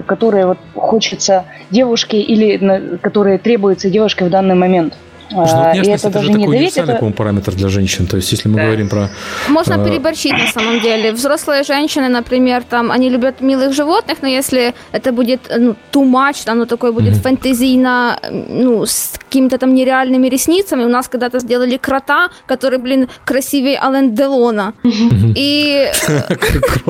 которые 0.06 0.46
вот 0.46 0.58
хочется 0.74 1.44
девушке 1.70 2.20
или 2.20 2.98
которые 2.98 3.38
требуются 3.38 3.88
девушке 3.88 4.24
в 4.26 4.30
данный 4.30 4.54
момент. 4.54 4.94
Слушай, 5.30 5.54
ну, 5.54 5.74
и 5.74 5.78
это, 5.78 5.90
это 5.90 6.10
даже 6.10 6.26
же 6.26 6.32
не 6.32 6.38
такой 6.38 6.56
универсальный 6.56 6.94
это... 6.94 7.10
параметр 7.10 7.54
для 7.54 7.68
женщин. 7.68 8.06
То 8.06 8.16
есть, 8.16 8.32
если 8.32 8.48
мы 8.48 8.56
да. 8.56 8.64
говорим 8.64 8.88
про... 8.88 9.08
Можно 9.48 9.74
э... 9.74 9.84
переборщить 9.84 10.32
на 10.32 10.46
самом 10.46 10.80
деле. 10.80 11.12
Взрослые 11.12 11.62
женщины, 11.62 12.08
например, 12.08 12.62
там, 12.62 12.90
они 12.90 13.10
любят 13.10 13.40
милых 13.40 13.72
животных, 13.74 14.18
но 14.22 14.28
если 14.28 14.74
это 14.92 15.12
будет 15.12 15.40
ну, 15.58 15.74
too 15.92 16.04
much, 16.04 16.44
там, 16.44 16.58
ну, 16.58 16.66
такой 16.66 16.92
будет 16.92 17.14
mm-hmm. 17.14 17.22
фэнтезийно, 17.22 18.18
ну, 18.30 18.86
с 18.86 19.12
какими-то 19.18 19.58
там 19.58 19.74
нереальными 19.74 20.28
ресницами. 20.28 20.84
У 20.84 20.88
нас 20.88 21.08
когда-то 21.08 21.38
сделали 21.40 21.76
крота, 21.76 22.28
который, 22.46 22.78
блин, 22.78 23.08
красивее 23.24 23.78
Ален 23.82 24.14
Делона. 24.14 24.72
И... 24.84 25.90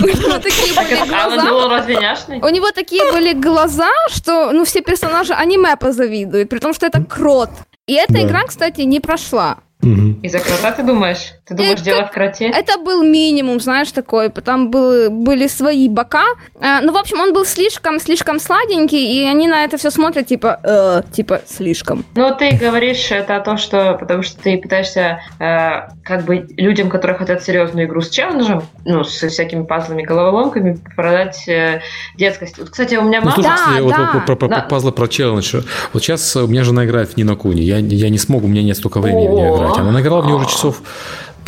У 0.00 0.06
него 0.06 0.38
такие 0.38 0.74
были 0.74 1.08
глаза. 1.08 1.42
У 2.42 2.48
него 2.50 2.70
такие 2.72 3.12
были 3.12 3.32
глаза, 3.32 3.90
что, 4.10 4.52
ну, 4.52 4.64
все 4.64 4.80
персонажи 4.80 5.32
аниме 5.32 5.76
позавидуют, 5.76 6.48
при 6.48 6.58
том, 6.58 6.74
что 6.74 6.86
это 6.86 6.97
это 6.98 7.06
крот. 7.06 7.50
И 7.86 7.94
эта 7.94 8.12
да. 8.12 8.22
игра, 8.22 8.44
кстати, 8.44 8.82
не 8.82 9.00
прошла. 9.00 9.58
Угу. 9.82 10.20
Из-за 10.22 10.40
крота 10.40 10.72
ты 10.72 10.82
думаешь? 10.82 11.34
Ты 11.48 11.54
думаешь, 11.54 11.74
это, 11.74 11.84
дело 11.84 12.06
в 12.06 12.10
кроте? 12.10 12.46
Это 12.46 12.78
был 12.78 13.02
минимум, 13.02 13.58
знаешь, 13.60 13.90
такой. 13.90 14.28
Там 14.28 14.70
был, 14.70 15.10
были 15.10 15.46
свои 15.46 15.88
бока. 15.88 16.26
Э, 16.60 16.80
ну, 16.82 16.92
в 16.92 16.96
общем, 16.96 17.20
он 17.20 17.32
был 17.32 17.46
слишком, 17.46 17.98
слишком 18.00 18.38
сладенький, 18.38 19.22
и 19.22 19.24
они 19.24 19.48
на 19.48 19.64
это 19.64 19.78
все 19.78 19.90
смотрят, 19.90 20.26
типа, 20.26 20.60
э, 20.62 21.02
типа, 21.10 21.40
слишком. 21.46 22.04
Ну, 22.14 22.34
ты 22.36 22.52
говоришь 22.52 23.10
это 23.10 23.36
о 23.36 23.40
том, 23.40 23.56
что, 23.56 23.96
потому 23.98 24.22
что 24.22 24.38
ты 24.42 24.58
пытаешься, 24.58 25.20
э, 25.40 25.88
как 26.04 26.24
бы, 26.26 26.46
людям, 26.58 26.90
которые 26.90 27.16
хотят 27.16 27.42
серьезную 27.42 27.86
игру 27.86 28.02
с 28.02 28.10
челленджем, 28.10 28.62
ну, 28.84 29.04
со 29.04 29.28
всякими 29.28 29.64
пазлами, 29.64 30.02
головоломками, 30.02 30.78
продать 30.96 31.48
э, 31.48 31.80
детскость. 32.16 32.58
Вот, 32.58 32.70
кстати, 32.70 32.96
у 32.96 33.02
меня 33.02 33.20
мама... 33.20 33.34
Ну, 33.36 33.42
слушай, 33.42 33.76
да, 33.78 33.82
вот, 33.82 33.90
да. 33.90 34.10
Вот, 34.12 34.26
про, 34.26 34.36
про, 34.36 34.48
да. 34.48 34.60
пазлы 34.68 34.92
про 34.92 35.08
челлендж. 35.08 35.62
Вот 35.94 36.02
сейчас 36.02 36.36
у 36.36 36.46
меня 36.46 36.62
жена 36.62 36.84
играет 36.84 37.10
в 37.10 37.16
Нинокуни. 37.16 37.62
Я, 37.62 37.78
я 37.78 38.10
не 38.10 38.18
смогу, 38.18 38.46
у 38.46 38.50
меня 38.50 38.62
нет 38.62 38.76
столько 38.76 39.00
времени 39.00 39.28
в 39.28 39.32
нее 39.32 39.56
играть. 39.56 39.78
Она 39.78 39.92
наиграла 39.92 40.20
в 40.20 40.26
нее 40.26 40.36
уже 40.36 40.46
часов 40.46 40.82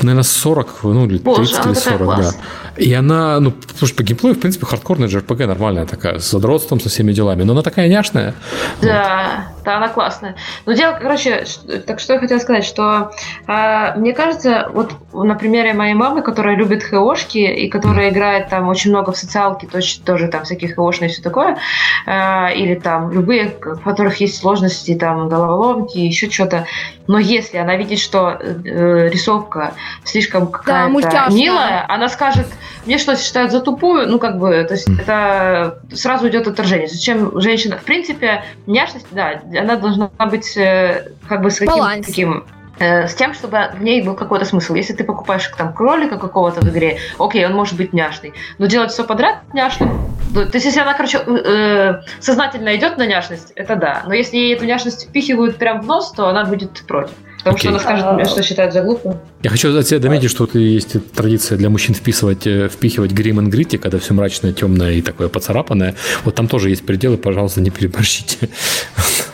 наверное, 0.03 0.25
40, 0.25 0.85
ну, 0.85 1.07
или 1.07 1.19
30 1.19 1.25
Боже, 1.25 1.45
или 1.67 1.75
40, 1.75 2.17
да. 2.17 2.31
И 2.77 2.93
она, 2.93 3.41
ну, 3.41 3.53
слушай, 3.79 3.95
по 3.95 4.03
геймплею, 4.03 4.35
в 4.35 4.41
принципе, 4.41 4.67
хардкорная 4.67 5.09
JRPG 5.09 5.47
нормальная 5.47 5.87
такая, 5.87 6.19
с 6.19 6.31
задротством, 6.31 6.81
со 6.81 6.89
всеми 6.89 7.13
делами, 7.13 7.43
но 7.43 7.53
она 7.53 7.63
такая 7.63 7.89
няшная. 7.89 8.35
Да, 8.81 9.49
вот. 9.59 9.60
Да, 9.65 9.77
она 9.77 9.89
классная. 9.89 10.37
Но 10.67 10.73
дело, 10.73 10.99
короче, 11.01 11.45
так 11.87 12.01
что 12.01 12.15
я 12.15 12.19
хотела 12.19 12.39
сказать, 12.39 12.65
что 12.65 13.11
э, 13.47 13.97
мне 13.97 14.13
кажется, 14.13 14.71
вот 14.73 14.95
на 15.13 15.35
примере 15.35 15.75
моей 15.75 15.95
мамы, 15.95 16.23
которая 16.23 16.57
любит 16.57 16.83
хэошки 16.83 17.39
и 17.39 17.69
которая 17.69 18.11
играет 18.11 18.49
там 18.49 18.69
очень 18.69 18.91
много 18.91 19.13
в 19.13 19.17
социалке, 19.17 19.67
тоже, 19.67 20.01
тоже 20.01 20.29
там 20.29 20.45
всякие 20.45 20.75
хэошные 20.75 21.11
и 21.11 21.13
все 21.13 21.23
такое, 21.23 21.59
э, 22.07 22.55
или 22.55 22.75
там 22.75 23.11
любые, 23.11 23.55
в 23.61 23.83
которых 23.83 24.21
есть 24.21 24.39
сложности, 24.39 24.95
там, 24.95 25.29
головоломки, 25.29 25.99
еще 25.99 26.31
что-то, 26.31 26.67
но 27.11 27.19
если 27.19 27.57
она 27.57 27.77
видит, 27.77 27.99
что 27.99 28.39
э, 28.41 29.09
рисовка 29.09 29.75
слишком 30.05 30.47
какая-то 30.47 31.11
да, 31.11 31.29
милая, 31.29 31.85
она 31.89 32.09
скажет, 32.09 32.47
мне 32.87 32.99
что, 32.99 33.17
считают 33.17 33.51
за 33.51 33.61
тупую? 33.61 34.09
Ну, 34.09 34.21
как 34.21 34.39
бы, 34.39 34.65
то 34.65 34.75
есть 34.75 34.89
это 34.89 35.81
сразу 35.93 36.29
идет 36.29 36.47
отторжение. 36.47 36.87
Зачем 36.87 37.41
женщина, 37.41 37.79
в 37.79 37.83
принципе, 37.83 38.45
няшность, 38.67 39.09
да, 39.11 39.43
она 39.57 39.77
должна 39.77 40.11
быть 40.31 40.57
э, 40.57 41.13
как 41.29 41.43
бы 41.43 41.51
с 41.51 41.59
каким-то 41.59 42.03
таким 42.05 42.45
э, 42.79 43.07
с 43.07 43.15
тем, 43.15 43.35
чтобы 43.35 43.71
в 43.75 43.83
ней 43.83 44.03
был 44.03 44.15
какой-то 44.15 44.45
смысл. 44.45 44.75
Если 44.75 44.93
ты 44.93 45.05
покупаешь 45.05 45.51
там 45.57 45.73
кролика 45.73 46.19
какого-то 46.19 46.61
в 46.61 46.69
игре, 46.69 46.99
окей, 47.19 47.47
он 47.47 47.55
может 47.55 47.77
быть 47.77 47.93
няшный, 47.93 48.33
но 48.59 48.67
делать 48.67 48.91
все 48.93 49.05
подряд 49.05 49.39
няшным, 49.53 50.11
то 50.33 50.51
есть 50.53 50.65
если 50.65 50.81
она, 50.81 50.95
короче, 50.95 51.19
э, 51.19 52.03
сознательно 52.21 52.77
идет 52.77 52.99
на 52.99 53.07
няшность, 53.07 53.53
это 53.57 53.77
да. 53.77 54.03
Но 54.07 54.15
если 54.15 54.37
ей 54.37 54.55
эту 54.55 54.65
няшность 54.65 55.09
впихивают 55.09 55.57
прям 55.57 55.81
в 55.81 55.87
нос, 55.87 56.13
то 56.13 56.29
она 56.29 56.45
будет 56.45 56.83
против. 56.87 57.15
Потому 57.39 57.57
okay. 57.57 57.61
что 57.61 57.69
она 57.71 57.79
скажет, 57.79 58.31
что 58.31 58.43
считает 58.43 58.73
за 58.73 58.83
глупую. 58.83 59.19
Я 59.43 59.51
хочу 59.51 59.77
от 59.77 59.87
себя 59.87 59.99
дометить, 59.99 60.31
что 60.31 60.47
есть 60.53 60.97
традиция 61.13 61.57
для 61.57 61.71
мужчин 61.71 61.95
вписывать, 61.95 62.47
э, 62.47 62.69
впихивать 62.69 63.13
грим 63.13 63.41
и 63.41 63.51
грити, 63.51 63.77
когда 63.77 63.99
все 63.99 64.15
мрачное, 64.15 64.53
темное 64.53 64.93
и 64.93 65.03
такое 65.03 65.29
поцарапанное. 65.29 65.95
Вот 66.25 66.35
там 66.35 66.49
тоже 66.49 66.71
есть 66.71 66.85
пределы, 66.85 67.17
пожалуйста, 67.17 67.61
не 67.61 67.71
переборщите. 67.71 68.49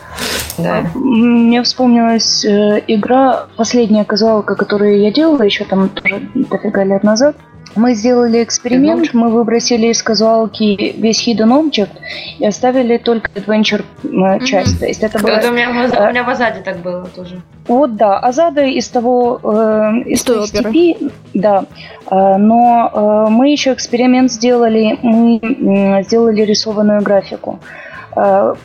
Да. 0.57 0.85
Мне 0.95 1.61
вспомнилась 1.63 2.43
э, 2.43 2.81
игра, 2.87 3.47
последняя 3.55 4.05
казуалка, 4.05 4.55
которую 4.55 4.99
я 5.01 5.11
делала 5.11 5.43
еще 5.43 5.65
там 5.65 5.89
тоже 5.89 6.21
дофига 6.33 6.83
лет 6.83 7.03
назад. 7.03 7.35
Мы 7.75 7.93
сделали 7.93 8.43
эксперимент, 8.43 9.13
мы 9.13 9.29
выбросили 9.29 9.87
из 9.87 10.01
казуалки 10.01 10.95
весь 10.97 11.27
Hidden 11.27 11.61
Object 11.61 11.91
и 12.39 12.45
оставили 12.45 12.97
только 12.97 13.29
Adventure 13.35 13.83
э, 14.03 14.45
часть. 14.45 14.75
Mm-hmm. 14.75 14.79
То 14.79 14.85
есть 14.87 15.03
это 15.03 15.19
было... 15.19 15.29
Это 15.29 15.49
у 15.49 15.53
меня, 15.53 15.69
у 15.69 16.09
меня 16.09 16.23
в 16.23 16.29
Азаде 16.29 16.61
так 16.61 16.77
было 16.77 17.05
тоже. 17.05 17.39
Вот 17.67 17.95
да, 17.95 18.17
Азада 18.17 18.63
из 18.63 18.87
того, 18.87 19.39
э, 19.43 20.09
из 20.09 20.23
той 20.23 20.47
степи, 20.47 20.97
Да, 21.35 21.65
э, 22.09 22.37
но 22.37 23.27
э, 23.27 23.29
мы 23.29 23.51
еще 23.51 23.73
эксперимент 23.73 24.31
сделали, 24.31 24.97
мы 25.03 26.03
сделали 26.03 26.41
рисованную 26.41 27.01
графику 27.03 27.59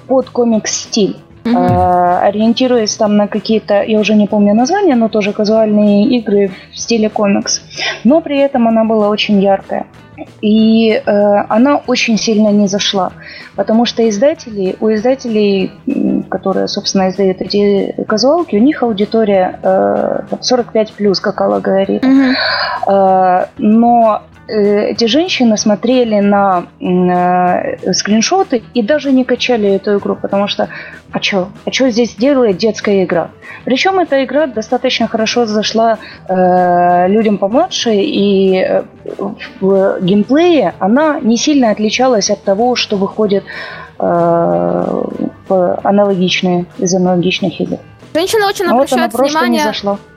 под 0.06 0.30
комикс-стиль. 0.30 1.18
Mm-hmm. 1.44 2.20
ориентируясь 2.22 2.96
там 2.96 3.16
на 3.16 3.26
какие-то, 3.26 3.82
я 3.82 3.98
уже 3.98 4.14
не 4.14 4.26
помню 4.26 4.54
названия, 4.54 4.94
но 4.94 5.08
тоже 5.08 5.32
казуальные 5.32 6.06
игры 6.18 6.50
в 6.72 6.78
стиле 6.78 7.08
комикс. 7.08 7.62
Но 8.04 8.20
при 8.20 8.38
этом 8.38 8.68
она 8.68 8.84
была 8.84 9.08
очень 9.08 9.40
яркая. 9.40 9.86
И 10.40 10.90
э, 10.90 11.34
она 11.48 11.80
очень 11.86 12.16
сильно 12.16 12.50
не 12.50 12.68
зашла, 12.68 13.12
потому 13.56 13.86
что 13.86 14.08
издатели, 14.08 14.76
у 14.78 14.92
издателей, 14.92 15.72
которые, 16.28 16.68
собственно, 16.68 17.08
издают 17.08 17.40
эти 17.40 17.94
казуалки, 18.06 18.54
у 18.56 18.60
них 18.60 18.82
аудитория 18.82 19.58
э, 19.62 20.20
45 20.40 20.92
плюс, 20.92 21.18
как 21.18 21.40
Алла 21.40 21.60
говорит. 21.60 22.04
Mm-hmm. 22.04 22.34
Э, 22.86 23.46
но 23.58 24.22
Э, 24.22 24.31
эти 24.48 25.04
женщины 25.06 25.56
смотрели 25.56 26.20
на 26.20 26.66
э, 26.80 27.92
скриншоты 27.92 28.62
и 28.74 28.82
даже 28.82 29.12
не 29.12 29.24
качали 29.24 29.68
эту 29.70 29.98
игру, 29.98 30.16
потому 30.16 30.48
что 30.48 30.68
а 31.12 31.22
что, 31.22 31.48
а 31.64 31.72
что 31.72 31.90
здесь 31.90 32.14
делает 32.14 32.56
детская 32.56 33.04
игра? 33.04 33.30
Причем 33.64 34.00
эта 34.00 34.24
игра 34.24 34.46
достаточно 34.46 35.06
хорошо 35.06 35.46
зашла 35.46 35.98
э, 36.28 37.08
людям 37.08 37.38
помладше, 37.38 37.94
и 37.94 38.56
э, 38.56 38.82
в 39.60 39.98
геймплее 40.00 40.74
она 40.78 41.20
не 41.20 41.36
сильно 41.36 41.70
отличалась 41.70 42.30
от 42.30 42.42
того, 42.42 42.74
что 42.74 42.96
выходит 42.96 43.44
э, 43.98 45.02
аналогичные 45.48 46.66
из 46.78 46.94
аналогичных 46.94 47.60
игр. 47.60 47.78
Женщины 48.14 48.46
очень 48.46 48.66
Но 48.66 48.74
обращают 48.74 49.12
вот 49.12 49.22
внимание 49.22 49.72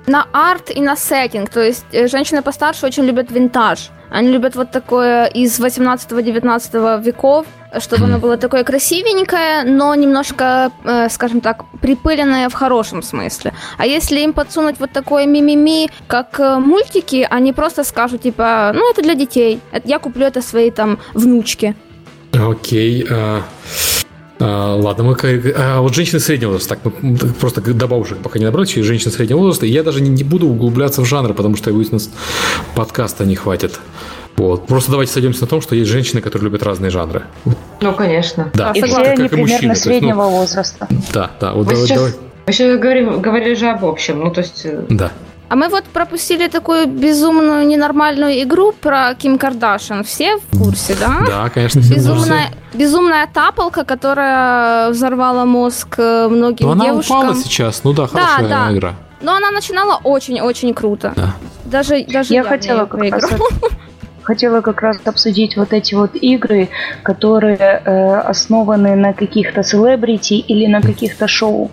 на 0.07 0.27
арт 0.33 0.69
и 0.69 0.81
на 0.81 0.95
сеттинг. 0.95 1.49
То 1.49 1.61
есть 1.61 1.85
э, 1.91 2.07
женщины 2.07 2.41
постарше 2.41 2.85
очень 2.85 3.03
любят 3.03 3.31
винтаж. 3.31 3.89
Они 4.15 4.29
любят 4.29 4.55
вот 4.55 4.71
такое 4.71 5.25
из 5.25 5.59
18-19 5.59 7.03
веков, 7.03 7.45
чтобы 7.79 8.05
оно 8.05 8.17
было 8.17 8.37
такое 8.37 8.63
красивенькое, 8.63 9.63
но 9.65 9.93
немножко, 9.93 10.71
э, 10.85 11.09
скажем 11.09 11.41
так, 11.41 11.65
припыленное 11.81 12.47
в 12.47 12.53
хорошем 12.53 13.03
смысле. 13.03 13.51
А 13.77 13.85
если 13.85 14.21
им 14.21 14.31
подсунуть 14.31 14.79
вот 14.79 14.91
такое 14.91 15.25
мимими, 15.25 15.89
как 16.07 16.39
э, 16.39 16.59
мультики, 16.59 17.27
они 17.29 17.51
просто 17.51 17.83
скажут, 17.83 18.21
типа, 18.21 18.71
ну, 18.73 18.89
это 18.89 19.01
для 19.01 19.15
детей, 19.15 19.59
я 19.83 19.99
куплю 19.99 20.25
это 20.25 20.41
своей 20.41 20.71
там 20.71 20.97
внучке. 21.13 21.75
Окей. 22.31 23.03
Okay, 23.03 23.43
а, 24.39 24.75
ладно, 24.75 25.03
мы 25.03 25.15
а 25.55 25.81
вот 25.81 25.95
женщины 25.95 26.19
среднего 26.19 26.51
возраста, 26.51 26.75
так 26.75 26.93
мы 27.01 27.17
просто 27.17 27.61
до 27.61 27.87
бабушек 27.87 28.17
пока 28.17 28.39
не 28.39 28.45
набрали, 28.45 28.65
женщины 28.65 29.11
среднего 29.11 29.39
возраста. 29.39 29.65
И 29.65 29.69
я 29.69 29.83
даже 29.83 30.01
не, 30.01 30.09
не 30.09 30.23
буду 30.23 30.47
углубляться 30.47 31.01
в 31.01 31.05
жанры, 31.05 31.33
потому 31.33 31.55
что 31.55 31.71
у 31.71 31.77
нас 31.91 32.09
подкаста 32.75 33.25
не 33.25 33.35
хватит. 33.35 33.79
Вот. 34.37 34.67
Просто 34.67 34.91
давайте 34.91 35.13
сойдемся 35.13 35.41
на 35.41 35.47
том, 35.47 35.61
что 35.61 35.75
есть 35.75 35.89
женщины, 35.89 36.21
которые 36.21 36.49
любят 36.49 36.63
разные 36.63 36.91
жанры. 36.91 37.23
Ну, 37.79 37.93
конечно. 37.93 38.51
Да. 38.53 38.71
И 38.71 38.81
все 38.81 38.95
они 38.97 39.29
примерно 39.29 39.53
мужчины, 39.53 39.75
среднего 39.75 40.23
есть, 40.23 40.31
ну, 40.31 40.37
возраста. 40.37 40.87
Да, 41.13 41.31
да. 41.39 41.53
Вот 41.53 41.67
мы 41.67 41.71
давай, 41.71 41.87
сейчас, 41.87 41.97
давай. 41.97 42.13
Мы 42.47 42.53
сейчас 42.53 42.79
говорим, 42.79 43.21
говорили 43.21 43.55
же 43.55 43.67
об 43.67 43.85
общем. 43.85 44.19
Ну, 44.19 44.31
то 44.31 44.41
есть... 44.41 44.65
Э, 44.65 44.83
да. 44.89 45.11
А 45.47 45.55
мы 45.55 45.69
вот 45.69 45.83
пропустили 45.85 46.47
такую 46.47 46.87
безумную 46.87 47.67
ненормальную 47.67 48.41
игру 48.43 48.71
про 48.71 49.13
Ким 49.13 49.37
Кардашин. 49.37 50.03
Все 50.03 50.37
в 50.37 50.57
курсе, 50.57 50.95
да? 50.99 51.19
Да, 51.25 51.49
конечно. 51.49 51.79
Безумная, 51.79 52.49
безумная 52.73 53.27
тапалка, 53.31 53.85
которая 53.85 54.89
взорвала 54.89 55.45
мозг 55.45 55.95
э, 55.97 56.27
многим 56.29 56.67
Но 56.67 56.83
девушкам. 56.83 57.17
она 57.17 57.29
упала 57.29 57.43
сейчас. 57.43 57.83
Ну 57.83 57.93
да, 57.93 58.07
хорошая 58.07 58.47
да, 58.49 58.65
да. 58.67 58.73
игра. 58.73 58.93
Но 59.21 59.35
она 59.35 59.51
начинала 59.51 59.99
очень-очень 60.03 60.73
круто. 60.73 61.13
Да. 61.15 61.33
Даже, 61.65 62.03
даже 62.05 62.33
я, 62.33 62.41
я 62.41 62.47
хотела 62.47 62.85
как 62.85 63.01
раз 63.01 63.23
хотела 64.25 64.61
как 64.61 64.81
раз 64.81 64.97
обсудить 65.05 65.55
вот 65.55 65.73
эти 65.73 65.95
вот 65.95 66.15
игры, 66.15 66.69
которые 67.03 67.57
э, 67.57 68.15
основаны 68.19 68.95
на 68.95 69.13
каких-то 69.13 69.63
селебрити 69.63 70.33
или 70.33 70.67
на 70.67 70.81
каких-то 70.81 71.27
шоу. 71.27 71.71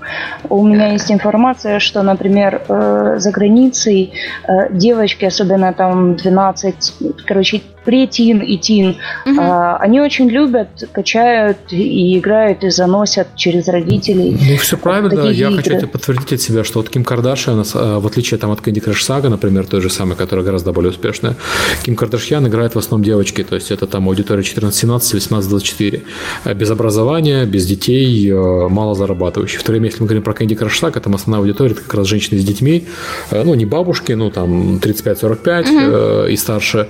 У 0.49 0.67
меня 0.67 0.93
есть 0.93 1.11
информация, 1.11 1.79
что, 1.79 2.03
например, 2.03 2.63
э, 2.69 3.15
за 3.19 3.31
границей 3.31 4.13
э, 4.47 4.73
девочки, 4.73 5.25
особенно 5.25 5.73
там 5.73 6.15
12, 6.17 6.95
короче, 7.27 7.63
претин 7.85 8.41
и 8.41 8.57
тин, 8.57 8.97
угу. 9.27 9.41
а, 9.41 9.77
они 9.79 10.01
очень 10.01 10.29
любят, 10.29 10.69
качают 10.93 11.59
и 11.71 12.19
играют 12.19 12.65
и 12.65 12.71
заносят 12.71 13.29
через 13.37 13.69
родителей. 13.69 14.37
Ну, 14.51 14.57
все 14.57 14.77
правильно. 14.77 15.29
Я 15.29 15.49
игры. 15.49 15.57
хочу 15.57 15.75
это 15.75 15.87
подтвердить 15.87 16.33
от 16.33 16.41
себя, 16.41 16.65
что 16.65 16.81
вот 16.81 16.89
Ким 16.89 17.05
Кардашьян, 17.05 17.65
а, 17.75 18.01
в 18.01 18.07
отличие 18.07 18.39
там, 18.39 18.51
от 18.51 18.61
Candy 18.61 18.85
Crush 18.85 19.01
Saga, 19.09 19.29
например, 19.29 19.67
той 19.67 19.81
же 19.81 19.91
самой, 19.91 20.17
которая 20.17 20.45
гораздо 20.45 20.73
более 20.73 20.91
успешная, 20.91 21.37
Ким 21.85 21.97
Кардашьян 21.97 22.47
играет 22.47 22.75
в 22.75 22.79
основном 22.79 23.05
девочки, 23.05 23.43
то 23.43 23.55
есть 23.55 23.71
это 23.71 23.87
там 23.87 24.09
аудитория 24.09 24.43
14-17, 24.43 25.17
18-24. 25.17 26.55
Без 26.55 26.71
образования, 26.71 27.45
без 27.45 27.67
детей, 27.67 28.31
а, 28.33 28.69
мало 28.69 28.95
зарабатывающих. 28.95 29.61
В 29.61 29.65
то 29.65 29.73
время, 29.73 29.87
если 29.87 30.01
мы 30.01 30.07
говорим 30.07 30.23
про 30.23 30.33
Candy 30.33 30.59
Crush 30.59 30.81
Saga, 30.81 31.01
там 31.01 31.15
основная 31.15 31.41
аудитория 31.41 31.73
это 31.73 31.83
как 31.83 31.95
раз 31.95 32.07
женщины 32.07 32.39
с 32.39 32.45
детьми, 32.45 32.87
а, 33.31 33.43
ну, 33.45 33.55
не 33.55 33.67
бабушки, 33.67 34.13
ну, 34.13 34.31
там 34.31 34.77
35-45 34.77 36.23
угу. 36.23 36.29
и 36.29 36.37
старше, 36.37 36.89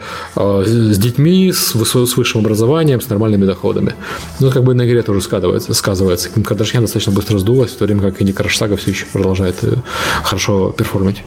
с 0.82 0.98
детьми, 0.98 1.52
с, 1.52 1.74
с 1.74 2.16
высшим 2.16 2.40
образованием, 2.40 3.00
с 3.00 3.08
нормальными 3.08 3.44
доходами. 3.44 3.94
Ну, 4.40 4.50
как 4.50 4.64
бы 4.64 4.74
на 4.74 4.86
игре 4.86 5.02
тоже 5.02 5.20
сказывается. 5.20 5.74
сказывается. 5.74 6.28
Ким 6.30 6.42
Кардашьян 6.42 6.82
достаточно 6.82 7.12
быстро 7.12 7.38
сдулась, 7.38 7.72
в 7.72 7.76
то 7.76 7.84
время 7.84 8.02
как 8.02 8.20
Энди 8.20 8.32
Краш 8.32 8.56
все 8.56 8.90
еще 8.90 9.06
продолжает 9.06 9.56
э, 9.62 9.76
хорошо 10.22 10.70
перформить. 10.70 11.22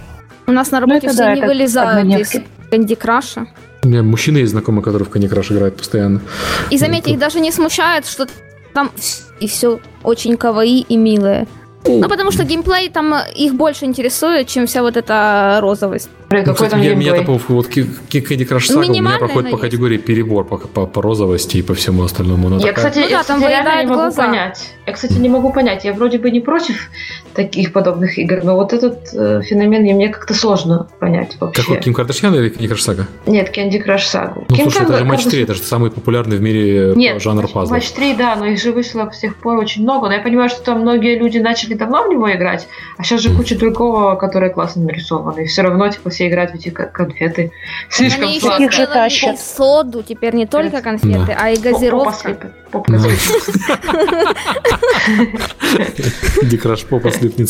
У 0.48 0.52
нас 0.52 0.72
на 0.72 0.80
работе 0.80 1.08
ну, 1.08 1.14
все 1.14 1.24
да, 1.24 1.36
не 1.36 1.42
вылезают 1.42 2.08
из 2.20 2.36
Кэнди 2.70 2.96
Краша. 2.96 3.48
У 3.84 3.88
меня 3.88 4.04
мужчины 4.04 4.40
есть 4.40 4.52
знакомые, 4.52 4.84
которые 4.84 5.08
в 5.08 5.12
Candy 5.12 5.30
Crush 5.30 5.54
играют 5.54 5.78
постоянно. 5.78 6.22
И 6.72 6.78
заметьте, 6.78 7.12
их 7.12 7.20
даже 7.20 7.40
не 7.40 7.52
смущает, 7.52 8.08
что 8.08 8.28
там 8.74 8.92
и 9.40 9.48
все 9.48 9.80
очень 10.04 10.38
каваи 10.38 10.80
и 10.80 10.98
милое. 10.98 11.48
Ну, 11.88 12.10
потому 12.10 12.32
что 12.32 12.44
геймплей 12.44 12.90
там 12.90 13.14
их 13.36 13.54
больше 13.54 13.86
интересует, 13.86 14.48
чем 14.48 14.66
вся 14.66 14.82
вот 14.82 14.98
эта 14.98 15.60
розовость. 15.62 16.10
Блин, 16.36 16.48
ну, 16.48 16.54
кстати, 16.54 16.76
меня, 16.76 16.96
меня 16.96 17.14
по 17.24 17.40
вот 17.48 17.68
Candy 17.70 18.48
Crush 18.48 18.70
Saga 18.70 18.90
у 18.90 18.92
меня 18.92 19.18
проходит 19.18 19.52
по 19.52 19.58
категории 19.58 19.98
перебор 19.98 20.44
по, 20.46 20.58
по, 20.58 20.86
по 20.86 21.02
розовости 21.02 21.58
и 21.58 21.62
по 21.62 21.74
всему 21.74 22.04
остальному. 22.04 22.50
Но 22.50 22.58
я, 22.58 22.74
такая... 22.74 22.90
кстати, 22.90 22.98
ну, 23.00 23.04
да, 23.04 23.10
я, 23.10 23.22
кстати, 23.22 23.42
реально 23.42 23.82
не 23.82 23.88
могу 23.88 24.02
глаза. 24.02 24.26
понять. 24.26 24.74
Я, 24.86 24.94
кстати, 24.94 25.14
не 25.14 25.30
могу 25.30 25.54
понять. 25.54 25.86
Я 25.86 25.94
вроде 25.94 26.18
бы 26.18 26.30
не 26.30 26.42
против 26.42 26.90
таких 27.34 27.72
подобных 27.72 28.18
игр, 28.18 28.44
но 28.44 28.56
вот 28.56 28.74
этот 28.74 29.14
э, 29.14 29.42
феномен 29.44 29.82
мне 29.84 30.10
как-то 30.10 30.34
сложно 30.34 30.88
понять 31.00 31.38
вообще. 31.40 31.62
Какой, 31.62 31.80
Ким 31.80 31.94
Кардашьян 31.94 32.36
или 32.36 32.52
Candy 32.52 32.70
Crush 32.70 32.96
Saga? 32.96 33.06
Нет, 33.28 33.56
Candy 33.56 33.84
Crush 33.84 34.06
Saga. 34.14 34.46
Ну, 34.50 34.56
слушай, 34.56 34.84
это 34.84 34.98
же 34.98 35.06
Матч 35.06 35.24
3, 35.24 35.44
это 35.44 35.54
же 35.54 35.62
самый 35.62 35.92
популярный 35.92 36.38
в 36.38 36.42
мире 36.42 36.92
э, 36.92 36.94
Нет, 36.96 37.22
жанр 37.22 37.48
пазлов. 37.48 37.72
Матч 37.72 37.92
3, 37.92 38.16
да, 38.16 38.36
но 38.36 38.46
их 38.46 38.62
же 38.62 38.72
вышло 38.72 39.10
с 39.12 39.20
тех 39.20 39.36
пор 39.38 39.58
очень 39.58 39.84
много. 39.84 40.08
Но 40.08 40.14
я 40.14 40.22
понимаю, 40.22 40.50
что 40.50 40.62
там 40.64 40.82
многие 40.82 41.18
люди 41.18 41.38
начали 41.38 41.74
давно 41.74 42.04
в 42.04 42.10
него 42.10 42.32
играть, 42.32 42.68
а 42.98 43.04
сейчас 43.04 43.22
же 43.22 43.34
куча 43.34 43.58
другого, 43.58 44.16
которые 44.16 44.52
классно 44.52 44.84
нарисованы. 44.84 45.44
И 45.44 45.46
все 45.46 45.62
равно, 45.62 45.90
типа, 45.90 46.10
все 46.10 46.25
играют 46.28 46.52
в 46.52 46.56
эти 46.56 46.70
конфеты. 46.70 47.52
Слишком 47.90 48.26
Они 48.26 48.40
сладко. 48.40 48.64
еще 48.64 49.32
же 49.32 49.38
соду, 49.38 50.04
теперь 50.04 50.36
не 50.36 50.46
только 50.46 50.82
конфеты, 50.82 51.28
да. 51.28 51.38
а 51.40 51.50
и 51.50 51.58
газировка. 51.58 52.52
Попа 52.72 52.92
Декраш 56.44 56.84
попа 56.84 57.12
слипнет 57.12 57.50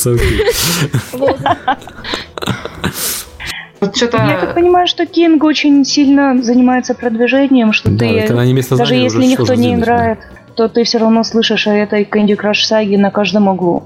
что-то... 3.94 4.18
Я 4.18 4.40
так 4.40 4.56
понимаю, 4.56 4.88
что 4.88 5.06
Кинг 5.06 5.44
очень 5.44 5.86
сильно 5.86 6.42
занимается 6.42 6.94
продвижением, 6.94 7.74
что 7.74 7.90
да, 7.90 8.08
ты, 8.08 8.28
даже 8.76 8.96
если 8.96 9.26
никто 9.26 9.54
не 9.54 9.76
играет, 9.76 10.20
то 10.56 10.68
ты 10.68 10.84
все 10.84 10.98
равно 10.98 11.24
слышишь 11.24 11.68
о 11.68 11.74
этой 11.74 12.04
Candy 12.04 12.36
Crush 12.38 12.66
саге 12.66 12.98
на 12.98 13.12
каждом 13.12 13.48
углу. 13.48 13.84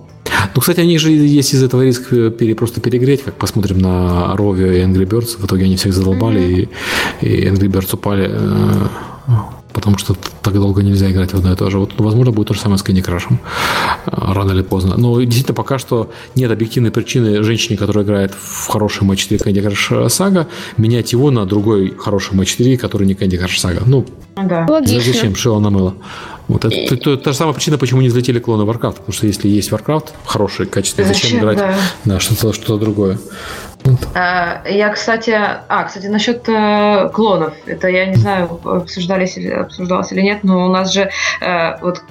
Ну, 0.56 0.62
кстати, 0.62 0.80
они 0.80 0.98
же 0.98 1.12
есть 1.12 1.54
из 1.54 1.64
этого 1.64 1.84
риск 1.84 2.12
э, 2.12 2.32
пере, 2.32 2.56
просто 2.56 2.82
перегреть, 2.82 3.24
как 3.24 3.36
посмотрим 3.36 3.80
на 3.80 4.34
Rovio 4.36 4.76
и 4.76 4.82
Angry 4.82 5.06
Birds. 5.06 5.38
В 5.38 5.46
итоге 5.46 5.66
они 5.66 5.76
всех 5.76 5.94
задолбали, 5.94 6.42
mm-hmm. 6.42 7.18
и, 7.22 7.28
и 7.28 7.48
Angry 7.48 7.68
Birds 7.68 7.94
упали, 7.94 8.30
э, 8.32 8.88
потому 9.80 9.98
что 9.98 10.16
так 10.42 10.54
долго 10.54 10.84
нельзя 10.84 11.10
играть 11.10 11.32
в 11.32 11.38
одно 11.38 11.54
и 11.54 11.56
то 11.56 11.70
же. 11.70 11.80
Вот, 11.80 11.94
возможно, 11.98 12.32
будет 12.32 12.50
то 12.50 12.54
же 12.54 12.60
самое 12.60 12.78
с 12.78 12.84
Candy 12.84 13.04
Crush, 13.04 13.32
э, 13.32 14.34
рано 14.34 14.52
или 14.52 14.62
поздно. 14.62 14.96
Но 14.98 15.20
действительно, 15.22 15.56
пока 15.56 15.80
что 15.80 16.12
нет 16.36 16.52
объективной 16.52 16.92
причины 16.92 17.44
женщине, 17.44 17.78
которая 17.78 18.04
играет 18.04 18.34
в 18.34 18.68
хороший 18.68 19.04
матч 19.04 19.20
4 19.28 19.40
Candy 19.40 19.66
Crush 19.66 20.08
Saga, 20.08 20.48
менять 20.78 21.14
его 21.14 21.32
на 21.32 21.46
другой 21.46 21.96
хороший 21.98 22.36
матч 22.36 22.50
4, 22.50 22.78
который 22.78 23.08
не 23.08 23.14
Candy 23.14 23.42
Crush 23.42 23.58
Saga. 23.64 23.84
Ну, 23.86 24.06
да. 24.36 24.66
зачем? 24.84 25.36
Шила 25.36 25.60
на 25.60 25.70
мыло. 25.70 25.96
Вот 26.48 26.66
это, 26.66 26.76
это, 26.76 26.96
это 26.96 27.18
та 27.18 27.32
же 27.32 27.38
самая 27.38 27.54
причина, 27.54 27.78
почему 27.78 28.02
не 28.02 28.10
взлетели 28.10 28.40
клоны 28.40 28.64
Warcraft. 28.64 28.96
Потому 28.98 29.14
что 29.14 29.28
если 29.28 29.48
есть 29.48 29.70
Warcraft, 29.72 30.08
хороший, 30.26 30.66
качественный, 30.66 31.08
зачем, 31.08 31.30
зачем 31.30 31.40
играть 31.40 31.58
да. 31.58 31.76
на 32.06 32.20
что-то 32.20 32.54
что 32.54 32.78
другое? 32.78 33.20
А, 34.14 34.64
я, 34.68 34.90
кстати, 34.90 35.32
а, 35.32 35.84
кстати, 35.84 36.08
насчет 36.08 36.48
э, 36.48 37.10
клонов. 37.14 37.54
Это 37.66 37.88
я 37.88 38.06
не 38.06 38.16
знаю, 38.16 38.60
обсуждались 38.64 39.38
или 39.38 39.50
обсуждалось 39.50 40.12
или 40.12 40.22
нет, 40.22 40.44
но 40.44 40.66
у 40.66 40.70
нас 40.70 40.94
же 40.94 41.10
э, 41.42 41.78
вот 41.82 42.04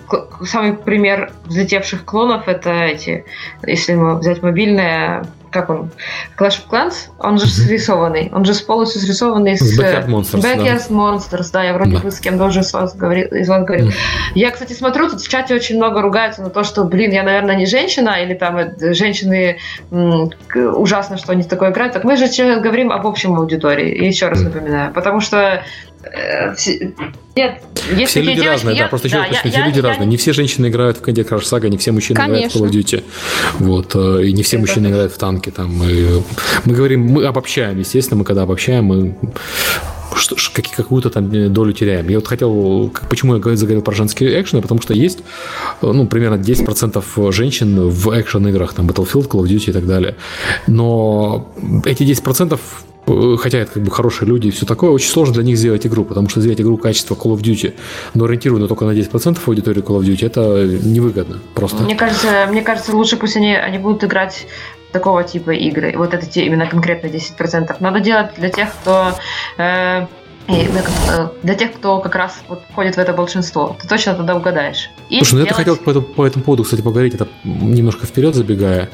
самый 0.45 0.75
пример 0.75 1.33
взлетевших 1.47 2.05
клонов 2.05 2.49
это 2.49 2.71
эти, 2.71 3.25
если 3.67 3.95
взять 3.95 4.43
мобильные 4.43 5.23
как 5.51 5.71
он, 5.71 5.91
Clash 6.39 6.61
of 6.61 6.69
Clans, 6.71 6.95
он 7.19 7.39
же 7.39 7.47
срисованный, 7.47 8.31
он 8.35 8.45
же 8.45 8.55
полностью 8.65 9.01
срисованный 9.01 9.57
с... 9.57 9.61
С 9.61 9.79
Backyard 9.79 10.07
Monsters, 10.07 10.43
Backyard 10.43 10.83
да. 10.89 10.95
Monsters, 10.95 11.51
да, 11.53 11.65
я 11.65 11.75
вроде 11.75 11.97
Да. 11.97 12.01
бы 12.01 12.11
с 12.11 12.21
кем-то 12.21 12.45
уже 12.45 12.61
из 12.61 12.73
вас 12.73 12.95
говорил. 12.95 13.29
Из 13.29 13.49
вас 13.49 13.65
говорил. 13.65 13.87
Мгм. 13.87 13.95
Я, 14.35 14.51
кстати, 14.51 14.73
смотрю, 14.73 15.09
тут 15.09 15.21
в 15.21 15.29
чате 15.29 15.55
очень 15.55 15.77
много 15.77 16.03
ругаются 16.03 16.43
на 16.43 16.51
то, 16.51 16.65
что, 16.65 16.85
блин, 16.85 17.13
я, 17.13 17.23
наверное, 17.23 17.57
не 17.57 17.67
женщина, 17.67 18.23
или 18.23 18.35
там 18.35 18.57
э, 18.57 18.95
женщины 18.95 19.59
ужасно, 19.91 21.17
что 21.17 21.33
они 21.33 21.43
такое 21.43 21.71
играют. 21.71 21.95
Так 21.95 22.05
мы 22.05 22.17
же 22.17 22.27
говорим 22.61 22.93
об 22.93 23.07
общем 23.07 23.35
аудитории, 23.37 24.05
еще 24.07 24.29
раз 24.29 24.41
напоминаю. 24.41 24.93
Потому 24.93 25.21
что 25.21 25.37
э, 25.39 25.63
нет, 27.37 27.63
есть 27.97 28.11
Все 28.11 28.21
люди 28.21 28.35
девочки, 28.41 28.49
разные, 28.49 28.77
я- 28.77 28.83
да, 28.85 28.89
просто 28.89 29.09
еще 29.09 29.17
да, 29.19 29.23
раз 29.23 29.31
уточню, 29.31 29.47
я- 29.49 29.51
все 29.53 29.61
я- 29.61 29.67
люди 29.67 29.77
я- 29.79 29.83
разные. 29.85 30.07
Не 30.09 30.17
все 30.17 30.33
женщины 30.33 30.67
играют 30.69 30.97
в 30.99 31.03
Candy 31.03 31.29
Crush 31.29 31.43
Saga, 31.43 31.69
не 31.69 31.77
все 31.79 31.93
мужчины 31.93 32.17
играют 32.19 32.53
в 32.53 32.57
Call 32.57 32.65
of 32.65 32.71
Конечно. 32.71 32.97
Duty. 32.97 33.05
Вот, 33.61 33.95
э, 33.95 34.25
и 34.27 34.33
не 34.33 34.43
все 34.43 34.57
Это 34.57 34.61
мужчины 34.63 34.81
точно. 34.87 34.95
играют 34.95 35.13
в 35.13 35.19
танки. 35.19 35.51
Там, 35.51 35.83
и 35.89 36.23
мы 36.65 36.75
говорим, 36.75 37.03
мы 37.07 37.25
обобщаем, 37.27 37.79
естественно, 37.79 38.19
мы 38.19 38.25
когда 38.25 38.43
обобщаем, 38.43 38.85
мы 38.85 39.17
что, 40.17 40.35
какие- 40.53 40.75
какую-то 40.75 41.11
там 41.11 41.31
э, 41.33 41.49
долю 41.49 41.73
теряем. 41.73 42.09
Я 42.09 42.17
вот 42.19 42.27
хотел, 42.27 42.91
как- 42.93 43.09
почему 43.09 43.37
я 43.37 43.57
заговорил 43.57 43.83
про 43.83 43.95
женские 43.95 44.41
экшены, 44.41 44.63
потому 44.63 44.81
что 44.83 44.93
есть, 44.95 45.19
э, 45.81 45.87
ну, 45.93 46.07
примерно 46.07 46.39
10% 46.39 47.31
женщин 47.31 47.89
в 47.89 48.09
экшен-играх, 48.19 48.73
там, 48.75 48.87
Battlefield, 48.89 49.29
Call 49.29 49.43
of 49.43 49.45
Duty 49.45 49.71
и 49.71 49.73
так 49.73 49.87
далее. 49.87 50.17
Но 50.67 51.53
эти 51.85 52.03
10% 52.03 52.55
э, 52.55 52.88
хотя 53.39 53.59
это 53.59 53.73
как 53.73 53.83
бы 53.83 53.91
хорошие 53.91 54.29
люди 54.29 54.49
и 54.49 54.51
все 54.51 54.67
такое, 54.67 54.91
очень 54.91 55.11
сложно 55.11 55.35
для 55.35 55.45
них 55.45 55.57
сделать 55.57 55.87
игру, 55.87 56.05
потому 56.05 56.29
что 56.29 56.41
сделать 56.41 56.61
игру 56.61 56.77
качества 56.77 57.15
Call 57.15 57.35
of 57.35 57.41
Duty, 57.41 57.75
но 58.15 58.25
ориентированную 58.25 58.69
только 58.69 58.85
на 58.85 58.93
10% 58.93 59.39
аудитории 59.47 59.83
Call 59.83 60.01
of 60.01 60.03
Duty, 60.03 60.27
это 60.27 60.67
невыгодно 60.67 61.39
просто. 61.55 61.83
Мне 61.83 61.97
кажется, 61.97 62.47
мне 62.49 62.63
кажется, 62.63 62.95
лучше 62.97 63.17
пусть 63.17 63.37
они, 63.37 63.55
они 63.55 63.79
будут 63.79 64.05
играть 64.05 64.47
такого 64.93 65.23
типа 65.25 65.51
игры. 65.51 65.95
Вот 65.97 66.15
это 66.15 66.27
те, 66.27 66.47
именно 66.47 66.67
конкретно 66.67 67.09
10%. 67.09 67.77
Надо 67.81 68.01
делать 68.01 68.31
для 68.37 68.49
тех, 68.49 68.69
кто 68.81 69.13
э, 69.59 70.07
и 70.49 70.67
для, 70.67 70.81
э, 70.81 71.29
для 71.43 71.55
тех, 71.55 71.75
кто 71.75 71.99
как 72.01 72.15
раз 72.15 72.39
вот 72.49 72.63
входит 72.71 72.97
в 72.97 72.99
это 72.99 73.13
большинство. 73.13 73.77
Ты 73.81 73.87
точно 73.87 74.15
тогда 74.15 74.35
угадаешь. 74.35 74.91
И 75.11 75.19
Слушай, 75.19 75.35
ну 75.35 75.47
я 75.47 75.53
хотел 75.53 75.77
по 75.77 75.91
этому, 75.91 76.07
по 76.07 76.27
этому 76.27 76.45
поводу, 76.45 76.65
кстати, 76.65 76.81
поговорить, 76.81 77.15
это 77.15 77.29
немножко 77.45 78.07
вперед 78.07 78.35
забегая, 78.35 78.89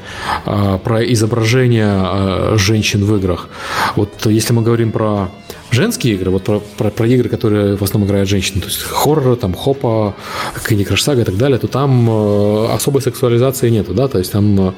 а, 0.45 0.77
про 0.77 1.01
изображение 1.03 1.87
а, 1.87 2.55
женщин 2.57 3.05
в 3.05 3.15
играх. 3.15 3.49
Вот 3.95 4.25
если 4.25 4.51
мы 4.51 4.63
говорим 4.63 4.91
про 4.91 5.29
женские 5.71 6.15
игры, 6.15 6.31
вот 6.31 6.43
про, 6.43 6.59
про, 6.77 6.89
про 6.89 7.07
игры, 7.07 7.29
которые 7.29 7.75
в 7.75 7.83
основном 7.83 8.07
играют 8.07 8.29
женщины, 8.29 8.61
то 8.61 8.67
есть 8.67 8.81
хоррор, 8.81 9.35
там, 9.35 9.53
хопа, 9.53 10.15
Saga 10.55 11.21
и 11.21 11.23
так 11.23 11.37
далее, 11.37 11.57
то 11.57 11.67
там 11.67 12.09
э, 12.09 12.73
особой 12.73 13.01
сексуализации 13.01 13.69
нету, 13.69 13.93
да, 13.93 14.07
то 14.07 14.17
есть 14.17 14.31
там 14.31 14.75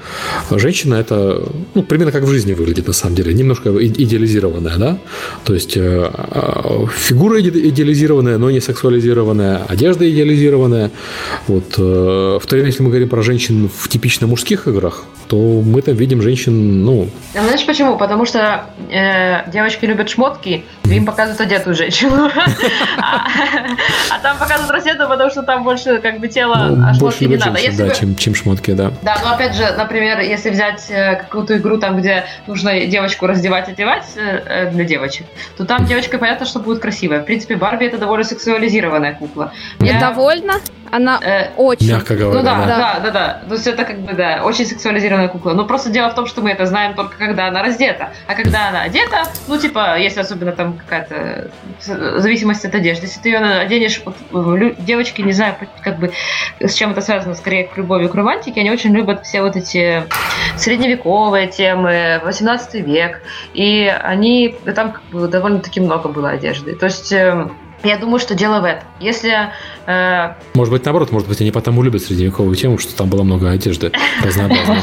э, 0.51 0.57
женщина 0.57 0.95
это, 0.95 1.43
ну, 1.73 1.83
примерно 1.83 2.11
как 2.11 2.23
в 2.23 2.29
жизни 2.29 2.53
выглядит 2.53 2.87
на 2.87 2.93
самом 2.93 3.15
деле, 3.15 3.33
немножко 3.33 3.69
идеализированная, 3.69 4.77
да, 4.77 4.97
то 5.43 5.53
есть 5.53 5.77
э, 5.77 6.11
э, 6.13 6.85
фигура 6.97 7.39
иде- 7.39 7.69
идеализированная, 7.69 8.37
но 8.37 8.49
не 8.51 8.61
сексуализированная, 8.61 9.63
одежда 9.67 10.09
идеализированная, 10.09 10.91
вот, 11.47 11.75
э, 11.77 12.39
в 12.41 12.45
то 12.45 12.55
время, 12.55 12.67
если 12.67 12.83
мы 12.83 12.89
говорим 12.89 13.09
про 13.09 13.21
женщин 13.21 13.69
в 13.69 13.87
типично 13.89 14.27
мужских 14.27 14.67
играх, 14.67 15.03
то 15.27 15.61
мы 15.61 15.81
там 15.81 15.95
видим 15.95 16.21
женщин, 16.21 16.85
ну, 16.85 17.09
А 17.35 17.43
Знаешь 17.43 17.65
почему? 17.65 17.97
Потому 17.97 18.25
что 18.25 18.65
э, 18.89 19.49
девочки 19.51 19.85
любят 19.85 20.09
шмотки, 20.09 20.63
им 20.95 21.05
показывают 21.05 21.41
одетую 21.41 21.75
женщину. 21.75 22.29
А 22.99 23.27
а 24.09 24.19
там 24.19 24.37
показывают 24.37 24.71
раздетую, 24.71 25.07
потому 25.09 25.29
что 25.29 25.43
там 25.43 25.63
больше 25.63 25.99
как 25.99 26.19
бы 26.19 26.27
тело, 26.27 26.55
а 26.55 26.69
ну, 26.69 26.93
шмотки 26.95 27.25
не 27.25 27.37
надо. 27.37 27.59
да, 27.77 27.89
чем, 27.91 28.35
шмотки, 28.35 28.71
да. 28.71 28.91
Да, 29.01 29.17
но 29.23 29.33
опять 29.33 29.55
же, 29.55 29.65
например, 29.77 30.19
если 30.19 30.49
взять 30.49 30.85
э, 30.89 31.15
какую-то 31.15 31.57
игру, 31.57 31.77
там, 31.77 31.97
где 31.97 32.25
нужно 32.47 32.85
девочку 32.85 33.27
раздевать, 33.27 33.69
одевать 33.69 34.05
э, 34.15 34.21
э, 34.45 34.71
для 34.71 34.83
девочек, 34.85 35.27
то 35.57 35.65
там 35.65 35.85
девочка, 35.85 36.17
понятно, 36.17 36.45
что 36.45 36.59
будет 36.59 36.79
красивая. 36.81 37.21
В 37.21 37.25
принципе, 37.25 37.55
Барби 37.55 37.85
это 37.85 37.97
довольно 37.97 38.23
сексуализированная 38.23 39.13
кукла. 39.13 39.53
Я- 39.79 39.99
Довольно? 39.99 40.55
Она 40.91 41.19
э, 41.21 41.51
очень. 41.57 41.89
Мягко 41.89 42.15
говоря, 42.15 42.39
ну 42.39 42.43
да, 42.43 42.65
да. 42.65 42.65
да, 42.65 42.99
да, 42.99 43.11
да. 43.11 43.41
То 43.47 43.53
есть 43.53 43.67
это 43.67 43.83
как 43.83 43.99
бы, 43.99 44.13
да, 44.13 44.41
очень 44.43 44.65
сексуализированная 44.65 45.27
кукла. 45.27 45.53
Но 45.53 45.65
просто 45.65 45.89
дело 45.89 46.09
в 46.09 46.15
том, 46.15 46.27
что 46.27 46.41
мы 46.41 46.51
это 46.51 46.65
знаем 46.65 46.93
только 46.95 47.17
когда 47.17 47.47
она 47.47 47.63
раздета. 47.63 48.11
А 48.27 48.35
когда 48.35 48.69
она 48.69 48.81
одета, 48.83 49.23
ну, 49.47 49.57
типа, 49.57 49.97
если 49.99 50.19
особенно 50.19 50.51
там 50.51 50.77
какая-то 50.77 51.49
э, 51.87 52.19
зависимость 52.19 52.65
от 52.65 52.75
одежды, 52.75 53.05
если 53.05 53.19
ты 53.19 53.29
ее 53.29 53.39
оденешь, 53.39 54.01
вот, 54.05 54.15
лю- 54.31 54.75
девочки, 54.77 55.21
не 55.21 55.33
знаю, 55.33 55.55
как 55.83 55.99
бы, 55.99 56.11
с 56.59 56.73
чем 56.73 56.91
это 56.91 57.01
связано, 57.01 57.35
скорее, 57.35 57.65
к 57.65 57.77
любови 57.77 58.07
к 58.07 58.15
романтике, 58.15 58.61
они 58.61 58.71
очень 58.71 58.93
любят 58.93 59.25
все 59.25 59.41
вот 59.41 59.55
эти 59.55 60.03
средневековые 60.55 61.47
темы, 61.47 62.21
18 62.23 62.75
век, 62.85 63.21
и 63.53 63.87
они, 64.01 64.55
там 64.75 64.93
как 64.93 65.03
бы 65.11 65.27
довольно-таки 65.27 65.79
много 65.79 66.09
было 66.09 66.29
одежды. 66.29 66.75
То 66.75 66.85
есть 66.85 67.11
э, 67.11 67.47
я 67.83 67.97
думаю, 67.97 68.19
что 68.19 68.33
дело 68.35 68.59
в 68.59 68.63
этом. 68.65 68.83
Если 68.99 69.49
э, 69.85 70.33
Может 70.55 70.73
быть, 70.73 70.83
наоборот, 70.85 71.11
может 71.11 71.27
быть, 71.27 71.39
они 71.41 71.51
потому 71.51 71.83
любят 71.83 72.01
средневековую 72.01 72.55
тему, 72.55 72.77
что 72.77 72.95
там 72.95 73.09
было 73.09 73.23
много 73.23 73.49
одежды 73.49 73.91
разнообразной. 74.23 74.81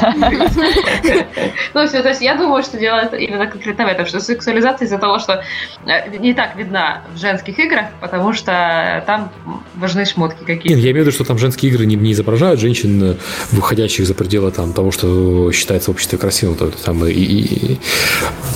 Ну, 1.75 1.87
всё, 1.87 2.03
то 2.03 2.09
есть 2.11 2.21
я 2.23 2.37
думаю, 2.37 2.63
что 2.63 2.79
дело 2.79 2.99
это 2.99 3.17
именно 3.17 3.47
конкретно 3.47 3.85
в 3.85 3.89
этом, 3.89 4.07
что 4.07 4.21
сексуализация 4.21 4.87
из-за 4.87 4.99
того, 4.99 5.19
что 5.19 5.43
э, 5.87 6.17
не 6.19 6.35
так 6.35 6.57
видна 6.57 7.03
в 7.15 7.19
женских 7.19 7.59
играх, 7.59 7.87
потому 8.01 8.33
что 8.33 9.03
там 9.07 9.31
важны 9.75 10.05
шмотки 10.05 10.39
Нет, 10.41 10.47
какие-то. 10.47 10.79
я 10.81 10.91
имею 10.93 11.05
в 11.05 11.09
виду, 11.09 11.13
что 11.13 11.25
там 11.25 11.39
женские 11.39 11.73
игры 11.73 11.87
не, 11.87 11.97
не 11.97 12.13
изображают 12.13 12.61
женщин, 12.61 13.03
э, 13.03 13.17
выходящих 13.53 14.07
за 14.07 14.15
пределы 14.15 14.51
там, 14.53 14.73
того, 14.73 14.91
что 14.93 15.51
считается 15.53 15.91
в 15.91 15.95
обществе 15.95 16.19
красивым. 16.19 16.57
То, 16.57 16.71
там, 16.71 17.05
и- 17.07 17.79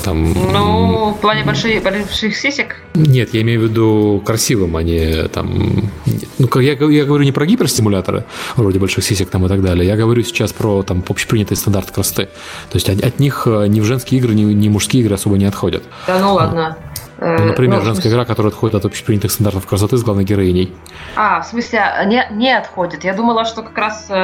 там, 0.04 0.32
Ну, 0.52 1.10
в 1.10 1.20
плане 1.20 1.42
больших, 1.44 1.82
больших 1.82 2.36
сисек. 2.36 2.76
Нет, 2.94 3.34
я 3.34 3.42
имею 3.42 3.60
в 3.60 3.64
виду 3.64 4.22
красивым, 4.28 4.76
а 4.76 4.82
не 4.82 5.26
там... 5.28 5.90
Ну, 6.38 6.60
я, 6.60 6.72
я 6.72 7.04
говорю 7.06 7.24
не 7.24 7.32
про 7.32 7.46
гиперстимуляторы, 7.46 8.24
вроде 8.56 8.78
больших 8.78 9.02
сисек 9.02 9.30
там 9.30 9.46
и 9.46 9.48
так 9.48 9.62
далее. 9.62 9.86
Я 9.86 9.96
говорю 9.96 10.22
сейчас 10.22 10.52
про 10.52 10.82
там 10.82 11.02
общепринятый 11.08 11.56
стандарт 11.56 11.90
красоты. 11.90 12.24
То 12.70 12.76
есть 12.76 12.90
от, 12.90 13.02
от 13.02 13.18
них 13.20 13.46
э, 13.46 13.68
ни 13.68 13.80
в 13.80 13.84
женские 13.84 14.20
игры, 14.20 14.34
ни, 14.34 14.42
ни 14.42 14.68
в 14.68 14.72
мужские 14.72 15.02
игры 15.02 15.14
особо 15.14 15.38
не 15.38 15.46
отходят. 15.46 15.82
Да 16.06 16.18
ну 16.18 16.34
ладно. 16.34 16.76
Э, 17.20 17.36
Ну, 17.38 17.46
например, 17.46 17.78
ну, 17.80 17.84
женская 17.84 18.02
смысле- 18.02 18.16
игра, 18.18 18.24
которая 18.24 18.52
отходит 18.52 18.76
от 18.76 18.84
общепринятых 18.84 19.32
стандартов 19.32 19.66
красоты 19.66 19.96
с 19.96 20.04
главной 20.04 20.22
героиней. 20.24 20.72
А, 21.16 21.40
в 21.42 21.46
смысле, 21.46 21.82
не, 22.06 22.24
не 22.30 22.56
отходит. 22.56 23.02
Я 23.04 23.12
думала, 23.12 23.44
что 23.44 23.62
как 23.62 23.76
раз 23.76 24.06
э, 24.08 24.14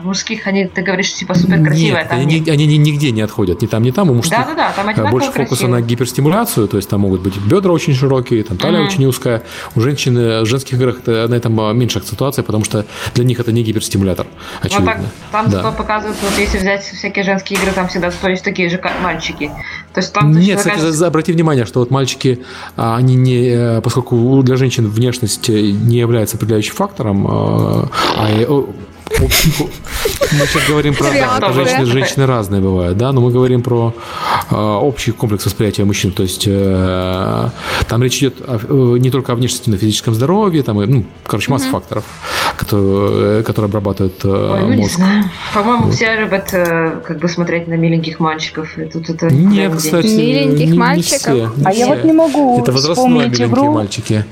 в 0.00 0.04
мужских 0.04 0.46
они, 0.46 0.66
ты 0.66 0.82
говоришь, 0.82 1.12
типа 1.14 1.34
супер 1.34 1.60
красивая. 1.64 2.02
Нет, 2.02 2.12
они, 2.12 2.44
они 2.48 2.66
ни- 2.66 2.76
нигде 2.76 3.10
не 3.10 3.22
отходят. 3.22 3.60
Ни 3.60 3.66
там, 3.66 3.82
ни 3.82 3.90
там. 3.90 4.10
У 4.10 4.14
мужских 4.14 4.38
Да-да-да, 4.38 4.72
там 4.76 4.88
э, 4.88 5.10
больше 5.10 5.32
фокуса 5.32 5.48
красиво. 5.64 5.68
на 5.68 5.80
гиперстимуляцию, 5.80 6.68
то 6.68 6.76
есть 6.76 6.88
там 6.88 7.00
могут 7.00 7.22
быть 7.22 7.36
бедра 7.38 7.72
очень 7.72 7.94
широкие, 7.94 8.44
там 8.44 8.56
талия 8.56 8.78
Мгм. 8.80 8.88
очень 8.88 9.06
узкая. 9.06 9.42
У 9.74 9.80
женщин 9.80 10.16
э, 10.16 10.42
в 10.42 10.46
женских 10.46 10.74
играх 10.74 10.98
на 11.06 11.34
этом 11.34 11.76
меньше 11.76 11.98
акцентуации, 11.98 12.42
потому 12.42 12.64
что 12.64 12.84
для 13.14 13.24
них 13.24 13.40
это 13.40 13.50
не 13.50 13.62
гиперстимулятор, 13.64 14.26
Ну 14.30 14.66
очевидно. 14.66 14.92
так, 14.92 15.00
там 15.32 15.44
Да. 15.50 15.62
зато 15.62 15.72
показывают, 15.72 16.16
вот 16.22 16.38
если 16.38 16.58
взять 16.58 16.84
всякие 16.84 17.24
женские 17.24 17.58
игры, 17.58 17.72
там 17.72 17.88
всегда 17.88 18.12
есть 18.28 18.44
такие 18.44 18.68
же 18.70 18.80
мальчики. 19.02 19.50
То 19.98 20.02
есть 20.02 20.12
там 20.12 20.32
Нет, 20.32 20.58
кстати, 20.58 20.80
же- 20.80 20.92
за- 20.92 21.06
обрати 21.08 21.32
внимание, 21.32 21.64
что 21.66 21.80
вот 21.80 21.90
мальчики, 21.90 22.38
а, 22.76 22.96
они 22.96 23.16
не, 23.16 23.48
э, 23.48 23.80
поскольку 23.80 24.42
для 24.44 24.56
женщин 24.56 24.86
внешность 24.88 25.48
не 25.48 25.98
является 25.98 26.36
определяющим 26.36 26.74
фактором, 26.74 27.26
э, 27.26 27.30
а 27.30 28.28
э, 28.30 28.62
мы 29.20 30.46
сейчас 30.46 30.68
говорим 30.68 30.94
про 30.94 31.10
да, 31.10 31.52
женщины, 31.52 31.86
женщины 31.86 32.26
разные 32.26 32.60
бывают, 32.60 32.96
да, 32.96 33.12
но 33.12 33.20
мы 33.20 33.30
говорим 33.32 33.62
про 33.62 33.94
э, 34.50 34.54
общий 34.54 35.10
комплекс 35.12 35.44
восприятия 35.46 35.84
мужчин, 35.84 36.12
то 36.12 36.22
есть 36.22 36.44
э, 36.46 37.48
там 37.88 38.02
речь 38.02 38.18
идет 38.18 38.36
о- 38.46 38.58
э, 38.58 38.98
не 38.98 39.10
только 39.10 39.32
о 39.32 39.34
внешности, 39.34 39.70
но 39.70 39.76
и 39.76 39.78
физическом 39.78 40.14
здоровье, 40.14 40.62
там, 40.62 40.80
и, 40.82 40.86
ну, 40.86 41.04
короче, 41.26 41.50
масса 41.50 41.68
факторов, 41.70 42.04
которые, 42.56 43.42
которые 43.42 43.68
обрабатывают 43.68 44.24
э, 44.24 44.28
Ой, 44.28 44.60
ну 44.62 44.72
мозг. 44.82 45.00
По-моему, 45.54 45.90
все 45.90 46.14
любят 46.16 46.48
э, 46.52 47.00
как 47.06 47.18
бы 47.18 47.28
смотреть 47.28 47.66
на 47.68 47.74
миленьких 47.74 48.20
мальчиков. 48.20 48.78
И 48.78 48.84
тут 48.84 49.08
это 49.10 49.26
Нет, 49.32 49.74
кстати. 49.76 50.06
Миленьких 50.06 50.58
не- 50.66 50.72
не 50.72 50.78
мальчиков. 50.78 51.20
все, 51.20 51.50
не 51.56 51.64
А 51.64 51.72
я 51.72 51.86
вот 51.86 52.04
не 52.04 52.12
могу 52.12 52.60
Это 52.62 52.72
вспомнить 52.72 53.22
миленькие 53.32 53.46
игру. 53.48 53.72
мальчики. 53.72 54.24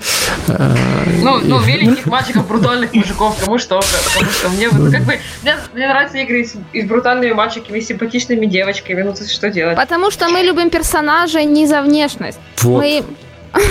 Ну, 1.22 1.38
ну, 1.42 1.60
миленьких 1.64 2.06
мальчиков, 2.06 2.46
брутальных 2.46 2.94
мужиков, 2.94 3.36
кому 3.44 3.58
что. 3.58 3.80
Потому 3.80 4.30
что 4.30 4.48
мне 4.50 4.68
вот 4.78 4.92
как 4.92 5.02
бы... 5.04 5.18
Мне, 5.42 5.54
мне 5.74 5.88
нравятся 5.88 6.18
игры 6.18 6.44
с, 6.44 6.54
и 6.72 6.82
с 6.82 6.86
брутальными 6.86 7.32
мальчиками, 7.32 7.78
и 7.78 7.80
с 7.80 7.86
симпатичными 7.86 8.46
девочками. 8.46 9.02
Ну, 9.02 9.12
то 9.12 9.22
есть 9.22 9.32
что 9.32 9.50
делать? 9.50 9.76
Потому 9.76 10.10
что 10.10 10.28
мы 10.28 10.40
любим 10.40 10.70
персонажей 10.70 11.44
не 11.44 11.66
за 11.66 11.82
внешность. 11.82 12.38
Вот. 12.62 12.80
Мы... 12.80 13.04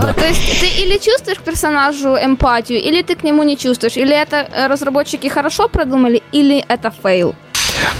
А, 0.00 0.12
То 0.12 0.26
есть 0.28 0.60
ты 0.60 0.82
или 0.84 0.96
чувствуешь 0.98 1.38
к 1.38 1.42
персонажу 1.42 2.16
эмпатию, 2.16 2.80
или 2.80 3.02
ты 3.02 3.16
к 3.16 3.24
нему 3.24 3.42
не 3.42 3.56
чувствуешь. 3.56 3.96
Или 3.96 4.14
это 4.14 4.36
э, 4.36 4.68
разработчики 4.68 5.26
хорошо 5.26 5.68
продумали, 5.68 6.22
или 6.30 6.64
это 6.68 6.92
фейл. 7.02 7.34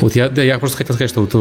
Вот 0.00 0.14
я, 0.16 0.28
да, 0.28 0.42
я 0.42 0.58
просто 0.58 0.78
хотел 0.78 0.94
сказать, 0.94 1.10
что 1.10 1.20
вот 1.20 1.34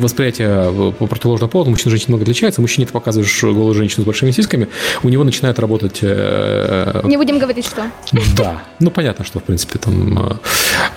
восприятие 0.00 0.92
по 0.92 1.06
противоположному 1.06 1.50
поводу 1.50 1.70
мужчин 1.70 1.88
и 1.88 1.90
женщин 1.90 2.06
много 2.08 2.22
отличается. 2.22 2.60
Мужчине 2.60 2.86
ты 2.86 2.92
показываешь 2.92 3.42
голую 3.42 3.74
женщину 3.74 4.02
с 4.02 4.06
большими 4.06 4.30
сиськами, 4.30 4.68
у 5.02 5.08
него 5.08 5.24
начинает 5.24 5.58
работать... 5.58 6.02
Не 6.02 7.16
будем 7.16 7.38
говорить, 7.38 7.66
что. 7.66 7.90
Да. 8.36 8.62
Ну, 8.80 8.90
понятно, 8.90 9.24
что, 9.24 9.40
в 9.40 9.44
принципе, 9.44 9.78
там 9.78 10.38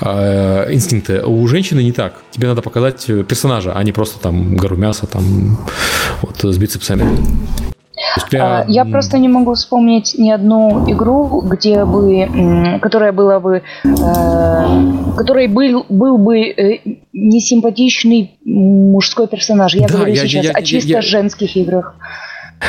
инстинкты. 0.02 1.22
У 1.26 1.48
женщины 1.48 1.82
не 1.84 1.92
так. 1.92 2.22
Тебе 2.32 2.48
надо 2.48 2.62
показать 2.62 3.06
персонажа, 3.06 3.74
а 3.74 3.84
не 3.84 3.92
просто 3.92 4.20
там 4.20 4.56
гору 4.56 4.76
мяса 4.76 5.08
там 5.08 5.58
вот 6.22 6.44
с 6.44 6.58
бицепсами. 6.58 7.06
Я... 8.32 8.66
я 8.68 8.86
просто 8.86 9.18
не 9.18 9.28
могу 9.28 9.54
вспомнить 9.54 10.16
ни 10.18 10.30
одну 10.30 10.90
игру, 10.90 11.42
где 11.42 11.86
бы, 11.86 12.80
которая 12.82 13.12
была 13.12 13.40
бы, 13.40 13.62
э, 13.84 15.16
которой 15.18 15.48
был, 15.48 15.86
был 15.90 16.18
бы 16.18 16.40
э, 16.40 16.80
несимпатичный 17.14 18.38
мужской 18.44 19.28
персонаж. 19.28 19.76
Я 19.76 19.88
да, 19.88 19.96
говорю 19.96 20.14
я, 20.14 20.22
сейчас 20.22 20.46
я, 20.46 20.52
о 20.52 20.62
чисто 20.62 20.90
я, 20.90 21.02
женских 21.02 21.56
играх. 21.56 21.96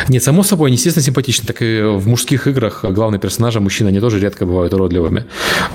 Нет, 0.09 0.23
само 0.23 0.43
собой, 0.43 0.69
они, 0.69 0.77
естественно, 0.77 1.05
симпатичны. 1.05 1.47
Так 1.47 1.63
и 1.63 1.83
в 1.83 2.07
мужских 2.09 2.47
играх 2.47 2.85
главные 2.85 3.21
персонажи, 3.21 3.61
мужчины, 3.61 3.89
они 3.89 4.01
тоже 4.01 4.21
редко 4.21 4.47
бывают 4.47 4.73
уродливыми. 4.75 5.25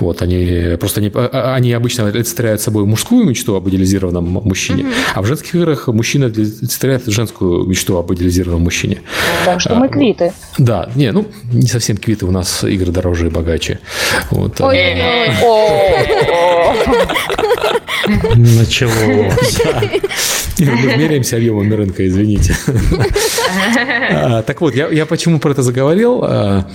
Вот, 0.00 0.22
они 0.22 0.76
просто 0.78 1.00
не, 1.00 1.10
а, 1.14 1.30
а, 1.32 1.54
они 1.54 1.72
обычно 1.72 2.06
олицетворяют 2.06 2.60
собой 2.60 2.84
мужскую 2.86 3.24
мечту 3.26 3.54
об 3.54 3.68
идеализированном 3.68 4.24
мужчине, 4.24 4.84
mm-hmm. 4.84 4.94
а 5.14 5.22
в 5.22 5.26
женских 5.26 5.54
играх 5.54 5.88
мужчина 5.88 6.26
олицетворяет 6.26 7.06
женскую 7.06 7.64
мечту 7.66 7.96
об 7.96 8.12
идеализированном 8.12 8.62
мужчине. 8.62 9.02
Так 9.44 9.60
что 9.60 9.74
мы 9.74 9.88
квиты. 9.88 10.32
Да, 10.58 10.88
не, 10.94 11.12
ну, 11.12 11.26
не 11.52 11.68
совсем 11.68 11.96
квиты, 11.96 12.26
у 12.26 12.30
нас 12.30 12.64
игры 12.64 12.92
дороже 12.92 13.26
и 13.26 13.30
богаче. 13.30 13.78
Вот. 14.30 14.60
Началось. 18.36 19.60
Мы 20.64 20.96
меряемся 20.96 21.36
объемами 21.36 21.74
рынка, 21.74 22.06
извините. 22.06 22.56
А, 24.14 24.42
так 24.42 24.60
вот, 24.60 24.74
я, 24.74 25.06
почему 25.06 25.38
про 25.38 25.50
это 25.50 25.62
заговорил? 25.62 26.20
А, 26.22 26.66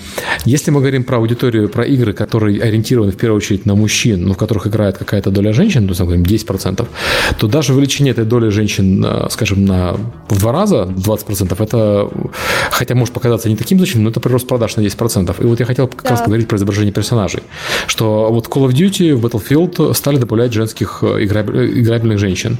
если 0.45 0.72
мы 0.72 0.80
говорим 0.80 1.03
про 1.03 1.18
аудиторию, 1.18 1.69
про 1.69 1.85
игры, 1.85 2.14
которые 2.14 2.61
ориентированы 2.61 3.11
в 3.11 3.18
первую 3.18 3.38
очередь 3.38 3.65
на 3.65 3.76
мужчин, 3.76 4.26
но 4.26 4.34
в 4.34 4.38
которых 4.38 4.68
играет 4.68 4.97
какая-то 4.97 5.30
доля 5.30 5.53
женщин, 5.53 5.88
мы 5.88 5.95
говорим 5.95 6.23
10%, 6.23 6.88
то 7.38 7.47
даже 7.47 7.73
увеличение 7.73 8.11
этой 8.11 8.26
доли 8.26 8.49
женщин, 8.49 9.03
а, 9.05 9.27
скажем, 9.30 9.65
на 9.65 9.97
в 10.30 10.39
два 10.39 10.51
раза, 10.51 10.84
20%, 10.84 11.61
это, 11.61 12.09
хотя 12.72 12.95
может 12.95 13.14
показаться 13.14 13.49
не 13.49 13.55
таким 13.55 13.77
значительным, 13.77 14.05
но 14.05 14.11
это 14.11 14.19
прирост 14.19 14.47
продаж 14.47 14.76
на 14.76 14.81
10%. 14.81 15.35
И 15.39 15.45
вот 15.45 15.59
я 15.59 15.65
хотел 15.65 15.88
как 15.88 16.09
раз 16.09 16.19
поговорить 16.19 16.47
про 16.47 16.57
изображение 16.57 16.93
персонажей, 16.93 17.43
что 17.88 18.30
вот 18.31 18.47
Call 18.47 18.68
of 18.68 18.73
Duty, 18.73 19.15
в 19.15 19.26
Battlefield 19.26 19.93
стали 19.93 20.18
добавлять 20.18 20.53
женских 20.53 21.03
играбельных 21.03 22.19
женщин, 22.19 22.57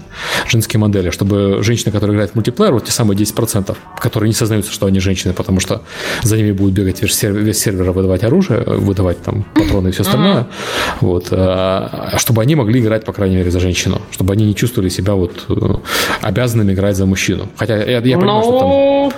женские 0.48 0.80
модели, 0.80 1.10
чтобы 1.18 1.64
женщины, 1.64 1.92
которые 1.92 2.14
играют 2.14 2.32
в 2.32 2.36
мультиплеер, 2.36 2.74
вот 2.74 2.86
те 2.86 2.92
самые 2.92 3.18
10%, 3.18 3.76
которые 4.00 4.28
не 4.30 4.34
сознаются, 4.34 4.72
что 4.72 4.86
они 4.86 5.00
женщины, 5.00 5.34
потому 5.34 5.60
что 5.60 5.82
за 6.22 6.38
ними 6.38 6.52
будут 6.52 6.74
бегать 6.74 7.02
весь 7.02 7.16
сервер, 7.16 7.42
весь 7.42 7.58
сервер 7.58 7.92
выдавать 7.92 8.24
оружие, 8.24 8.64
выдавать 8.66 9.22
там 9.24 9.44
патроны 9.56 9.90
и 9.90 9.92
все 9.92 10.04
остальное, 10.04 10.46
вот, 11.02 11.28
а, 11.32 12.14
чтобы 12.18 12.42
они 12.44 12.56
могли 12.56 12.80
играть, 12.80 13.04
по 13.06 13.14
крайней 13.14 13.38
мере, 13.38 13.50
за 13.50 13.60
женщину, 13.60 14.02
чтобы 14.12 14.34
они 14.34 14.46
не 14.46 14.54
чувствовали 14.54 14.90
себя 14.90 15.14
вот 15.14 15.46
э, 15.50 15.54
обязанными 16.22 16.74
играть 16.74 16.96
за 16.96 17.06
мужчину. 17.06 17.50
Хотя 17.58 17.78
я, 17.78 18.00
я 18.00 18.18
понимаю, 18.18 18.44
что 18.44 18.60
там 18.60 18.70
ну, 18.70 19.12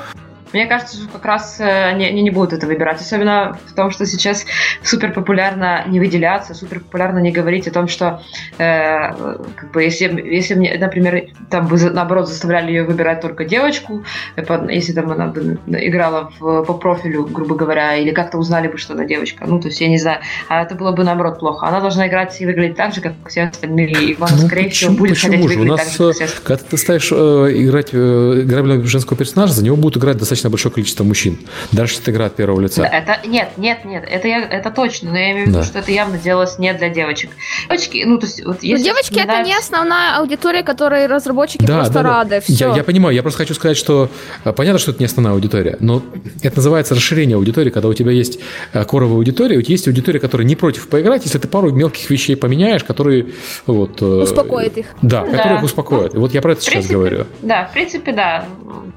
мне 0.54 0.66
кажется, 0.66 0.98
что 0.98 1.08
как 1.08 1.26
раз 1.26 1.60
э, 1.60 1.86
они, 1.86 2.06
они 2.06 2.22
не 2.22 2.32
будут 2.32 2.54
это 2.54 2.66
выбирать. 2.66 3.02
Особенно 3.02 3.58
в 3.68 3.74
том, 3.74 3.92
что 3.92 4.06
сейчас 4.06 4.46
супер 4.84 5.14
популярно 5.14 5.84
не 5.88 6.00
выделяться, 6.00 6.54
супер 6.54 6.80
популярно 6.80 7.20
не 7.20 7.32
говорить 7.32 7.68
о 7.68 7.72
том, 7.72 7.88
что 7.88 8.24
э, 8.58 9.12
как 9.56 9.72
бы 9.72 9.84
если, 9.84 10.06
если 10.22 10.56
мне, 10.56 10.76
например, 10.80 11.28
там 11.50 11.68
бы 11.68 11.78
наоборот 11.78 12.28
заставляли 12.28 12.72
ее 12.72 12.84
выбирать 12.84 13.22
только 13.22 13.46
девочку, 13.46 14.04
э, 14.36 14.44
если 14.70 14.94
там 14.94 15.12
она 15.12 15.28
бы 15.28 15.60
играла 15.68 16.32
в, 16.40 16.64
по 16.64 16.74
профилю, 16.74 17.26
грубо 17.26 17.56
говоря, 17.56 17.96
или 17.96 18.12
как-то 18.12 18.38
узнали 18.38 18.68
бы, 18.68 18.78
что 18.78 18.94
она 18.94 19.06
девочка. 19.06 19.46
Ну, 19.48 19.60
то 19.60 19.68
есть 19.68 19.80
я 19.82 19.88
не 19.88 20.00
знаю. 20.00 20.22
А 20.48 20.64
это 20.64 20.74
было 20.76 20.92
бы 20.92 21.04
наоборот 21.04 21.40
плохо. 21.40 21.68
Она 21.68 21.80
должна 21.80 22.08
играть 22.08 22.40
и 22.42 22.46
выглядеть 22.46 22.76
так 22.76 22.94
же, 22.94 23.02
как 23.02 23.14
все 23.28 23.44
остальные. 23.44 23.90
И 23.90 24.18
она, 24.20 24.28
ну, 24.32 24.48
скорее 24.48 24.66
почему, 24.66 24.92
всего, 24.94 24.98
будет 24.98 25.16
почему 25.16 25.32
хотеть 25.34 25.52
же? 25.52 25.60
выглядеть 25.60 25.70
У 25.70 25.76
нас, 25.76 25.98
так 25.98 26.14
же, 26.14 26.20
как 26.20 26.30
все 26.30 26.42
Когда 26.44 26.64
ты 26.64 26.78
ставишь 26.78 27.12
э, 27.12 27.16
играть 27.16 27.90
э, 27.92 28.42
играбельного 28.44 28.84
женского 28.86 29.18
персонажа, 29.18 29.54
за 29.54 29.64
него 29.64 29.76
будут 29.76 29.98
играть 29.98 30.18
достаточно 30.18 30.39
достаточно 30.40 30.50
большое 30.50 30.74
количество 30.74 31.04
мужчин. 31.04 31.38
Даже 31.72 31.92
если 31.94 32.04
это 32.04 32.12
игра 32.12 32.26
от 32.26 32.36
первого 32.36 32.62
лица. 32.62 32.82
Да, 32.82 32.88
это, 32.88 33.28
нет, 33.28 33.50
нет, 33.58 33.86
нет, 33.86 34.06
это, 34.10 34.28
я, 34.28 34.42
это 34.44 34.72
точно, 34.72 35.12
но 35.12 35.18
я 35.18 35.32
имею 35.32 35.46
в 35.46 35.50
виду, 35.50 35.60
да. 35.60 35.66
что 35.66 35.80
это 35.80 35.92
явно 35.92 36.18
делалось 36.18 36.58
не 36.60 36.74
для 36.74 36.90
девочек. 36.90 37.32
Девочки, 37.68 38.04
ну, 38.06 38.18
то 38.18 38.26
есть, 38.26 38.46
вот 38.46 38.64
если 38.64 38.84
девочки 38.84 39.14
вспоминать... 39.14 39.40
это 39.40 39.48
не 39.48 39.58
основная 39.58 40.18
аудитория, 40.18 40.64
которой 40.64 41.08
разработчики 41.08 41.66
да, 41.66 41.80
просто 41.80 41.94
да, 41.94 42.04
рады. 42.04 42.42
Да. 42.48 42.68
Я, 42.70 42.76
я 42.76 42.84
понимаю, 42.84 43.16
я 43.16 43.22
просто 43.22 43.40
хочу 43.40 43.54
сказать, 43.54 43.78
что 43.78 44.10
э, 44.46 44.54
понятно, 44.54 44.80
что 44.80 44.92
это 44.92 45.00
не 45.00 45.06
основная 45.06 45.34
аудитория, 45.34 45.78
но 45.80 46.02
это 46.42 46.58
называется 46.58 46.96
расширение 46.96 47.36
аудитории, 47.36 47.70
когда 47.70 47.88
у 47.90 47.94
тебя 47.94 48.12
есть 48.12 48.40
э, 48.74 48.84
коровая 48.86 49.18
аудитория, 49.18 49.58
у 49.58 49.62
тебя 49.62 49.74
есть 49.74 49.88
аудитория, 49.88 50.20
которая 50.20 50.48
не 50.48 50.56
против 50.56 50.88
поиграть, 50.88 51.26
если 51.26 51.38
ты 51.38 51.48
пару 51.48 51.72
мелких 51.72 52.10
вещей 52.10 52.36
поменяешь, 52.36 52.84
которые 52.84 53.28
вот... 53.66 54.02
Э, 54.02 54.24
успокоит 54.24 54.78
их. 54.78 54.86
Да, 55.02 55.26
да. 55.26 55.38
которые 55.38 55.58
их 55.58 55.64
успокоят. 55.64 56.14
Вот 56.14 56.34
я 56.34 56.42
про 56.42 56.54
это 56.54 56.62
принципе, 56.62 56.82
сейчас 56.82 56.92
говорю. 56.92 57.26
Да, 57.42 57.66
в 57.66 57.74
принципе, 57.74 58.12
да. 58.12 58.46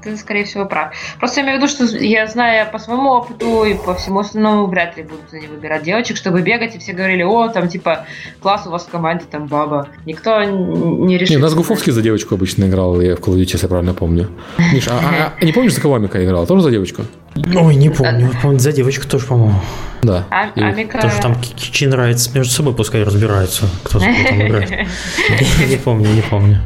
Ты, 0.01 0.17
скорее 0.17 0.45
всего, 0.45 0.65
прав. 0.65 0.93
Просто 1.19 1.39
я 1.39 1.45
имею 1.45 1.59
в 1.59 1.61
виду, 1.61 1.71
что 1.71 1.85
я 1.97 2.27
знаю 2.27 2.69
по 2.71 2.79
своему 2.79 3.09
опыту 3.11 3.63
и 3.63 3.73
по 3.73 3.95
всему 3.95 4.19
остальному 4.19 4.67
вряд 4.67 4.97
ли 4.97 5.03
будут 5.03 5.33
они 5.33 5.47
выбирать 5.47 5.83
девочек, 5.83 6.17
чтобы 6.17 6.41
бегать, 6.41 6.75
и 6.75 6.79
все 6.79 6.93
говорили, 6.93 7.23
о, 7.23 7.47
там, 7.49 7.67
типа, 7.67 8.05
класс 8.41 8.67
у 8.67 8.71
вас 8.71 8.85
в 8.85 8.89
команде, 8.89 9.25
там, 9.29 9.47
баба. 9.47 9.87
Никто 10.05 10.43
не 10.43 11.17
решил. 11.17 11.35
Не, 11.35 11.37
у 11.37 11.43
нас 11.43 11.53
Гуфовский 11.53 11.91
за 11.91 12.01
девочку 12.01 12.35
обычно 12.35 12.65
играл, 12.65 12.99
я 13.01 13.15
в 13.15 13.19
Call 13.19 13.33
of 13.33 13.37
Duty, 13.37 13.51
если 13.53 13.63
я 13.63 13.69
правильно 13.69 13.93
помню. 13.93 14.29
Миша, 14.73 14.91
а, 14.91 14.99
а, 14.99 15.33
а 15.39 15.45
не 15.45 15.51
помнишь, 15.51 15.73
за 15.73 15.81
кого 15.81 15.95
Амика 15.95 16.23
играл? 16.23 16.45
Тоже 16.45 16.63
за 16.63 16.71
девочку? 16.71 17.03
Ой, 17.35 17.75
не 17.75 17.89
помню. 17.89 18.31
помню 18.41 18.59
за 18.59 18.71
девочку 18.71 19.07
тоже, 19.07 19.25
по-моему. 19.25 19.59
Да. 20.03 20.25
А, 20.29 20.49
Амика... 20.55 21.01
Тоже 21.01 21.19
там 21.21 21.35
Кичи 21.35 21.87
нравится 21.87 22.29
между 22.33 22.53
собой, 22.53 22.73
пускай 22.75 23.03
разбираются, 23.03 23.65
кто 23.83 23.99
с 23.99 24.03
кем 24.03 24.25
там 24.25 24.47
играет. 24.47 24.69
Не 25.69 25.77
помню, 25.77 26.09
не 26.13 26.21
помню. 26.21 26.59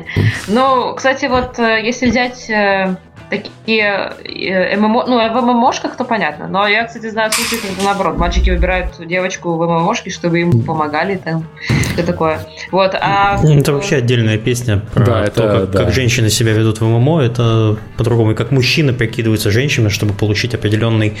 Ну, 0.48 0.94
кстати, 0.94 1.26
вот 1.26 1.58
э, 1.58 1.82
если 1.82 2.06
взять 2.08 2.48
э, 2.50 2.96
такие 3.32 4.12
э, 4.24 4.76
ММО, 4.76 5.06
ну, 5.06 5.16
в 5.16 5.42
ММОшках, 5.42 5.96
то 5.96 6.04
понятно. 6.04 6.48
Но 6.48 6.68
я, 6.68 6.84
кстати, 6.84 7.08
знаю 7.10 7.32
случаи, 7.32 7.66
когда 7.66 7.82
наоборот, 7.84 8.18
мальчики 8.18 8.50
выбирают 8.50 9.06
девочку 9.06 9.56
в 9.56 9.66
ММОшке, 9.66 10.10
чтобы 10.10 10.40
им 10.40 10.62
помогали, 10.62 11.16
там, 11.16 11.46
все 11.94 12.02
такое. 12.02 12.40
Вот, 12.70 12.94
а... 13.00 13.40
Ну, 13.42 13.58
это 13.58 13.72
вообще 13.72 13.96
отдельная 13.96 14.36
песня 14.36 14.82
про 14.92 15.04
да, 15.04 15.24
это, 15.24 15.30
то, 15.30 15.48
как, 15.48 15.70
да. 15.70 15.78
как 15.84 15.94
женщины 15.94 16.28
себя 16.28 16.52
ведут 16.52 16.80
в 16.80 16.84
ММО. 16.84 17.22
Это 17.22 17.76
по-другому. 17.96 18.32
И 18.32 18.34
как 18.34 18.50
мужчины 18.50 18.92
прикидываются 18.92 19.50
женщинами, 19.50 19.88
чтобы 19.88 20.12
получить 20.12 20.54
определенный, 20.54 21.16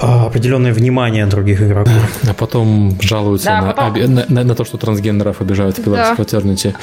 а, 0.00 0.26
определенное 0.26 0.72
внимание 0.72 1.26
других 1.26 1.60
игроков. 1.60 1.92
А 2.28 2.32
потом 2.32 2.96
жалуются 3.02 3.48
да, 3.48 3.60
на, 3.60 3.72
потом... 3.72 4.14
На, 4.14 4.24
на, 4.28 4.44
на 4.44 4.54
то, 4.54 4.64
что 4.64 4.78
трансгендеров 4.78 5.42
обижают 5.42 5.78
в 5.78 5.92
да. 5.92 6.14
Fraternity. 6.14 6.74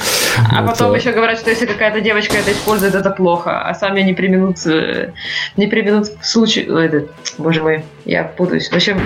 А 0.52 0.62
вот. 0.62 0.70
потом 0.70 0.94
еще 0.94 1.10
говорят, 1.10 1.38
что 1.38 1.50
если 1.50 1.66
какая-то 1.66 2.00
девочка 2.00 2.36
это 2.36 2.52
использует, 2.52 2.94
это 2.94 3.10
плохо. 3.10 3.60
А 3.60 3.74
сами 3.74 4.00
не 4.02 4.14
применяют 4.14 4.43
применут, 4.44 4.66
э, 4.66 5.12
не 5.56 5.66
применут 5.66 6.08
в 6.20 6.26
случае... 6.26 6.66
Этот, 6.84 7.10
боже 7.38 7.62
мой, 7.62 7.84
я 8.04 8.24
путаюсь. 8.24 8.68
В 8.68 8.74
общем, 8.74 9.00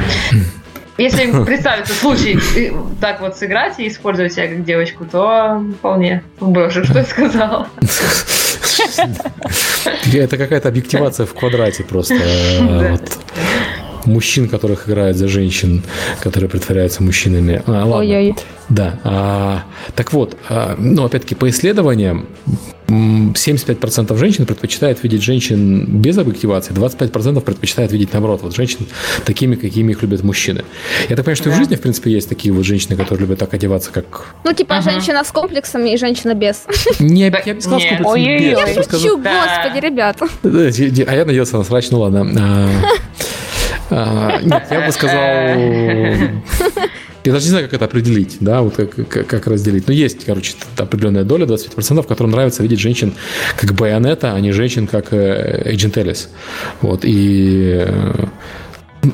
если 0.96 1.44
представится 1.44 1.94
случай 1.94 2.38
так 3.00 3.20
вот 3.20 3.36
сыграть 3.36 3.78
и 3.78 3.88
использовать 3.88 4.32
себя 4.32 4.48
как 4.48 4.64
девочку, 4.64 5.04
то 5.04 5.62
вполне. 5.78 6.22
Боже, 6.40 6.84
что 6.84 6.98
я 6.98 7.04
сказал? 7.04 7.68
Это 10.12 10.36
какая-то 10.36 10.68
объективация 10.68 11.26
в 11.26 11.34
квадрате 11.34 11.84
просто. 11.84 12.14
Мужчин, 14.08 14.48
которых 14.48 14.88
играют 14.88 15.16
за 15.16 15.28
женщин, 15.28 15.82
которые 16.20 16.48
притворяются 16.48 17.02
мужчинами. 17.02 17.62
А, 17.66 17.84
ладно. 17.84 17.96
Ой-ой. 17.96 18.34
Да. 18.68 18.98
А, 19.04 19.62
так 19.94 20.12
вот, 20.12 20.36
а, 20.48 20.74
ну, 20.78 21.04
опять-таки, 21.04 21.34
по 21.34 21.48
исследованиям, 21.48 22.26
75% 22.88 24.16
женщин 24.16 24.46
предпочитают 24.46 25.02
видеть 25.02 25.22
женщин 25.22 25.84
без 25.86 26.16
объективации, 26.16 26.72
25% 26.72 27.40
предпочитают 27.42 27.92
видеть 27.92 28.12
наоборот, 28.14 28.40
вот 28.42 28.54
женщин 28.54 28.86
такими, 29.26 29.56
какими 29.56 29.92
их 29.92 30.00
любят 30.00 30.22
мужчины. 30.22 30.64
Я 31.08 31.16
так 31.16 31.24
понимаю, 31.26 31.36
что 31.36 31.50
да. 31.50 31.50
в 31.54 31.58
жизни, 31.58 31.76
в 31.76 31.80
принципе, 31.82 32.10
есть 32.10 32.28
такие 32.28 32.52
вот 32.52 32.64
женщины, 32.64 32.96
которые 32.96 33.26
любят 33.26 33.38
так 33.40 33.52
одеваться, 33.52 33.90
как... 33.92 34.34
Ну, 34.44 34.54
типа 34.54 34.78
ага. 34.78 34.90
женщина 34.90 35.22
с 35.22 35.30
комплексами 35.30 35.90
и 35.90 35.96
женщина 35.98 36.34
без. 36.34 36.64
Не, 36.98 37.24
я 37.24 37.30
бы 37.30 37.42
не 37.44 37.60
сказал 37.60 37.80
с 37.80 37.84
комплексами 37.84 38.38
без. 38.38 38.58
Я 38.58 38.82
шучу, 38.82 39.16
господи, 39.18 39.80
ребята. 39.84 40.26
А 40.42 41.14
я 41.14 41.24
надеялся 41.26 41.58
на 41.58 41.64
срач, 41.64 41.90
ну 41.90 42.00
ладно. 42.00 42.24
А, 43.90 44.40
нет, 44.40 44.64
я 44.70 44.86
бы 44.86 44.92
сказал... 44.92 45.18
Я 47.24 47.32
даже 47.32 47.46
не 47.46 47.50
знаю, 47.50 47.64
как 47.66 47.74
это 47.74 47.84
определить, 47.84 48.38
да, 48.40 48.62
вот 48.62 48.76
как, 48.76 48.94
как, 49.08 49.26
как 49.26 49.46
разделить. 49.48 49.86
Но 49.86 49.92
есть, 49.92 50.24
короче, 50.24 50.54
определенная 50.78 51.24
доля, 51.24 51.44
25%, 51.44 52.06
которым 52.06 52.30
нравится 52.30 52.62
видеть 52.62 52.78
женщин 52.78 53.12
как 53.56 53.74
байонета, 53.74 54.32
а 54.32 54.40
не 54.40 54.52
женщин 54.52 54.86
как 54.86 55.12
э, 55.12 55.74
Agent 55.74 55.94
Alice. 55.94 56.28
Вот, 56.80 57.00
и 57.02 57.84
э, 57.86 58.24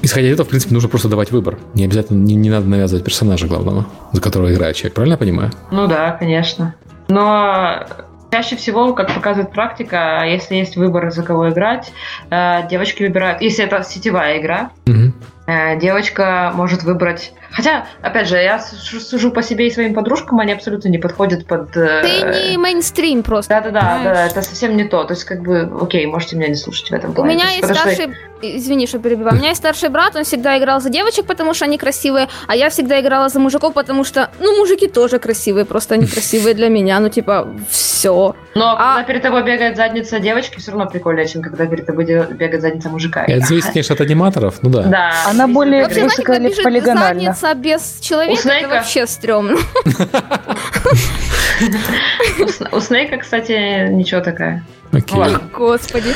исходя 0.02 0.28
из 0.28 0.34
этого, 0.34 0.46
в 0.46 0.50
принципе, 0.50 0.74
нужно 0.74 0.88
просто 0.88 1.08
давать 1.08 1.30
выбор. 1.30 1.58
Не 1.74 1.84
обязательно, 1.84 2.18
не, 2.18 2.34
не 2.34 2.50
надо 2.50 2.66
навязывать 2.68 3.04
персонажа 3.04 3.46
главного, 3.46 3.86
за 4.12 4.20
которого 4.20 4.52
играет 4.52 4.76
человек. 4.76 4.94
Правильно 4.94 5.14
я 5.14 5.18
понимаю? 5.18 5.50
Ну 5.72 5.86
да, 5.86 6.12
конечно. 6.12 6.74
Но 7.08 7.86
чаще 8.34 8.56
всего, 8.56 8.94
как 8.94 9.14
показывает 9.14 9.52
практика, 9.52 10.22
если 10.26 10.56
есть 10.56 10.76
выбор, 10.76 11.12
за 11.12 11.22
кого 11.22 11.50
играть, 11.50 11.92
э, 12.30 12.66
девочки 12.68 13.04
выбирают, 13.04 13.40
если 13.40 13.64
это 13.64 13.84
сетевая 13.84 14.40
игра, 14.40 14.70
Мгм. 14.86 15.14
Э, 15.46 15.78
девочка 15.78 16.52
может 16.54 16.82
выбрать... 16.82 17.32
Хотя, 17.52 17.86
опять 18.02 18.26
же, 18.28 18.36
я 18.36 18.58
сужу 18.58 19.30
по 19.30 19.40
себе 19.40 19.68
и 19.68 19.70
своим 19.70 19.94
подружкам, 19.94 20.40
они 20.40 20.52
абсолютно 20.52 20.88
не 20.88 20.98
подходят 20.98 21.46
под... 21.46 21.76
э, 21.76 22.02
Ты 22.02 22.50
не 22.50 22.58
мейнстрим 22.58 23.22
просто. 23.22 23.48
Да-да-да, 23.54 23.80
понимаешь? 23.98 24.04
да, 24.04 24.26
это 24.26 24.42
совсем 24.42 24.76
не 24.76 24.84
то. 24.84 25.04
То 25.04 25.12
есть, 25.14 25.22
как 25.24 25.40
бы, 25.42 25.70
окей, 25.80 26.04
можете 26.06 26.34
меня 26.36 26.48
не 26.48 26.56
слушать 26.56 26.90
в 26.90 26.92
этом 26.94 27.10
У 27.10 27.14
плане. 27.14 27.34
меня 27.34 27.44
То 27.46 27.50
есть 27.52 27.64
что- 27.64 27.74
старший... 27.74 28.14
Извини, 28.42 28.86
что 28.86 28.98
перебиваю. 28.98 29.36
У 29.36 29.38
меня 29.38 29.50
есть 29.50 29.60
старший 29.60 29.88
брат, 29.88 30.16
он 30.16 30.24
всегда 30.24 30.58
играл 30.58 30.78
за 30.78 30.90
девочек, 30.90 31.24
потому 31.24 31.54
что 31.54 31.64
они 31.64 31.78
красивые, 31.78 32.28
а 32.46 32.54
я 32.54 32.68
всегда 32.68 33.00
играла 33.00 33.30
за 33.30 33.38
мужиков, 33.40 33.72
потому 33.72 34.04
что, 34.04 34.28
ну, 34.38 34.58
мужики 34.58 34.86
тоже 34.86 35.18
красивые, 35.18 35.64
просто 35.64 35.94
они 35.94 36.06
красивые 36.06 36.54
для 36.54 36.68
меня, 36.68 37.00
ну, 37.00 37.08
типа, 37.08 37.48
все. 37.70 38.34
Но 38.54 38.72
А- 38.76 38.96
когда 38.96 39.04
перед 39.04 39.22
тобой 39.22 39.44
бегает 39.44 39.76
задница 39.76 40.18
девочки, 40.20 40.58
все 40.58 40.72
равно 40.72 40.86
прикольнее, 40.90 41.26
чем 41.26 41.40
когда 41.40 41.64
перед 41.64 41.86
тобой 41.86 42.04
бегает 42.04 42.60
задница 42.60 42.90
мужика. 42.90 43.24
Это 43.24 43.46
зависит, 43.46 43.70
конечно, 43.70 43.94
от 43.94 44.00
аниматоров, 44.02 44.56
ну 44.60 44.68
да. 44.68 44.82
Да. 44.82 45.12
Она 45.34 45.48
более 45.48 45.82
Вообще, 45.82 46.04
Высокополигонально. 46.04 47.34
задница 47.34 47.54
без 47.54 47.98
человека, 48.00 48.40
У 48.46 48.48
это 48.48 48.68
вообще 48.68 49.06
стрёмно. 49.06 49.58
У 52.72 52.80
Снейка, 52.80 53.18
кстати, 53.18 53.88
ничего 53.88 54.20
такая. 54.20 54.64
Окей. 54.94 55.18
Ладно. 55.18 55.40
Господи. 55.56 56.14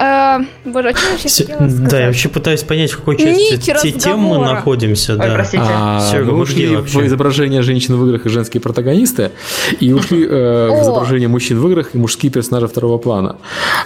Э, 0.00 0.38
Боже, 0.64 0.88
о 0.88 0.92
чем 0.92 1.02
я 1.04 1.10
вообще 1.12 1.28
Се- 1.28 1.44
хотела 1.44 1.68
сказать? 1.68 1.88
Да, 1.90 2.00
я 2.00 2.06
вообще 2.06 2.28
пытаюсь 2.28 2.62
понять, 2.62 2.92
в 2.92 2.98
какой 2.98 3.16
части 3.16 3.52
Нить 3.52 3.64
те- 3.82 3.92
тем 3.92 4.18
мы 4.20 4.38
находимся. 4.38 5.12
Ой, 5.12 5.18
Да. 5.18 5.34
простите. 5.34 5.62
А, 5.66 6.00
Серега, 6.10 6.30
мы 6.30 6.36
мы 6.38 6.42
ушли 6.42 6.76
в 6.76 7.06
изображение 7.06 7.62
женщин 7.62 7.96
в 7.96 8.06
играх 8.06 8.26
и 8.26 8.28
женские 8.28 8.60
протагонисты, 8.60 9.32
и 9.80 9.92
ушли 9.92 10.24
э, 10.26 10.68
в 10.70 10.82
изображение 10.82 11.28
мужчин 11.28 11.58
в 11.58 11.68
играх 11.68 11.94
и 11.94 11.98
мужские 11.98 12.30
персонажи 12.32 12.68
второго 12.68 12.98
плана. 12.98 13.36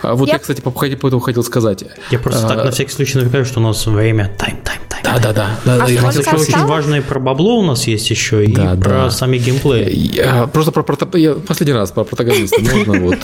А 0.02 0.14
Вот 0.14 0.28
я, 0.28 0.34
Я- 0.34 0.38
кстати, 0.38 0.60
по 0.60 0.70
по 0.70 0.84
этому 0.86 1.20
хотел 1.20 1.42
сказать. 1.42 1.84
Я 2.10 2.18
просто 2.18 2.46
так 2.46 2.58
А, 2.58 2.64
на 2.64 2.70
всякий 2.70 2.92
случай 2.92 3.18
намекаю, 3.18 3.44
что 3.44 3.60
у 3.60 3.62
нас 3.62 3.86
время. 3.86 4.30
Тайм, 4.38 4.58
тайм, 4.62 4.78
тайм. 4.88 5.02
Да, 5.04 5.18
да, 5.18 5.32
да. 5.32 5.50
да, 5.64 5.78
да, 5.78 5.84
А 5.84 5.90
я 5.90 5.98
сколько 6.00 6.06
хотел 6.16 6.20
Еще 6.22 6.30
спросить. 6.30 6.54
очень 6.56 6.66
важное 6.66 7.02
про 7.02 7.20
бабло 7.20 7.58
у 7.58 7.62
нас 7.62 7.86
есть 7.86 8.08
еще 8.10 8.44
и 8.44 8.52
Да, 8.54 8.74
про 8.74 8.90
да. 8.90 9.10
сами 9.10 9.36
геймплей. 9.38 9.92
Я 9.94 10.46
просто 10.52 10.72
про 10.72 10.82
прото- 10.82 11.18
я 11.18 11.34
последний 11.34 11.74
раз 11.74 11.90
про 11.92 12.04
протагониста. 12.04 12.56
Можно 12.62 13.00
вот. 13.00 13.18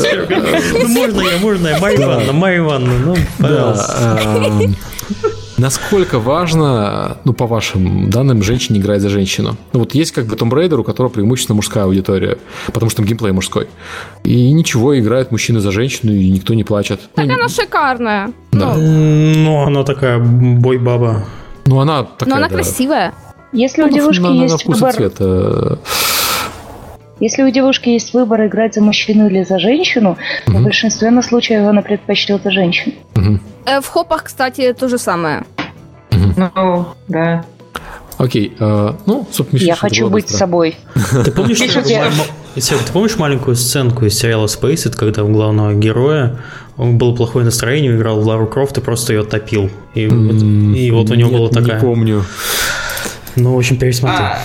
Ну 0.00 0.88
можно 0.88 1.20
я, 1.22 1.38
можно 1.38 1.68
я, 1.68 1.78
Марья 1.78 2.04
Ивановна, 2.04 2.32
Марья 2.32 2.58
Ивановна, 2.58 2.98
ну, 3.06 3.16
пожалуйста. 3.38 4.20
Да. 4.24 4.46
эм, 4.46 4.76
Насколько 5.58 6.18
важно, 6.18 7.16
ну, 7.24 7.32
по 7.32 7.46
вашим 7.46 8.10
данным, 8.10 8.42
женщине 8.42 8.78
играть 8.78 9.00
за 9.00 9.08
женщину? 9.08 9.56
Ну, 9.72 9.80
вот 9.80 9.94
есть 9.94 10.12
как 10.12 10.26
бы 10.26 10.36
Tomb 10.36 10.50
Raider, 10.50 10.76
у 10.76 10.84
которого 10.84 11.10
преимущественно 11.10 11.56
мужская 11.56 11.84
аудитория, 11.84 12.36
потому 12.66 12.90
что 12.90 12.98
там 12.98 13.06
геймплей 13.06 13.32
мужской. 13.32 13.66
И 14.22 14.52
ничего, 14.52 14.98
играет 14.98 15.30
мужчина 15.32 15.60
за 15.60 15.70
женщину, 15.70 16.12
и 16.12 16.28
никто 16.28 16.52
не 16.52 16.62
плачет. 16.62 17.00
Так 17.14 17.26
Ну, 17.26 17.34
она 17.34 17.48
шикарная. 17.48 18.32
Да. 18.52 18.74
Ну, 18.76 19.62
она 19.62 19.82
такая 19.84 20.18
бой-баба. 20.18 21.24
Ну, 21.64 21.80
она 21.80 22.02
такая, 22.04 22.28
Но 22.34 22.36
она 22.36 22.48
да. 22.48 22.54
красивая. 22.54 23.14
Если 23.52 23.82
у 23.82 23.86
Ну, 23.86 23.92
девушки 23.94 24.20
на- 24.20 24.34
на 24.34 24.42
есть 24.42 24.62
вкус 24.62 24.76
и 24.78 24.80
выбор. 24.82 25.78
Если 27.20 27.42
у 27.42 27.50
девушки 27.50 27.88
есть 27.90 28.12
выбор 28.14 28.46
играть 28.46 28.74
за 28.74 28.80
мужчину 28.82 29.28
или 29.28 29.42
за 29.44 29.58
женщину, 29.58 30.16
в 30.46 30.50
Мгм. 30.50 30.64
большинстве 30.64 31.10
на 31.10 31.22
случаев 31.22 31.66
она 31.66 31.82
предпочтет 31.82 32.42
за 32.42 32.50
женщину. 32.50 32.94
мгм. 33.14 33.40
Э, 33.66 33.80
В 33.80 33.86
хопах, 33.88 34.24
кстати, 34.24 34.72
то 34.72 34.88
же 34.88 34.98
самое. 34.98 35.44
Ну, 36.10 36.86
да. 37.08 37.44
Окей. 38.18 38.54
э, 38.58 38.92
Ну, 39.06 39.26
собственно, 39.30 39.58
Миша, 39.58 39.66
Я 39.66 39.74
хочу 39.76 40.08
быть 40.08 40.24
быстро. 40.24 40.38
собой. 40.38 40.76
Ты 41.24 41.30
помнишь, 41.32 41.58
ты 41.58 42.92
помнишь 42.92 43.16
маленькую 43.18 43.56
сценку 43.56 44.06
из 44.06 44.18
сериала 44.18 44.46
Space, 44.46 44.88
это 44.88 44.96
когда 44.96 45.22
у 45.24 45.28
главного 45.28 45.74
героя 45.74 46.38
было 46.78 47.14
плохое 47.14 47.44
настроение, 47.44 47.94
играл 47.94 48.20
в 48.20 48.26
Лару 48.26 48.46
Крофт 48.46 48.78
и 48.78 48.80
просто 48.80 49.12
ее 49.12 49.24
топил. 49.24 49.70
И, 49.94 50.06
вот, 50.06 50.42
М, 50.42 50.74
и 50.74 50.90
вот 50.90 51.10
у 51.10 51.14
него 51.14 51.28
нет, 51.30 51.38
была 51.38 51.48
такая. 51.50 51.74
Не 51.76 51.80
помню. 51.80 52.24
Ну, 53.36 53.54
в 53.54 53.58
общем, 53.58 53.76
пересмотри. 53.78 54.24
А, 54.24 54.38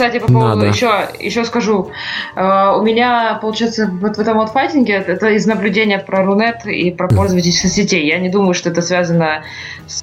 кстати, 0.00 0.18
по 0.18 0.28
поводу 0.28 0.56
Надо. 0.56 0.66
еще, 0.66 1.08
еще 1.18 1.44
скажу. 1.44 1.90
Э, 2.34 2.72
у 2.74 2.82
меня, 2.82 3.38
получается, 3.42 3.90
вот 4.00 4.16
в 4.16 4.18
этом 4.18 4.38
вот 4.38 4.48
файтинге, 4.48 4.94
это, 4.94 5.28
из 5.28 5.46
наблюдения 5.46 5.98
про 5.98 6.24
Рунет 6.24 6.64
и 6.64 6.90
про 6.90 7.06
пользовательских 7.06 7.68
сетей. 7.68 8.06
Я 8.06 8.18
не 8.18 8.30
думаю, 8.30 8.54
что 8.54 8.70
это 8.70 8.80
связано 8.80 9.44
с... 9.86 10.02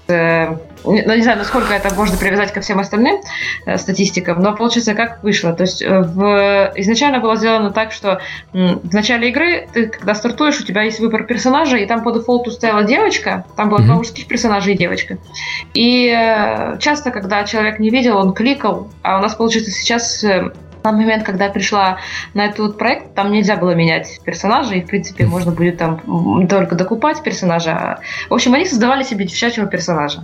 э, 0.83 0.89
не- 0.89 1.01
ну, 1.03 1.15
не 1.15 1.21
знаю, 1.21 1.37
насколько 1.37 1.73
это 1.73 1.93
можно 1.95 2.17
привязать 2.17 2.51
ко 2.53 2.61
всем 2.61 2.79
остальным 2.79 3.21
э, 3.65 3.77
статистикам, 3.77 4.41
но, 4.41 4.55
получается, 4.55 4.93
как 4.93 5.23
вышло. 5.23 5.53
То 5.53 5.63
есть, 5.63 5.81
э, 5.81 6.01
в... 6.01 6.71
изначально 6.75 7.19
было 7.19 7.35
сделано 7.35 7.71
так, 7.71 7.91
что 7.91 8.19
м, 8.53 8.79
в 8.83 8.93
начале 8.93 9.29
игры, 9.29 9.67
ты, 9.73 9.87
когда 9.87 10.15
стартуешь, 10.15 10.59
у 10.59 10.65
тебя 10.65 10.83
есть 10.83 10.99
выбор 10.99 11.23
персонажа, 11.23 11.77
и 11.77 11.85
там 11.85 12.03
по 12.03 12.11
дефолту 12.11 12.51
стояла 12.51 12.83
девочка, 12.83 13.45
там 13.55 13.69
было 13.69 13.79
два 13.81 13.95
мужских 13.95 14.27
персонажа 14.27 14.71
и 14.71 14.77
девочка. 14.77 15.17
И 15.73 16.07
э, 16.07 16.77
часто, 16.79 17.11
когда 17.11 17.43
человек 17.43 17.79
не 17.79 17.89
видел, 17.89 18.17
он 18.17 18.33
кликал, 18.33 18.89
а 19.01 19.17
у 19.17 19.21
нас, 19.21 19.35
получается, 19.35 19.71
сейчас 19.71 20.23
э, 20.23 20.51
на 20.91 20.97
момент, 20.97 21.23
когда 21.23 21.45
я 21.45 21.51
пришла 21.51 21.97
на 22.33 22.45
этот 22.45 22.77
проект, 22.77 23.13
там 23.13 23.31
нельзя 23.31 23.55
было 23.57 23.71
менять 23.71 24.19
персонажей, 24.23 24.79
и, 24.79 24.81
в 24.81 24.87
принципе, 24.87 25.25
можно 25.25 25.51
будет 25.51 25.77
там 25.77 26.47
только 26.47 26.75
докупать 26.75 27.21
персонажа. 27.23 27.99
В 28.29 28.33
общем, 28.33 28.53
они 28.53 28.65
создавали 28.65 29.03
себе 29.03 29.25
девчачьего 29.25 29.67
персонажа. 29.67 30.23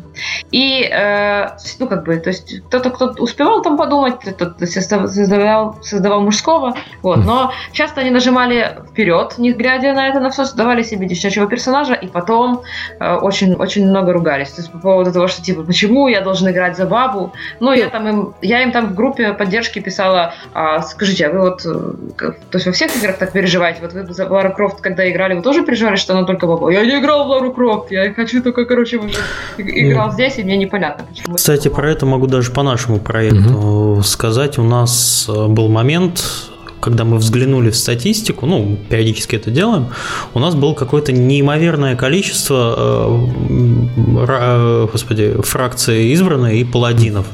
И, 0.52 0.84
э, 0.84 1.50
ну, 1.80 1.88
как 1.88 2.06
бы, 2.06 2.18
то 2.18 2.30
есть, 2.30 2.62
кто-то, 2.68 2.90
кто 2.90 3.14
успевал 3.20 3.62
там 3.62 3.78
подумать, 3.78 4.16
тот 4.38 4.60
создавал, 4.60 5.78
создавал 5.82 6.22
мужского, 6.22 6.76
вот, 7.02 7.26
но 7.26 7.52
часто 7.72 8.02
они 8.02 8.10
нажимали 8.10 8.78
вперед, 8.92 9.38
не 9.38 9.52
глядя 9.52 9.94
на 9.94 10.08
это 10.08 10.20
на 10.20 10.30
все, 10.30 10.46
создавали 10.46 10.84
себе 10.84 11.08
девчачьего 11.08 11.48
персонажа, 11.48 11.94
и 11.94 12.08
потом 12.08 12.62
э, 13.00 13.16
очень, 13.16 13.54
очень 13.56 13.88
много 13.88 14.14
ругались. 14.14 14.52
То 14.52 14.62
есть 14.62 14.72
по 14.72 14.80
поводу 14.80 15.12
того, 15.12 15.28
что 15.28 15.42
типа, 15.42 15.64
почему 15.64 16.08
я 16.08 16.22
должен 16.22 16.50
играть 16.50 16.78
за 16.78 16.86
бабу? 16.86 17.34
Ну, 17.60 17.74
я 17.74 17.90
там 17.90 18.08
им, 18.08 18.34
я 18.42 18.64
им 18.64 18.72
там 18.72 18.88
в 18.88 18.96
группе 18.96 19.34
поддержки 19.34 19.80
писала, 19.80 20.34
а, 20.54 20.82
скажите, 20.82 21.28
а 21.28 21.32
вы 21.32 21.40
вот, 21.40 21.66
э, 21.66 22.14
то 22.18 22.36
есть 22.54 22.66
во 22.66 22.72
всех 22.72 22.96
играх 22.96 23.18
так 23.18 23.32
переживаете? 23.32 23.80
Вот 23.82 23.94
вы 23.94 24.14
за 24.14 24.28
Лару 24.28 24.54
Крофт, 24.54 24.82
когда 24.82 25.10
играли, 25.10 25.34
вы 25.34 25.42
тоже 25.42 25.66
переживали, 25.66 25.96
что 25.96 26.14
она 26.14 26.26
только 26.26 26.46
баба? 26.46 26.70
Я 26.70 26.86
не 26.86 27.00
играл 27.00 27.26
в 27.26 27.28
Лару 27.30 27.54
Крофт, 27.54 27.92
я 27.92 28.14
хочу 28.14 28.42
только, 28.44 28.66
короче, 28.66 28.98
уже 28.98 29.18
играл 29.58 30.12
здесь, 30.12 30.38
и 30.38 30.44
мне 30.44 30.58
непонятно, 30.58 31.06
почему. 31.10 31.36
Кстати, 31.36 31.68
про 31.70 31.90
это 31.90 32.06
могу 32.06 32.28
даже 32.28 32.52
по 32.52 32.64
нашему 32.64 33.00
проекту 33.00 34.02
сказать. 34.04 34.58
У 34.58 34.64
нас 34.64 35.28
э, 35.28 35.48
был 35.48 35.70
момент, 35.70 36.24
когда 36.84 37.06
мы 37.06 37.18
взглянули 37.18 37.70
в 37.70 37.78
статистику, 37.78 38.46
ну, 38.46 38.78
периодически 38.90 39.38
это 39.38 39.50
делаем, 39.50 39.88
у 40.34 40.40
нас 40.40 40.54
было 40.54 40.74
какое-то 40.74 41.14
неимоверное 41.14 41.96
количество 41.96 42.76
э, 42.78 44.28
э, 44.28 44.88
господи, 44.92 45.36
фракций 45.42 46.10
избранных 46.10 46.54
и 46.54 46.64
паладинов. 46.64 47.26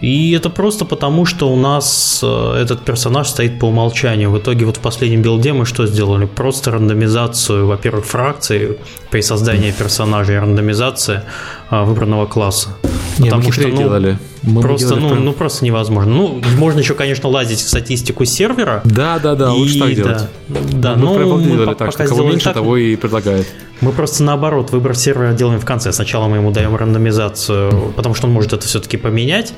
И 0.00 0.32
это 0.32 0.48
просто 0.50 0.84
потому, 0.84 1.26
что 1.26 1.52
у 1.52 1.56
нас 1.56 2.20
э, 2.22 2.62
этот 2.62 2.84
персонаж 2.84 3.28
стоит 3.28 3.58
по 3.58 3.66
умолчанию. 3.66 4.30
В 4.30 4.38
итоге 4.38 4.64
вот 4.64 4.76
в 4.76 4.80
последнем 4.80 5.22
билде 5.22 5.52
мы 5.52 5.66
что 5.66 5.86
сделали? 5.86 6.26
Просто 6.26 6.70
рандомизацию, 6.70 7.66
во-первых, 7.66 8.06
фракции 8.06 8.78
при 9.10 9.22
создании 9.22 9.72
персонажа 9.72 10.32
и 10.32 10.36
рандомизация 10.36 11.24
э, 11.70 11.84
выбранного 11.84 12.26
класса. 12.26 12.70
Не, 13.18 13.30
Потому 13.30 13.46
мы 13.46 13.52
что, 13.52 13.68
ну, 13.68 13.76
делали. 13.76 14.18
Мы 14.42 14.62
просто, 14.62 14.96
ну, 14.96 15.08
прям- 15.10 15.24
ну, 15.24 15.32
просто 15.32 15.64
невозможно. 15.64 16.12
Ну, 16.12 16.42
можно 16.56 16.78
еще, 16.80 16.94
конечно, 16.94 17.28
лазить 17.28 17.58
в 17.60 17.68
статистику 17.68 18.24
сервера. 18.24 18.80
Да, 18.84 19.18
да, 19.18 19.34
да, 19.34 19.52
лучше 19.52 19.76
и- 19.76 19.80
так 19.80 19.94
делать. 19.94 20.22
Да, 20.48 20.94
мы 20.94 21.18
ну, 21.18 21.36
мы 21.38 21.44
делали 21.44 21.74
так, 21.74 21.92
что 21.92 22.06
кого 22.06 22.24
меньше, 22.24 22.44
так, 22.46 22.54
того 22.54 22.76
и 22.76 22.96
предлагает. 22.96 23.46
мы 23.80 23.92
просто 23.92 24.24
наоборот 24.24 24.70
выбор 24.72 24.94
сервера 24.96 25.32
делаем 25.32 25.60
в 25.60 25.64
конце. 25.64 25.92
Сначала 25.92 26.26
мы 26.26 26.36
ему 26.38 26.50
даем 26.52 26.74
рандомизацию, 26.76 27.92
потому 27.96 28.14
что 28.14 28.26
он 28.26 28.32
может 28.32 28.52
это 28.52 28.66
все-таки 28.66 28.96
поменять. 28.96 29.52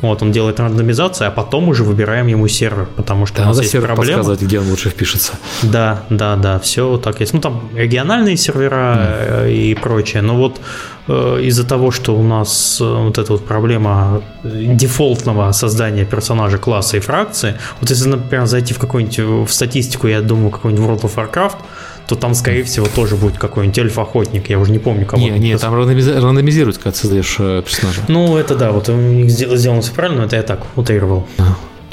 Вот, 0.00 0.22
он 0.22 0.32
делает 0.32 0.60
рандомизацию, 0.60 1.28
а 1.28 1.30
потом 1.30 1.68
уже 1.68 1.84
выбираем 1.84 2.26
ему 2.26 2.48
сервер, 2.48 2.88
потому 2.96 3.26
что 3.26 3.38
Да, 3.38 3.42
у 3.44 3.46
нас 3.46 3.56
надо 3.56 3.62
есть 3.64 3.72
сервер 3.72 3.88
проблема. 3.94 4.18
подсказать, 4.18 4.42
где 4.42 4.60
он 4.60 4.68
лучше 4.68 4.90
впишется. 4.90 5.32
Да, 5.62 6.02
да, 6.10 6.36
да, 6.36 6.58
все 6.58 6.96
так 6.96 7.20
есть. 7.20 7.34
Ну, 7.34 7.40
там 7.40 7.68
региональные 7.74 8.36
сервера 8.36 8.96
э, 8.98 9.50
и 9.52 9.74
прочее. 9.74 10.22
Но 10.22 10.36
вот 10.36 10.60
из-за 11.08 11.64
того, 11.66 11.90
что 11.90 12.14
у 12.16 12.22
нас 12.22 12.78
э, 12.80 12.84
вот 12.84 13.18
эта 13.18 13.32
вот 13.32 13.44
проблема 13.44 14.22
э, 14.44 14.48
дефолтного 14.74 15.50
создания 15.52 16.04
персонажа, 16.04 16.58
класса 16.58 16.96
и 16.96 17.00
фракции, 17.00 17.56
вот 17.80 17.90
если, 17.90 18.08
например, 18.08 18.46
зайти 18.46 18.72
в 18.74 18.78
какую-нибудь 18.78 19.18
э, 19.18 19.24
в 19.24 19.52
статистику, 19.52 20.06
я 20.08 20.20
думаю, 20.20 20.50
какой-нибудь 20.50 20.84
World 20.86 21.02
of 21.02 21.14
Warcraft, 21.16 21.56
то 22.06 22.14
там, 22.16 22.34
скорее 22.34 22.62
всего, 22.64 22.86
тоже 22.94 23.16
будет 23.16 23.38
какой-нибудь 23.38 23.78
эльф-охотник. 23.78 24.50
Я 24.50 24.58
уже 24.58 24.70
не 24.72 24.78
помню, 24.78 25.06
кого. 25.06 25.22
Не, 25.22 25.30
не, 25.30 25.56
там 25.58 25.74
рандомизи- 25.74 26.20
рандомизируют, 26.20 26.78
когда 26.78 26.92
создаешь 26.96 27.36
э, 27.38 27.62
персонажа. 27.64 28.00
Ну, 28.08 28.36
это 28.36 28.54
да, 28.56 28.70
вот 28.72 28.88
у 28.88 28.92
них 28.96 29.30
сдел- 29.30 29.56
сделано 29.56 29.82
все 29.82 29.92
правильно, 29.92 30.20
но 30.20 30.26
это 30.26 30.36
я 30.36 30.42
так 30.42 30.60
утрировал. 30.76 31.26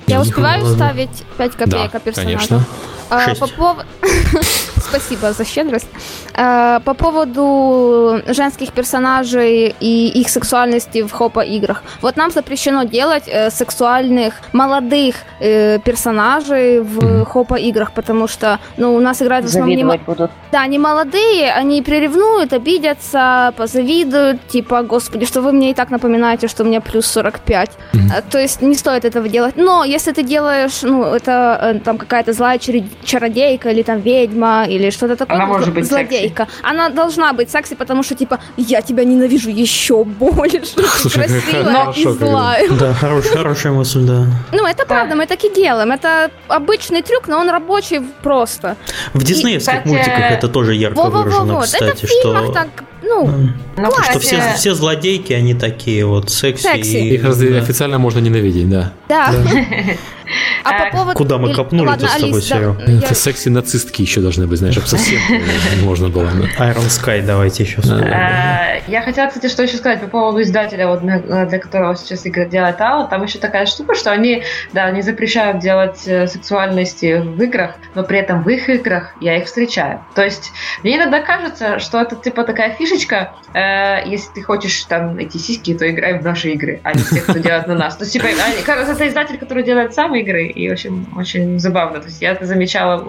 Я 0.07 0.22
успеваю 0.22 0.65
ставить 0.65 1.23
5 1.38 1.52
копеек 1.56 1.91
Да, 1.91 1.98
о 1.98 1.99
персонаже. 1.99 2.36
конечно. 2.38 2.65
А, 3.10 3.22
Шесть. 3.22 3.40
по 3.40 3.48
поводу... 3.48 3.88
спасибо 4.90 5.34
за 5.34 5.45
щедрость. 5.45 5.88
Э, 6.34 6.80
по 6.84 6.94
поводу 6.94 8.22
женских 8.27 8.72
персонажей 8.72 9.76
и 9.80 10.22
их 10.22 10.30
сексуальности 10.30 11.02
в 11.03 11.11
хопа-играх. 11.11 11.84
Вот 12.02 12.18
нам 12.18 12.31
запрещено 12.31 12.84
делать 12.84 13.23
э, 13.27 13.49
сексуальных 13.52 14.34
молодых 14.53 15.15
э, 15.40 15.80
персонажей 15.80 16.80
в 16.80 17.26
хопа-играх, 17.26 17.91
потому 17.91 18.27
что 18.27 18.60
ну, 18.77 18.95
у 18.95 18.99
нас 18.99 19.22
играют 19.22 19.45
в 19.45 19.49
основном... 19.49 19.76
Не... 19.76 19.98
будут. 19.98 20.31
Да, 20.52 20.65
не 20.68 20.80
молодые, 20.80 21.52
они 21.52 21.81
приревнуют, 21.81 22.53
обидятся, 22.53 23.53
позавидуют, 23.57 24.48
типа, 24.48 24.84
господи, 24.84 25.26
что 25.26 25.41
вы 25.41 25.52
мне 25.52 25.72
и 25.72 25.73
так 25.73 25.91
напоминаете, 25.91 26.48
что 26.48 26.64
мне 26.64 26.81
плюс 26.81 27.06
45. 27.07 27.69
Mm-hmm. 27.69 28.23
То 28.31 28.40
есть 28.40 28.61
не 28.61 28.76
стоит 28.76 29.06
этого 29.06 29.27
делать. 29.30 29.57
Но 29.57 29.84
если 29.84 30.11
ты 30.11 30.23
делаешь, 30.23 30.81
ну, 30.81 31.03
это 31.03 31.81
там 31.86 31.98
какая-то 31.98 32.34
злая 32.34 32.57
чародейка 33.03 33.69
или 33.69 33.84
там 33.84 33.99
ведьма 33.99 34.65
или 34.67 34.89
что-то 34.89 35.15
такое. 35.15 35.38
Она 35.38 35.45
может 35.45 35.73
быть 35.73 35.85
злодейка. 35.85 36.43
Секси. 36.43 36.59
Она 36.63 36.89
должна 36.89 37.34
быть 37.34 37.49
секси, 37.49 37.76
потому 37.76 38.03
что 38.03 38.15
типа 38.15 38.39
я 38.57 38.81
тебя 38.81 39.03
ненавижу 39.03 39.49
еще 39.49 40.03
больше. 40.03 40.61
Слушай, 40.97 41.23
красивая 41.23 41.91
и 41.95 42.03
злая. 42.05 42.69
Да, 42.80 42.93
хорошая, 42.99 43.38
хорошая 43.38 43.73
мысль, 43.73 44.01
да. 44.01 44.26
Ну, 44.51 44.65
это 44.65 44.85
правда, 44.85 45.15
мы 45.15 45.26
так 45.26 45.43
и 45.43 45.53
делаем. 45.53 45.91
Это 45.91 46.31
обычный 46.47 47.01
трюк, 47.01 47.27
но 47.27 47.39
он 47.39 47.49
рабочий 47.49 48.01
просто. 48.23 48.76
В 49.13 49.23
диснеевских 49.23 49.85
мультиках 49.85 50.31
это 50.31 50.47
тоже 50.47 50.76
ярко 50.76 51.09
выражено, 51.09 51.61
кстати, 51.61 52.05
что... 52.05 52.51
так 52.51 52.67
ну, 53.01 53.49
ну 53.77 53.91
что 54.03 54.19
все, 54.19 54.53
все 54.55 54.73
злодейки, 54.73 55.34
они 55.34 55.53
такие 55.53 56.05
вот 56.05 56.30
секси. 56.30 56.63
секси. 56.63 56.97
И, 56.97 57.13
Их 57.15 57.23
да. 57.23 57.57
официально 57.57 57.97
можно 57.97 58.19
ненавидеть, 58.19 58.69
да. 58.69 58.93
Да. 59.07 59.31
да. 59.31 59.49
А 60.63 60.85
по 60.85 60.91
поводу... 60.91 61.17
Куда 61.17 61.38
мы 61.38 61.53
копнули-то 61.53 62.07
с 62.07 62.17
тобой, 62.17 62.41
Серега? 62.41 62.77
Это 62.81 63.15
секси-нацистки 63.15 64.01
еще 64.01 64.21
должны 64.21 64.47
быть, 64.47 64.59
знаешь, 64.59 64.76
чтобы 64.76 64.88
совсем 64.88 65.19
можно 65.84 66.09
было. 66.09 66.30
Iron 66.59 66.88
Sky 66.88 67.26
давайте 67.26 67.63
еще 67.63 67.81
э, 67.81 68.81
Я 68.88 69.01
хотела, 69.01 69.27
кстати, 69.27 69.47
что 69.47 69.63
еще 69.63 69.77
сказать 69.77 70.01
по 70.01 70.07
поводу 70.07 70.41
издателя, 70.41 70.88
вот 70.88 71.01
для 71.01 71.59
которого 71.59 71.95
сейчас 71.95 72.26
игра 72.27 72.45
делает 72.45 72.80
Ала. 72.81 73.07
Там 73.07 73.23
еще 73.23 73.39
такая 73.39 73.65
штука, 73.65 73.95
что 73.95 74.11
они, 74.11 74.43
да, 74.73 74.85
они 74.85 75.01
запрещают 75.01 75.59
делать 75.59 76.07
э, 76.07 76.27
сексуальности 76.27 77.21
в 77.21 77.41
играх, 77.41 77.76
но 77.95 78.03
при 78.03 78.19
этом 78.19 78.43
в 78.43 78.49
их 78.49 78.69
играх 78.69 79.13
я 79.21 79.38
их 79.38 79.45
встречаю. 79.45 80.03
То 80.15 80.23
есть 80.23 80.51
мне 80.84 80.97
иногда 80.97 81.21
кажется, 81.21 81.80
что 81.80 82.01
это 82.01 82.15
типа 82.15 82.43
такая 82.43 82.76
фишечка, 82.90 83.34
э, 83.53 84.10
если 84.10 84.34
ты 84.34 84.41
хочешь 84.41 84.84
там 84.84 85.16
найти 85.16 85.40
сиськи, 85.40 85.74
то 85.74 85.90
играй 85.90 86.20
в 86.20 86.24
наши 86.24 86.49
игры, 86.52 86.80
а 86.84 86.94
не 86.94 87.03
те, 87.03 87.22
кто 87.22 87.34
делает 87.34 87.68
на 87.68 87.76
нас. 87.76 87.95
То 87.95 88.03
есть, 88.03 88.14
типа, 88.14 88.26
это 88.26 89.07
издатель, 89.07 89.38
который 89.38 89.64
делает 89.64 89.94
сам 89.94 90.16
игры, 90.16 90.48
и 90.48 90.70
очень, 90.70 91.06
очень 91.16 91.60
забавно. 91.60 91.99
То 91.99 92.07
есть 92.07 92.22
я 92.22 92.32
это 92.32 92.45
замечала 92.45 93.06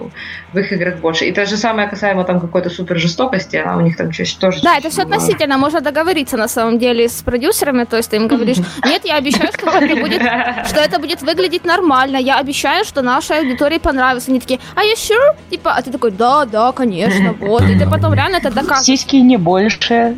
в 0.53 0.57
их 0.57 0.71
играх 0.71 0.97
больше. 0.97 1.25
И 1.25 1.31
то 1.31 1.45
же 1.45 1.57
самое 1.57 1.87
касаемо 1.87 2.23
там 2.23 2.39
какой-то 2.39 2.69
супер 2.69 2.97
жестокости, 2.97 3.55
а 3.55 3.77
у 3.77 3.81
них 3.81 3.97
там 3.97 4.11
чуть 4.11 4.37
тоже... 4.39 4.61
Да, 4.61 4.77
это 4.77 4.89
все 4.89 5.01
относительно. 5.03 5.57
Можно 5.57 5.81
договориться 5.81 6.37
на 6.37 6.47
самом 6.47 6.79
деле 6.79 7.07
с 7.07 7.21
продюсерами, 7.21 7.85
то 7.85 7.97
есть 7.97 8.09
ты 8.09 8.17
им 8.17 8.27
говоришь, 8.27 8.57
нет, 8.85 9.05
я 9.05 9.17
обещаю, 9.17 9.51
что 9.51 9.69
это 9.69 9.95
будет, 9.95 10.21
что 10.67 10.79
это 10.79 10.99
будет 10.99 11.21
выглядеть 11.21 11.65
нормально, 11.65 12.17
я 12.17 12.39
обещаю, 12.39 12.85
что 12.85 13.01
нашей 13.01 13.39
аудитории 13.39 13.79
понравится. 13.79 14.31
Они 14.31 14.39
такие, 14.39 14.59
а 14.75 14.83
you 14.83 14.95
sure? 14.95 15.35
Типа, 15.49 15.73
а 15.73 15.81
ты 15.81 15.91
такой, 15.91 16.11
да, 16.11 16.45
да, 16.45 16.71
конечно, 16.71 17.33
вот. 17.39 17.63
И 17.63 17.77
ты 17.77 17.89
потом 17.89 18.13
реально 18.13 18.37
это 18.37 18.51
доказываешь. 18.51 18.85
Сиськи 18.85 19.15
не 19.15 19.37
больше 19.37 19.70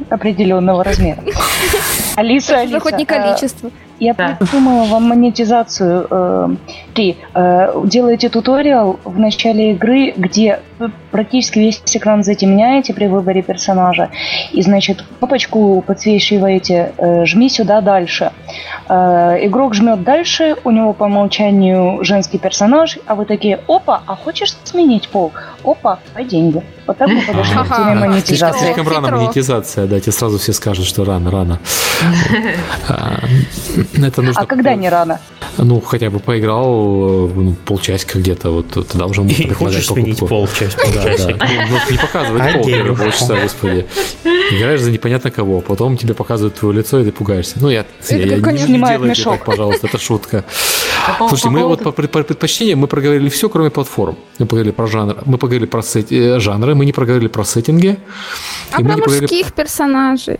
определенного 0.10 0.84
размера. 0.84 1.22
Алиса, 2.16 2.60
Алиса. 2.60 2.80
Хоть 2.80 2.98
не 2.98 3.06
количество. 3.06 3.72
Я 4.00 4.14
да. 4.14 4.38
придумала 4.40 4.86
вам 4.86 5.04
монетизацию. 5.04 6.08
Э, 6.10 6.50
ты 6.94 7.16
э, 7.34 7.82
делаете 7.86 8.30
туториал 8.30 9.00
в 9.04 9.18
начале 9.20 9.72
игры, 9.72 10.14
где 10.18 10.60
практически 11.12 11.60
весь 11.60 11.82
экран 11.94 12.24
затемняете 12.24 12.94
при 12.94 13.08
выборе 13.08 13.42
персонажа. 13.42 14.10
И, 14.52 14.62
значит, 14.62 15.04
кнопочку 15.20 15.84
подсвечиваете, 15.86 16.94
э, 16.98 17.26
жми 17.26 17.50
сюда 17.50 17.82
дальше. 17.82 18.32
Э, 18.90 19.38
игрок 19.42 19.74
жмет 19.74 20.04
дальше, 20.04 20.56
у 20.64 20.72
него 20.72 20.94
по 20.94 21.06
умолчанию 21.06 22.04
женский 22.04 22.38
персонаж, 22.38 22.98
а 23.06 23.16
вы 23.16 23.26
такие, 23.26 23.60
опа, 23.68 24.02
а 24.06 24.16
хочешь 24.16 24.56
сменить 24.64 25.10
пол? 25.10 25.32
Опа, 25.64 26.00
по 26.14 26.24
деньги. 26.24 26.64
Вот 26.86 26.98
так 26.98 27.08
мы 27.08 27.22
подошли 27.28 27.58
к 27.58 27.76
теме 27.76 27.96
монетизации. 27.96 28.66
Слишком 28.66 28.88
рано 28.88 29.18
монетизация, 29.18 29.88
да, 29.88 30.00
тебе 30.00 30.12
сразу 30.12 30.38
все 30.38 30.54
скажут, 30.54 30.86
что 30.86 31.06
рано, 31.06 31.32
рано. 31.32 31.60
А, 32.90 33.20
это 33.96 34.22
нужно... 34.22 34.42
А 34.42 34.46
когда 34.46 34.76
не 34.76 34.90
рано? 34.90 35.20
Ну, 35.58 35.80
хотя 35.82 36.10
бы 36.10 36.20
поиграл 36.20 37.28
ну, 37.28 37.56
полчасика 37.66 38.20
где-то, 38.20 38.50
вот 38.50 38.88
тогда 38.88 39.06
уже 39.06 39.22
можно 39.22 39.48
предлагать 39.48 39.86
сменить 39.86 40.20
Да, 40.94 41.04
да. 41.04 41.38
Ну, 41.70 41.92
не 41.92 41.98
показывать 41.98 42.54
пол 42.54 42.96
полчаса, 42.96 43.40
господи. 43.42 43.86
Играешь 44.52 44.82
за 44.82 44.92
непонятно 44.92 45.32
кого, 45.32 45.62
потом 45.62 45.98
тебе 45.98 46.14
показывают 46.14 46.56
твое 46.56 46.78
лицо, 46.78 47.00
и 47.00 47.06
ты 47.06 47.12
пугаешься. 47.12 47.56
Ну, 47.60 47.70
я, 47.70 47.86
я 48.10 48.18
не, 48.18 48.68
не 48.68 48.80
делайте 48.80 49.24
так, 49.24 49.46
пожалуйста, 49.46 49.88
это 49.88 49.98
шутка. 49.98 50.46
Слушайте, 51.18 51.50
мы 51.50 51.66
вот 51.66 51.84
по 51.84 51.92
предпочтениям 51.92 52.80
мы 52.80 52.88
проговорили 52.88 53.30
все, 53.30 53.50
кроме 53.50 53.70
платформ. 53.70 54.18
Мы 54.40 54.46
поговорили 54.46 54.72
про 54.72 54.88
жанр, 54.88 55.18
мы 55.26 55.38
поговорили 55.38 55.68
про 55.68 55.82
э, 55.82 56.40
жанры, 56.40 56.76
мы 56.76 56.86
не 56.86 56.94
проговорили 56.94 57.28
про 57.28 57.44
сеттинги. 57.44 57.98
А 58.72 58.82
про 58.82 58.98
мужских 58.98 59.54
персонажей. 59.54 60.40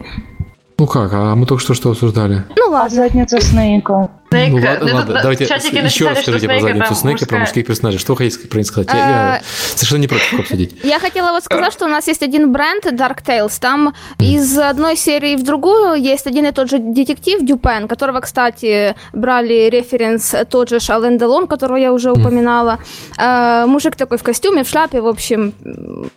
Ну 0.84 0.88
как, 0.88 1.14
а 1.14 1.34
мы 1.34 1.46
только 1.46 1.64
что 1.64 1.74
что 1.74 1.92
обсуждали? 1.92 2.44
Ну 2.58 2.72
ладно. 2.72 2.90
Задница 2.90 3.40
Снейка. 3.40 4.10
Снейк, 4.30 4.52
ну 4.52 4.58
ладно, 4.58 4.86
ну, 4.86 4.96
ладно. 4.96 5.20
давайте 5.22 5.46
еще 5.46 6.10
раз 6.10 6.20
скажите 6.20 6.46
про 6.46 6.60
задницу 6.60 6.94
Снейка, 6.94 7.26
про 7.26 7.38
мужских 7.38 7.66
персонажей. 7.66 8.02
Что 8.02 8.12
вы 8.12 8.18
хотите 8.18 8.50
про 8.50 8.58
них 8.58 8.68
сказать? 8.68 8.90
Я, 8.92 9.00
я 9.00 9.36
а, 9.36 9.42
совершенно 9.76 10.02
не 10.02 10.08
против 10.10 10.38
обсудить. 10.38 10.76
Я 10.84 11.00
хотела 11.00 11.32
вот 11.32 11.46
сказать, 11.46 11.72
что 11.72 11.86
у 11.86 11.88
нас 11.88 12.06
есть 12.08 12.22
один 12.22 12.52
бренд 12.52 12.86
Dark 12.86 13.24
Tales. 13.26 13.58
Там 13.62 13.94
из 14.20 14.58
одной 14.58 14.98
серии 14.98 15.38
в 15.38 15.44
другую 15.44 15.94
есть 15.94 16.28
один 16.28 16.48
и 16.48 16.52
тот 16.52 16.70
же 16.70 16.80
детектив 16.80 17.42
Дюпен, 17.42 17.88
которого, 17.88 18.20
кстати, 18.20 18.94
брали 19.14 19.70
референс 19.70 20.36
тот 20.50 20.68
же 20.68 20.82
Шален 20.82 21.18
Делон, 21.18 21.48
которого 21.48 21.78
я 21.78 21.94
уже 21.94 22.12
упоминала. 22.12 22.80
А, 23.18 23.66
мужик 23.68 23.96
такой 23.96 24.18
в 24.18 24.24
костюме, 24.24 24.66
в 24.66 24.68
шляпе, 24.68 25.00
в 25.00 25.08
общем, 25.08 25.54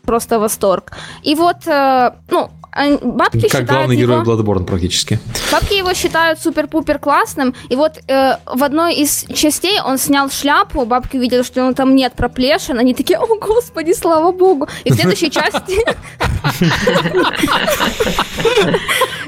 просто 0.04 0.40
восторг. 0.40 0.90
И 1.22 1.36
вот, 1.36 1.68
э, 1.68 2.10
ну, 2.30 2.50
бабки 3.02 3.40
как 3.40 3.50
считают 3.50 3.68
главный 3.68 3.96
его... 3.96 4.20
герой 4.20 4.24
Bloodborne 4.24 4.64
практически. 4.64 5.18
Бабки 5.50 5.74
его 5.74 5.94
считают 5.94 6.40
супер-пупер 6.40 6.98
классным, 6.98 7.54
и 7.68 7.76
вот 7.76 7.98
э, 8.06 8.36
в 8.44 8.62
одной 8.62 8.94
из 8.94 9.24
частей 9.34 9.80
он 9.80 9.98
снял 9.98 10.30
шляпу, 10.30 10.84
бабки 10.84 11.16
увидели, 11.16 11.42
что 11.42 11.64
он 11.64 11.74
там 11.74 11.94
нет 11.94 12.12
проплешин, 12.14 12.78
они 12.78 12.94
такие, 12.94 13.18
о 13.18 13.26
господи, 13.26 13.92
слава 13.92 14.32
богу. 14.32 14.68
И 14.84 14.92
в 14.92 14.94
следующей 14.94 15.30
части... 15.30 15.80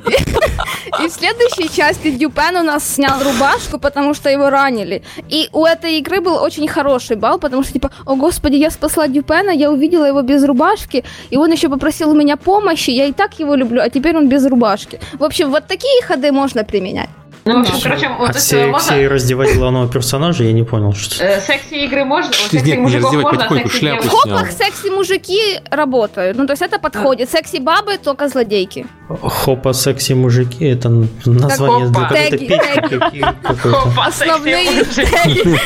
И 1.01 1.09
в 1.09 1.13
следующей 1.13 1.69
части 1.75 2.11
Дюпен 2.11 2.57
у 2.57 2.63
нас 2.63 2.95
снял 2.95 3.23
рубашку, 3.23 3.79
потому 3.79 4.15
что 4.15 4.31
его 4.31 4.51
ранили. 4.51 5.03
И 5.29 5.49
у 5.53 5.65
этой 5.65 5.99
игры 5.99 6.21
был 6.21 6.43
очень 6.43 6.67
хороший 6.67 7.17
балл, 7.17 7.39
потому 7.39 7.63
что 7.63 7.73
типа, 7.73 7.91
о 8.05 8.17
господи, 8.17 8.57
я 8.57 8.71
спасла 8.71 9.07
Дюпена, 9.07 9.51
я 9.51 9.71
увидела 9.71 10.07
его 10.07 10.23
без 10.23 10.45
рубашки, 10.45 11.05
и 11.31 11.37
он 11.37 11.53
еще 11.53 11.69
попросил 11.69 12.11
у 12.11 12.15
меня 12.15 12.37
помощи, 12.37 12.91
я 12.91 13.07
и 13.07 13.13
так 13.13 13.38
его 13.41 13.55
люблю, 13.55 13.81
а 13.83 13.89
теперь 13.89 14.17
он 14.17 14.29
без 14.29 14.47
рубашки. 14.47 15.01
В 15.19 15.25
общем, 15.25 15.51
вот 15.51 15.67
такие 15.67 16.03
ходы 16.03 16.33
можно 16.33 16.65
применять. 16.65 17.11
Ну, 17.49 17.65
в 17.65 17.69
общем, 17.69 17.81
короче, 17.83 18.09
вот 18.19 18.31
а 18.31 18.33
все, 18.35 18.67
можно... 18.67 18.79
все 18.79 19.09
раздевать 19.09 19.57
главного 19.57 19.89
персонажа, 19.89 20.45
я 20.45 20.53
не 20.53 20.65
понял, 20.65 20.93
что... 20.93 21.25
Э, 21.25 21.41
секси-игры 21.41 22.05
можно, 22.05 22.31
секси 22.33 22.57
Нет, 22.57 22.79
не 22.79 22.97
раздевать, 22.97 23.25
можно, 23.25 23.39
потихоньку 23.39 23.69
шляпу 23.71 24.03
В 24.03 24.09
хопах 24.09 24.51
секси-мужики 24.53 25.61
работают, 25.71 26.37
ну, 26.37 26.47
то 26.47 26.53
есть 26.53 26.63
это 26.63 26.79
подходит. 26.79 27.31
Секси-бабы 27.31 27.97
только 27.99 28.29
злодейки. 28.29 28.87
Хопа 29.09 29.73
секси-мужики, 29.73 30.67
это 30.67 30.91
название 31.25 31.89
для 31.89 32.09
какой-то 32.09 32.39
песни. 32.39 33.25
Хопа 33.63 34.05
Основные 34.07 34.85
теги. 34.85 35.59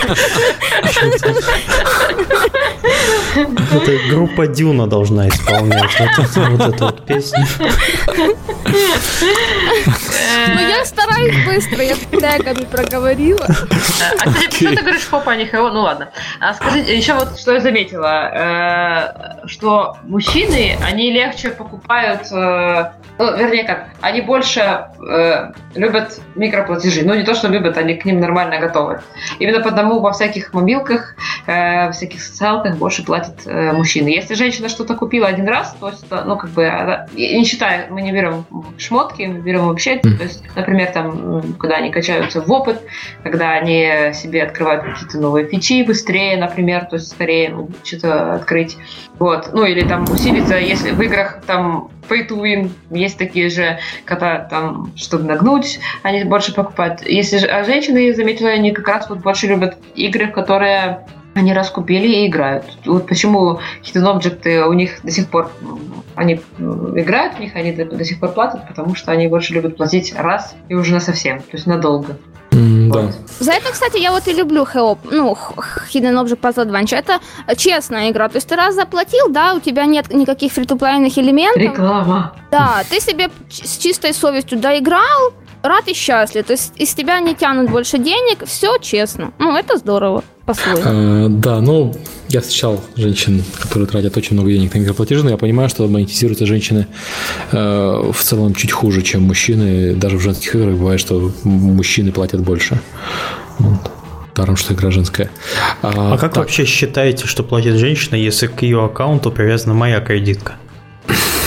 Это 3.72 4.08
группа 4.10 4.46
Дюна 4.46 4.86
должна 4.86 5.28
исполнять 5.28 5.90
вот 6.36 6.60
эту 6.60 6.84
вот 6.84 7.06
песню. 7.06 7.46
Ну, 10.54 10.60
я 10.60 10.84
стараюсь 10.84 11.46
быстро, 11.46 11.71
я 11.80 11.94
тегами 11.94 12.64
проговорила. 12.64 13.46
А, 13.46 14.30
кстати, 14.30 14.56
что 14.56 14.76
ты 14.76 14.82
говоришь, 14.82 15.08
попа, 15.08 15.36
не 15.36 15.48
Ну, 15.52 15.80
ладно. 15.80 16.10
А 16.40 16.54
скажите, 16.54 16.96
еще 16.96 17.14
вот 17.14 17.38
что 17.38 17.52
я 17.52 17.60
заметила, 17.60 19.42
э, 19.42 19.46
что 19.46 19.96
мужчины, 20.04 20.76
они 20.84 21.12
легче 21.12 21.50
покупают 21.50 22.30
э, 22.32 22.90
ну, 23.18 23.36
вернее 23.36 23.64
как, 23.64 23.90
они 24.00 24.20
больше 24.20 24.60
э, 24.60 25.52
любят 25.74 26.20
микроплатежи. 26.34 27.02
Ну, 27.04 27.14
не 27.14 27.22
то, 27.22 27.34
что 27.34 27.48
любят, 27.48 27.76
они 27.76 27.94
к 27.94 28.04
ним 28.04 28.20
нормально 28.20 28.58
готовы. 28.58 29.00
Именно 29.38 29.60
потому 29.60 30.00
во 30.00 30.12
всяких 30.12 30.52
мобилках, 30.52 31.14
э, 31.46 31.92
всяких 31.92 32.22
социалках 32.22 32.76
больше 32.76 33.04
платят 33.04 33.46
мужчины. 33.46 34.08
Если 34.08 34.34
женщина 34.34 34.68
что-то 34.68 34.94
купила 34.94 35.28
один 35.28 35.46
раз, 35.46 35.74
то 35.78 35.88
есть, 35.88 36.06
ну, 36.10 36.36
как 36.36 36.50
бы, 36.50 37.06
не 37.14 37.44
считая, 37.44 37.88
мы 37.90 38.02
не 38.02 38.12
берем 38.12 38.44
шмотки, 38.78 39.22
мы 39.22 39.40
берем 39.40 39.68
вообще, 39.68 39.98
то 39.98 40.08
есть, 40.08 40.42
например, 40.56 40.90
там, 40.92 41.54
когда 41.62 41.76
они 41.76 41.90
качаются 41.90 42.42
в 42.42 42.50
опыт, 42.50 42.82
когда 43.22 43.52
они 43.52 44.12
себе 44.12 44.42
открывают 44.42 44.84
какие-то 44.84 45.18
новые 45.18 45.46
фичи 45.46 45.84
быстрее, 45.84 46.36
например, 46.36 46.86
то 46.86 46.96
есть 46.96 47.08
скорее 47.08 47.68
что-то 47.84 48.34
открыть. 48.34 48.76
Вот. 49.18 49.50
Ну 49.52 49.64
или 49.64 49.86
там 49.86 50.02
усилиться, 50.10 50.56
если 50.56 50.90
в 50.90 51.00
играх 51.00 51.40
там 51.46 51.90
pay 52.08 52.28
to 52.28 52.36
win, 52.36 52.70
есть 52.90 53.16
такие 53.16 53.48
же, 53.48 53.78
когда 54.04 54.40
там, 54.40 54.92
чтобы 54.96 55.24
нагнуть, 55.24 55.78
они 56.02 56.24
больше 56.24 56.52
покупают. 56.52 57.06
Если 57.06 57.46
а 57.46 57.62
женщины, 57.62 57.98
я 57.98 58.14
заметила, 58.14 58.50
они 58.50 58.72
как 58.72 58.88
раз 58.88 59.08
вот 59.08 59.20
больше 59.20 59.46
любят 59.46 59.76
игры, 59.94 60.26
которые 60.26 61.06
они 61.34 61.52
раскупили 61.52 62.06
и 62.08 62.26
играют. 62.26 62.64
Вот 62.84 63.06
почему 63.06 63.60
Hidden 63.82 64.18
Object 64.18 64.64
у 64.66 64.72
них 64.72 65.00
до 65.02 65.10
сих 65.10 65.28
пор 65.28 65.50
они 66.14 66.34
играют 66.94 67.36
в 67.36 67.40
них, 67.40 67.56
они 67.56 67.72
до, 67.72 67.84
до 67.84 68.04
сих 68.04 68.20
пор 68.20 68.30
платят, 68.32 68.68
потому 68.68 68.94
что 68.94 69.12
они 69.12 69.28
больше 69.28 69.54
любят 69.54 69.76
платить 69.76 70.14
раз 70.14 70.54
и 70.68 70.74
уже 70.74 70.92
на 70.92 71.00
совсем, 71.00 71.38
то 71.38 71.52
есть 71.52 71.66
надолго. 71.66 72.16
Mm, 72.50 72.88
вот. 72.88 73.06
Да. 73.06 73.12
За 73.40 73.52
это, 73.52 73.72
кстати, 73.72 73.98
я 73.98 74.12
вот 74.12 74.28
и 74.28 74.32
люблю 74.32 74.64
Help, 74.64 74.98
ну, 75.04 75.32
Hidden 75.92 76.22
Object 76.22 76.40
Puzzle 76.40 76.66
Adventure. 76.66 76.98
Это 76.98 77.18
честная 77.56 78.10
игра. 78.10 78.28
То 78.28 78.36
есть 78.36 78.48
ты 78.48 78.56
раз 78.56 78.74
заплатил, 78.74 79.30
да, 79.30 79.54
у 79.54 79.60
тебя 79.60 79.86
нет 79.86 80.12
никаких 80.12 80.52
фритуплайных 80.52 81.16
элементов. 81.16 81.62
Реклама. 81.62 82.34
Да, 82.50 82.82
ты 82.90 83.00
себе 83.00 83.30
с 83.50 83.78
чистой 83.78 84.12
совестью 84.12 84.58
доиграл, 84.58 85.32
рад 85.62 85.88
и 85.88 85.94
счастлив. 85.94 86.44
То 86.46 86.52
есть 86.52 86.72
из 86.76 86.94
тебя 86.94 87.20
не 87.20 87.34
тянут 87.34 87.70
больше 87.70 87.98
денег, 87.98 88.44
все 88.46 88.78
честно. 88.78 89.32
Ну, 89.38 89.56
это 89.56 89.76
здорово 89.76 90.24
по-своему. 90.44 90.82
А, 90.84 91.28
да, 91.28 91.60
ну, 91.60 91.94
я 92.28 92.40
встречал 92.40 92.82
женщин, 92.96 93.44
которые 93.60 93.88
тратят 93.88 94.16
очень 94.16 94.34
много 94.34 94.50
денег 94.50 94.74
на 94.74 94.78
микроплатежи, 94.78 95.22
но 95.22 95.30
я 95.30 95.36
понимаю, 95.36 95.68
что 95.68 95.86
монетизируются 95.86 96.46
женщины 96.46 96.86
э, 97.52 97.56
в 98.12 98.20
целом 98.20 98.54
чуть 98.54 98.72
хуже, 98.72 99.02
чем 99.02 99.22
мужчины. 99.22 99.94
Даже 99.94 100.16
в 100.16 100.20
женских 100.20 100.54
играх 100.54 100.76
бывает, 100.76 101.00
что 101.00 101.32
мужчины 101.44 102.12
платят 102.12 102.40
больше. 102.40 102.80
Вот. 103.58 103.90
Даром, 104.34 104.56
что 104.56 104.72
игра 104.72 104.90
женская. 104.90 105.30
А, 105.82 106.14
а 106.14 106.18
как 106.18 106.32
так. 106.32 106.44
вообще 106.44 106.64
считаете, 106.64 107.26
что 107.26 107.42
платит 107.42 107.76
женщина, 107.76 108.16
если 108.16 108.46
к 108.46 108.62
ее 108.62 108.82
аккаунту 108.82 109.30
привязана 109.30 109.74
моя 109.74 110.00
кредитка? 110.00 110.54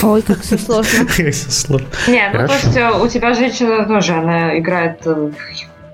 Ой, 0.03 0.22
как 0.22 0.41
все 0.41 0.57
сложно. 0.57 1.07
сложно. 1.34 1.88
Не, 2.07 2.30
ну 2.34 2.48
то 2.48 2.53
есть 2.53 2.77
э, 2.77 2.91
у 2.91 3.07
тебя 3.07 3.34
женщина 3.34 3.86
тоже, 3.86 4.14
она 4.14 4.57
играет 4.60 5.06
э, 5.06 5.32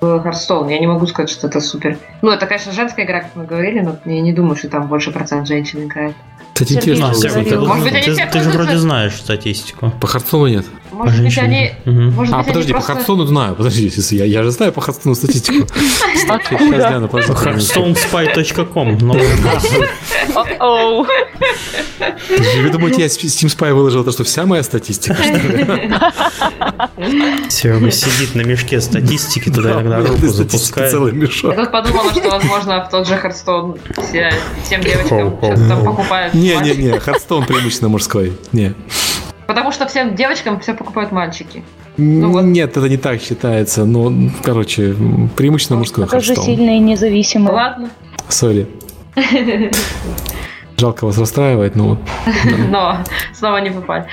в 0.01 0.05
Hearthstone. 0.05 0.71
Я 0.71 0.79
не 0.79 0.87
могу 0.87 1.05
сказать, 1.07 1.29
что 1.29 1.47
это 1.47 1.61
супер. 1.61 1.97
Ну, 2.21 2.31
это, 2.31 2.45
конечно, 2.47 2.71
женская 2.71 3.05
игра, 3.05 3.21
как 3.21 3.35
мы 3.35 3.45
говорили, 3.45 3.79
но 3.79 3.97
я 4.05 4.21
не 4.21 4.33
думаю, 4.33 4.55
что 4.55 4.69
там 4.69 4.87
больше 4.87 5.11
процент 5.11 5.47
женщин 5.47 5.85
играет. 5.85 6.15
Кстати, 6.53 6.73
интересно. 6.73 7.09
А, 7.09 7.13
Сергей, 7.13 7.57
может 7.57 7.91
быть, 7.91 8.05
ты, 8.05 8.29
ты 8.31 8.43
же 8.43 8.49
вроде 8.49 8.77
знаешь 8.77 9.15
статистику. 9.15 9.91
По 9.99 10.07
Хардстоуну 10.07 10.47
нет. 10.47 10.65
Может 10.91 11.23
быть, 11.23 11.37
они... 11.37 11.71
Угу. 11.85 11.93
Может 11.93 12.33
а, 12.33 12.39
быть, 12.39 12.47
подожди, 12.47 12.73
просто... 12.73 12.89
по 12.89 12.93
Хардстоуну 12.93 13.25
знаю. 13.25 13.55
Подожди, 13.55 13.89
я, 14.11 14.25
я 14.25 14.43
же 14.43 14.51
знаю 14.51 14.73
по 14.73 14.81
Хардстоуну 14.81 15.15
статистику. 15.15 15.65
Hardstonespy.com. 16.27 18.97
Вы 22.61 22.69
думаете, 22.69 23.01
я 23.01 23.07
Steam 23.07 23.47
Spy 23.47 23.73
выложил 23.73 24.03
то, 24.03 24.11
что 24.11 24.23
вся 24.23 24.45
моя 24.45 24.61
статистика, 24.63 25.17
Серега 27.49 27.91
сидит 27.91 28.35
на 28.35 28.41
мешке 28.41 28.81
статистики, 28.81 29.49
туда 29.49 29.73
иногда 29.73 29.99
руку 29.99 30.27
запускает. 30.27 30.91
целый 30.91 31.13
мешок. 31.13 31.53
Я 31.53 31.63
тут 31.63 31.71
подумала, 31.71 32.11
что, 32.11 32.29
возможно, 32.29 32.85
в 32.85 32.89
тот 32.89 33.07
же 33.07 33.17
Hearthstone 33.17 33.77
всем 34.63 34.81
девочкам 34.81 35.37
там 35.39 35.83
покупают 35.83 36.33
не-не-не, 36.41 36.99
Hearthstone 36.99 37.45
преимущественно 37.45 37.89
мужской. 37.89 38.33
Не. 38.51 38.73
Потому 39.47 39.71
что 39.71 39.87
всем 39.87 40.15
девочкам 40.15 40.59
все 40.59 40.73
покупают 40.73 41.11
мальчики. 41.11 41.63
Ну, 41.97 42.31
вот. 42.31 42.43
Нет, 42.43 42.77
это 42.77 42.87
не 42.87 42.97
так 42.97 43.21
считается. 43.21 43.85
Ну, 43.85 44.31
короче, 44.43 44.95
преимущественно 45.35 45.79
мужской 45.79 46.07
Тоже 46.07 46.35
сильно 46.35 46.77
и 46.77 46.79
независимо. 46.79 47.51
Ладно. 47.51 47.89
Sorry. 48.29 48.67
Жалко 50.77 51.05
вас 51.05 51.17
расстраивать, 51.17 51.75
но... 51.75 51.99
Но 52.69 53.03
снова 53.33 53.57
не 53.57 53.69
попали. 53.69 54.07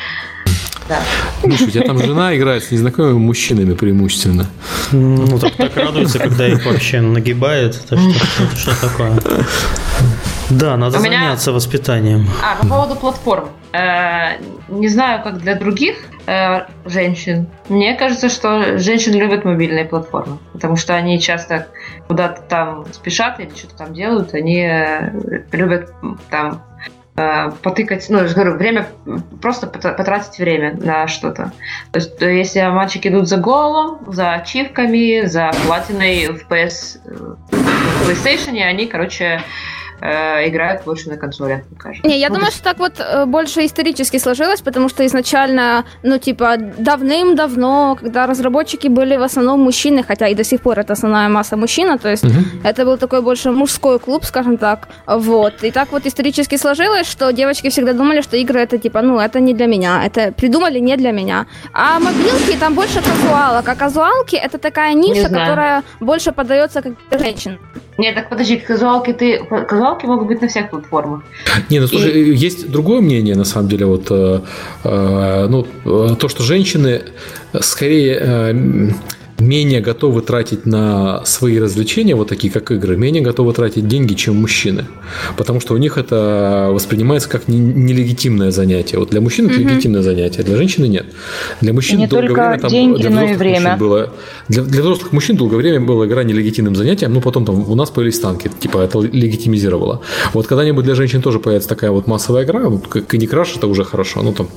Да. 0.89 1.01
Миша, 1.45 1.65
у 1.65 1.71
тебя 1.71 1.85
там 1.85 1.99
жена 1.99 2.37
играет 2.37 2.65
с 2.65 2.71
незнакомыми 2.71 3.19
мужчинами 3.19 3.75
преимущественно. 3.75 4.47
Ну, 4.91 5.39
так, 5.39 5.55
так 5.55 5.77
радуется, 5.77 6.19
когда 6.19 6.49
их 6.49 6.65
вообще 6.65 7.01
нагибает. 7.01 7.81
Это 7.85 7.99
что, 7.99 8.57
что 8.57 8.89
такое? 8.89 9.19
Да, 10.51 10.77
надо 10.77 10.99
меня... 10.99 11.21
заняться 11.21 11.53
воспитанием. 11.53 12.27
А, 12.43 12.57
по 12.57 12.67
поводу 12.67 12.97
платформ. 12.97 13.49
Э, 13.73 14.39
не 14.69 14.89
знаю, 14.89 15.23
как 15.23 15.39
для 15.39 15.55
других 15.55 15.97
э, 16.27 16.67
женщин. 16.87 17.49
Мне 17.69 17.95
кажется, 17.95 18.31
что 18.31 18.79
женщины 18.79 19.17
любят 19.17 19.45
мобильные 19.45 19.85
платформы, 19.85 20.39
потому 20.53 20.77
что 20.77 20.95
они 20.95 21.21
часто 21.21 21.67
куда-то 22.07 22.43
там 22.43 22.87
спешат 22.93 23.41
или 23.41 23.51
что-то 23.51 23.77
там 23.77 23.95
делают. 23.95 24.33
Они 24.33 24.61
э, 24.61 25.11
любят 25.53 25.93
там 26.31 26.63
э, 27.17 27.51
потыкать, 27.63 28.07
ну, 28.09 28.25
я 28.25 28.33
говорю, 28.33 28.57
время, 28.57 28.89
просто 29.43 29.67
потратить 29.67 30.39
время 30.39 30.75
на 30.79 31.09
что-то. 31.09 31.53
То 31.93 31.99
есть, 31.99 32.19
если 32.21 32.67
мальчики 32.69 33.09
идут 33.09 33.29
за 33.29 33.37
голом, 33.37 33.99
за 34.07 34.33
ачивками, 34.33 35.27
за 35.27 35.51
платиной 35.67 36.29
в 36.29 36.51
PS, 36.51 37.01
в 37.51 38.09
PlayStation, 38.09 38.59
они, 38.63 38.87
короче, 38.87 39.43
э, 40.01 40.49
играют 40.49 40.85
больше 40.85 41.09
на 41.09 41.17
консолях, 41.17 41.63
мне 41.71 41.79
кажется. 41.79 42.09
Не, 42.09 42.19
я 42.19 42.29
ну, 42.29 42.37
думаю, 42.37 42.53
что 42.53 42.63
так 42.63 42.79
вот 42.79 42.95
э, 42.99 43.27
больше 43.27 43.65
исторически 43.65 44.19
сложилось, 44.19 44.61
потому 44.61 44.89
что 44.89 45.05
изначально, 45.07 45.85
ну, 46.03 46.19
типа, 46.19 46.57
давным-давно, 46.57 47.97
когда 48.01 48.27
разработчики 48.27 48.89
были 48.89 49.17
в 49.17 49.23
основном 49.23 49.61
мужчины, 49.61 50.03
хотя 50.03 50.29
и 50.29 50.35
до 50.35 50.45
сих 50.45 50.61
пор 50.61 50.79
это 50.79 50.93
основная 50.93 51.29
масса 51.29 51.57
мужчина, 51.57 51.99
то 51.99 52.09
есть 52.09 52.25
угу. 52.25 52.35
это 52.65 52.85
был 52.85 52.99
такой 52.99 53.23
больше 53.23 53.51
мужской 53.51 53.99
клуб, 53.99 54.25
скажем 54.25 54.57
так, 54.57 54.89
вот. 55.07 55.65
И 55.65 55.71
так 55.71 55.93
вот 55.93 56.07
исторически 56.07 56.57
сложилось, 56.57 57.11
что 57.11 57.33
девочки 57.33 57.69
всегда 57.69 57.93
думали, 57.93 58.23
что 58.23 58.37
игры 58.37 58.61
это, 58.61 58.79
типа, 58.79 59.03
ну, 59.03 59.19
это 59.19 59.41
не 59.41 59.55
для 59.55 59.67
меня, 59.67 60.03
это 60.05 60.33
придумали 60.33 60.79
не 60.79 60.97
для 60.97 61.13
меня. 61.13 61.47
А 61.73 61.99
мобилки 61.99 62.57
там 62.59 62.75
больше 62.75 63.01
казуалок, 63.03 63.69
а 63.69 63.75
казуалки 63.75 64.37
это 64.37 64.59
такая 64.59 64.95
ниша, 64.95 65.29
которая 65.29 65.83
больше 66.01 66.33
подается 66.33 66.83
как 66.83 66.93
женщин. 67.11 67.59
Нет, 67.99 68.15
так 68.15 68.29
подожди, 68.29 68.57
казуалки 68.57 69.13
ты... 69.13 69.45
Казуалки 69.45 69.88
могут 70.07 70.29
быть 70.29 70.41
на 70.41 70.49
всех 70.49 70.71
платформах. 70.71 71.23
Не, 71.71 71.81
ну 71.81 71.87
слушай, 71.87 72.13
И... 72.13 72.35
есть 72.35 72.71
другое 72.71 73.01
мнение, 73.01 73.35
на 73.35 73.45
самом 73.45 73.69
деле, 73.69 73.87
вот, 73.87 74.07
э, 74.11 74.41
э, 74.85 75.47
ну, 75.49 75.67
э, 75.85 76.17
то, 76.17 76.29
что 76.29 76.43
женщины 76.43 77.03
скорее 77.61 78.19
э, 78.21 78.91
менее 79.39 79.81
готовы 79.81 80.23
тратить 80.23 80.67
на 80.67 81.25
свои 81.25 81.59
развлечения, 81.59 82.15
вот 82.15 82.29
такие 82.29 82.53
как 82.53 82.71
игры, 82.71 82.97
менее 82.97 83.23
готовы 83.23 83.53
тратить 83.53 83.87
деньги, 83.87 84.15
чем 84.15 84.37
мужчины. 84.37 84.87
Потому 85.37 85.61
что 85.61 85.75
у 85.75 85.77
них 85.77 85.97
это 85.97 86.71
воспринимается 86.73 87.29
как 87.29 87.49
нелегитимное 87.49 88.51
занятие. 88.51 88.99
Вот 88.99 89.11
для 89.11 89.21
мужчин 89.21 89.47
это 89.47 89.61
угу. 89.61 89.69
легитимное 89.69 90.03
занятие, 90.03 90.43
для 90.43 90.57
женщины 90.57 90.87
нет. 90.87 91.07
Для 91.61 91.73
мужчин 91.73 91.99
не 91.99 92.07
долгое 92.07 92.29
только 92.29 92.49
время 92.49 92.61
там, 92.61 92.71
деньги, 92.71 93.01
для 93.03 93.11
но 93.11 93.23
и 93.25 93.35
время. 93.35 93.77
Было, 93.77 94.13
для, 94.49 94.63
для 94.63 94.83
взрослых 94.83 95.13
мужчин 95.13 95.37
долгое 95.37 95.57
время 95.57 95.81
была 95.81 96.07
игра 96.07 96.25
нелегитимным 96.25 96.75
занятием, 96.75 97.13
ну 97.13 97.21
потом 97.21 97.45
там 97.45 97.71
у 97.71 97.75
нас 97.75 97.91
появились 97.91 98.19
танки, 98.19 98.51
типа 98.61 98.79
это 98.79 99.01
легитимизировало. 99.01 100.03
Вот 100.33 100.47
когда-нибудь 100.47 100.85
для 100.85 100.95
женщин 100.95 101.23
тоже 101.23 101.39
появится 101.39 101.69
такая 101.69 101.91
вот 101.91 102.07
массовая 102.07 102.45
игра, 102.45 102.69
вот 102.69 102.87
Candy 102.87 103.31
Crush 103.31 103.57
это 103.57 103.67
уже 103.67 103.85
хорошо, 103.85 104.23
ну 104.23 104.33
там 104.33 104.49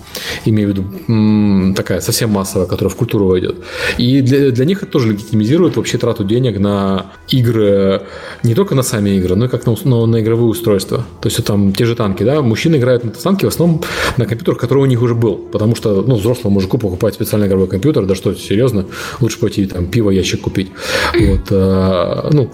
имею 0.45 0.73
в 0.73 0.77
виду 0.77 1.73
такая 1.75 2.01
совсем 2.01 2.31
массовая, 2.31 2.67
которая 2.67 2.89
в 2.89 2.95
культуру 2.95 3.27
войдет. 3.27 3.57
И 3.97 4.21
для, 4.21 4.51
для 4.51 4.65
них 4.71 4.83
это 4.83 4.91
тоже 4.91 5.09
легитимизирует 5.09 5.77
вообще 5.77 5.97
трату 5.97 6.23
денег 6.23 6.59
на 6.59 7.11
игры, 7.29 8.01
не 8.43 8.55
только 8.55 8.75
на 8.75 8.83
сами 8.83 9.11
игры, 9.11 9.35
но 9.35 9.45
и 9.45 9.47
как 9.47 9.65
на, 9.65 9.75
на, 9.83 10.05
на 10.05 10.21
игровые 10.21 10.47
устройства. 10.47 11.05
То 11.21 11.29
есть 11.29 11.43
там 11.45 11.73
те 11.73 11.85
же 11.85 11.95
танки, 11.95 12.23
да, 12.23 12.41
мужчины 12.41 12.77
играют 12.77 13.03
на 13.03 13.11
танки 13.11 13.45
в 13.45 13.49
основном 13.49 13.81
на 14.17 14.25
компьютерах, 14.25 14.59
который 14.59 14.79
у 14.79 14.85
них 14.85 15.01
уже 15.01 15.15
был, 15.15 15.35
потому 15.35 15.75
что, 15.75 16.01
ну, 16.01 16.15
взрослому 16.15 16.55
мужику 16.55 16.77
покупать 16.77 17.13
специальный 17.13 17.47
игровой 17.47 17.67
компьютер, 17.67 18.05
да 18.05 18.15
что, 18.15 18.33
серьезно, 18.33 18.85
лучше 19.19 19.39
пойти 19.39 19.65
там 19.65 19.87
пиво, 19.87 20.09
ящик 20.09 20.41
купить. 20.41 20.71
Вот, 21.13 21.47
э, 21.51 22.29
ну, 22.31 22.49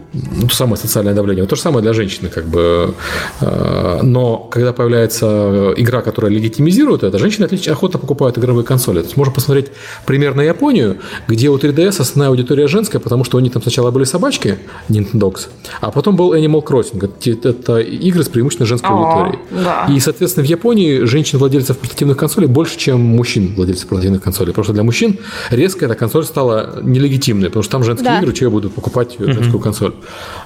то 0.47 0.55
самое 0.55 0.77
социальное 0.77 1.13
давление. 1.13 1.43
Вот 1.43 1.49
то 1.49 1.55
же 1.55 1.61
самое 1.61 1.81
для 1.81 1.93
женщины, 1.93 2.29
как 2.29 2.47
бы. 2.47 2.93
Э, 3.41 3.99
но 4.03 4.37
когда 4.51 4.73
появляется 4.73 5.73
игра, 5.77 6.01
которая 6.01 6.31
легитимизирует 6.31 7.03
это, 7.03 7.17
женщины 7.19 7.45
отлично, 7.45 7.73
охотно 7.73 7.99
покупают 7.99 8.37
игровые 8.37 8.65
консоли. 8.65 8.99
То 8.99 9.05
есть 9.05 9.17
можно 9.17 9.33
посмотреть 9.33 9.67
пример 10.05 10.35
на 10.35 10.41
Японию, 10.41 10.97
где 11.27 11.49
у 11.49 11.57
3DS 11.57 12.01
основная 12.09 12.29
аудитория 12.29 12.67
женская, 12.67 12.99
потому 12.99 13.23
что 13.23 13.37
у 13.37 13.39
них 13.39 13.53
там 13.53 13.61
сначала 13.61 13.91
были 13.91 14.03
собачки, 14.03 14.57
Nintendogs, 14.89 15.47
а 15.81 15.91
потом 15.91 16.15
был 16.15 16.33
Animal 16.33 16.63
Crossing. 16.63 17.03
Это, 17.03 17.49
это 17.49 17.79
игры 17.79 18.23
с 18.23 18.29
преимущественно 18.29 18.67
женской 18.67 18.89
О, 18.89 18.93
аудиторией. 18.93 19.39
Да. 19.51 19.85
И, 19.89 19.99
соответственно, 19.99 20.45
в 20.45 20.49
Японии 20.49 21.03
женщин-владельцев 21.03 21.77
портативных 21.77 22.17
консолей 22.17 22.47
больше, 22.47 22.77
чем 22.77 23.01
мужчин-владельцев 23.01 23.87
портативных 23.87 24.23
консолей. 24.23 24.51
Потому 24.51 24.63
что 24.63 24.73
для 24.73 24.83
мужчин 24.83 25.19
резко 25.49 25.85
эта 25.85 25.95
консоль 25.95 26.25
стала 26.25 26.79
нелегитимной, 26.81 27.47
потому 27.49 27.63
что 27.63 27.71
там 27.71 27.83
женские 27.83 28.09
да. 28.09 28.19
игры, 28.19 28.33
чего 28.33 28.51
будут 28.51 28.73
покупать 28.73 29.15
mm-hmm. 29.15 29.31
женскую 29.31 29.59
консоль. 29.61 29.93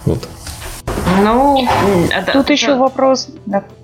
Вот. 0.06 0.28
Ну, 1.24 1.68
это, 2.10 2.32
Тут 2.32 2.44
это... 2.44 2.54
еще 2.54 2.76
вопрос. 2.76 3.30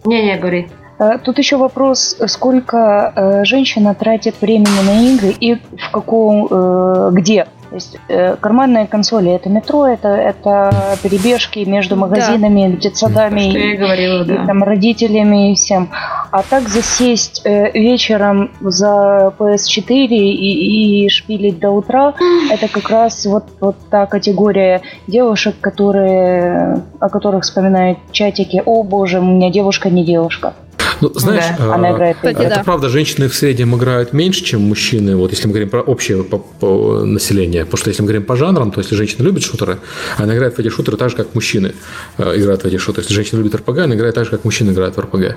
Не-не, 0.05 0.37
говори. 0.37 0.67
Э, 0.99 1.17
тут 1.23 1.37
еще 1.37 1.57
вопрос, 1.57 2.17
сколько 2.27 3.13
э, 3.15 3.45
женщина 3.45 3.93
тратит 3.93 4.35
времени 4.41 4.85
на 4.85 5.13
игры 5.13 5.35
и 5.39 5.55
в 5.55 5.91
каком, 5.91 6.47
э, 6.49 7.09
где. 7.13 7.47
То 7.69 7.75
есть 7.75 7.97
э, 8.07 8.35
карманные 8.37 8.87
консоли 8.87 9.31
это 9.31 9.49
метро, 9.49 9.87
это, 9.87 10.07
это 10.07 10.97
перебежки 11.03 11.59
между 11.59 11.95
магазинами, 11.95 12.71
да. 12.71 12.77
детсадами 12.77 13.73
и, 13.73 13.75
говорила, 13.75 14.23
да. 14.23 14.35
и 14.35 14.47
там, 14.47 14.63
родителями 14.63 15.51
и 15.51 15.55
всем. 15.55 15.89
А 16.31 16.43
так 16.43 16.69
засесть 16.69 17.41
э, 17.43 17.71
вечером 17.71 18.51
за 18.61 19.33
PS4 19.37 20.07
и, 20.07 21.05
и 21.05 21.09
шпилить 21.09 21.59
до 21.59 21.71
утра, 21.71 22.13
это 22.49 22.67
как 22.67 22.89
раз 22.89 23.25
вот, 23.25 23.45
вот 23.59 23.75
та 23.89 24.05
категория 24.05 24.81
девушек, 25.07 25.55
которые, 25.59 26.83
о 26.99 27.09
которых 27.09 27.43
вспоминают 27.43 27.99
чатики. 28.11 28.61
О 28.65 28.83
боже, 28.83 29.19
у 29.19 29.23
меня 29.23 29.49
девушка 29.49 29.89
не 29.89 30.05
девушка. 30.05 30.53
Ну, 31.01 31.11
знаешь, 31.13 31.45
да, 31.57 31.75
она 31.75 31.91
играет 31.91 32.17
Кстати, 32.17 32.37
это 32.37 32.55
да. 32.55 32.63
правда, 32.63 32.89
женщины 32.89 33.27
в 33.27 33.35
среднем 33.35 33.75
играют 33.75 34.13
меньше, 34.13 34.43
чем 34.43 34.61
мужчины, 34.61 35.15
вот 35.15 35.31
если 35.31 35.47
мы 35.47 35.53
говорим 35.53 35.69
про 35.69 35.81
общее 35.81 36.23
по, 36.23 36.39
по 36.39 37.03
население. 37.03 37.65
Потому 37.65 37.77
что 37.77 37.89
если 37.89 38.01
мы 38.01 38.07
говорим 38.07 38.23
по 38.23 38.35
жанрам, 38.35 38.71
то 38.71 38.79
если 38.81 38.95
женщина 38.95 39.23
любит 39.23 39.43
шутеры, 39.43 39.79
она 40.17 40.35
играет 40.35 40.55
в 40.55 40.59
эти 40.59 40.69
шутеры 40.69 40.97
так 40.97 41.09
же, 41.09 41.15
как 41.15 41.35
мужчины 41.35 41.73
э, 42.17 42.37
играют 42.37 42.63
в 42.63 42.65
эти 42.65 42.77
шутеры. 42.77 43.03
Если 43.03 43.13
женщина 43.13 43.39
любит 43.39 43.55
РПГ, 43.55 43.79
она 43.79 43.95
играет 43.95 44.15
так 44.15 44.25
же, 44.25 44.31
как 44.31 44.43
мужчины 44.43 44.71
играют 44.71 44.95
в 44.97 44.99
РПГ. 44.99 45.35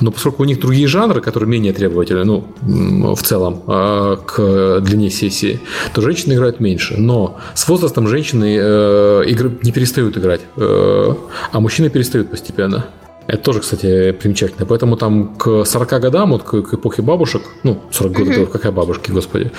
Но 0.00 0.10
поскольку 0.10 0.42
у 0.42 0.46
них 0.46 0.60
другие 0.60 0.86
жанры, 0.86 1.20
которые 1.20 1.48
менее 1.48 1.72
требовательны, 1.72 2.24
ну, 2.24 3.14
в 3.14 3.22
целом, 3.22 3.62
э, 3.66 4.16
к 4.26 4.80
длине 4.80 5.10
сессии, 5.10 5.60
то 5.94 6.00
женщины 6.00 6.34
играют 6.34 6.60
меньше. 6.60 6.94
Но 6.96 7.38
с 7.54 7.68
возрастом 7.68 8.08
женщины 8.08 8.56
э, 8.58 9.24
игры 9.26 9.52
не 9.62 9.72
перестают 9.72 10.16
играть, 10.16 10.40
э, 10.56 11.14
а 11.52 11.60
мужчины 11.60 11.90
перестают 11.90 12.30
постепенно. 12.30 12.86
Это 13.26 13.42
тоже, 13.42 13.60
кстати, 13.60 14.12
примечательно. 14.12 14.66
Поэтому 14.66 14.96
там 14.96 15.34
к 15.36 15.64
40 15.64 16.00
годам, 16.00 16.32
вот 16.32 16.42
к, 16.42 16.62
к 16.62 16.74
эпохе 16.74 17.02
бабушек, 17.02 17.42
ну, 17.62 17.80
40 17.90 18.12
годов, 18.12 18.36
mm 18.36 18.46
какая 18.46 18.72
бабушки, 18.72 19.10
господи, 19.10 19.50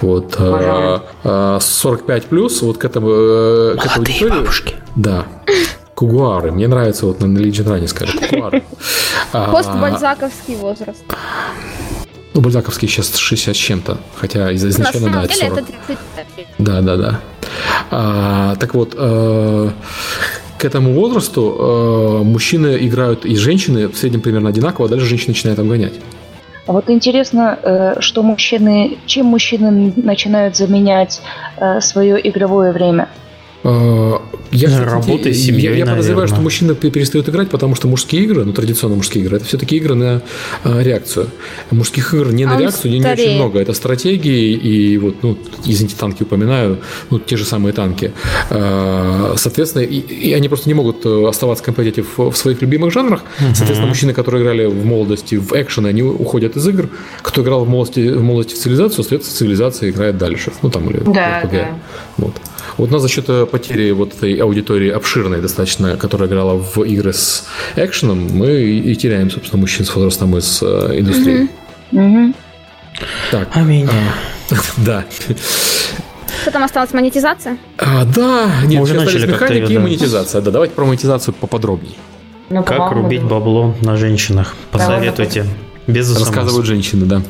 вот, 0.00 0.36
а, 0.38 1.04
а, 1.24 1.58
45 1.60 2.24
плюс, 2.26 2.62
вот 2.62 2.78
к 2.78 2.84
этому, 2.84 3.10
э, 3.10 3.76
к 3.78 3.86
этой 3.86 3.96
аудитории. 3.98 4.30
бабушки. 4.30 4.74
Да. 4.96 5.26
Кугуары. 5.94 6.50
Мне 6.50 6.66
нравится, 6.66 7.06
вот 7.06 7.20
на 7.20 7.26
Legion 7.26 7.66
Run 7.66 7.86
сказали, 7.86 8.16
кугуары. 8.16 8.62
А, 9.32 9.52
Постбальзаковский 9.52 10.56
возраст. 10.56 11.04
Ну, 12.32 12.40
бальзаковский 12.40 12.88
сейчас 12.88 13.14
60 13.14 13.54
с 13.54 13.58
чем-то, 13.58 13.98
хотя 14.16 14.54
изначально, 14.54 15.10
да, 15.10 15.24
это 15.24 15.34
40. 15.34 15.58
Это 15.58 15.66
30. 16.36 16.46
Да, 16.58 16.80
да, 16.80 16.96
да. 16.96 17.20
А, 17.90 18.56
так 18.56 18.74
вот, 18.74 18.94
э, 18.96 19.70
к 20.60 20.64
этому 20.66 20.92
возрасту 20.92 21.56
э, 21.58 22.24
мужчины 22.24 22.76
играют 22.86 23.24
и 23.24 23.34
женщины 23.34 23.88
в 23.88 23.96
среднем 23.96 24.20
примерно 24.20 24.50
одинаково, 24.50 24.86
а 24.86 24.88
дальше 24.90 25.06
женщины 25.06 25.28
начинают 25.28 25.58
обгонять. 25.58 25.94
А 26.66 26.72
вот 26.72 26.90
интересно, 26.90 27.58
э, 27.62 28.00
что 28.00 28.22
мужчины, 28.22 28.98
чем 29.06 29.26
мужчины 29.26 29.92
начинают 29.96 30.56
заменять 30.56 31.22
э, 31.56 31.80
свое 31.80 32.28
игровое 32.28 32.72
время? 32.72 33.08
Э, 33.64 34.18
я, 34.52 34.84
Работа 34.84 35.32
с 35.32 35.36
семьей, 35.36 35.62
я, 35.62 35.74
я 35.76 35.86
подозреваю, 35.86 36.26
что 36.26 36.40
мужчины 36.40 36.74
перестают 36.74 37.28
играть, 37.28 37.50
потому 37.50 37.76
что 37.76 37.86
мужские 37.86 38.24
игры, 38.24 38.44
ну, 38.44 38.52
традиционно 38.52 38.96
мужские 38.96 39.24
игры, 39.24 39.36
это 39.36 39.46
все-таки 39.46 39.76
игры 39.76 39.94
на 39.94 40.22
э, 40.64 40.82
реакцию. 40.82 41.28
Мужских 41.70 42.14
игр 42.14 42.32
не 42.32 42.46
на 42.46 42.56
а 42.56 42.60
реакцию, 42.60 42.90
не, 42.90 42.98
не 42.98 43.06
очень 43.06 43.36
много. 43.36 43.60
Это 43.60 43.74
стратегии, 43.74 44.52
и 44.54 44.98
вот, 44.98 45.22
ну, 45.22 45.38
извините, 45.64 45.94
танки 45.96 46.24
упоминаю, 46.24 46.78
ну, 47.10 47.20
те 47.20 47.36
же 47.36 47.44
самые 47.44 47.72
танки. 47.72 48.12
Э, 48.50 49.34
соответственно, 49.36 49.82
и, 49.82 49.98
и 49.98 50.32
они 50.32 50.48
просто 50.48 50.68
не 50.68 50.74
могут 50.74 51.06
э, 51.06 51.28
оставаться 51.28 51.62
компетитив 51.62 52.18
в 52.18 52.34
своих 52.34 52.60
любимых 52.62 52.92
жанрах. 52.92 53.22
Угу. 53.38 53.54
Соответственно, 53.54 53.86
мужчины, 53.86 54.14
которые 54.14 54.42
играли 54.42 54.64
в 54.66 54.84
молодости 54.84 55.36
в 55.36 55.52
экшен, 55.52 55.86
они 55.86 56.02
уходят 56.02 56.56
из 56.56 56.66
игр. 56.66 56.88
Кто 57.22 57.42
играл 57.42 57.64
в 57.64 57.68
молодости, 57.68 58.08
в 58.08 58.22
молодости 58.22 58.54
в 58.54 58.58
цивилизацию, 58.58 59.02
остается 59.02 59.30
в 59.30 59.34
цивилизации, 59.34 59.90
играет 59.90 60.18
дальше. 60.18 60.50
Ну, 60.62 60.70
там, 60.70 60.90
или 60.90 60.98
да, 60.98 61.42
в 61.44 61.52
Да. 61.52 61.78
Вот. 62.16 62.34
Вот 62.76 62.90
у 62.90 62.92
нас 62.92 63.02
за 63.02 63.08
счет 63.08 63.28
э, 63.28 63.46
потери 63.46 63.90
вот 63.92 64.14
этой 64.14 64.34
аудитории 64.36 64.90
обширной 64.90 65.40
достаточно, 65.40 65.96
которая 65.96 66.28
играла 66.28 66.54
в 66.54 66.82
игры 66.82 67.12
с 67.12 67.46
экшеном, 67.76 68.28
мы 68.32 68.62
и 68.62 68.94
теряем, 68.96 69.30
собственно, 69.30 69.60
мужчин 69.60 69.84
с 69.84 69.94
возрастом 69.94 70.36
из 70.36 70.62
э, 70.62 70.98
индустрии. 70.98 71.48
Угу. 71.92 72.34
Так. 73.30 73.48
Аминь. 73.54 73.88
А, 73.88 74.54
да. 74.78 75.04
Что 76.42 76.50
там 76.50 76.64
осталось? 76.64 76.92
Монетизация? 76.92 77.58
А, 77.78 78.04
да, 78.04 78.50
нет, 78.64 78.78
Мы 78.78 78.82
уже 78.82 78.94
начали 78.94 79.26
механики 79.26 79.72
и 79.72 79.78
монетизация. 79.78 80.40
Да, 80.40 80.50
давайте 80.50 80.74
про 80.74 80.84
монетизацию 80.84 81.34
поподробнее. 81.34 81.94
Ну, 82.48 82.64
как 82.64 82.92
рубить 82.92 83.22
бабло 83.22 83.74
на 83.80 83.96
женщинах? 83.96 84.54
Посоветуйте. 84.70 85.46
Без 85.86 86.16
Рассказывают 86.16 86.66
женщины, 86.66 87.06
да. 87.06 87.22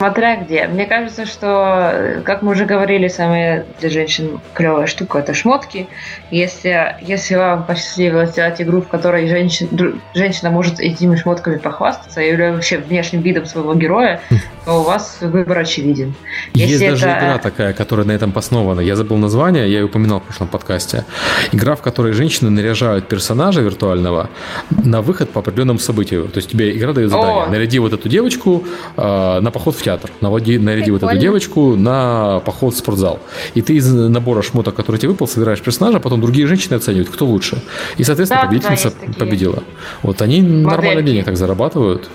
Смотря 0.00 0.36
где. 0.36 0.66
Мне 0.66 0.86
кажется, 0.86 1.26
что, 1.26 2.22
как 2.24 2.40
мы 2.40 2.52
уже 2.52 2.64
говорили, 2.64 3.08
самая 3.08 3.66
для 3.80 3.90
женщин 3.90 4.40
клевая 4.54 4.86
штука 4.86 5.18
это 5.18 5.34
шмотки. 5.34 5.88
Если, 6.30 6.96
если 7.02 7.34
вам 7.34 7.66
посчастливилось 7.66 8.30
сделать 8.30 8.62
игру, 8.62 8.80
в 8.80 8.88
которой 8.88 9.28
женщин, 9.28 10.00
женщина 10.14 10.50
может 10.50 10.80
этими 10.80 11.16
шмотками 11.16 11.58
похвастаться 11.58 12.22
или 12.22 12.50
вообще 12.50 12.78
внешним 12.78 13.20
видом 13.20 13.44
своего 13.44 13.74
героя, 13.74 14.22
то 14.64 14.80
у 14.80 14.84
вас 14.84 15.18
выбор 15.20 15.58
очевиден. 15.58 16.14
Если 16.54 16.72
Есть 16.72 16.82
это... 16.82 16.92
даже 16.92 17.18
игра 17.18 17.36
такая, 17.36 17.74
которая 17.74 18.06
на 18.06 18.12
этом 18.12 18.32
основана. 18.34 18.80
Я 18.80 18.96
забыл 18.96 19.18
название, 19.18 19.70
я 19.70 19.80
ее 19.80 19.84
упоминал 19.84 20.20
в 20.20 20.22
прошлом 20.22 20.48
подкасте. 20.48 21.04
Игра, 21.52 21.76
в 21.76 21.82
которой 21.82 22.14
женщины 22.14 22.48
наряжают 22.48 23.06
персонажа 23.06 23.60
виртуального 23.60 24.30
на 24.70 25.02
выход 25.02 25.28
по 25.28 25.40
определенному 25.40 25.78
событию. 25.78 26.28
То 26.28 26.38
есть 26.38 26.48
тебе 26.48 26.74
игра 26.74 26.94
дает 26.94 27.10
задание. 27.10 27.44
О! 27.44 27.50
Наряди 27.50 27.78
вот 27.78 27.92
эту 27.92 28.08
девочку 28.08 28.64
э, 28.96 29.40
на 29.40 29.50
поход 29.50 29.76
в 29.76 29.82
театр 29.82 29.89
театр, 29.90 30.10
наводи, 30.20 30.58
наряди 30.58 30.90
вот 30.90 31.02
эту 31.02 31.18
девочку 31.18 31.76
на 31.76 32.40
поход 32.40 32.74
в 32.74 32.78
спортзал. 32.78 33.18
И 33.54 33.62
ты 33.62 33.74
из 33.74 33.92
набора 33.92 34.42
шмоток, 34.42 34.74
который 34.74 34.96
тебе 34.96 35.08
выпал, 35.10 35.26
собираешь 35.26 35.60
персонажа, 35.60 35.96
а 35.98 36.00
потом 36.00 36.20
другие 36.20 36.46
женщины 36.46 36.74
оценивают, 36.74 37.08
кто 37.08 37.26
лучше. 37.26 37.62
И, 37.98 38.04
соответственно, 38.04 38.42
да, 38.42 38.48
победительница 38.48 38.92
да, 39.06 39.12
победила. 39.18 39.62
Вот 40.02 40.22
они 40.22 40.42
Модельки. 40.42 40.66
нормально 40.66 41.02
денег 41.02 41.24
так 41.24 41.36
зарабатывают. 41.36 42.08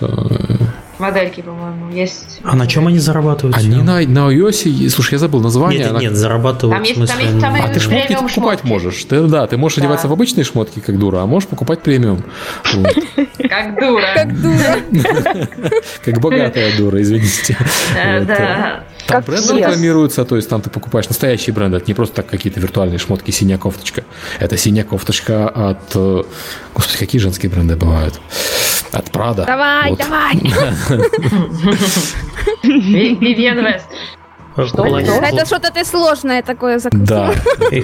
Э, 0.98 1.02
Модельки, 1.02 1.42
по-моему, 1.42 1.92
есть. 1.92 2.40
А 2.44 2.56
на 2.56 2.68
чем 2.68 2.88
они 2.88 3.00
зарабатывают? 3.00 3.58
Они 3.58 3.76
на, 3.76 4.02
на 4.02 4.32
iOS, 4.32 4.90
слушай, 4.90 5.14
я 5.14 5.20
забыл 5.20 5.42
название. 5.42 5.80
Нет, 5.80 5.90
она... 5.90 6.00
нет, 6.00 6.16
зарабатывают 6.16 6.84
там 6.84 6.84
в 6.84 6.96
смысле... 6.96 7.24
Есть, 7.26 7.40
там 7.40 7.56
есть, 7.56 7.62
там 7.62 7.72
а 7.72 7.74
ты 7.74 7.80
шмотки 7.80 8.14
покупать 8.14 8.60
шмотки. 8.60 8.66
можешь. 8.66 9.04
Ты, 9.06 9.22
да, 9.28 9.48
ты 9.48 9.58
можешь 9.58 9.78
да. 9.78 9.84
одеваться 9.84 10.08
в 10.08 10.14
обычные 10.14 10.44
шмотки, 10.44 10.80
как 10.80 10.98
дура, 10.98 11.20
а 11.22 11.26
можешь 11.26 11.48
покупать 11.50 11.82
премиум. 11.82 12.24
Как 13.38 13.80
дура. 13.80 14.08
Как 14.16 14.42
дура. 14.42 14.78
Как 16.04 16.20
богатая 16.20 16.78
дура, 16.78 17.02
извините. 17.02 17.58
Да. 17.96 18.84
Там 19.08 19.22
как 19.22 19.26
бренды 19.26 19.60
рекламируются, 19.60 20.26
то 20.26 20.36
есть 20.36 20.50
там 20.50 20.62
ты 20.62 20.70
покупаешь 20.70 21.08
настоящие 21.08 21.54
бренды, 21.54 21.78
это 21.78 21.86
не 21.88 21.94
просто 21.94 22.16
так 22.16 22.28
какие-то 22.28 22.60
виртуальные 22.60 22.98
шмотки, 22.98 23.30
синяя 23.30 23.60
кофточка. 23.60 24.04
Это 24.40 24.58
синяя 24.58 24.84
кофточка 24.84 25.48
от... 25.48 25.92
Э, 25.94 26.24
господи, 26.74 26.98
какие 26.98 27.22
женские 27.22 27.52
бренды 27.52 27.76
бывают? 27.76 28.20
От 28.92 29.12
Прада. 29.12 29.46
Давай, 29.46 29.90
вот. 29.90 30.00
давай. 30.00 30.36
Вивьен 32.64 33.66
Вест. 33.66 33.88
Что? 34.68 34.86
Это 34.98 35.46
что-то 35.46 35.72
ты 35.74 35.84
сложное 35.84 36.42
такое 36.42 36.80
закусил. 36.80 37.06
Да. 37.06 37.34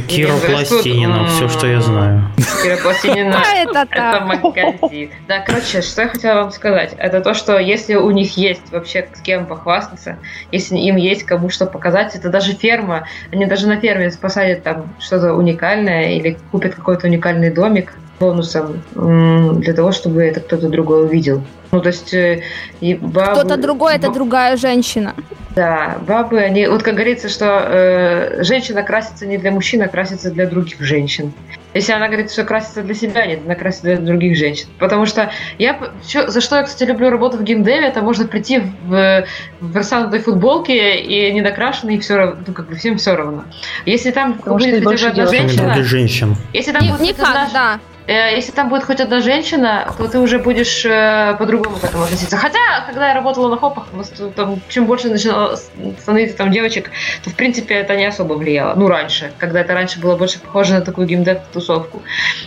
Кира 0.08 0.38
Пластинина, 0.38 1.28
все, 1.28 1.50
что 1.50 1.68
я 1.68 1.82
знаю. 1.82 2.32
Кира 2.64 2.78
Пластинина, 2.78 3.44
это 3.56 4.22
магазин. 4.22 5.12
Да, 5.28 5.40
короче, 5.40 5.82
что 5.82 6.04
я 6.04 6.08
хотела 6.08 6.44
вам 6.44 6.52
сказать, 6.52 6.94
это 6.98 7.20
то, 7.20 7.34
что 7.34 7.60
если 7.60 7.96
у 7.96 8.10
них 8.12 8.38
есть 8.38 8.72
вообще 8.72 9.06
с 9.14 9.20
кем 9.20 9.48
похвастаться, 9.48 10.18
если 10.54 10.78
им 10.78 10.96
есть 10.96 11.24
кому 11.24 11.50
что 11.50 11.66
показать, 11.66 12.16
это 12.16 12.30
даже 12.30 12.54
ферма, 12.54 13.06
они 13.34 13.46
даже 13.46 13.68
на 13.68 13.78
ферме 13.78 14.10
посадят 14.12 14.64
там 14.64 14.94
что-то 15.00 15.34
уникальное 15.34 16.12
или 16.12 16.38
купят 16.52 16.76
какой-то 16.76 17.08
уникальный 17.08 17.52
домик, 17.52 17.94
бонусом 18.22 18.82
для 18.94 19.74
того, 19.74 19.92
чтобы 19.92 20.24
это 20.24 20.40
кто-то 20.40 20.70
другой 20.70 21.06
увидел. 21.06 21.42
Ну, 21.72 21.80
то 21.82 21.88
есть 21.88 22.14
э, 22.14 22.44
и 22.82 22.96
бабы... 22.96 23.32
Кто-то 23.32 23.56
другой– 23.56 23.96
это 23.96 24.12
другая 24.12 24.58
женщина. 24.58 25.16
Да, 25.56 25.98
бабы, 26.06 26.40
они... 26.40 26.68
Вот 26.68 26.84
как 26.84 26.96
говорится, 26.96 27.30
что 27.30 27.46
э, 27.46 28.44
женщина 28.44 28.84
красится 28.84 29.26
не 29.26 29.38
для 29.38 29.52
мужчин, 29.52 29.82
а 29.82 29.88
красится 29.88 30.32
для 30.32 30.48
других 30.48 30.82
женщин. 30.82 31.32
Если 31.74 31.94
она 31.94 32.08
говорит, 32.08 32.30
что 32.30 32.44
красится 32.44 32.84
для 32.84 32.94
себя, 32.94 33.26
нет, 33.26 33.40
она 33.46 33.56
красится 33.56 33.96
для 33.96 33.98
других 33.98 34.38
женщин. 34.38 34.68
Потому 34.80 35.06
что 35.06 35.32
я... 35.60 35.80
За 36.28 36.42
что 36.42 36.58
я, 36.58 36.64
кстати, 36.64 36.90
люблю 36.90 37.10
работу 37.10 37.38
в 37.38 37.44
геймдеве, 37.44 37.88
это 37.88 38.02
можно 38.02 38.28
прийти 38.28 38.62
в, 38.86 39.26
в 39.62 39.76
растянутой 39.76 40.20
футболке 40.20 40.98
и 41.00 41.32
недокрашенной, 41.32 41.96
и 41.96 42.00
все 42.00 42.18
равно, 42.18 42.36
ну, 42.46 42.54
как 42.54 42.68
бы 42.68 42.76
всем 42.76 42.98
все 42.98 43.16
равно. 43.16 43.46
Если 43.86 44.12
там 44.12 44.34
Потому 44.34 44.58
будет 44.58 44.84
хотя 44.84 45.12
бы 45.12 45.22
одна 45.22 45.28
женщина... 45.28 45.74
Для 45.74 45.84
женщин. 45.84 46.36
Если 46.52 46.74
там 46.74 46.82
не, 46.82 46.92
будет 46.92 47.02
не 47.02 47.14
факт, 47.14 47.30
одна... 47.30 47.50
да. 47.54 47.80
Э, 48.08 48.36
если 48.36 48.52
там 48.52 48.70
будет 48.70 48.84
хоть 48.84 49.00
одна 49.00 49.22
женщина, 49.22 49.94
то 49.98 50.08
ты 50.08 50.20
уже 50.20 50.40
будешь 50.40 50.86
э, 50.86 51.36
по-другому 51.38 51.78
к 51.78 51.84
этому 51.84 52.04
относиться. 52.04 52.38
Хотя, 52.38 52.60
когда 52.88 53.10
я 53.10 53.14
работала 53.14 53.50
на 53.50 53.58
хопах, 53.58 53.88
там, 54.36 54.62
чем 54.70 54.86
больше 54.86 55.10
начинало 55.10 55.58
становиться 56.00 56.38
там 56.38 56.52
девочек, 56.52 56.92
то, 57.24 57.30
в 57.30 57.36
принципе, 57.36 57.76
это 57.76 57.96
не 57.96 58.06
особо 58.06 58.34
влияло. 58.34 58.74
Ну, 58.76 58.88
раньше, 58.88 59.32
когда 59.38 59.62
это 59.62 59.74
раньше 59.74 60.00
было 60.00 60.16
больше 60.16 60.40
похоже 60.40 60.74
на 60.74 60.82
такую 60.82 61.08
геймдев-тусовку. 61.08 62.02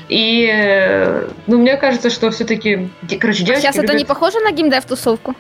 И, 0.09 0.51
э, 0.53 1.29
ну, 1.47 1.59
мне 1.59 1.77
кажется, 1.77 2.11
что 2.11 2.31
все-таки, 2.31 2.91
короче, 3.21 3.45
девочки 3.45 3.63
Сейчас 3.63 3.77
это 3.77 3.87
любят- 3.87 3.99
не 3.99 4.05
похоже 4.05 4.41
на 4.41 4.53
геймдев-тусовку? 4.53 5.35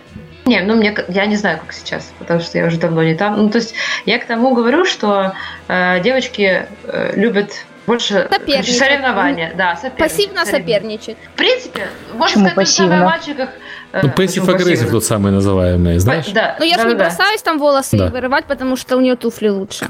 Не, 0.46 0.60
ну 0.60 0.74
мне 0.74 0.94
я 1.08 1.24
не 1.24 1.36
знаю, 1.36 1.58
как 1.58 1.72
сейчас, 1.72 2.12
потому 2.18 2.40
что 2.40 2.58
я 2.58 2.66
уже 2.66 2.76
давно 2.78 3.02
не 3.02 3.14
там. 3.14 3.38
Ну, 3.38 3.48
то 3.48 3.56
есть 3.56 3.74
я 4.04 4.18
к 4.18 4.26
тому 4.26 4.54
говорю, 4.54 4.84
что 4.84 5.32
э, 5.68 6.00
девочки 6.00 6.66
э, 6.84 7.12
любят 7.16 7.64
больше 7.86 8.28
соревнования. 8.62 9.52
Да, 9.56 9.76
соперничать, 9.76 9.98
Пассивно 9.98 10.44
соперничать. 10.46 11.16
В 11.34 11.36
принципе, 11.36 11.88
можно 12.14 12.26
Почему 12.26 12.44
сказать 12.48 12.54
пассивно? 12.56 13.04
мальчиках. 13.04 13.48
э, 13.92 14.00
Ну, 14.02 14.08
aggressive 14.08 14.46
пассивно? 14.46 14.90
тот 14.90 15.04
самый 15.04 15.32
называемый, 15.32 15.98
знаешь? 15.98 16.26
Да, 16.28 16.56
Ну, 16.58 16.64
я 16.64 16.76
же 16.76 16.82
да, 16.84 16.88
не 16.88 16.94
да, 16.94 17.04
бросаюсь 17.04 17.42
там 17.42 17.58
волосы 17.58 17.96
Да. 17.96 18.08
вырывать, 18.08 18.46
потому 18.46 18.76
что 18.76 18.96
у 18.96 19.00
нее 19.00 19.16
туфли 19.16 19.48
лучше. 19.48 19.88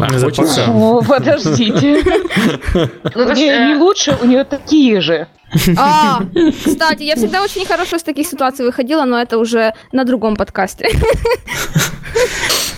А, 0.00 0.06
хочется. 0.18 0.64
О, 0.70 1.02
подождите. 1.02 2.02
Ну, 3.14 3.32
не 3.34 3.48
э, 3.50 3.76
лучше, 3.76 4.16
у 4.22 4.26
нее 4.26 4.44
такие 4.44 5.00
же. 5.00 5.26
А, 5.76 6.20
кстати, 6.64 7.02
я 7.02 7.16
всегда 7.16 7.42
очень 7.42 7.64
хорошо 7.66 7.96
из 7.96 8.02
таких 8.02 8.26
ситуаций 8.26 8.64
выходила, 8.66 9.04
но 9.04 9.20
это 9.20 9.38
уже 9.38 9.72
на 9.92 10.04
другом 10.04 10.36
подкасте. 10.36 10.88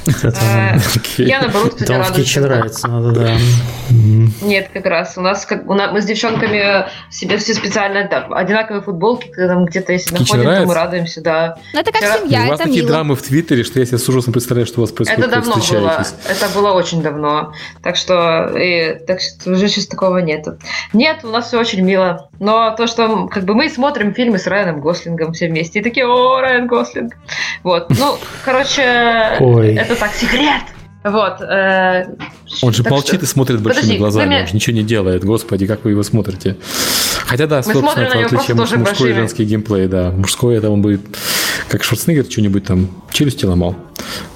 Э. 0.07 0.79
Я 1.19 1.41
наоборот, 1.41 1.75
кстати, 1.75 1.93
радуюсь. 1.93 2.27
Кичи 2.27 2.39
нравится, 2.41 2.89
надо, 2.89 3.13
да. 3.13 3.37
Нет, 4.43 4.71
как 4.73 4.87
раз. 4.87 5.17
У 5.17 5.21
нас, 5.21 5.45
как, 5.45 5.69
у 5.69 5.75
нас 5.75 5.93
мы 5.93 6.01
с 6.01 6.05
девчонками 6.05 6.87
себе 7.11 7.39
все 7.39 7.55
специально 7.55 8.01
одинаковые 8.01 8.83
футболки, 8.83 9.29
когда 9.29 9.55
там 9.55 9.65
где-то 9.65 9.93
если 9.93 10.15
находим, 10.15 10.45
то 10.45 10.67
мы 10.67 10.75
радуемся, 10.75 11.21
да. 11.21 11.59
Ну, 11.73 11.81
это 11.81 11.93
как 11.93 12.03
семья, 12.03 12.45
у 12.45 12.49
вас 12.49 12.61
это 12.61 12.65
такие 12.69 12.83
мило. 12.83 12.93
драмы 12.95 13.17
в 13.17 13.23
Твиттере, 13.23 13.65
что 13.65 13.79
я 13.81 13.87
себе 13.87 13.99
с 13.99 14.09
ужасом 14.09 14.33
представляю, 14.33 14.67
что 14.67 14.81
у 14.81 14.83
вас 14.83 14.93
происходит, 14.93 15.25
Это 15.25 15.37
давно 15.37 15.57
было. 15.57 16.05
Это 16.29 16.49
было 16.55 16.73
очень 16.73 17.03
давно. 17.03 17.53
Так 17.83 17.97
что, 17.97 18.57
и, 18.57 18.99
так 19.07 19.21
что 19.21 19.53
уже 19.53 19.69
сейчас 19.69 19.87
такого 19.87 20.19
нет. 20.19 20.47
Нет, 20.93 21.25
у 21.25 21.29
нас 21.29 21.49
все 21.49 21.59
очень 21.59 21.83
мило. 21.83 22.31
Но 22.39 22.75
то, 22.77 22.87
что 22.87 23.29
как 23.29 23.45
бы 23.45 23.55
мы 23.55 23.69
смотрим 23.69 24.15
фильмы 24.15 24.39
с 24.39 24.47
Райаном 24.47 24.81
Гослингом 24.81 25.33
все 25.33 25.49
вместе, 25.49 25.81
и 25.81 25.83
такие, 25.83 26.07
о, 26.07 26.41
Райан 26.41 26.67
Гослинг. 26.67 27.15
Вот. 27.63 27.91
Ну, 27.91 28.17
короче, 28.45 29.37
Ой. 29.41 29.75
это 29.75 29.90
так, 29.97 30.13
секрет. 30.15 30.63
Вот. 31.03 31.41
э, 31.41 32.05
Он 32.63 32.73
же 32.75 32.83
молчит 32.83 33.17
что- 33.17 33.25
и 33.25 33.27
смотрит 33.27 33.61
большими 33.61 33.83
Подожди, 33.83 33.99
глазами, 33.99 34.27
мне- 34.27 34.41
он 34.43 34.47
же 34.49 34.55
ничего 34.55 34.77
не 34.77 34.83
делает. 34.83 35.25
Господи, 35.25 35.67
как 35.67 35.85
вы 35.85 35.93
его 35.93 36.03
смотрите. 36.03 36.57
Хотя 37.27 37.47
да, 37.47 37.63
смотрим 37.63 37.83
собственно, 37.85 38.05
это 38.05 38.19
отличие 38.27 38.57
тоже 38.57 38.77
мужской 38.77 39.11
и 39.11 39.15
женский 39.15 39.45
геймплей, 39.45 39.87
да. 39.89 40.11
Мужской 40.11 40.57
это 40.57 40.69
он 40.69 40.83
будет, 40.83 41.01
как 41.69 41.85
Шварценеггер, 41.85 42.31
что-нибудь 42.31 42.65
там 42.65 42.89
челюсти 43.13 43.47
ломал. 43.47 43.77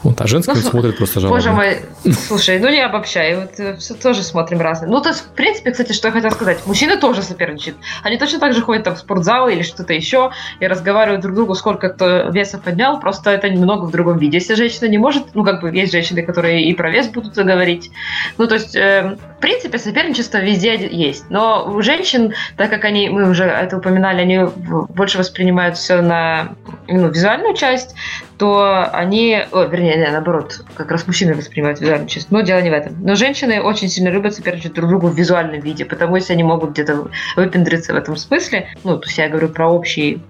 Вот, 0.02 0.20
а 0.20 0.26
женский 0.26 0.52
Ну, 0.52 0.56
см- 0.56 0.70
смотрит 0.70 0.96
просто 0.98 1.20
жалобно. 1.20 1.36
Боже 1.38 1.52
мой, 1.52 1.78
слушай, 2.26 2.59
ну 2.59 2.68
не 2.68 2.80
обобщай, 2.80 3.34
вот 3.36 3.59
э, 3.59 3.76
всё 3.76 3.94
тоже 3.94 4.22
смотрим 4.22 4.60
разные. 4.60 4.90
Ну, 4.90 5.01
то 5.01 5.10
есть, 5.10 5.22
в 5.22 5.28
принципе, 5.30 5.70
кстати, 5.70 5.92
что 5.92 6.09
я 6.09 6.12
хотела 6.12 6.30
сказать, 6.30 6.59
мужчины 6.66 6.96
тоже 6.96 7.22
соперничают. 7.22 7.78
Они 8.02 8.18
точно 8.18 8.38
так 8.38 8.55
же 8.55 8.62
ходят 8.62 8.84
там 8.84 8.94
в 8.94 8.98
спортзал 8.98 9.48
или 9.48 9.62
что-то 9.62 9.92
еще 9.92 10.30
и 10.60 10.66
разговаривают 10.66 11.22
друг 11.22 11.34
другу, 11.34 11.55
сколько 11.55 11.88
кто 11.88 12.30
веса 12.30 12.59
поднял, 12.59 13.01
просто 13.01 13.30
это 13.30 13.48
немного 13.48 13.84
в 13.84 13.90
другом 13.90 14.18
виде. 14.18 14.38
Если 14.38 14.55
женщина 14.55 14.88
не 14.88 14.98
может, 14.98 15.34
ну, 15.34 15.44
как 15.44 15.60
бы 15.60 15.74
есть 15.74 15.92
женщины, 15.92 16.22
которые 16.22 16.64
и 16.64 16.74
про 16.74 16.90
вес 16.90 17.09
будут 17.09 17.34
говорить. 17.34 17.90
Ну, 18.38 18.46
то 18.46 18.55
есть, 18.55 18.76
э, 18.76 19.16
в 19.38 19.40
принципе, 19.40 19.78
соперничество 19.78 20.38
везде 20.38 20.74
есть. 20.86 21.30
Но 21.30 21.66
у 21.66 21.82
женщин, 21.82 22.34
так 22.56 22.70
как 22.70 22.84
они, 22.84 23.09
мы 23.09 23.28
уже 23.28 23.44
это 23.44 23.76
упоминали, 23.76 24.20
они 24.22 24.40
больше 24.88 25.18
воспринимают 25.18 25.76
все 25.76 26.01
на 26.01 26.55
ну, 26.88 27.09
визуальную 27.09 27.55
часть, 27.55 27.94
то 28.39 28.89
они, 28.93 29.43
о, 29.52 29.65
вернее, 29.65 29.97
не, 29.97 30.11
наоборот, 30.11 30.65
как 30.74 30.90
раз 30.90 31.06
мужчины 31.06 31.35
воспринимают 31.35 31.81
визуальную 31.81 32.09
часть, 32.09 32.31
но 32.31 32.40
дело 32.40 32.61
не 32.61 32.70
в 32.70 32.73
этом. 32.73 32.97
Но 33.01 33.15
женщины 33.15 33.61
очень 33.61 33.89
сильно 33.89 34.09
любят 34.09 34.35
соперничать 34.35 34.73
друг 34.74 34.89
другу 34.89 35.09
в 35.09 35.16
визуальном 35.16 35.61
виде, 35.61 35.85
потому 35.85 36.19
что 36.20 36.32
они 36.32 36.43
могут 36.43 36.70
где-то 36.70 37.09
выпендриться 37.36 37.93
в 37.93 37.97
этом 37.97 38.16
смысле, 38.16 38.69
ну, 38.82 38.98
то 38.98 39.06
есть 39.06 39.19
я 39.19 39.28
говорю 39.28 39.48
про 39.48 39.70
общий, 39.70 40.20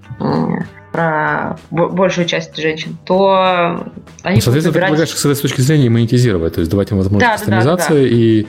про 0.94 1.56
бо- 1.72 1.88
большую 1.88 2.24
часть 2.24 2.56
женщин, 2.56 2.96
то 3.04 3.84
они 4.22 4.40
соответственно, 4.40 4.62
ты 4.62 4.68
выбирать- 4.68 4.90
предлагаешь 4.90 5.10
с 5.10 5.24
этой 5.26 5.42
точки 5.42 5.60
зрения 5.60 5.90
монетизировать, 5.90 6.54
то 6.54 6.60
есть 6.60 6.70
давать 6.70 6.92
им 6.92 6.98
возможность 6.98 7.26
Да, 7.28 7.36
да, 7.36 7.50
да, 7.50 7.56
кастомизации 7.56 8.08
и 8.08 8.46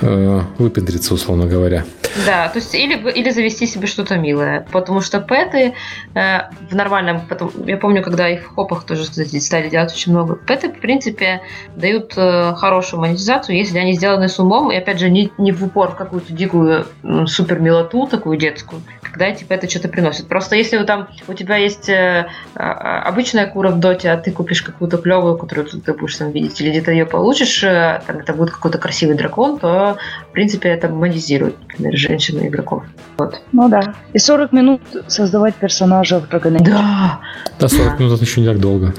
э, 0.00 0.40
выпендриться, 0.56 1.12
условно 1.12 1.44
говоря. 1.46 1.84
Да, 2.24 2.48
то 2.48 2.58
есть 2.58 2.74
или, 2.74 2.94
или 3.10 3.28
завести 3.30 3.66
себе 3.66 3.86
что-то 3.86 4.16
милое, 4.16 4.66
потому 4.72 5.02
что 5.02 5.20
пэты 5.20 5.74
э, 6.14 6.38
в 6.70 6.74
нормальном, 6.74 7.20
потом, 7.28 7.50
я 7.66 7.76
помню, 7.76 8.02
когда 8.02 8.30
их 8.30 8.44
в 8.44 8.54
хопах 8.54 8.84
тоже, 8.84 9.02
кстати, 9.02 9.38
стали 9.38 9.68
делать 9.68 9.92
очень 9.92 10.12
много, 10.12 10.36
пэты, 10.36 10.70
в 10.70 10.80
принципе, 10.80 11.42
дают 11.76 12.14
э, 12.16 12.54
хорошую 12.56 13.00
монетизацию, 13.00 13.58
если 13.58 13.76
они 13.78 13.92
сделаны 13.92 14.30
с 14.30 14.38
умом, 14.38 14.72
и 14.72 14.76
опять 14.76 14.98
же, 15.00 15.10
не, 15.10 15.30
не 15.36 15.52
в 15.52 15.62
упор 15.62 15.90
в 15.90 15.96
какую-то 15.96 16.32
дикую 16.32 16.86
м, 17.02 17.26
супер 17.26 17.58
милоту, 17.58 18.06
такую 18.06 18.38
детскую, 18.38 18.80
когда 19.02 19.26
эти 19.26 19.44
пэты 19.44 19.68
что-то 19.68 19.88
приносят. 19.88 20.28
Просто 20.28 20.56
если 20.56 20.78
там 20.84 21.08
у 21.28 21.34
тебя 21.34 21.56
есть 21.56 21.73
э, 21.88 22.26
а, 22.54 23.02
обычная 23.02 23.46
кура 23.46 23.70
в 23.70 23.80
доте, 23.80 24.10
а 24.10 24.16
ты 24.16 24.30
купишь 24.30 24.62
какую-то 24.62 24.98
клевую, 24.98 25.36
которую 25.36 25.66
ты, 25.66 25.78
ты 25.80 25.92
будешь 25.92 26.16
там 26.16 26.30
видеть, 26.30 26.60
или 26.60 26.70
где-то 26.70 26.90
ее 26.92 27.06
получишь, 27.06 27.62
э, 27.64 28.00
там 28.06 28.18
это 28.18 28.32
будет 28.32 28.50
какой-то 28.50 28.78
красивый 28.78 29.16
дракон, 29.16 29.58
то, 29.58 29.96
в 30.30 30.32
принципе, 30.32 30.68
это 30.70 30.88
монетизирует, 30.88 31.56
например, 31.60 31.96
женщин 31.96 32.38
и 32.40 32.48
игроков. 32.48 32.84
Вот. 33.18 33.40
Ну 33.52 33.68
да. 33.68 33.94
И 34.12 34.18
40 34.18 34.52
минут 34.52 34.80
создавать 35.08 35.54
персонажа 35.54 36.20
в 36.20 36.24
Dragon 36.28 36.56
Age. 36.58 36.64
Да! 36.64 37.20
Да, 37.58 37.68
40 37.68 37.98
минут 38.00 38.14
это 38.14 38.24
еще 38.24 38.40
не 38.40 38.46
так 38.46 38.58
долго. 38.60 38.94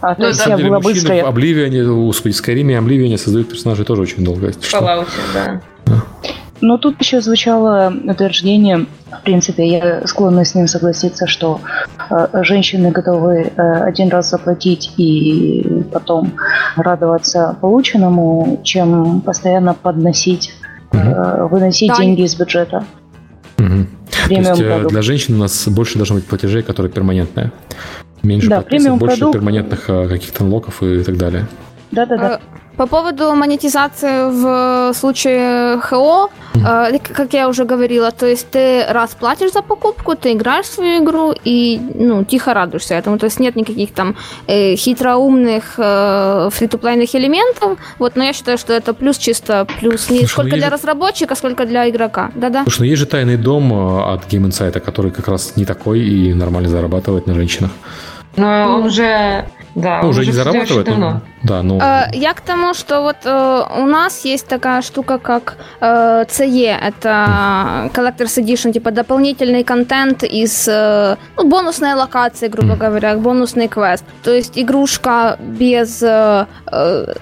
А, 0.00 0.14
то 0.14 0.22
Ну, 0.22 0.28
есть 0.28 0.40
на 0.40 0.50
я 0.50 0.56
На 0.56 0.56
самом 0.56 0.56
деле, 0.58 0.68
была 0.70 0.78
мужчины 0.80 0.94
быстрая. 0.94 1.24
в 1.24 1.26
Обливиане, 1.28 1.84
господи, 1.84 2.32
Скайриме 2.32 2.74
и 2.74 2.76
Обливиане 2.76 3.18
создают 3.18 3.48
персонажей 3.48 3.84
тоже 3.84 4.02
очень 4.02 4.24
долго. 4.24 4.48
Fallout, 4.48 5.08
да. 5.32 5.60
Но 6.62 6.78
тут 6.78 7.00
еще 7.00 7.20
звучало 7.20 7.92
утверждение, 8.04 8.86
в 9.10 9.22
принципе, 9.24 9.66
я 9.66 10.06
склонна 10.06 10.44
с 10.44 10.54
ним 10.54 10.68
согласиться, 10.68 11.26
что 11.26 11.60
э, 12.08 12.28
женщины 12.44 12.92
готовы 12.92 13.52
э, 13.54 13.82
один 13.82 14.08
раз 14.08 14.30
заплатить 14.30 14.92
и 14.96 15.82
потом 15.92 16.32
радоваться 16.76 17.56
полученному, 17.60 18.60
чем 18.62 19.20
постоянно 19.22 19.74
подносить, 19.74 20.54
э, 20.92 21.46
выносить 21.50 21.88
Да. 21.88 21.96
деньги 21.96 22.22
из 22.22 22.36
бюджета. 22.36 22.84
То 23.56 23.64
Премиум 24.28 24.46
есть 24.52 24.60
э, 24.60 24.66
продукт. 24.68 24.92
для 24.92 25.02
женщин 25.02 25.34
у 25.34 25.38
нас 25.38 25.66
больше 25.68 25.96
должно 25.98 26.14
быть 26.16 26.26
платежей, 26.26 26.62
которые 26.62 26.92
перманентные. 26.92 27.50
Меньше 28.22 28.48
Да, 28.48 28.58
подписок, 28.58 28.98
больше 28.98 29.16
продукт. 29.16 29.32
перманентных 29.38 29.90
э, 29.90 30.08
каких-то 30.08 30.44
локов 30.44 30.80
и 30.82 31.02
так 31.02 31.16
далее. 31.16 31.46
Да-да-да. 31.92 32.34
Э, 32.34 32.38
По 32.76 32.86
поводу 32.86 33.34
монетизации 33.34 34.30
в 34.30 34.94
случае 34.94 35.78
ХО, 35.82 36.30
э, 36.54 36.98
к- 36.98 37.12
как 37.14 37.34
я 37.34 37.48
уже 37.48 37.64
говорила, 37.64 38.10
то 38.10 38.26
есть 38.26 38.48
ты 38.50 38.86
раз 38.88 39.10
платишь 39.14 39.52
за 39.52 39.60
покупку, 39.62 40.14
ты 40.16 40.32
играешь 40.32 40.64
в 40.66 40.72
свою 40.74 41.04
игру 41.04 41.34
и 41.44 41.78
ну, 41.94 42.24
тихо 42.24 42.54
радуешься 42.54 42.94
этому. 42.94 43.18
То 43.18 43.26
есть 43.26 43.40
нет 43.40 43.56
никаких 43.56 43.92
там 43.92 44.16
э, 44.48 44.74
хитроумных 44.76 45.74
э, 45.76 46.48
фри-то-плейных 46.50 47.14
элементов. 47.14 47.78
Вот, 47.98 48.16
но 48.16 48.24
я 48.24 48.32
считаю, 48.32 48.56
что 48.56 48.72
это 48.72 48.94
плюс 48.94 49.18
чисто 49.18 49.66
плюс 49.80 50.08
не 50.08 50.20
Слушай, 50.20 50.22
ну 50.22 50.28
сколько 50.28 50.56
для 50.56 50.66
же- 50.68 50.72
разработчика, 50.74 51.34
сколько 51.34 51.66
для 51.66 51.90
игрока. 51.90 52.30
Да-да. 52.34 52.62
Слушай, 52.62 52.78
ну 52.80 52.86
есть 52.86 53.00
же 53.00 53.06
тайный 53.06 53.36
дом 53.36 53.70
э, 53.72 54.14
от 54.14 54.24
Game 54.32 54.46
Insight, 54.48 54.80
который 54.80 55.10
как 55.10 55.28
раз 55.28 55.56
не 55.56 55.66
такой 55.66 56.00
и 56.00 56.32
нормально 56.32 56.70
зарабатывает 56.70 57.26
на 57.26 57.34
женщинах. 57.34 57.70
Но 58.36 58.76
он 58.76 58.86
уже... 58.86 59.44
Да, 59.74 60.00
Ну, 60.02 60.08
он 60.08 60.10
уже 60.10 60.26
не 60.26 60.32
зарабатывает, 60.32 60.88
очень 60.88 61.20
да, 61.42 61.62
ну... 61.62 61.80
Э, 61.80 62.04
Я 62.12 62.34
к 62.34 62.40
тому, 62.40 62.74
что 62.74 63.00
вот 63.02 63.16
э, 63.24 63.62
у 63.78 63.86
нас 63.86 64.24
есть 64.24 64.46
такая 64.46 64.82
штука, 64.82 65.18
как 65.18 65.56
э, 65.80 66.24
CE, 66.28 66.78
это 66.88 67.90
Collector's 67.94 68.38
Edition, 68.38 68.72
типа 68.72 68.90
дополнительный 68.90 69.64
контент 69.64 70.22
из 70.22 70.68
э, 70.68 71.16
ну, 71.36 71.48
бонусной 71.48 71.94
локации, 71.94 72.48
грубо 72.48 72.76
говоря, 72.76 73.16
бонусный 73.16 73.68
квест. 73.68 74.04
То 74.22 74.30
есть 74.30 74.58
игрушка 74.58 75.36
без 75.40 76.02
э, 76.02 76.46
э, 76.70 77.14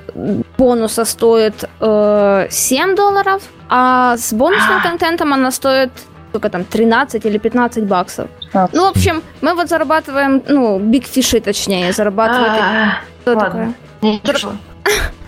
бонуса 0.58 1.04
стоит 1.04 1.64
э, 1.80 2.46
7 2.50 2.96
долларов, 2.96 3.42
а 3.68 4.16
с 4.16 4.32
бонусным 4.32 4.82
контентом 4.82 5.32
она 5.32 5.50
стоит 5.50 5.90
сколько 6.30 6.48
там, 6.48 6.64
13 6.64 7.26
или 7.26 7.38
15 7.38 7.84
баксов. 7.84 8.28
15. 8.52 8.76
Ну, 8.76 8.86
в 8.86 8.90
общем, 8.90 9.22
мы 9.42 9.54
вот 9.54 9.68
зарабатываем, 9.68 10.42
ну, 10.48 10.78
бигфиши 10.78 11.40
точнее, 11.40 11.92
зарабатывают... 11.92 12.52
А, 12.60 12.98
Что 13.22 13.34
ладно. 13.34 13.44
такое? 13.44 13.74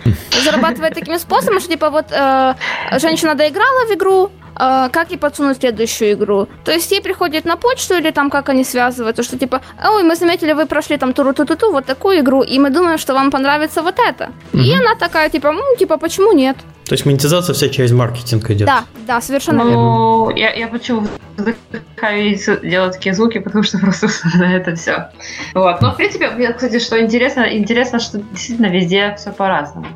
Зарабатывает 0.43 0.93
таким 0.93 1.19
способом, 1.19 1.59
что 1.59 1.69
типа 1.69 1.89
вот 1.89 2.05
э, 2.11 2.53
женщина 2.99 3.35
доиграла 3.35 3.85
в 3.87 3.91
игру, 3.93 4.29
э, 4.59 4.89
как 4.91 5.11
ей 5.11 5.17
подсунуть 5.17 5.57
следующую 5.57 6.13
игру. 6.13 6.47
То 6.63 6.71
есть 6.71 6.91
ей 6.91 7.01
приходит 7.01 7.45
на 7.45 7.55
почту 7.55 7.93
или 7.95 8.11
там 8.11 8.29
как 8.29 8.49
они 8.49 8.63
связываются, 8.63 9.23
что 9.23 9.37
типа, 9.37 9.61
ой, 9.85 10.03
мы 10.03 10.15
заметили, 10.15 10.53
вы 10.53 10.65
прошли 10.65 10.97
там 10.97 11.13
туру 11.13 11.33
ту 11.33 11.45
ту 11.45 11.55
ту 11.55 11.71
вот 11.71 11.85
такую 11.85 12.19
игру, 12.19 12.43
и 12.43 12.59
мы 12.59 12.69
думаем, 12.69 12.97
что 12.97 13.13
вам 13.13 13.31
понравится 13.31 13.81
вот 13.81 13.99
это. 13.99 14.31
И 14.53 14.75
она 14.75 14.95
такая 14.95 15.29
типа, 15.29 15.51
ну, 15.51 15.61
типа, 15.79 15.97
почему 15.97 16.33
нет? 16.33 16.57
То 16.85 16.93
есть 16.93 17.05
монетизация 17.05 17.53
вся 17.53 17.69
через 17.69 17.91
маркетинг 17.91 18.49
идет. 18.51 18.67
Да, 18.67 18.83
да, 19.07 19.21
совершенно 19.21 19.61
верно. 19.63 19.71
Ну, 19.73 20.29
я, 20.35 20.51
я 20.53 20.67
почему 20.67 21.07
с- 21.37 22.59
делаю 22.61 22.91
такие 22.91 23.15
звуки, 23.15 23.39
потому 23.39 23.63
что 23.63 23.77
просто 23.79 24.07
на 24.35 24.55
это 24.55 24.75
все. 24.75 25.09
Вот. 25.53 25.81
Но, 25.81 25.91
в 25.93 25.95
принципе, 25.95 26.29
мне, 26.29 26.51
кстати, 26.51 26.79
что 26.79 26.99
интересно, 27.01 27.41
интересно, 27.57 27.99
что 27.99 28.19
действительно 28.19 28.67
везде 28.67 29.15
все 29.17 29.31
по-разному. 29.31 29.87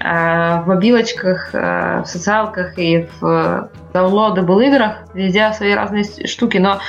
Э, 0.00 0.60
В 0.62 0.68
мобилочках, 0.68 1.50
э, 1.54 2.02
в 2.02 2.06
социалках 2.06 2.78
и 2.78 3.08
в 3.20 3.70
downloadable 3.92 4.60
играх 4.60 4.98
везде 5.14 5.52
свои 5.52 5.72
разные 5.74 6.04
штуки, 6.26 6.58
но 6.58 6.80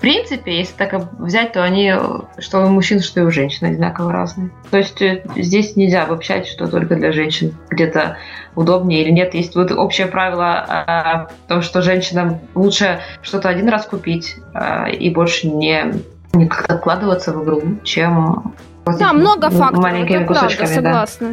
в 0.00 0.02
принципе, 0.02 0.56
если 0.60 0.72
так 0.76 0.94
взять, 1.18 1.52
то 1.52 1.62
они, 1.62 1.92
что 2.38 2.64
у 2.64 2.68
мужчин, 2.70 3.00
что 3.00 3.20
и 3.20 3.22
у 3.22 3.30
женщин 3.30 3.66
одинаково 3.66 4.10
разные. 4.10 4.48
То 4.70 4.78
есть 4.78 5.02
э, 5.02 5.22
здесь 5.36 5.76
нельзя 5.76 6.04
обобщать, 6.04 6.46
что 6.46 6.68
только 6.68 6.94
для 6.94 7.12
женщин 7.12 7.54
где-то 7.68 8.16
удобнее 8.54 9.02
или 9.02 9.10
нет. 9.10 9.34
Есть 9.34 9.54
вот 9.56 9.70
общее 9.72 10.06
правило 10.06 10.64
а, 10.66 11.26
в 11.44 11.48
том, 11.48 11.60
что 11.60 11.82
женщинам 11.82 12.38
лучше 12.54 13.00
что-то 13.20 13.50
один 13.50 13.68
раз 13.68 13.84
купить 13.84 14.36
а, 14.54 14.88
и 14.88 15.10
больше 15.10 15.48
не, 15.48 15.92
не 16.32 16.46
как-то 16.46 16.78
вкладываться 16.78 17.34
в 17.34 17.44
игру, 17.44 17.62
чем 17.84 18.54
Да, 18.86 19.12
много 19.12 19.50
факторов, 19.50 19.82
маленькими 19.82 20.16
это 20.16 20.24
правда, 20.24 20.44
кусочками. 20.44 20.68
да. 20.68 20.74
согласна. 20.74 21.28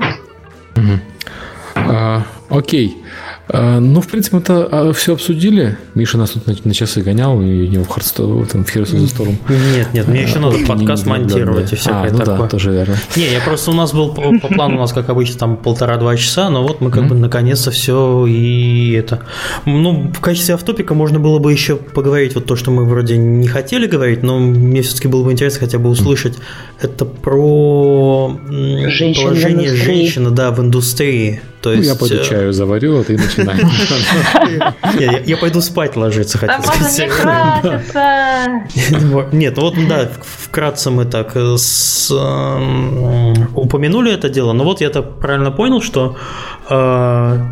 Мгм. 0.76 1.02
А, 1.76 2.22
окей. 2.50 3.02
А, 3.02 3.27
ну, 3.50 4.02
в 4.02 4.08
принципе, 4.08 4.38
мы 4.38 4.94
все 4.94 5.14
обсудили. 5.14 5.78
Миша 5.96 6.18
нас 6.18 6.32
тут 6.32 6.48
на, 6.48 6.56
на 6.64 6.74
часы 6.74 7.02
гонял, 7.02 7.42
и 7.42 7.68
у 7.68 7.72
него 7.72 7.84
в 7.84 7.88
Хардстоун, 7.88 8.46
там, 8.46 8.66
в 8.66 8.76
Heroes 8.76 8.94
of 8.94 9.00
the 9.00 9.06
Storm. 9.06 9.36
Нет, 9.76 9.94
нет, 9.94 10.08
мне 10.08 10.24
еще 10.24 10.40
надо 10.40 10.58
подкаст 10.66 11.06
монтировать 11.06 11.72
и 11.72 11.76
а, 11.76 11.78
всякое 11.78 12.12
ну 12.12 12.18
такое. 12.18 12.38
да, 12.38 12.48
тоже 12.48 12.72
верно. 12.72 12.98
Не, 13.16 13.32
я 13.32 13.40
просто 13.40 13.72
у 13.72 13.74
нас 13.74 13.94
был 13.94 14.14
по, 14.14 14.38
по 14.40 14.48
плану 14.48 14.76
у 14.76 14.80
нас, 14.80 14.92
как 14.92 15.10
обычно, 15.10 15.40
там 15.40 15.58
полтора-два 15.58 16.18
часа, 16.18 16.50
но 16.50 16.64
вот 16.64 16.82
мы 16.82 16.92
как 16.92 17.08
бы 17.08 17.16
наконец-то 17.16 17.72
все 17.72 18.26
и 18.26 18.92
это. 18.94 19.22
Ну, 19.66 20.12
в 20.14 20.20
качестве 20.20 20.56
автопика 20.56 20.94
можно 20.94 21.20
было 21.20 21.40
бы 21.40 21.52
еще 21.52 21.78
поговорить 21.78 22.36
вот 22.36 22.46
то, 22.46 22.56
что 22.56 22.72
мы 22.72 22.86
вроде 22.86 23.18
не 23.18 23.48
хотели 23.48 23.88
говорить, 23.88 24.24
но 24.24 24.40
мне 24.40 24.82
все-таки 24.82 25.08
было 25.08 25.24
бы 25.24 25.32
интересно 25.32 25.62
хотя 25.62 25.80
бы 25.80 25.90
услышать. 25.90 26.38
Это 26.82 27.06
про 27.06 28.38
положение 28.40 29.76
женщины, 29.76 30.32
да, 30.32 30.52
в 30.52 30.60
индустрии. 30.60 31.42
То 31.68 31.74
Ну, 31.74 31.80
есть, 31.80 31.90
я 31.90 31.96
пойду 31.96 32.16
э, 32.16 32.24
чаю 32.24 32.54
заварю, 32.54 33.00
а 33.00 33.04
ты 33.04 33.18
начинай. 33.18 33.58
я, 35.26 35.38
пойду 35.38 35.60
спать 35.60 35.98
ложиться, 35.98 36.38
хотел 36.38 36.60
можно 36.60 36.72
не 36.72 37.10
краситься. 37.10 38.62
Нет, 39.34 39.58
ну 39.58 39.64
вот 39.64 39.76
да, 39.90 40.10
вкратце 40.24 40.92
мы 40.92 41.04
так 41.04 41.36
э, 41.36 41.40
эм, 41.40 41.58
упомянули 43.54 44.14
это 44.14 44.30
дело, 44.30 44.54
но 44.54 44.64
вот 44.64 44.80
я 44.80 44.90
так 44.90 45.20
правильно 45.20 45.52
понял, 45.52 45.82
что 45.82 46.16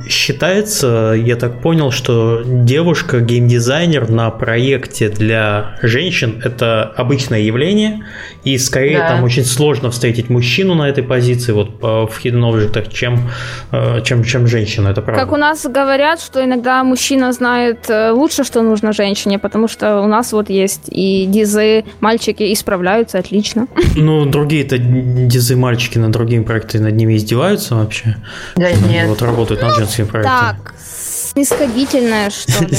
считается, 0.10 1.14
я 1.18 1.36
так 1.36 1.62
понял, 1.62 1.92
что 1.92 2.42
девушка 2.46 3.20
геймдизайнер 3.20 4.10
на 4.10 4.30
проекте 4.30 5.10
для 5.10 5.78
женщин 5.82 6.42
это 6.44 6.84
обычное 6.84 7.40
явление, 7.42 8.06
и 8.44 8.58
скорее 8.58 9.00
Да. 9.00 9.10
там 9.10 9.24
очень 9.24 9.46
сложно 9.46 9.90
встретить 9.92 10.30
мужчину 10.30 10.76
на 10.76 10.90
этой 10.90 11.04
позиции 11.04 11.52
вот 11.52 11.82
в 11.82 12.20
Hidden 12.24 12.42
Object, 12.42 12.92
чем, 12.92 13.30
э, 13.72 14.02
чем, 14.04 14.24
чем 14.24 14.48
женщина, 14.48 14.90
это 14.90 15.02
правда. 15.02 15.24
Как 15.24 15.32
у 15.34 15.38
нас 15.38 15.66
говорят, 15.66 16.22
что 16.22 16.44
иногда 16.44 16.84
мужчина 16.84 17.32
знает 17.32 17.90
э, 17.90 18.12
лучше, 18.12 18.44
что 18.44 18.62
нужно 18.62 18.94
женщине, 18.94 19.40
потому 19.40 19.68
что 19.68 20.02
у 20.02 20.08
нас 20.08 20.34
вот 20.34 20.50
есть 20.50 20.84
и 20.88 21.26
дизы, 21.26 21.86
мальчики 22.00 22.44
и 22.44 22.56
справляются 22.56 23.20
отлично. 23.20 23.68
Ну, 23.96 24.26
другие-то 24.26 24.78
дизы 24.78 25.56
мальчики 25.56 25.98
над 25.98 26.12
другими 26.12 26.44
проектами 26.44 26.84
над 26.84 26.96
ними 26.96 27.16
издеваются 27.16 27.76
вообще. 27.76 28.18
Да 28.56 28.68
Они 28.68 29.05
Вот 29.08 29.22
работают 29.22 29.62
над 29.62 29.76
женскими 29.76 30.06
проектами. 30.06 30.36
Так, 30.40 30.74
снисходительное, 30.80 32.30
что 32.30 32.64
ли. 32.66 32.78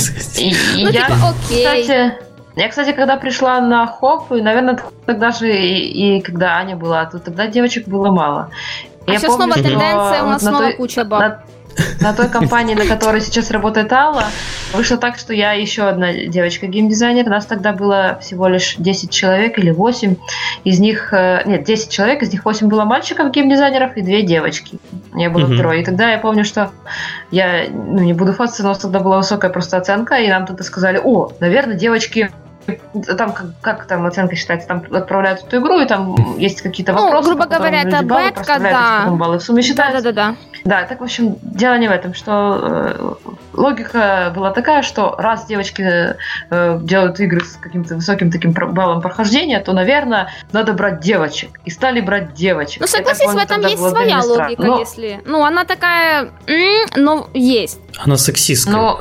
Ну, 0.82 0.88
я, 0.90 1.06
типа, 1.06 1.34
окей. 1.44 1.64
кстати, 1.64 2.14
я, 2.56 2.68
кстати, 2.68 2.92
когда 2.92 3.16
пришла 3.16 3.60
на 3.60 3.86
хоп, 3.86 4.32
и, 4.32 4.40
наверное, 4.40 4.78
тогда 5.04 5.30
же 5.30 5.48
и, 5.54 6.16
и 6.18 6.20
когда 6.22 6.56
Аня 6.56 6.76
была, 6.76 7.04
то 7.04 7.18
тогда 7.18 7.46
девочек 7.46 7.86
было 7.86 8.10
мало. 8.10 8.50
А 9.06 9.12
Я 9.12 9.18
сейчас 9.18 9.36
помню, 9.36 9.52
снова 9.52 9.68
тенденция, 9.68 10.22
у 10.22 10.26
нас 10.26 10.42
на 10.42 10.50
снова 10.50 10.64
той- 10.64 10.74
куча 10.74 11.04
баб. 11.04 11.34
На, 12.00 12.12
той 12.12 12.28
компании, 12.28 12.74
на 12.74 12.86
которой 12.86 13.20
сейчас 13.20 13.50
работает 13.50 13.92
Алла, 13.92 14.24
вышло 14.72 14.96
так, 14.96 15.18
что 15.18 15.32
я 15.32 15.52
еще 15.52 15.82
одна 15.82 16.12
девочка 16.12 16.66
геймдизайнер. 16.66 17.26
Нас 17.26 17.46
тогда 17.46 17.72
было 17.72 18.18
всего 18.20 18.48
лишь 18.48 18.76
10 18.78 19.10
человек 19.10 19.58
или 19.58 19.70
8. 19.70 20.16
Из 20.64 20.78
них, 20.78 21.12
э, 21.12 21.42
нет, 21.46 21.64
10 21.64 21.90
человек, 21.90 22.22
из 22.22 22.32
них 22.32 22.44
8 22.44 22.68
было 22.68 22.84
мальчиков 22.84 23.30
геймдизайнеров 23.30 23.96
и 23.96 24.02
2 24.02 24.22
девочки. 24.22 24.78
Я 25.14 25.30
была 25.30 25.46
Мгм. 25.46 25.54
второй. 25.54 25.80
И 25.80 25.84
тогда 25.84 26.10
я 26.10 26.18
помню, 26.18 26.44
что 26.44 26.70
я, 27.30 27.64
ну, 27.70 27.98
не 28.00 28.12
буду 28.12 28.32
фоткаться, 28.32 28.62
но 28.62 28.74
тогда 28.74 29.00
была 29.00 29.18
высокая 29.18 29.50
просто 29.50 29.76
оценка, 29.76 30.16
и 30.16 30.28
нам 30.28 30.46
тогда 30.46 30.64
сказали, 30.64 31.00
о, 31.02 31.32
наверное, 31.40 31.76
девочки 31.76 32.30
там 33.16 33.32
как, 33.32 33.46
как 33.60 33.86
там 33.86 34.06
оценка 34.06 34.36
считается, 34.36 34.68
там 34.68 34.82
отправляют 34.92 35.42
эту 35.44 35.58
игру, 35.58 35.80
и 35.80 35.86
там 35.86 36.36
есть 36.38 36.62
какие-то 36.62 36.92
Ну, 36.92 37.04
вопросы. 37.04 37.28
грубо 37.28 37.46
говоря, 37.46 37.82
это 37.82 38.02
баллы 38.02 38.30
бетка, 38.30 38.58
да. 38.58 39.06
баллы 39.10 39.38
в 39.38 39.42
сумме 39.42 39.62
считаются. 39.62 40.02
Да-да-да. 40.02 40.36
Да, 40.64 40.82
так, 40.84 41.00
в 41.00 41.04
общем, 41.04 41.36
дело 41.42 41.78
не 41.78 41.88
в 41.88 41.92
этом, 41.92 42.14
что 42.14 42.58
э, 42.62 43.14
логика 43.52 44.32
была 44.34 44.50
такая, 44.50 44.82
что 44.82 45.14
раз 45.18 45.46
девочки 45.46 46.16
э, 46.50 46.78
делают 46.82 47.20
игры 47.20 47.44
с 47.44 47.56
каким-то 47.56 47.94
высоким 47.94 48.30
таким 48.30 48.52
баллом 48.52 49.00
прохождения, 49.00 49.60
то, 49.60 49.72
наверное, 49.72 50.28
надо 50.52 50.72
брать 50.72 51.00
девочек. 51.00 51.60
И 51.64 51.70
стали 51.70 52.00
брать 52.00 52.34
девочек. 52.34 52.80
Ну, 52.80 52.86
согласись, 52.86 53.30
в 53.30 53.36
этом 53.36 53.60
есть 53.62 53.78
своя 53.78 54.20
логика, 54.22 54.62
Но 54.62 54.78
если... 54.78 55.20
Ну, 55.24 55.44
она 55.44 55.64
такая... 55.64 56.30
Но 56.96 57.28
есть. 57.34 57.78
Она 57.98 58.16
сексистская. 58.16 58.74
Но- 58.74 59.00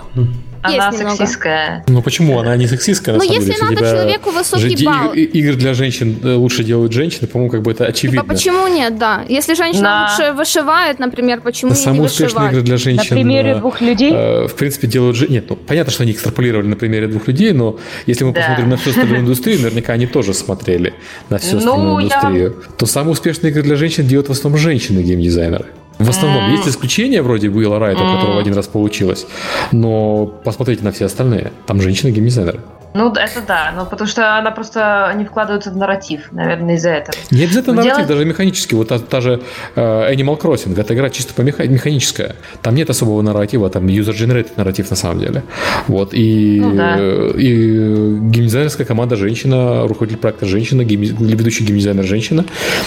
она 0.65 0.85
Есть 0.87 0.97
немного. 0.99 1.17
сексистская. 1.17 1.83
Ну 1.87 2.01
почему? 2.01 2.39
Она 2.39 2.55
не 2.57 2.67
сексистская, 2.67 3.15
на 3.15 3.19
Но 3.19 3.25
самом 3.25 3.39
если 3.39 3.51
деле. 3.53 3.63
надо 3.63 3.75
Типа, 3.75 3.89
человеку 3.89 4.29
высокий 4.31 4.85
балл... 4.85 5.13
Игры 5.13 5.55
для 5.55 5.73
женщин 5.73 6.17
э, 6.23 6.33
лучше 6.35 6.63
делают 6.63 6.91
женщины, 6.91 7.27
по-моему, 7.27 7.51
как 7.51 7.61
бы 7.61 7.71
это 7.71 7.85
Типа, 7.85 7.89
очевидно. 7.89 8.23
почему 8.23 8.67
нет, 8.67 8.97
да. 8.97 9.23
Если 9.29 9.53
женщина 9.53 9.83
Да. 9.83 10.15
лучше 10.17 10.33
вышивает, 10.33 10.99
например, 10.99 11.41
почему 11.41 11.71
ей 11.73 11.85
не 11.93 11.99
успешные 11.99 12.49
игры 12.49 12.61
для 12.61 12.73
На 12.73 12.77
женщин... 12.77 13.15
примере 13.15 13.51
э, 13.51 13.55
двух 13.59 13.81
людей. 13.81 14.11
э, 14.13 14.47
в 14.47 14.55
принципе, 14.55 14.87
делают 14.87 15.15
же... 15.15 15.27
Нет, 15.27 15.45
ну, 15.49 15.55
понятно, 15.55 15.91
что 15.91 16.03
они 16.03 16.11
экстраполировали 16.11 16.67
на 16.67 16.75
примере 16.75 17.07
двух 17.07 17.27
людей, 17.27 17.51
но 17.53 17.77
если 18.05 18.23
мы 18.23 18.33
Да. 18.33 18.41
посмотрим 18.41 18.69
на 18.69 18.77
всю 18.77 18.89
остальную 18.91 19.21
индустрию, 19.21 19.59
наверняка 19.61 19.93
они 19.93 20.07
тоже 20.07 20.33
смотрели 20.33 20.93
на 21.29 21.37
всю 21.37 21.53
Ну, 21.53 21.57
остальную 21.59 21.99
я- 21.99 22.05
индустрию. 22.05 22.63
То 22.77 22.85
самые 22.85 23.11
успешные 23.13 23.51
игры 23.51 23.61
для 23.63 23.75
женщин 23.75 24.07
делают 24.07 24.27
в 24.29 24.31
основном 24.31 24.59
женщины-геймдизайнеры. 24.59 25.65
В 26.06 26.10
основном. 26.10 26.52
Есть 26.52 26.68
исключения 26.68 27.22
вроде 27.22 27.49
Уилла 27.49 27.80
Райта, 27.80 28.03
у 28.03 28.15
которого 28.15 28.40
один 28.40 28.53
раз 28.53 28.68
получилось. 28.68 29.26
Но 29.72 30.27
посмотрите 30.27 30.84
на 30.84 30.91
все 30.91 31.06
остальные. 31.06 31.52
Там 31.65 31.82
женщины-геймдизайнеры. 31.82 32.60
Ну, 32.95 33.11
это 33.11 33.41
да, 33.45 33.73
но 33.76 33.85
потому 33.85 34.07
что 34.07 34.38
она 34.38 34.51
просто 34.51 35.13
не 35.17 35.26
вкладывается 35.26 35.69
в 35.72 35.77
нарратив, 35.77 36.31
наверное, 36.31 36.76
из-за 36.76 36.89
этого. 36.91 37.15
Не 37.31 37.43
обязательно 37.43 37.73
Ну, 37.76 37.81
нарратив, 37.81 37.97
делать- 37.97 38.07
даже 38.07 38.26
механический. 38.26 38.76
Вот 38.76 38.88
та, 38.88 38.99
та 38.99 39.22
же 39.22 39.41
э, 39.76 40.13
Animal 40.13 40.39
Crossing, 40.41 40.80
это 40.80 40.93
игра 40.93 41.09
чисто 41.09 41.34
по 41.34 41.41
меха- 41.41 41.67
механическая. 41.67 42.35
Там 42.61 42.73
нет 42.76 42.89
особого 42.89 43.22
нарратива, 43.22 43.69
там 43.69 43.85
user-generated 43.88 44.51
нарратив 44.55 44.89
на 44.89 44.95
самом 44.95 45.19
деле. 45.19 45.43
Вот, 45.88 46.13
и, 46.13 46.59
Ну 46.61 46.73
да. 46.76 46.95
и 47.38 48.19
геймдизайнерская 48.31 48.88
команда 48.88 49.15
женщина, 49.17 49.85
руководитель 49.88 50.19
проекта 50.22 50.45
женщина, 50.45 50.81
гейм- 50.81 51.15
ведущий 51.35 51.65
геймдизайнер 51.65 52.03
женщина. 52.05 52.45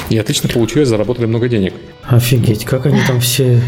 И 0.08 0.18
отлично 0.18 0.48
получилось, 0.48 0.88
заработали 0.88 1.26
много 1.26 1.48
денег. 1.48 1.74
Офигеть, 2.08 2.64
как 2.64 2.86
они 2.86 3.00
там 3.06 3.20
все... 3.20 3.60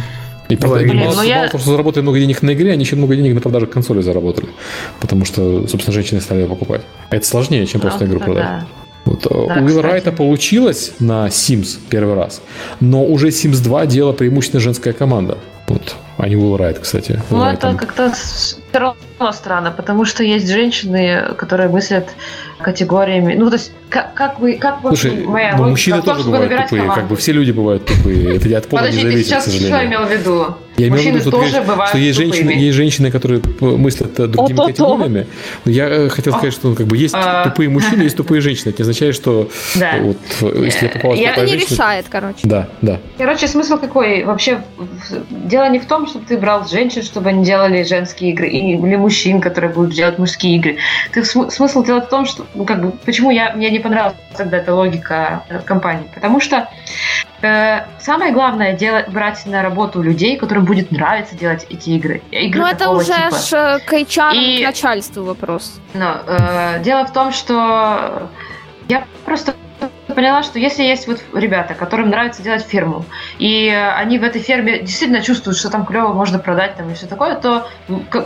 И 0.50 0.56
правда, 0.56 0.80
блин, 0.80 0.96
мало, 0.98 1.14
ну 1.14 1.22
я- 1.22 1.36
мало 1.36 1.48
того, 1.48 1.58
что 1.62 1.70
заработали 1.70 2.02
много 2.02 2.18
денег 2.18 2.42
на 2.42 2.52
игре, 2.52 2.72
они 2.72 2.84
еще 2.84 2.96
много 2.96 3.16
денег 3.16 3.34
на 3.34 3.40
продаже 3.40 3.66
консоли 3.66 4.00
заработали. 4.02 4.48
Потому 5.00 5.24
что, 5.24 5.66
собственно, 5.68 5.94
женщины 5.94 6.20
стали 6.20 6.40
ее 6.40 6.46
покупать. 6.48 6.82
А 7.10 7.16
это 7.16 7.26
сложнее, 7.26 7.64
чем 7.66 7.80
просто 7.80 8.04
Ну, 8.04 8.10
игру 8.10 8.18
да, 8.20 8.24
продать. 8.24 8.46
Вот, 9.06 9.26
э, 9.26 9.28
Да, 9.30 9.36
у 9.36 9.64
Уилла 9.64 9.66
кстати. 9.68 9.86
Райта 9.92 10.12
получилось 10.12 10.92
на 11.00 11.28
Sims 11.28 11.78
первый 11.88 12.14
раз, 12.14 12.42
но 12.80 13.04
уже 13.04 13.28
Sims 13.28 13.62
2 13.62 13.86
делала 13.86 14.12
преимущественно 14.12 14.60
женская 14.60 14.92
команда. 14.92 15.38
Вот, 15.68 15.94
а 16.18 16.28
не 16.28 16.36
Уилл 16.36 16.56
Райт, 16.56 16.78
кстати. 16.80 17.20
Ну, 17.30 17.42
это 17.44 17.60
там- 17.60 17.76
как-то 17.78 18.12
все 18.12 18.56
равно 18.72 19.32
странно, 19.32 19.70
потому 19.70 20.04
что 20.04 20.22
есть 20.24 20.48
женщины, 20.50 21.32
которые 21.38 21.68
мыслят 21.68 22.08
категориями. 22.62 23.34
Ну, 23.34 23.48
то 23.48 23.56
есть, 23.56 23.72
как, 23.88 24.14
как 24.14 24.40
вы, 24.40 24.54
как 24.54 24.82
вы, 24.82 24.90
Слушай, 24.90 25.24
моя 25.24 25.56
ну, 25.56 25.68
мужчины 25.70 26.02
тоже 26.02 26.24
бывают 26.24 26.50
тупые, 26.50 26.82
команду. 26.82 26.94
как 26.94 27.08
бы 27.08 27.16
все 27.16 27.32
люди 27.32 27.50
бывают 27.50 27.86
тупые. 27.86 28.36
Это 28.36 28.58
от 28.58 28.68
пола 28.68 28.80
не 28.82 28.86
Подожди, 28.86 29.02
ты 29.02 29.10
зависит, 29.10 29.26
сейчас 29.28 29.44
к 29.44 29.50
что 29.50 29.86
имел 29.86 30.04
в 30.04 30.12
виду? 30.12 30.56
Я 30.80 30.88
имею 30.88 31.02
в 31.02 31.06
виду, 31.06 31.20
что, 31.20 31.30
тоже 31.30 31.60
бывают 31.60 31.88
что 31.88 31.98
есть 31.98 32.18
женщины, 32.18 32.50
есть 32.50 32.76
женщины, 32.76 33.10
которые 33.10 33.40
п- 33.40 33.64
мыслят 33.76 34.18
э, 34.20 34.26
другими 34.26 34.56
То-то-то. 34.56 34.72
категориями. 34.72 35.26
Но 35.64 35.70
я 35.72 35.88
э, 35.88 36.08
хотел 36.08 36.32
сказать, 36.32 36.52
что 36.52 36.68
ну, 36.68 36.74
как 36.74 36.86
бы 36.86 36.96
есть 36.96 37.14
А. 37.16 37.44
тупые 37.44 37.68
мужчины, 37.68 38.02
есть 38.02 38.16
тупые 38.16 38.40
женщины. 38.40 38.70
Это 38.70 38.78
не 38.82 38.82
означает, 38.82 39.14
что 39.14 39.48
Да. 39.76 39.94
вот 40.00 40.16
э, 40.42 40.64
если 40.64 40.86
я 40.86 40.90
попалась 40.92 41.18
Я 41.20 41.36
не 41.36 41.46
женщина- 41.46 41.70
решает, 41.70 42.06
короче. 42.08 42.38
Да, 42.44 42.68
да. 42.82 42.98
Короче, 43.18 43.48
смысл 43.48 43.78
какой? 43.78 44.24
Вообще, 44.24 44.62
дело 45.30 45.68
не 45.68 45.78
в 45.78 45.86
том, 45.86 46.06
чтобы 46.06 46.24
ты 46.26 46.38
брал 46.38 46.66
женщин, 46.68 47.02
чтобы 47.02 47.30
они 47.30 47.44
делали 47.44 47.82
женские 47.82 48.30
игры, 48.30 48.48
или 48.48 48.96
мужчин, 48.96 49.40
которые 49.40 49.72
будут 49.72 49.94
делать 49.94 50.18
мужские 50.18 50.56
игры. 50.56 50.76
Ты, 51.12 51.24
см- 51.24 51.50
смысл 51.50 51.84
делать 51.84 52.06
в 52.06 52.08
том, 52.08 52.26
что, 52.26 52.46
ну, 52.54 52.64
как 52.64 52.82
бы, 52.82 52.92
почему 53.04 53.30
я, 53.30 53.52
мне 53.54 53.70
не 53.70 53.78
понравилась 53.78 54.16
тогда 54.36 54.58
эта 54.58 54.74
логика 54.74 55.42
э, 55.48 55.60
компании? 55.64 56.04
Потому 56.14 56.40
что 56.40 56.56
э, 56.56 56.66
самое 57.40 58.32
главное 58.32 58.74
делать, 58.74 59.08
брать 59.08 59.46
на 59.46 59.62
работу 59.62 60.02
людей, 60.02 60.36
которым 60.36 60.64
будет 60.64 60.90
нравиться 60.90 61.34
делать 61.36 61.66
эти 61.70 61.90
игры. 61.90 62.22
игры 62.30 62.60
ну, 62.60 62.66
это 62.66 62.90
уже 62.90 63.12
типа. 63.14 63.36
ж 63.38 63.52
э, 63.52 63.78
к 63.86 63.92
HR, 63.92 64.34
И- 64.34 64.62
к 64.62 64.66
начальству 64.66 65.24
вопрос. 65.24 65.80
Но, 65.94 66.18
э, 66.26 66.80
дело 66.82 67.06
в 67.06 67.12
том, 67.12 67.32
что 67.32 68.28
я 68.88 69.04
просто 69.24 69.54
поняла, 70.10 70.42
что 70.42 70.58
если 70.58 70.82
есть 70.82 71.06
вот 71.06 71.20
ребята, 71.34 71.74
которым 71.74 72.10
нравится 72.10 72.42
делать 72.42 72.62
ферму, 72.62 73.04
и 73.38 73.68
они 73.68 74.18
в 74.18 74.24
этой 74.24 74.40
ферме 74.40 74.80
действительно 74.80 75.22
чувствуют, 75.22 75.58
что 75.58 75.70
там 75.70 75.84
клево 75.86 76.12
можно 76.12 76.38
продать 76.38 76.76
там 76.76 76.90
и 76.90 76.94
все 76.94 77.06
такое, 77.06 77.34
то 77.36 77.66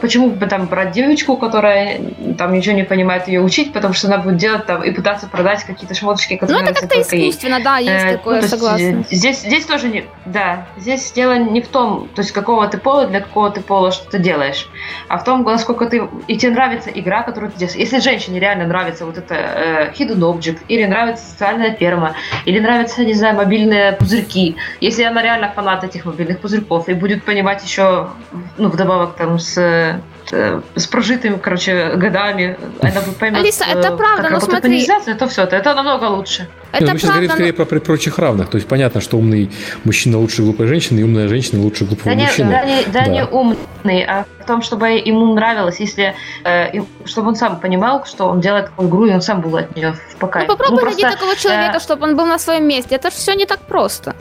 почему 0.01 0.31
бы 0.31 0.47
там 0.47 0.67
брать 0.67 0.93
девочку, 0.93 1.37
которая 1.37 2.01
там 2.39 2.53
ничего 2.53 2.75
не 2.75 2.83
понимает, 2.85 3.29
ее 3.29 3.41
учить, 3.41 3.73
потому 3.73 3.95
что 3.95 4.09
она 4.09 4.19
будет 4.19 4.37
делать 4.37 4.67
там 4.67 4.83
и 4.83 4.91
пытаться 4.91 5.27
продать 5.29 5.65
какие-то 5.65 5.95
шмоточки, 5.95 6.35
Ну, 6.35 6.39
которые 6.39 6.71
это 6.71 6.73
нравятся 6.83 6.89
как-то 7.01 7.19
искусственно, 7.21 7.61
да, 7.63 7.79
есть 7.79 8.05
Э, 8.05 8.13
такое, 8.17 8.37
ну, 8.37 8.41
есть, 8.43 8.51
согласна. 8.51 8.85
э, 8.85 9.05
Здесь, 9.11 9.41
здесь 9.41 9.67
тоже 9.67 9.89
не... 9.89 10.05
Да, 10.25 10.67
здесь 10.77 11.13
дело 11.13 11.37
не 11.39 11.61
в 11.61 11.69
том, 11.69 12.09
то 12.15 12.23
есть 12.23 12.33
какого 12.33 12.67
ты 12.69 12.79
пола, 12.79 13.07
для 13.07 13.21
какого 13.21 13.51
ты 13.51 13.61
пола 13.61 13.93
что 13.93 14.11
ты 14.11 14.19
делаешь, 14.19 14.69
а 15.09 15.19
в 15.19 15.25
том, 15.25 15.43
насколько 15.45 15.87
ты... 15.87 16.09
И 16.27 16.37
тебе 16.37 16.53
нравится 16.53 16.91
игра, 16.91 17.23
которую 17.23 17.53
ты 17.53 17.59
делаешь. 17.59 17.77
Если 17.77 18.01
женщине 18.01 18.41
реально 18.41 18.67
нравится 18.67 19.05
вот 19.07 19.19
это 19.19 19.35
э, 19.35 19.93
Hidden 19.93 20.19
Object, 20.19 20.61
или 20.69 20.85
нравится 20.85 21.25
социальная 21.25 21.71
ферма, 21.75 22.15
или 22.47 22.59
нравятся, 22.61 23.05
не 23.05 23.15
знаю, 23.15 23.37
мобильные 23.37 23.93
пузырьки, 23.93 24.57
если 24.81 25.03
она 25.03 25.23
реально 25.23 25.53
фанат 25.55 25.85
этих 25.85 26.05
мобильных 26.05 26.41
пузырьков 26.41 26.89
и 26.89 26.95
будет 26.95 27.25
понимать 27.25 27.65
еще, 27.65 28.09
ну, 28.59 28.69
вдобавок 28.69 29.17
там 29.17 29.39
с... 29.39 29.59
э, 29.59 30.61
с 30.75 30.87
прожитыми, 30.87 31.37
короче, 31.37 31.93
годами, 31.97 32.57
она 32.81 33.01
поймет, 33.19 33.41
Алиса, 33.41 33.65
это 33.65 33.89
э, 33.89 33.97
правда, 33.97 34.31
но 34.31 34.41
смотри. 34.41 34.71
монетизация, 34.71 35.15
то 35.15 35.27
все, 35.27 35.43
это, 35.43 35.57
это 35.57 35.75
намного 35.75 36.05
лучше. 36.05 36.49
Не, 36.75 36.79
Это 36.79 36.87
ну, 36.87 36.93
мы 36.93 36.99
сейчас 36.99 37.11
говорим 37.11 37.29
правда, 37.29 37.35
скорее 37.45 37.53
про 37.53 37.65
при 37.65 37.79
прочих 37.79 38.19
равных. 38.19 38.51
То 38.51 38.57
есть 38.57 38.69
понятно, 38.69 39.01
что 39.01 39.17
умный 39.19 39.51
мужчина 39.85 40.19
лучше 40.19 40.43
глупой 40.43 40.67
женщины, 40.67 41.01
и 41.01 41.03
умная 41.05 41.29
женщина 41.29 41.63
лучше 41.63 41.85
глупого 41.85 42.11
Да 42.11 42.15
не, 42.15 42.27
мужчины. 42.27 42.51
да, 42.51 42.65
не, 42.65 42.85
да 42.85 42.93
Да. 42.93 43.07
не 43.07 43.25
умный, 43.25 44.05
а 44.05 44.27
в 44.41 44.45
том, 44.47 44.63
чтобы 44.63 44.89
ему 44.91 45.35
нравилось, 45.35 45.81
если 45.81 46.15
э, 46.45 46.81
чтобы 47.05 47.29
он 47.29 47.37
сам 47.37 47.61
понимал, 47.61 48.05
что 48.05 48.27
он 48.27 48.41
делает 48.41 48.67
такую 48.67 48.89
игру, 48.89 49.07
и 49.07 49.13
он 49.13 49.23
сам 49.23 49.41
был 49.41 49.57
от 49.57 49.75
нее 49.77 49.93
в 49.93 50.17
пока. 50.17 50.41
Ну, 50.41 50.47
попробуй 50.47 50.83
найти 50.83 51.03
просто, 51.03 51.19
такого 51.19 51.37
человека, 51.37 51.77
э, 51.77 51.81
чтобы 51.81 52.05
он 52.05 52.17
был 52.17 52.27
на 52.27 52.39
своем 52.39 52.67
месте. 52.67 52.97
Это 52.97 53.11
же 53.11 53.17
все 53.17 53.35
не 53.35 53.47
так 53.47 53.61
просто. 53.61 54.15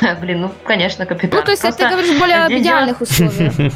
блин, 0.20 0.42
ну 0.42 0.50
конечно, 0.64 1.06
капитан. 1.06 1.40
Ну, 1.40 1.44
то 1.44 1.50
есть, 1.52 1.62
Просто 1.62 1.84
ты 1.84 1.90
говоришь 1.90 2.18
более 2.18 2.46
идеальных 2.60 3.00
условиях. 3.00 3.52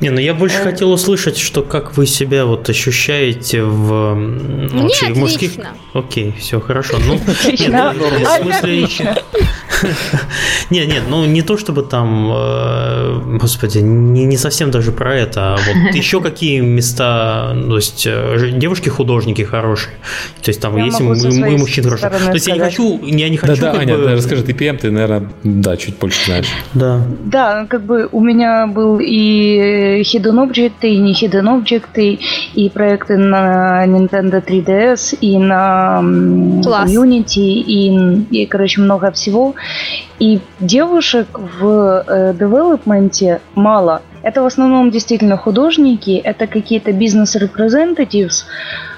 Не, 0.00 0.10
ну 0.10 0.20
я 0.20 0.34
больше 0.34 0.58
Э. 0.58 0.62
хотел 0.64 0.92
услышать, 0.92 1.38
что 1.38 1.62
как 1.62 1.96
вы 1.96 2.06
себя 2.06 2.44
вот 2.44 2.68
ощущаете 2.68 3.62
в 3.62 4.14
Мне 4.14 5.14
мужских. 5.14 5.52
Окей, 5.94 6.34
все 6.38 6.60
хорошо. 6.60 6.98
Ну, 6.98 7.14
нет, 7.44 7.70
ну, 7.70 7.94
в 7.94 8.42
смысле, 8.42 8.88
не, 10.70 10.86
нет, 10.86 11.02
ну 11.08 11.24
не 11.24 11.42
то 11.42 11.56
чтобы 11.56 11.82
там, 11.82 12.30
э, 12.32 13.38
господи, 13.40 13.78
не, 13.78 14.24
не 14.24 14.36
совсем 14.36 14.70
даже 14.70 14.92
про 14.92 15.14
это, 15.14 15.54
а 15.54 15.56
вот 15.56 15.94
еще 15.94 16.20
какие 16.20 16.60
места, 16.60 17.52
ну, 17.54 17.70
то 17.70 17.76
есть 17.76 18.06
э, 18.06 18.50
девушки-художники 18.54 19.42
хорошие, 19.42 19.94
то 20.42 20.48
есть 20.50 20.60
там 20.60 20.76
Я 20.76 20.84
есть 20.86 21.00
и 21.00 21.02
могу 21.02 21.14
м- 21.14 21.20
со 21.20 21.28
и 21.28 21.32
своей 21.32 21.58
мужчин 21.58 21.84
хорошие. 21.84 22.10
То 22.10 22.32
есть 22.34 22.46
я 22.46 22.54
не 22.54 22.60
хочу, 22.60 23.00
я 23.04 23.28
не 23.28 23.36
хочу 23.36 23.60
Да, 23.60 23.72
Аня, 23.72 23.96
бы- 23.96 24.04
да, 24.04 24.12
расскажи, 24.14 24.42
ты 24.42 24.52
PM, 24.52 24.78
ты, 24.78 24.90
наверное, 24.90 25.28
да, 25.44 25.76
чуть 25.76 25.98
больше 25.98 26.24
знаешь. 26.26 26.46
Да. 26.74 27.00
Да, 27.24 27.60
ну, 27.62 27.68
как 27.68 27.82
бы 27.82 28.08
у 28.12 28.20
меня 28.20 28.66
был 28.66 28.98
и 29.00 30.02
Hidden 30.02 30.48
Object, 30.50 30.72
и 30.82 30.96
не 30.98 31.12
Hidden 31.12 31.62
Object, 31.62 31.88
и, 31.96 32.18
и 32.54 32.68
проекты 32.70 33.16
на 33.16 33.84
Nintendo 33.86 34.44
3DS, 34.44 35.18
и 35.20 35.38
на 35.38 36.00
Класс. 36.62 36.90
Unity, 36.90 37.40
и, 37.40 38.24
и, 38.30 38.46
короче, 38.46 38.80
много 38.80 39.10
всего. 39.12 39.54
И 40.18 40.40
девушек 40.60 41.26
в 41.38 42.04
э, 42.06 42.34
девелопменте 42.38 43.40
мало. 43.54 44.02
Это 44.22 44.42
в 44.42 44.46
основном 44.46 44.90
действительно 44.90 45.36
художники, 45.36 46.20
это 46.24 46.46
какие-то 46.48 46.90
бизнес-репрезентативс, 46.92 48.46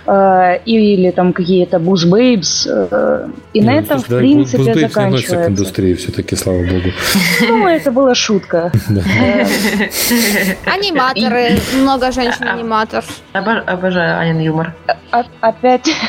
э, 0.07 0.59
или 0.65 1.11
там 1.11 1.33
какие-то 1.35 1.79
буз-бейбс, 1.81 2.67
э, 2.71 3.29
и 3.53 3.61
на 3.61 3.73
Не, 3.73 3.81
ну, 3.81 3.85
этом, 3.87 3.99
в 3.99 4.01
слушай, 4.07 4.11
да, 4.11 4.19
принципе, 4.19 4.63
Buzzbabes 4.63 4.65
не 4.79 4.85
относится 4.85 4.87
к 4.87 4.95
заканчивается. 4.95 5.51
индустрии 5.51 5.95
все-таки, 5.95 6.37
слава 6.37 6.63
богу. 6.63 6.89
Ну, 7.47 7.67
это 7.67 7.91
была 7.93 8.15
шутка. 8.15 8.73
Аниматоры, 10.65 11.59
много 11.75 12.11
женщин-аниматоров. 12.13 13.05
Обо- 13.33 13.65
Обожаю 13.67 14.19
Анин 14.19 14.39
юмор. 14.41 14.75
Опять, 15.41 15.91
а, 15.91 16.07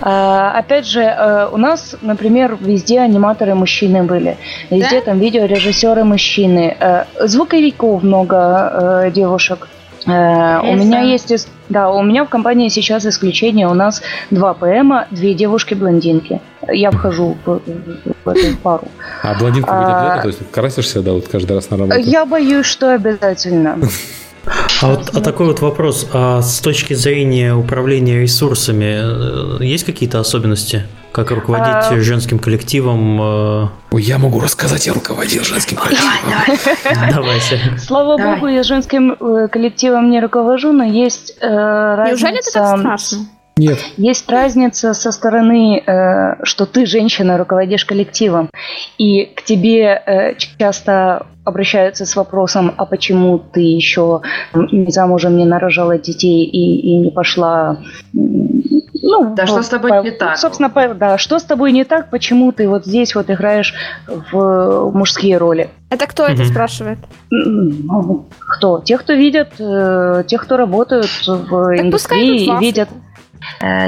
опять 0.00 0.86
же, 0.86 1.02
э, 1.02 1.48
у 1.52 1.56
нас, 1.56 1.96
например, 2.02 2.56
везде 2.60 3.00
аниматоры 3.00 3.54
мужчины 3.54 4.02
были, 4.02 4.36
везде 4.70 5.00
Да? 5.00 5.06
там 5.06 5.18
видеорежиссеры 5.18 6.04
мужчины, 6.04 6.76
Э, 6.78 7.04
звуковиков 7.26 8.02
много 8.02 9.02
э, 9.06 9.10
девушек. 9.10 9.68
У 10.06 10.10
меня 10.10 11.00
есть, 11.00 11.48
да, 11.68 11.90
у 11.90 12.00
меня 12.02 12.24
в 12.24 12.28
компании 12.28 12.68
сейчас 12.68 13.04
исключение. 13.06 13.66
У 13.66 13.74
нас 13.74 14.02
два 14.30 14.54
ПМа, 14.54 15.08
две 15.10 15.34
девушки-блондинки. 15.34 16.40
Я 16.68 16.92
вхожу 16.92 17.36
в, 17.44 17.60
в 18.24 18.28
эту 18.28 18.56
пару. 18.58 18.86
А 19.24 19.34
блондинка 19.34 19.72
будет 19.72 19.88
А, 19.88 19.96
обязательно? 19.96 20.22
То 20.22 20.28
есть 20.28 20.50
красишься, 20.52 21.02
да, 21.02 21.12
вот 21.12 21.26
каждый 21.26 21.54
раз 21.54 21.70
на 21.70 21.78
работу? 21.78 21.98
Я 21.98 22.24
боюсь, 22.24 22.66
что 22.66 22.94
обязательно. 22.94 23.78
А 24.82 24.88
вот 24.88 25.10
а 25.14 25.20
такой 25.20 25.46
вот 25.46 25.60
вопрос. 25.60 26.08
А 26.12 26.42
с 26.42 26.60
точки 26.60 26.94
зрения 26.94 27.54
управления 27.54 28.20
ресурсами, 28.20 29.60
э, 29.60 29.64
есть 29.64 29.84
какие-то 29.84 30.20
особенности? 30.20 30.84
Как 31.12 31.30
руководить 31.30 31.66
А- 31.68 32.00
женским 32.00 32.38
коллективом? 32.38 33.20
э, 33.20 33.68
Ой, 33.90 34.02
я 34.02 34.18
могу 34.18 34.38
рассказать, 34.40 34.86
я 34.86 34.92
руководил 34.92 35.44
женским 35.44 35.78
коллективом. 35.78 36.12
Давайте. 37.10 37.58
Слава 37.78 38.18
богу, 38.18 38.48
я 38.48 38.62
женским 38.62 39.16
э, 39.18 39.48
коллективом 39.48 40.10
не 40.10 40.20
руковожу, 40.20 40.72
но 40.72 40.84
есть 40.84 41.34
разница... 41.40 42.26
Неужели 42.26 42.38
это 42.38 42.52
так 42.52 42.78
страшно? 42.78 43.18
Нет. 43.58 43.78
Есть 43.96 44.28
разница 44.30 44.92
со 44.92 45.10
стороны, 45.12 45.78
э, 45.78 46.44
что 46.44 46.66
ты 46.66 46.84
женщина, 46.84 47.38
руководишь 47.38 47.86
коллективом, 47.86 48.50
и 48.98 49.24
к 49.24 49.42
тебе 49.44 50.02
э, 50.06 50.34
часто 50.58 51.26
обращаются 51.42 52.04
с 52.04 52.14
вопросом, 52.16 52.74
а 52.76 52.84
почему 52.84 53.38
ты 53.38 53.60
еще 53.60 54.20
не 54.52 54.90
замужем, 54.90 55.38
не 55.38 55.46
нарожала 55.46 55.96
детей 55.96 56.44
и, 56.44 56.80
и 56.80 56.98
не 56.98 57.10
пошла... 57.10 57.78
Ну, 58.12 59.34
Да, 59.36 59.46
что 59.46 59.62
с 59.62 59.68
тобой 59.68 59.90
по- 59.90 60.02
не 60.02 60.10
так? 60.10 60.36
Собственно, 60.36 60.68
по- 60.68 60.92
да, 60.92 61.16
что 61.16 61.38
с 61.38 61.44
тобой 61.44 61.72
не 61.72 61.84
так, 61.84 62.10
почему 62.10 62.52
ты 62.52 62.68
вот 62.68 62.84
здесь 62.84 63.14
вот 63.14 63.30
играешь 63.30 63.72
в 64.06 64.90
мужские 64.92 65.38
роли? 65.38 65.70
Это 65.88 66.06
кто 66.08 66.24
это 66.24 66.42
Мгм. 66.42 66.50
спрашивает? 66.50 66.98
Ну, 67.30 68.26
Кто? 68.40 68.80
Те, 68.84 68.98
кто 68.98 69.12
видят, 69.14 69.52
э, 69.60 70.24
те, 70.26 70.36
кто 70.38 70.56
работают 70.58 71.06
в 71.26 71.36
пускай 71.46 71.80
индустрии 71.80 72.44
и 72.44 72.58
видят. 72.58 72.88
Э, 72.90 73.05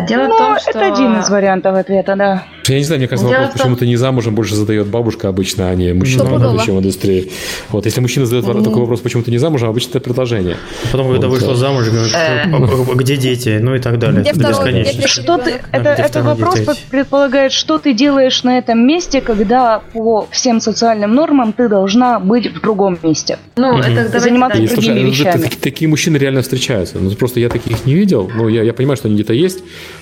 Дело 0.09 0.25
в 0.25 0.29
Ну, 0.29 0.39
том, 0.39 0.59
что... 0.59 0.71
это 0.71 0.87
один 0.93 1.19
из 1.21 1.29
вариантов 1.31 1.77
ответа, 1.77 2.15
да. 2.17 2.45
Я 2.67 2.77
не 2.79 2.85
знаю, 2.85 2.99
мне 3.01 3.09
кажется, 3.09 3.29
Дело 3.29 3.41
вопрос, 3.41 3.53
том- 3.55 3.63
почему 3.63 3.77
ты 3.77 3.87
не 3.87 3.97
замужем, 3.97 4.35
больше 4.35 4.55
задает 4.55 4.89
бабушка 4.89 5.29
обычно, 5.29 5.71
а 5.71 5.75
не 5.75 5.95
мужчина, 5.95 6.25
работающий 6.25 6.73
в 6.73 6.79
индустрии. 6.79 7.33
Вот, 7.71 7.87
если 7.87 8.01
мужчина 8.03 8.27
задает 8.27 8.45
Мгм. 8.47 8.65
такой 8.65 8.81
вопрос, 8.83 9.01
почему 9.01 9.23
ты 9.23 9.31
не 9.31 9.39
замужем, 9.39 9.71
обычно 9.71 9.91
это 9.93 10.01
предложение. 10.01 10.57
Потом, 10.93 11.11
когда 11.11 11.29
Вот, 11.29 11.35
вышла 11.37 11.55
да. 11.55 11.55
замуж, 11.57 11.87
говорит, 11.89 12.15
Э. 12.15 12.43
«А 12.45 12.95
где 12.95 13.17
дети? 13.17 13.59
Ну 13.63 13.75
и 13.75 13.79
так 13.79 13.99
далее. 13.99 14.21
Где 14.21 14.31
Это 14.31 14.39
второй, 14.41 14.73
бесконечно. 14.73 15.09
Что 15.09 15.39
ты, 15.39 15.51
это, 15.73 15.83
Да, 15.83 15.95
где 15.95 16.03
это 16.03 16.23
вопрос 16.23 16.61
под- 16.61 16.79
предполагает, 16.91 17.53
что 17.53 17.79
ты 17.79 17.95
делаешь 17.95 18.43
на 18.45 18.59
этом 18.59 18.87
месте, 18.87 19.23
когда 19.23 19.81
по 19.95 20.27
всем 20.31 20.61
социальным 20.61 21.15
нормам 21.15 21.55
ты 21.55 21.69
должна 21.71 22.21
быть 22.21 22.53
в 22.55 22.61
другом 22.61 22.99
месте. 23.03 23.39
Ну, 23.57 23.79
Мгм. 23.79 23.83
это 23.97 24.19
Заниматься 24.21 24.59
И, 24.61 24.67
другими 24.67 24.85
слушай, 24.89 25.03
ну, 25.05 25.11
вещами. 25.11 25.43
таки- 25.43 25.57
такие 25.57 25.89
мужчины 25.89 26.19
реально 26.19 26.43
встречаются. 26.43 26.99
Ну, 26.99 27.11
просто 27.13 27.41
я 27.41 27.49
таких 27.49 27.87
не 27.87 27.95
видел. 27.95 28.31
Я, 28.49 28.63
я 28.63 28.75
понимаю, 28.75 28.97
что 28.99 29.09
они 29.09 29.15
где-то 29.15 29.33
есть, 29.33 29.48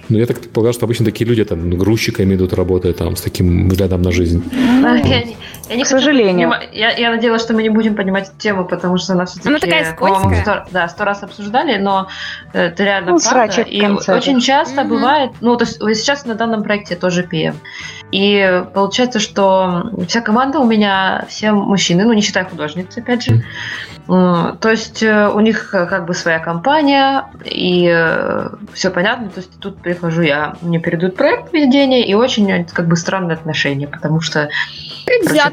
но 0.09 0.19
я 0.19 0.27
так 0.27 0.41
полагаю, 0.41 0.73
что 0.75 0.85
обычно 0.85 1.05
такие 1.05 1.27
люди 1.29 1.45
там 1.45 1.71
грузчиками 1.71 2.35
идут 2.35 2.53
работать 2.53 2.97
там 2.97 3.17
с 3.17 3.21
таким 3.21 3.69
взглядом 3.69 4.03
на 4.03 4.13
жизнь. 4.13 4.43
Я, 5.09 5.25
я 5.69 5.77
не 5.77 5.83
К 5.83 5.87
хочу 5.87 5.99
сожалению. 5.99 6.49
понима- 6.51 6.69
Я, 6.73 6.91
я 6.93 7.11
надеялась, 7.11 7.43
что 7.43 7.55
мы 7.55 7.63
не 7.63 7.69
будем 7.71 7.95
понимать 7.97 8.29
эту 8.29 8.39
тему, 8.39 8.65
потому 8.65 8.99
что 8.99 9.13
она 9.15 9.27
все-таки... 9.27 9.49
Она 9.49 9.59
такая 9.59 9.85
скользкая. 9.93 10.43
Сто, 10.43 10.65
да, 10.71 10.89
сто 10.89 11.05
раз 11.05 11.23
обсуждали, 11.23 11.77
но 11.79 12.09
э, 12.53 12.67
это 12.67 12.85
реально 12.85 13.13
Ну, 13.13 13.19
правда. 13.19 13.63
И 13.63 13.83
очень 13.83 14.41
часто 14.41 14.83
Мгм. 14.83 14.89
бывает... 14.91 15.31
Ну, 15.41 15.57
то 15.57 15.65
есть 15.65 16.01
сейчас 16.01 16.25
на 16.27 16.35
данном 16.35 16.63
проекте 16.63 16.95
я 16.95 17.01
тоже 17.01 17.23
PM. 17.23 17.55
И 18.13 18.63
получается, 18.75 19.19
что 19.19 19.91
вся 20.09 20.21
команда 20.21 20.61
у 20.61 20.65
меня 20.67 21.25
все 21.29 21.51
мужчины, 21.53 22.05
ну, 22.05 22.13
не 22.13 22.23
считая 22.23 22.45
художниц, 22.45 22.97
опять 22.97 23.25
же. 23.25 23.45
М, 24.09 24.57
То 24.59 24.71
есть 24.71 25.03
э, 25.03 25.29
у 25.29 25.41
них 25.41 25.75
э, 25.75 25.87
как 25.87 26.07
бы 26.07 26.15
своя 26.15 26.39
компания, 26.39 27.25
и 27.45 27.87
все 28.73 28.91
понятно. 28.91 29.29
То 29.31 29.41
есть 29.41 29.59
тут 29.59 29.83
прихожу 29.83 30.23
я, 30.23 30.55
мне 30.63 30.79
передают 30.79 31.17
проект 31.17 31.53
ведения, 31.53 32.07
и 32.07 32.15
очень 32.15 32.49
э, 32.51 32.65
как 32.73 32.87
бы 32.87 32.95
странные 32.97 33.35
отношения, 33.35 33.89
потому 33.89 34.21
что 34.21 34.49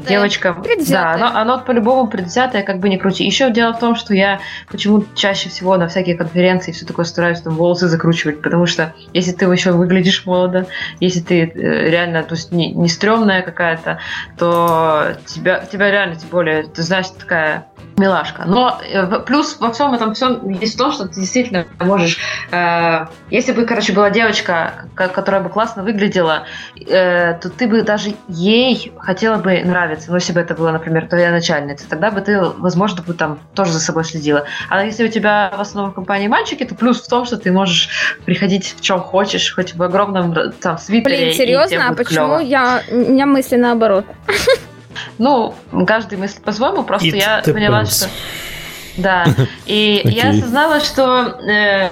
Предвзятое. 0.04 0.28
девочкам. 0.28 0.62
Предвзятое. 0.62 1.18
Да, 1.18 1.28
оно, 1.28 1.38
оно 1.38 1.64
по-любому 1.64 2.08
предвзятое, 2.08 2.62
как 2.62 2.78
бы 2.78 2.88
не 2.88 2.98
крути. 2.98 3.24
Еще 3.24 3.50
дело 3.50 3.72
в 3.72 3.78
том, 3.78 3.96
что 3.96 4.14
я 4.14 4.40
почему 4.68 5.04
чаще 5.14 5.48
всего 5.48 5.76
на 5.76 5.88
всякие 5.88 6.16
конференции 6.16 6.72
все 6.72 6.86
такое 6.86 7.04
стараюсь 7.04 7.40
там 7.40 7.56
волосы 7.56 7.88
закручивать, 7.88 8.42
потому 8.42 8.66
что 8.66 8.94
если 9.12 9.32
ты 9.32 9.46
еще 9.46 9.72
выглядишь 9.72 10.26
молодо, 10.26 10.66
если 11.00 11.20
ты 11.20 11.42
э, 11.42 11.90
реально, 11.90 12.22
то 12.22 12.34
есть 12.34 12.52
не, 12.52 12.72
не 12.72 12.88
стрёмная 12.88 13.42
какая-то, 13.42 13.98
то 14.38 15.16
тебя, 15.26 15.64
тебя 15.70 15.90
реально, 15.90 16.16
тем 16.16 16.28
более, 16.28 16.64
ты 16.64 16.82
знаешь, 16.82 17.08
такая 17.08 17.66
милашка. 17.96 18.44
Но 18.46 18.80
э, 18.82 19.20
плюс 19.20 19.58
во 19.60 19.72
всем 19.72 19.94
этом 19.94 20.14
всем 20.14 20.48
есть 20.50 20.76
то, 20.78 20.90
что 20.92 21.06
ты 21.06 21.20
действительно 21.20 21.66
можешь... 21.80 22.18
Э, 22.50 23.06
если 23.30 23.52
бы, 23.52 23.64
короче, 23.66 23.92
была 23.92 24.10
девочка, 24.10 24.86
которая 24.94 25.40
бы 25.40 25.48
классно 25.48 25.82
выглядела, 25.82 26.44
э, 26.76 27.34
то 27.34 27.50
ты 27.50 27.66
бы 27.66 27.82
даже 27.82 28.14
ей 28.28 28.92
хотела 28.98 29.36
бы 29.36 29.62
нравиться. 29.64 30.10
Ну, 30.10 30.16
если 30.16 30.32
бы 30.32 30.40
это 30.40 30.54
была, 30.54 30.72
например, 30.72 31.06
твоя 31.06 31.30
начальница, 31.30 31.88
тогда 31.88 32.10
бы 32.10 32.20
ты, 32.20 32.40
возможно, 32.40 33.02
бы 33.02 33.14
там 33.14 33.38
тоже 33.54 33.72
за 33.72 33.80
собой 33.80 34.04
следила. 34.04 34.44
А 34.68 34.84
если 34.84 35.04
у 35.04 35.08
тебя 35.08 35.52
в 35.56 35.60
основном 35.60 35.92
в 35.92 35.94
компании 35.94 36.28
мальчики, 36.28 36.64
то 36.64 36.74
плюс 36.74 37.00
в 37.00 37.08
том, 37.08 37.24
что 37.24 37.36
ты 37.36 37.52
можешь 37.52 38.16
приходить 38.24 38.74
в 38.76 38.80
чем 38.80 39.00
хочешь, 39.00 39.54
хоть 39.54 39.74
в 39.74 39.82
огромном 39.82 40.52
там 40.60 40.78
свитере. 40.78 41.16
Блин, 41.16 41.32
серьезно? 41.32 41.88
А 41.88 41.94
почему 41.94 42.40
я... 42.40 42.82
У 42.90 42.96
меня 42.96 43.26
мысли 43.26 43.56
наоборот. 43.56 44.04
Ну, 45.18 45.54
каждый 45.86 46.18
мыслит 46.18 46.42
по-своему, 46.42 46.82
просто 46.84 47.08
It 47.08 47.16
я 47.16 47.40
depends. 47.40 47.52
поняла, 47.52 47.84
что... 47.84 48.08
Да, 48.96 49.24
и 49.66 50.02
okay. 50.04 50.10
я 50.10 50.30
осознала, 50.30 50.80
что... 50.80 51.40
Э, 51.40 51.90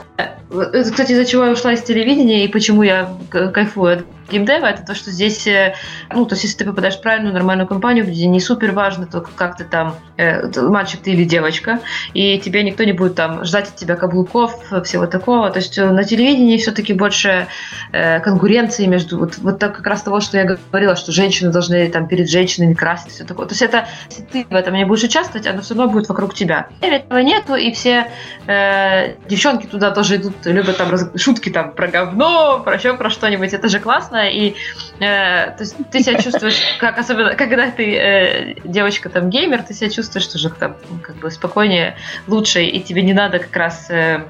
кстати, 0.53 1.13
из-за 1.13 1.25
чего 1.25 1.45
я 1.45 1.53
ушла 1.53 1.73
из 1.73 1.83
телевидения 1.83 2.45
и 2.45 2.49
почему 2.49 2.83
я 2.83 3.09
кайфую 3.31 3.99
от 3.99 4.05
геймдева, 4.33 4.67
это 4.67 4.85
то, 4.85 4.95
что 4.95 5.11
здесь, 5.11 5.47
э, 5.47 5.75
ну, 6.13 6.25
то 6.27 6.35
есть 6.35 6.45
если 6.45 6.59
ты 6.59 6.65
попадаешь 6.65 6.97
в 6.97 7.03
правильную, 7.03 7.35
нормальную 7.35 7.69
компанию, 7.69 8.05
где 8.05 8.27
не 8.27 8.41
супер 8.41 8.73
важно 8.73 9.07
то, 9.07 9.21
как 9.21 9.57
ты 9.57 9.65
там, 9.65 9.97
э, 10.17 10.49
мальчик 10.63 11.01
ты 11.03 11.13
или 11.13 11.25
девочка, 11.25 11.81
и 12.15 12.39
тебе 12.39 12.63
никто 12.63 12.85
не 12.85 12.93
будет 12.93 13.15
там 13.15 13.45
ждать 13.45 13.69
от 13.69 13.77
тебя 13.77 13.97
каблуков, 13.97 14.59
всего 14.85 15.07
такого. 15.07 15.51
То 15.51 15.59
есть 15.59 15.79
э, 15.79 15.91
на 15.91 16.05
телевидении 16.05 16.57
все-таки 16.57 16.95
больше 16.95 17.47
э, 17.93 18.21
конкуренции 18.21 18.87
между, 18.87 19.19
вот, 19.19 19.39
вот 19.39 19.59
так 19.59 19.77
как 19.77 19.87
раз 19.87 20.03
того, 20.03 20.21
что 20.21 20.39
я 20.39 20.45
говорила, 20.45 20.97
что 20.97 21.13
женщины 21.13 21.51
должны 21.51 21.89
там 21.91 22.09
перед 22.09 22.29
женщинами 22.29 22.75
красить, 22.75 23.13
все 23.13 23.25
такое. 23.25 23.47
То 23.47 23.53
есть 23.53 23.63
это, 23.63 23.87
если 24.09 24.23
ты 24.23 24.47
в 24.49 24.55
этом 24.55 24.75
не 24.75 24.87
будешь 24.87 25.05
участвовать, 25.05 25.47
оно 25.47 25.61
все 25.61 25.75
равно 25.75 25.93
будет 25.93 26.09
вокруг 26.09 26.35
тебя. 26.35 26.69
Этого 26.81 27.19
нету, 27.19 27.55
и 27.55 27.73
все 27.73 28.07
э, 28.47 29.15
девчонки 29.29 29.67
туда 29.67 29.91
тоже 29.91 30.17
идут, 30.17 30.42
любят 30.47 30.77
там 30.77 30.91
раз, 30.91 31.09
шутки 31.17 31.51
там 31.51 31.73
про 31.73 31.89
говно, 31.89 32.61
про 32.65 32.75
еще 32.75 32.95
про 32.95 33.11
что-нибудь. 33.11 33.53
Это 33.53 33.69
же 33.69 33.79
классно, 33.81 34.29
и 34.29 34.55
э, 35.01 35.51
то 35.51 35.57
есть 35.61 35.77
ты 35.91 36.03
себя 36.03 36.21
чувствуешь, 36.21 36.61
как 36.79 36.99
особенно, 36.99 37.35
когда 37.35 37.71
ты 37.71 37.97
э, 37.97 38.55
девочка 38.65 39.09
там 39.09 39.31
геймер, 39.31 39.63
ты 39.63 39.75
себя 39.75 39.91
чувствуешь 39.91 40.27
тоже 40.27 40.51
там 40.51 40.77
как 41.03 41.17
бы 41.17 41.31
спокойнее, 41.31 41.97
лучше, 42.27 42.63
и 42.65 42.81
тебе 42.81 43.03
не 43.03 43.13
надо 43.13 43.39
как 43.39 43.55
раз 43.57 43.91
э, 43.91 44.25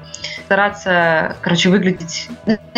стараться, 0.45 1.35
короче, 1.41 1.69
выглядеть. 1.69 2.29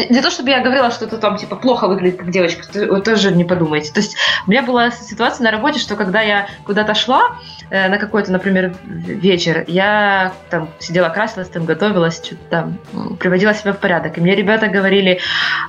Не 0.09 0.21
то 0.21 0.29
чтобы 0.29 0.49
я 0.49 0.61
говорила, 0.61 0.91
что 0.91 1.05
это 1.05 1.17
там 1.17 1.37
типа 1.37 1.55
плохо 1.55 1.87
выглядит 1.87 2.19
как 2.19 2.31
девочка, 2.31 2.63
вы 2.73 3.01
тоже 3.01 3.31
не 3.31 3.43
подумайте. 3.43 3.91
То 3.91 3.99
есть 3.99 4.15
у 4.47 4.51
меня 4.51 4.63
была 4.63 4.91
ситуация 4.91 5.43
на 5.45 5.51
работе, 5.51 5.79
что 5.79 5.95
когда 5.95 6.21
я 6.21 6.47
куда-то 6.65 6.93
шла 6.93 7.37
э, 7.69 7.89
на 7.89 7.97
какой-то, 7.97 8.31
например, 8.31 8.75
вечер, 8.83 9.63
я 9.67 10.33
там 10.49 10.69
сидела 10.79 11.09
красилась, 11.09 11.49
там 11.49 11.65
готовилась, 11.65 12.21
что-то 12.23 12.41
там 12.49 12.77
приводила 13.25 13.55
себя 13.55 13.73
в 13.73 13.79
порядок, 13.79 14.19
и 14.19 14.21
мне 14.21 14.35
ребята 14.35 14.67
говорили, 14.67 15.19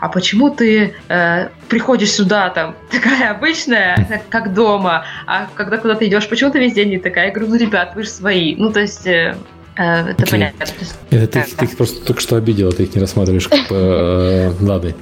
а 0.03 0.11
почему 0.11 0.51
ты 0.51 0.93
э, 1.09 1.49
приходишь 1.71 2.11
сюда, 2.11 2.51
там, 2.51 2.77
такая 2.91 3.31
обычная, 3.31 4.23
как 4.29 4.53
дома, 4.53 5.07
а 5.27 5.49
когда 5.55 5.79
куда-то 5.79 6.07
идешь, 6.07 6.29
почему 6.29 6.51
ты 6.51 6.59
весь 6.59 6.75
день 6.75 6.91
не 6.91 6.99
такая? 6.99 7.29
Я 7.29 7.33
говорю, 7.33 7.51
ну, 7.53 7.57
ребят, 7.57 7.93
вы 7.95 8.03
же 8.03 8.11
свои. 8.11 8.55
Ну, 8.57 8.71
то 8.71 8.81
есть... 8.81 9.07
Э, 9.07 9.37
э 9.77 10.11
это 10.11 10.25
okay. 10.25 10.31
понятно. 10.31 10.65
Это 11.09 11.27
ты, 11.27 11.57
ты 11.57 11.65
их 11.65 11.79
просто 11.79 12.05
только 12.05 12.21
что 12.21 12.37
обидела, 12.37 12.73
ты 12.73 12.83
их 12.83 12.95
не 12.95 13.01
рассматриваешь 13.01 13.49
как 13.49 13.61
э, 13.71 14.53
лады. 14.61 14.95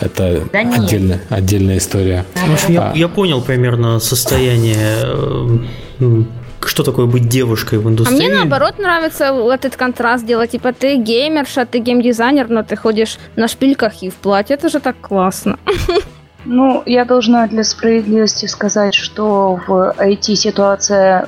Это 0.00 0.42
да 0.52 0.60
отдельная, 0.60 1.20
отдельная 1.30 1.78
история. 1.78 2.24
Общем, 2.34 2.74
я, 2.74 2.90
а. 2.90 2.96
я 2.96 3.06
понял 3.06 3.40
примерно 3.40 4.00
состояние 4.00 4.98
э, 6.00 6.22
что 6.68 6.82
такое 6.82 7.06
быть 7.06 7.28
девушкой 7.28 7.78
в 7.78 7.88
индустрии. 7.88 8.16
А 8.16 8.16
мне 8.16 8.34
наоборот 8.34 8.78
нравится 8.78 9.24
этот 9.52 9.76
контраст 9.76 10.24
делать. 10.24 10.50
Типа 10.50 10.72
ты 10.72 10.96
геймерша, 10.96 11.66
ты 11.66 11.78
геймдизайнер, 11.78 12.48
но 12.48 12.62
ты 12.62 12.76
ходишь 12.76 13.18
на 13.36 13.48
шпильках 13.48 14.02
и 14.02 14.10
в 14.10 14.14
платье. 14.14 14.54
Это 14.56 14.68
же 14.68 14.80
так 14.80 14.96
классно. 15.00 15.58
Ну, 16.46 16.82
я 16.84 17.04
должна 17.04 17.46
для 17.46 17.64
справедливости 17.64 18.46
сказать, 18.46 18.94
что 18.94 19.58
в 19.66 19.94
IT 19.98 20.34
ситуация, 20.34 21.26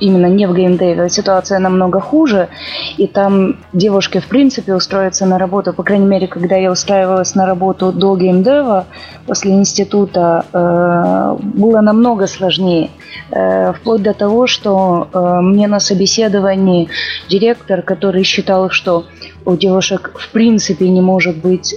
именно 0.00 0.26
не 0.26 0.46
в 0.46 0.54
геймдеве, 0.54 1.02
а 1.02 1.08
ситуация 1.08 1.58
намного 1.58 2.00
хуже, 2.00 2.48
и 2.96 3.06
там 3.06 3.56
девушке 3.74 4.20
в 4.20 4.26
принципе 4.26 4.74
устроиться 4.74 5.26
на 5.26 5.38
работу, 5.38 5.74
по 5.74 5.82
крайней 5.82 6.06
мере, 6.06 6.28
когда 6.28 6.56
я 6.56 6.70
устраивалась 6.70 7.34
на 7.34 7.44
работу 7.46 7.92
до 7.92 8.16
геймдева, 8.16 8.86
после 9.26 9.52
института, 9.52 10.44
э, 10.52 11.36
было 11.42 11.80
намного 11.80 12.26
сложнее. 12.26 12.90
Э, 13.30 13.72
вплоть 13.72 14.02
до 14.02 14.14
того, 14.14 14.46
что 14.46 15.08
э, 15.12 15.40
мне 15.40 15.66
на 15.66 15.80
собеседовании 15.80 16.88
директор, 17.28 17.82
который 17.82 18.22
считал, 18.22 18.70
что 18.70 19.04
у 19.46 19.56
девушек 19.56 20.12
в 20.18 20.30
принципе 20.30 20.88
не 20.88 21.02
может 21.02 21.36
быть 21.36 21.76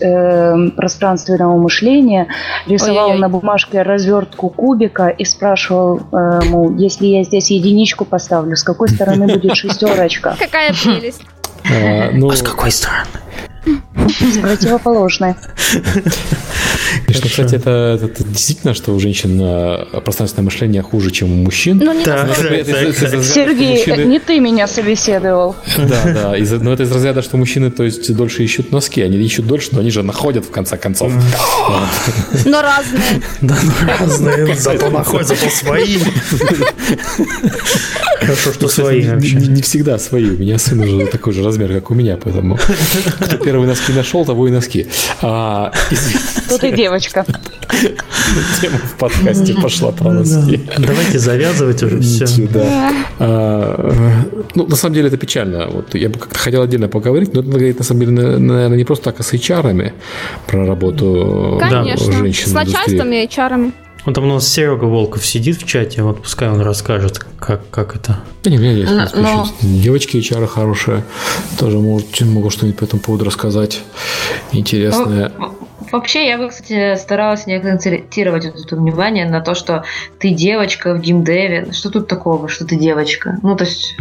пространственного 0.78 1.58
мышления, 1.58 2.28
рисовал 2.78 3.08
Ой-ой-ой. 3.08 3.22
на 3.22 3.30
бумажке 3.30 3.82
развертку 3.82 4.50
кубика 4.50 5.08
и 5.08 5.26
спрашивал, 5.26 6.02
э, 6.12 6.42
мол, 6.46 6.76
если 6.76 7.08
я 7.08 7.24
здесь 7.24 7.52
единичку 7.52 8.06
поставлю, 8.06 8.56
с 8.56 8.64
какой 8.64 8.90
стороны 8.90 9.28
будет 9.28 9.56
шестерочка? 9.56 10.36
Какая 10.40 10.74
прелесть. 10.74 11.22
А, 11.66 12.12
ну... 12.14 12.30
а 12.30 12.36
с 12.36 12.42
какой 12.42 12.72
стороны? 12.72 13.08
Противоположное. 17.08 17.08
Конечно, 17.08 17.30
кстати, 17.30 17.56
это, 17.56 18.06
это 18.06 18.24
действительно, 18.24 18.74
что 18.74 18.94
у 18.94 19.00
женщин 19.00 19.40
э, 19.42 20.02
пространственное 20.02 20.46
мышление 20.46 20.82
хуже, 20.82 21.12
чем 21.12 21.32
у 21.32 21.36
мужчин. 21.36 21.78
Ну, 21.78 21.94
не 21.94 22.04
так, 22.04 22.36
Сергей, 22.36 24.06
не 24.06 24.20
ты 24.20 24.40
меня 24.40 24.68
собеседовал. 24.68 25.56
Да, 25.78 26.04
да. 26.06 26.36
Но 26.62 26.74
это 26.74 26.84
из 26.84 26.92
разряда, 26.92 27.22
что 27.22 27.38
мужчины, 27.38 27.72
то 27.72 27.84
есть, 27.84 28.14
дольше 28.14 28.44
ищут 28.44 28.72
носки. 28.72 29.02
Они 29.02 29.18
ищут 29.18 29.48
дольше, 29.48 29.70
но 29.72 29.80
они 29.80 29.90
же 29.90 30.04
находят 30.04 30.46
в 30.46 30.52
конце 30.52 30.78
концов. 30.78 31.14
Но 32.46 32.62
разные. 32.62 33.22
Да, 33.42 33.58
но 33.64 33.94
разные. 34.00 34.56
Зато 34.56 34.90
находят, 34.90 35.28
зато 35.28 35.50
свои. 35.50 35.98
Хорошо, 38.20 38.54
что 38.54 38.68
свои 38.68 39.04
Не 39.04 39.62
всегда 39.62 39.98
свои. 39.98 40.30
У 40.32 40.38
меня 40.38 40.58
сын 40.58 40.80
уже 40.80 41.06
такой 41.08 41.34
же 41.34 41.44
размер, 41.44 41.74
как 41.74 41.92
у 41.92 41.94
меня, 41.94 42.18
поэтому 42.18 42.60
кто 43.20 43.38
первые 43.38 43.68
носки 43.68 43.94
нашел, 43.94 44.26
того 44.26 44.48
и 44.48 44.52
носки. 44.52 44.88
А, 45.22 45.72
Тут 46.50 46.64
и 46.64 46.72
девочка. 46.72 47.26
Тема 48.62 48.78
в 48.78 48.96
подкасте 48.98 49.54
пошла 49.54 49.92
про 49.92 50.12
носки. 50.12 50.62
Давайте 50.78 51.20
завязывать 51.20 51.84
уже 51.84 52.00
все. 52.00 52.26
А, 53.20 54.26
ну, 54.56 54.68
на 54.68 54.76
самом 54.76 54.96
деле 54.96 55.08
это 55.08 55.18
печально. 55.18 55.68
Вот 55.68 55.94
я 55.96 56.10
бы 56.10 56.20
как-то 56.20 56.40
хотел 56.40 56.62
отдельно 56.62 56.88
поговорить, 56.88 57.34
но 57.34 57.42
это 57.42 57.50
говорит 57.50 57.80
на 57.80 57.86
самом 57.86 58.02
деле, 58.02 58.12
наверное, 58.12 58.78
не 58.78 58.84
просто 58.84 59.06
так, 59.06 59.20
а 59.20 59.24
с 59.24 59.34
HR 59.34 59.94
про 60.48 60.66
работу 60.66 61.62
женщин. 61.98 62.48
С 62.48 62.54
начальством 62.54 63.12
и 63.12 63.26
HR. 63.26 63.72
Вот 64.06 64.16
там 64.16 64.24
у 64.24 64.28
нас 64.28 64.48
Серега 64.48 64.86
Волков 64.86 65.26
сидит 65.26 65.62
в 65.62 65.66
чате, 65.66 66.02
вот 66.02 66.22
пускай 66.22 66.48
он 66.48 66.62
расскажет, 66.62 67.20
как, 67.40 67.70
как 67.70 67.98
это. 67.98 68.20
Да 68.42 68.50
не, 68.50 68.56
меня 68.56 68.72
есть. 68.72 68.90
Но... 68.90 69.22
Но... 69.22 69.48
Девочки 69.62 70.16
HR 70.16 70.48
хорошие, 70.48 71.04
тоже 71.60 71.78
могут, 71.78 72.22
могут 72.22 72.54
что-нибудь 72.54 72.80
по 72.80 72.86
этому 72.86 73.02
поводу 73.02 73.26
рассказать 73.26 73.82
интересное. 74.54 75.34
Вообще, 75.92 76.28
я 76.28 76.38
бы, 76.38 76.50
кстати, 76.50 76.96
старалась 76.96 77.48
не 77.48 77.56
акцентировать 77.56 78.46
вот 78.46 78.66
это 78.66 78.76
внимание 78.76 79.26
на 79.26 79.42
то, 79.42 79.56
что 79.56 79.84
ты 80.20 80.30
девочка 80.30 80.94
в 80.94 81.00
геймдеве. 81.00 81.72
Что 81.72 81.90
тут 81.90 82.08
такого, 82.08 82.48
что 82.50 82.66
ты 82.66 82.76
девочка? 82.76 83.38
Ну, 83.42 83.56
то 83.56 83.64
есть, 83.64 83.96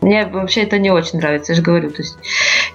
мне 0.00 0.26
вообще 0.26 0.62
это 0.62 0.78
не 0.78 0.90
очень 0.90 1.18
нравится, 1.18 1.52
я 1.52 1.56
же 1.56 1.62
говорю. 1.62 1.90
То 1.90 2.02
есть, 2.02 2.16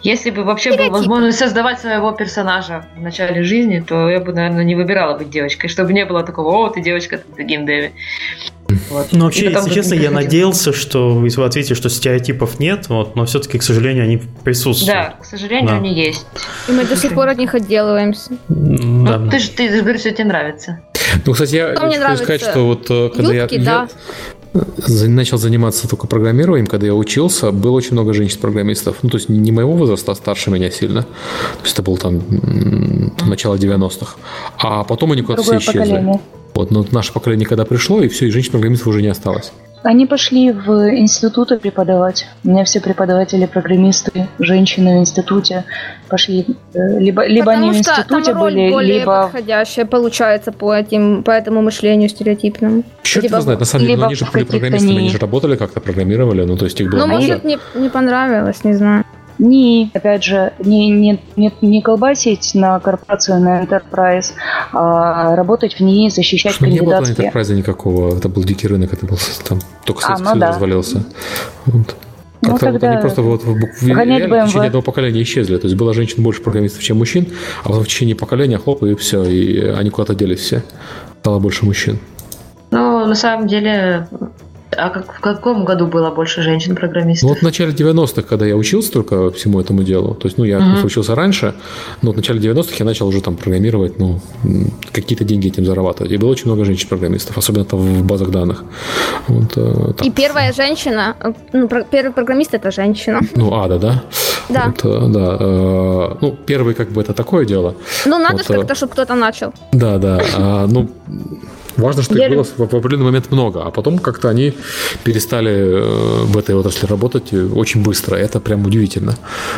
если 0.01 0.31
бы 0.31 0.43
вообще 0.43 0.75
была 0.75 0.89
возможность 0.89 1.39
создавать 1.39 1.79
своего 1.79 2.11
персонажа 2.11 2.85
в 2.95 3.01
начале 3.01 3.43
жизни, 3.43 3.79
то 3.79 4.09
я 4.09 4.19
бы, 4.19 4.33
наверное, 4.33 4.63
не 4.63 4.75
выбирала 4.75 5.17
быть 5.17 5.29
девочкой, 5.29 5.69
чтобы 5.69 5.93
не 5.93 6.05
было 6.05 6.23
такого, 6.23 6.55
о, 6.55 6.69
ты 6.69 6.81
девочка, 6.81 7.17
ты 7.17 7.43
в 7.43 7.45
геймдеве. 7.45 7.91
Вот. 8.89 9.09
Ну, 9.11 9.25
вообще, 9.25 9.51
если 9.51 9.69
честно, 9.69 9.93
я 9.93 10.11
надеялся, 10.11 10.73
что 10.73 11.13
вы 11.13 11.27
ответите, 11.27 11.75
что 11.75 11.89
стереотипов 11.89 12.59
нет, 12.59 12.89
вот, 12.89 13.15
но 13.15 13.25
все-таки, 13.25 13.59
к 13.59 13.63
сожалению, 13.63 14.03
они 14.05 14.21
присутствуют. 14.43 14.95
Да, 14.95 15.15
к 15.21 15.25
сожалению, 15.25 15.67
да. 15.67 15.75
они 15.77 15.93
есть. 15.93 16.25
И 16.67 16.71
мы 16.71 16.85
до 16.85 16.95
сих 16.95 17.13
пор 17.13 17.29
от 17.29 17.37
них 17.37 17.53
отделываемся. 17.53 18.31
Да. 18.47 19.17
Ну, 19.17 19.29
ты 19.29 19.39
же 19.39 19.49
ты 19.49 19.81
говоришь, 19.81 20.01
что 20.01 20.11
тебе 20.11 20.25
нравится. 20.25 20.81
Ну, 21.25 21.33
кстати, 21.33 21.55
я 21.55 21.75
хочу 21.75 21.99
нравится 21.99 22.23
сказать, 22.23 22.41
что 22.41 22.65
вот 22.65 22.87
э, 22.89 23.09
когда 23.15 23.33
Юбки, 23.33 23.55
я, 23.55 23.63
да. 23.63 23.87
Начал 24.87 25.37
заниматься 25.37 25.87
только 25.87 26.07
программированием, 26.07 26.67
когда 26.67 26.87
я 26.87 26.95
учился, 26.95 27.51
было 27.51 27.71
очень 27.71 27.93
много 27.93 28.13
женщин-программистов. 28.13 28.97
Ну, 29.01 29.09
то 29.09 29.17
есть 29.17 29.29
не 29.29 29.51
моего 29.51 29.73
возраста, 29.73 30.11
а 30.11 30.15
старше 30.15 30.51
меня 30.51 30.71
сильно. 30.71 31.03
То 31.03 31.63
есть 31.63 31.73
это 31.73 31.81
был 31.81 31.97
там 31.97 32.19
вот, 32.19 33.25
начала 33.25 33.55
90-х. 33.55 34.15
А 34.57 34.83
потом 34.83 35.11
они 35.11 35.21
куда-то 35.21 35.43
все 35.43 35.57
исчезли. 35.57 35.79
поколение. 35.79 36.21
Вот, 36.53 36.71
но 36.71 36.85
наше 36.91 37.11
поколение 37.11 37.45
когда 37.45 37.65
пришло, 37.65 38.01
и 38.01 38.07
все, 38.07 38.27
и 38.27 38.31
женщин-программистов 38.31 38.87
уже 38.87 39.01
не 39.01 39.09
осталось. 39.09 39.51
Они 39.85 40.07
пошли 40.07 40.51
в 40.51 40.89
институты 40.97 41.59
преподавать. 41.59 42.25
У 42.43 42.49
меня 42.49 42.63
все 42.63 42.79
преподаватели, 42.81 43.45
программисты, 43.45 44.27
женщины 44.39 44.97
в 44.97 45.01
институте 45.01 45.63
пошли. 46.09 46.43
э, 46.73 46.99
Либо, 46.99 47.27
либо 47.27 47.45
Потому 47.45 47.67
они 47.69 47.71
в 47.77 47.79
институте 47.79 48.31
там 48.31 48.41
роль 48.41 48.53
были, 48.53 48.71
более 48.71 48.99
либо... 48.99 49.23
подходящая 49.25 49.85
получается 49.85 50.51
по, 50.51 50.73
этим, 50.73 51.21
по 51.21 51.29
этому 51.29 51.61
мышлению 51.61 52.09
стереотипному. 52.09 52.83
Черт 53.03 53.23
Либо- 53.25 53.35
его 53.35 53.43
знает, 53.43 53.59
на 53.59 53.65
самом 53.67 53.85
деле, 53.85 53.97
ну, 53.97 54.05
они 54.05 54.15
же 54.15 54.25
были 54.33 54.43
программистами, 54.43 54.91
не- 54.91 54.97
они 54.97 55.09
же 55.09 55.19
работали 55.19 55.55
как-то, 55.55 55.79
программировали, 55.79 56.45
ну, 56.45 56.57
то 56.57 56.65
есть 56.65 56.81
их 56.81 56.89
было 56.89 57.01
Ну, 57.01 57.07
может, 57.07 57.43
не, 57.43 57.59
не 57.75 57.89
понравилось, 57.89 58.63
не 58.63 58.73
знаю. 58.73 59.05
Не, 59.37 59.91
опять 59.93 60.23
же, 60.23 60.53
не, 60.59 60.89
не, 60.89 61.19
не, 61.35 61.51
не 61.61 61.81
колбасить 61.81 62.51
на 62.55 62.79
корпорацию, 62.79 63.39
на 63.41 63.63
enterprise, 63.63 64.31
а 64.71 65.35
работать 65.35 65.75
в 65.75 65.79
ней, 65.81 66.09
защищать 66.09 66.53
Что 66.53 66.67
не 66.67 66.79
было 66.79 66.91
на 66.91 66.95
кандидатские. 67.05 67.31
Enterprise 67.31 67.53
никакого, 67.57 68.17
это 68.17 68.29
был 68.29 68.43
дикий 68.43 68.67
рынок, 68.67 68.93
это 68.93 69.05
был 69.05 69.17
там 69.47 69.59
только 69.85 69.99
А, 70.05 70.15
Советский 70.15 70.33
ну 70.35 70.39
да. 70.39 70.47
развалился. 70.49 71.03
Вот. 71.65 71.95
Ну, 72.41 72.51
Как-то 72.51 72.65
вот 72.65 72.73
тогда 72.73 72.91
они 72.91 73.01
просто 73.01 73.21
вот 73.23 73.43
в, 73.43 73.53
в- 73.55 73.87
реально 73.87 74.43
в 74.45 74.47
течение 74.47 74.67
одного 74.67 74.83
поколения 74.83 75.21
исчезли. 75.23 75.57
То 75.57 75.65
есть 75.67 75.75
было 75.77 75.93
женщин 75.93 76.21
больше 76.23 76.41
программистов, 76.41 76.83
чем 76.83 76.97
мужчин, 76.97 77.27
а 77.63 77.69
потом 77.69 77.83
в 77.83 77.87
течение 77.87 78.15
поколения 78.15 78.57
хлоп, 78.57 78.83
и 78.83 78.93
все, 78.95 79.23
и 79.23 79.59
они 79.69 79.89
куда-то 79.89 80.13
делись 80.15 80.41
все. 80.41 80.63
Стало 81.21 81.39
больше 81.39 81.65
мужчин. 81.65 81.97
Ну, 82.71 83.05
на 83.05 83.15
самом 83.15 83.47
деле, 83.47 84.07
а 84.77 84.89
как, 84.89 85.13
в 85.13 85.19
каком 85.19 85.65
году 85.65 85.87
было 85.87 86.11
больше 86.11 86.39
Ну, 86.39 86.43
женщин-программистов? 86.45 87.29
вот 87.29 87.39
в 87.39 87.41
начале 87.41 87.71
90-х, 87.71 88.21
когда 88.23 88.45
я 88.45 88.55
учился 88.55 88.91
только 88.91 89.31
всему 89.31 89.59
этому 89.59 89.83
делу, 89.83 90.13
то 90.15 90.27
есть, 90.27 90.37
ну, 90.37 90.43
я 90.43 90.59
конечно, 90.59 90.85
учился 90.85 91.15
раньше, 91.15 91.53
но 92.01 92.11
в 92.11 92.15
начале 92.15 92.39
90-х 92.39 92.75
я 92.79 92.85
начал 92.85 93.07
уже 93.07 93.21
там 93.21 93.35
программировать, 93.35 93.99
ну, 93.99 94.19
какие-то 94.91 95.23
деньги 95.23 95.47
этим 95.47 95.65
зарабатывать. 95.65 96.11
И 96.11 96.17
было 96.17 96.29
очень 96.31 96.45
много 96.45 96.65
женщин-программистов, 96.65 97.37
особенно 97.37 97.65
там 97.65 97.79
в 97.79 98.03
базах 98.05 98.29
данных. 98.29 98.63
Вот, 99.27 99.53
э, 99.57 99.93
И 100.03 100.11
первая 100.11 100.53
женщина, 100.53 101.15
э, 101.19 101.33
ну, 101.53 101.67
про- 101.67 101.83
первый 101.83 102.11
программист 102.11 102.53
это 102.53 102.71
женщина. 102.71 103.19
Ну, 103.35 103.53
Ада, 103.53 103.77
да? 103.79 104.03
Да. 104.49 104.65
Вот, 104.67 104.85
э, 104.85 105.07
да. 105.09 105.37
э, 105.39 106.15
Ну, 106.21 106.37
первый 106.45 106.73
как 106.73 106.89
бы 106.91 107.01
это 107.01 107.13
такое 107.13 107.45
дело. 107.45 107.75
Ну, 108.05 108.17
надо 108.19 108.37
Вот, 108.37 108.47
же 108.47 108.53
э, 108.53 108.57
как-то, 108.57 108.75
чтобы 108.75 108.91
кто-то 108.93 109.15
начал. 109.15 109.53
Да, 109.73 109.97
да. 109.97 110.19
а, 110.37 110.67
ну, 110.67 110.89
важно, 111.77 112.03
что 112.03 112.15
Я 112.15 112.27
их 112.27 112.33
было 112.33 112.43
в, 112.43 112.57
в 112.57 112.75
определенный 112.75 113.05
момент 113.05 113.31
много, 113.31 113.63
а 113.63 113.71
потом 113.71 113.99
как-то 113.99 114.29
они 114.29 114.53
перестали 115.03 115.51
э, 115.51 116.23
в 116.23 116.37
этой 116.37 116.55
отрасли 116.55 116.87
работать 116.87 117.33
э, 117.33 117.47
очень 117.47 117.83
быстро. 117.83 118.15
Это 118.15 118.39
прям 118.39 118.65
удивительно. 118.65 119.15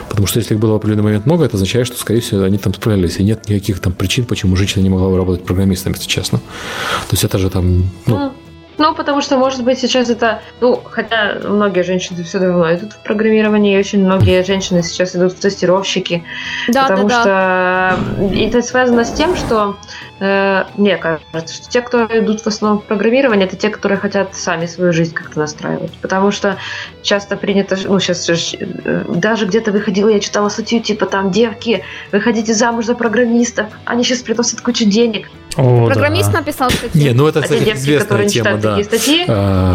Потому 0.10 0.28
что 0.28 0.40
если 0.40 0.54
их 0.54 0.60
было 0.60 0.74
в 0.74 0.76
определенный 0.76 1.04
момент 1.04 1.26
много, 1.26 1.46
это 1.46 1.56
означает, 1.58 1.88
что, 1.88 1.98
скорее 1.98 2.22
всего, 2.22 2.44
они 2.44 2.58
там 2.58 2.74
справлялись. 2.74 3.18
И 3.18 3.24
нет 3.24 3.50
никаких 3.50 3.80
там 3.80 3.94
причин, 3.94 4.26
почему 4.26 4.56
женщина 4.56 4.84
не 4.84 4.90
могла 4.90 5.10
бы 5.10 5.18
работать 5.18 5.46
программистом, 5.46 5.94
если 5.94 6.08
честно. 6.08 6.40
То 6.40 7.14
есть 7.14 7.24
это 7.24 7.38
же 7.38 7.50
там... 7.50 7.90
Ну, 8.06 8.18
Ну, 8.18 8.32
ну, 8.78 8.94
потому 8.94 9.22
что, 9.22 9.38
может 9.38 9.64
быть, 9.64 9.80
сейчас 9.80 10.10
это... 10.10 10.42
Ну, 10.62 10.80
хотя 10.84 11.38
многие 11.44 11.84
женщины 11.84 12.24
все 12.24 12.40
равно 12.40 12.74
идут 12.76 12.94
в 12.94 13.04
программирование, 13.04 13.76
и 13.76 13.80
очень 13.80 14.06
многие 14.06 14.44
женщины 14.44 14.84
сейчас 14.84 15.16
идут 15.16 15.34
в 15.34 15.40
тестировщики. 15.40 16.24
Да, 16.68 16.88
потому 16.88 17.10
да, 17.10 17.24
да. 17.24 17.98
что 17.98 18.24
э, 18.24 18.48
это 18.48 18.62
связано 18.62 19.04
с 19.04 19.12
тем, 19.12 19.36
что 19.36 19.78
мне 20.20 20.98
кажется, 20.98 21.54
что 21.54 21.70
те, 21.70 21.82
кто 21.82 22.06
идут 22.06 22.42
в 22.42 22.48
основном 22.48 22.82
в 22.82 22.86
программирование, 22.86 23.48
это 23.48 23.56
те, 23.56 23.70
которые 23.70 23.98
хотят 23.98 24.36
сами 24.36 24.66
свою 24.66 24.94
жизнь 24.94 25.14
как-то 25.14 25.40
настраивать. 25.40 25.94
Потому 26.02 26.32
что 26.32 26.58
часто 27.04 27.38
принято, 27.38 27.78
ну, 27.86 28.00
сейчас 28.00 28.26
же, 28.26 28.58
э, 28.60 29.06
даже 29.10 29.46
где-то 29.46 29.72
выходила, 29.72 30.10
я 30.10 30.20
читала 30.20 30.50
статью, 30.50 30.82
типа 30.82 31.06
там, 31.06 31.32
девки, 31.32 31.84
выходите 32.12 32.54
замуж 32.54 32.86
за 32.86 32.96
программистов, 32.96 33.68
они 33.86 34.04
сейчас 34.04 34.20
приносят 34.20 34.62
кучу 34.62 34.86
денег. 34.86 35.28
О, 35.58 35.88
Программист 35.88 36.32
да. 36.32 36.40
написал, 36.40 36.70
кстати. 36.70 36.96
не, 36.96 37.14
ну 37.14 37.28
это, 37.28 37.40
А 37.40 37.42
те 37.42 37.48
кстати, 37.48 37.64
девки, 37.66 37.80
известная 37.80 38.08
которые 38.08 38.30
тема, 38.30 38.44
читают 38.44 38.62
да. 38.62 38.70
такие 38.70 38.86
статьи, 38.86 39.26
А, 39.28 39.74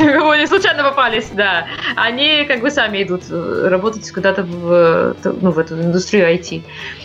не 0.00 0.40
не 0.40 0.46
случайно 0.46 0.82
попались, 0.82 1.28
да. 1.32 1.66
Они 1.94 2.44
как 2.48 2.60
бы 2.60 2.70
сами 2.70 3.02
идут 3.02 3.22
э, 3.30 3.68
работать 3.68 4.10
куда-то 4.10 4.42
в, 4.42 4.72
э, 5.24 5.32
ну, 5.40 5.52
в 5.52 5.58
эту 5.58 5.80
индустрию 5.80 6.34
IT. 6.34 6.62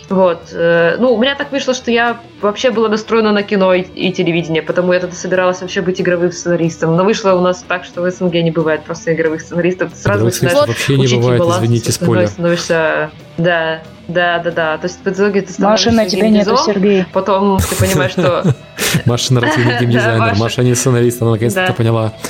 Вот. 0.08 0.48
Э, 0.52 0.96
Ну, 0.98 1.14
у 1.14 1.20
меня 1.20 1.36
так 1.36 1.52
вышло, 1.52 1.72
что 1.72 1.90
я 1.90 2.20
вообще 2.40 2.70
была 2.76 2.88
настроена 2.88 3.32
на 3.32 3.42
кино 3.42 3.74
и, 3.74 3.80
и 3.80 4.12
телевидение, 4.12 4.62
потому 4.62 4.92
я 4.92 5.00
тогда 5.00 5.16
собиралась 5.16 5.60
вообще 5.60 5.80
быть 5.80 6.00
игровым 6.00 6.30
сценаристом. 6.30 6.94
Но 6.94 7.04
вышло 7.04 7.32
у 7.32 7.40
нас 7.40 7.64
так, 7.66 7.84
что 7.84 8.02
в 8.02 8.10
СНГ 8.10 8.34
не 8.34 8.50
бывает 8.52 8.84
просто 8.84 9.12
игровых 9.14 9.40
сценаристов. 9.40 9.92
Ты 9.92 9.96
сразу 9.96 10.18
Игровых 10.20 10.42
начинаешь 10.42 10.68
вообще 10.68 10.96
не 10.96 11.08
бывает, 11.08 11.40
баланс, 11.40 11.64
извините, 11.64 11.92
спойлер. 11.92 12.28
становишься... 12.28 13.10
Да, 13.38 13.82
да, 14.08 14.38
да, 14.38 14.50
да. 14.50 14.78
То 14.78 14.86
есть 14.86 14.98
в 15.04 15.08
итоге 15.08 15.42
ты 15.42 15.52
становишься 15.52 15.90
Маша, 15.90 16.02
на 16.04 16.08
тебя 16.08 16.28
нету, 16.28 16.56
Сергей. 16.64 17.04
Потом 17.12 17.58
ты 17.58 17.74
понимаешь, 17.74 18.12
что 18.12 18.54
Маша 19.04 19.34
нарративный 19.34 19.76
геймдизайнер, 19.80 20.36
Маша. 20.36 20.62
Не 20.62 20.74
сценарист, 20.74 21.20
она 21.22 21.32
наконец-то 21.32 21.74
поняла. 21.76 22.12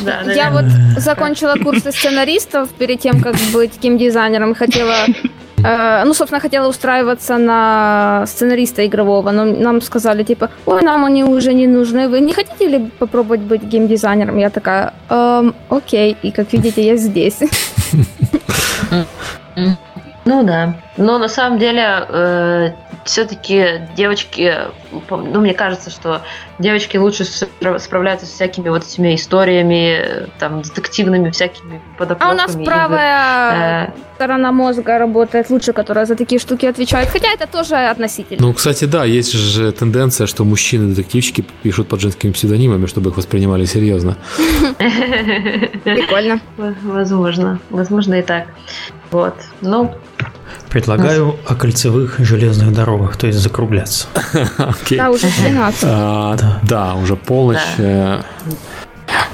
Да, 0.00 0.20
Я 0.32 0.50
вот 0.50 0.64
закончила 0.98 1.54
курсы 1.56 1.90
сценаристов 1.92 2.68
перед 2.70 3.00
тем, 3.00 3.22
как 3.22 3.36
быть 3.52 3.80
геймдизайнером, 3.80 4.54
хотела, 4.54 5.06
э, 5.64 6.04
ну, 6.04 6.14
собственно, 6.14 6.40
хотела 6.40 6.68
устраиваться 6.68 7.38
на 7.38 8.24
сценариста 8.26 8.86
игрового, 8.86 9.32
но 9.32 9.44
нам 9.44 9.80
сказали, 9.80 10.22
типа, 10.22 10.50
ой, 10.66 10.82
нам 10.82 11.04
они 11.04 11.24
уже 11.24 11.54
не 11.54 11.66
нужны, 11.66 12.08
вы 12.08 12.20
не 12.20 12.32
хотите 12.32 12.68
ли 12.68 12.90
попробовать 12.98 13.40
быть 13.40 13.62
геймдизайнером? 13.62 14.38
Я 14.38 14.50
такая, 14.50 14.92
«Эм, 15.10 15.54
окей, 15.68 16.16
и 16.22 16.30
как 16.30 16.52
видите, 16.52 16.82
я 16.86 16.96
здесь. 16.96 17.38
Ну 20.24 20.42
да. 20.44 20.76
Но 20.96 21.18
на 21.18 21.28
самом 21.28 21.58
деле 21.58 22.74
все-таки 23.04 23.82
девочки, 23.96 24.54
ну 25.10 25.40
мне 25.40 25.52
кажется, 25.54 25.90
что 25.90 26.22
девочки 26.58 26.96
лучше 26.96 27.24
спра- 27.24 27.78
справляются 27.78 28.26
с 28.26 28.30
всякими 28.30 28.70
вот 28.70 28.84
этими 28.84 29.14
историями, 29.14 29.98
э, 30.00 30.26
там, 30.38 30.62
детективными 30.62 31.30
всякими 31.30 31.80
А 31.96 31.98
подоплеками. 31.98 32.32
у 32.32 32.36
нас 32.36 32.56
правая 32.64 33.86
Э, 33.88 33.90
сторона 34.14 34.52
мозга 34.52 34.98
работает 34.98 35.50
лучше, 35.50 35.72
которая 35.72 36.06
за 36.06 36.16
такие 36.16 36.38
штуки 36.38 36.64
отвечает, 36.66 37.08
хотя 37.08 37.28
это 37.32 37.46
тоже 37.46 37.74
относительно. 37.76 38.46
Ну, 38.46 38.54
кстати, 38.54 38.86
да, 38.86 39.04
есть 39.04 39.32
же 39.32 39.72
тенденция, 39.72 40.26
что 40.26 40.44
мужчины-детективщики 40.44 41.44
пишут 41.62 41.88
под 41.88 42.00
женскими 42.00 42.30
псевдонимами, 42.32 42.86
чтобы 42.86 43.10
их 43.10 43.16
воспринимали 43.16 43.66
серьезно. 43.66 44.16
Прикольно. 45.84 46.40
Возможно. 46.82 47.58
Возможно 47.70 48.14
и 48.14 48.22
так. 48.22 48.46
Вот. 49.10 49.34
Ну, 49.60 49.92
Предлагаю 50.74 51.36
о 51.46 51.54
кольцевых 51.54 52.16
железных 52.18 52.72
дорогах, 52.72 53.16
то 53.16 53.28
есть 53.28 53.38
закругляться. 53.38 54.08
Окей. 54.58 54.98
Да, 54.98 55.08
уже 55.08 55.28
12. 55.28 55.84
А, 55.84 56.36
Да. 56.36 56.60
Да, 56.64 56.94
уже 56.96 57.14
полночь. 57.14 57.60
Э, 57.78 58.22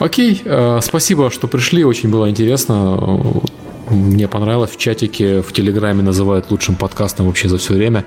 Окей, 0.00 0.42
э, 0.44 0.80
спасибо, 0.82 1.30
что 1.30 1.48
пришли, 1.48 1.82
очень 1.82 2.10
было 2.10 2.28
интересно. 2.28 3.40
Мне 3.88 4.28
понравилось 4.28 4.72
в 4.72 4.76
чатике, 4.76 5.40
в 5.40 5.50
Телеграме 5.54 6.02
называют 6.02 6.50
лучшим 6.50 6.74
подкастом 6.74 7.24
вообще 7.24 7.48
за 7.48 7.56
все 7.56 7.72
время. 7.72 8.04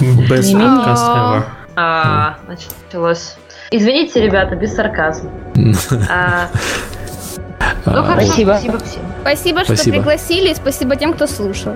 Best 0.00 0.54
podcast 0.54 1.42
ever. 1.76 2.34
началось. 2.46 3.34
Извините, 3.72 4.22
ребята, 4.22 4.54
без 4.54 4.72
сарказма. 4.76 5.32
А, 6.08 6.48
Ну 7.86 7.92
А, 7.98 8.02
хорошо, 8.04 8.28
спасибо 8.28 8.78
всем. 8.78 9.02
Спасибо, 9.28 9.62
что 9.64 9.74
Спасибо. 9.74 9.96
пригласили, 9.98 10.50
и 10.52 10.54
спасибо 10.54 10.96
тем, 10.96 11.12
кто 11.12 11.26
слушал. 11.26 11.74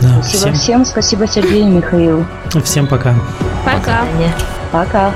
Да, 0.00 0.22
Спасибо 0.22 0.38
всем, 0.38 0.54
всем, 0.54 0.84
спасибо 0.86 1.26
Сергею 1.26 1.66
и 1.66 1.70
Михаилу. 1.70 2.24
всем 2.64 2.86
пока. 2.86 3.14
Пока. 3.66 4.06
Не. 4.18 4.32
Пока. 4.72 5.12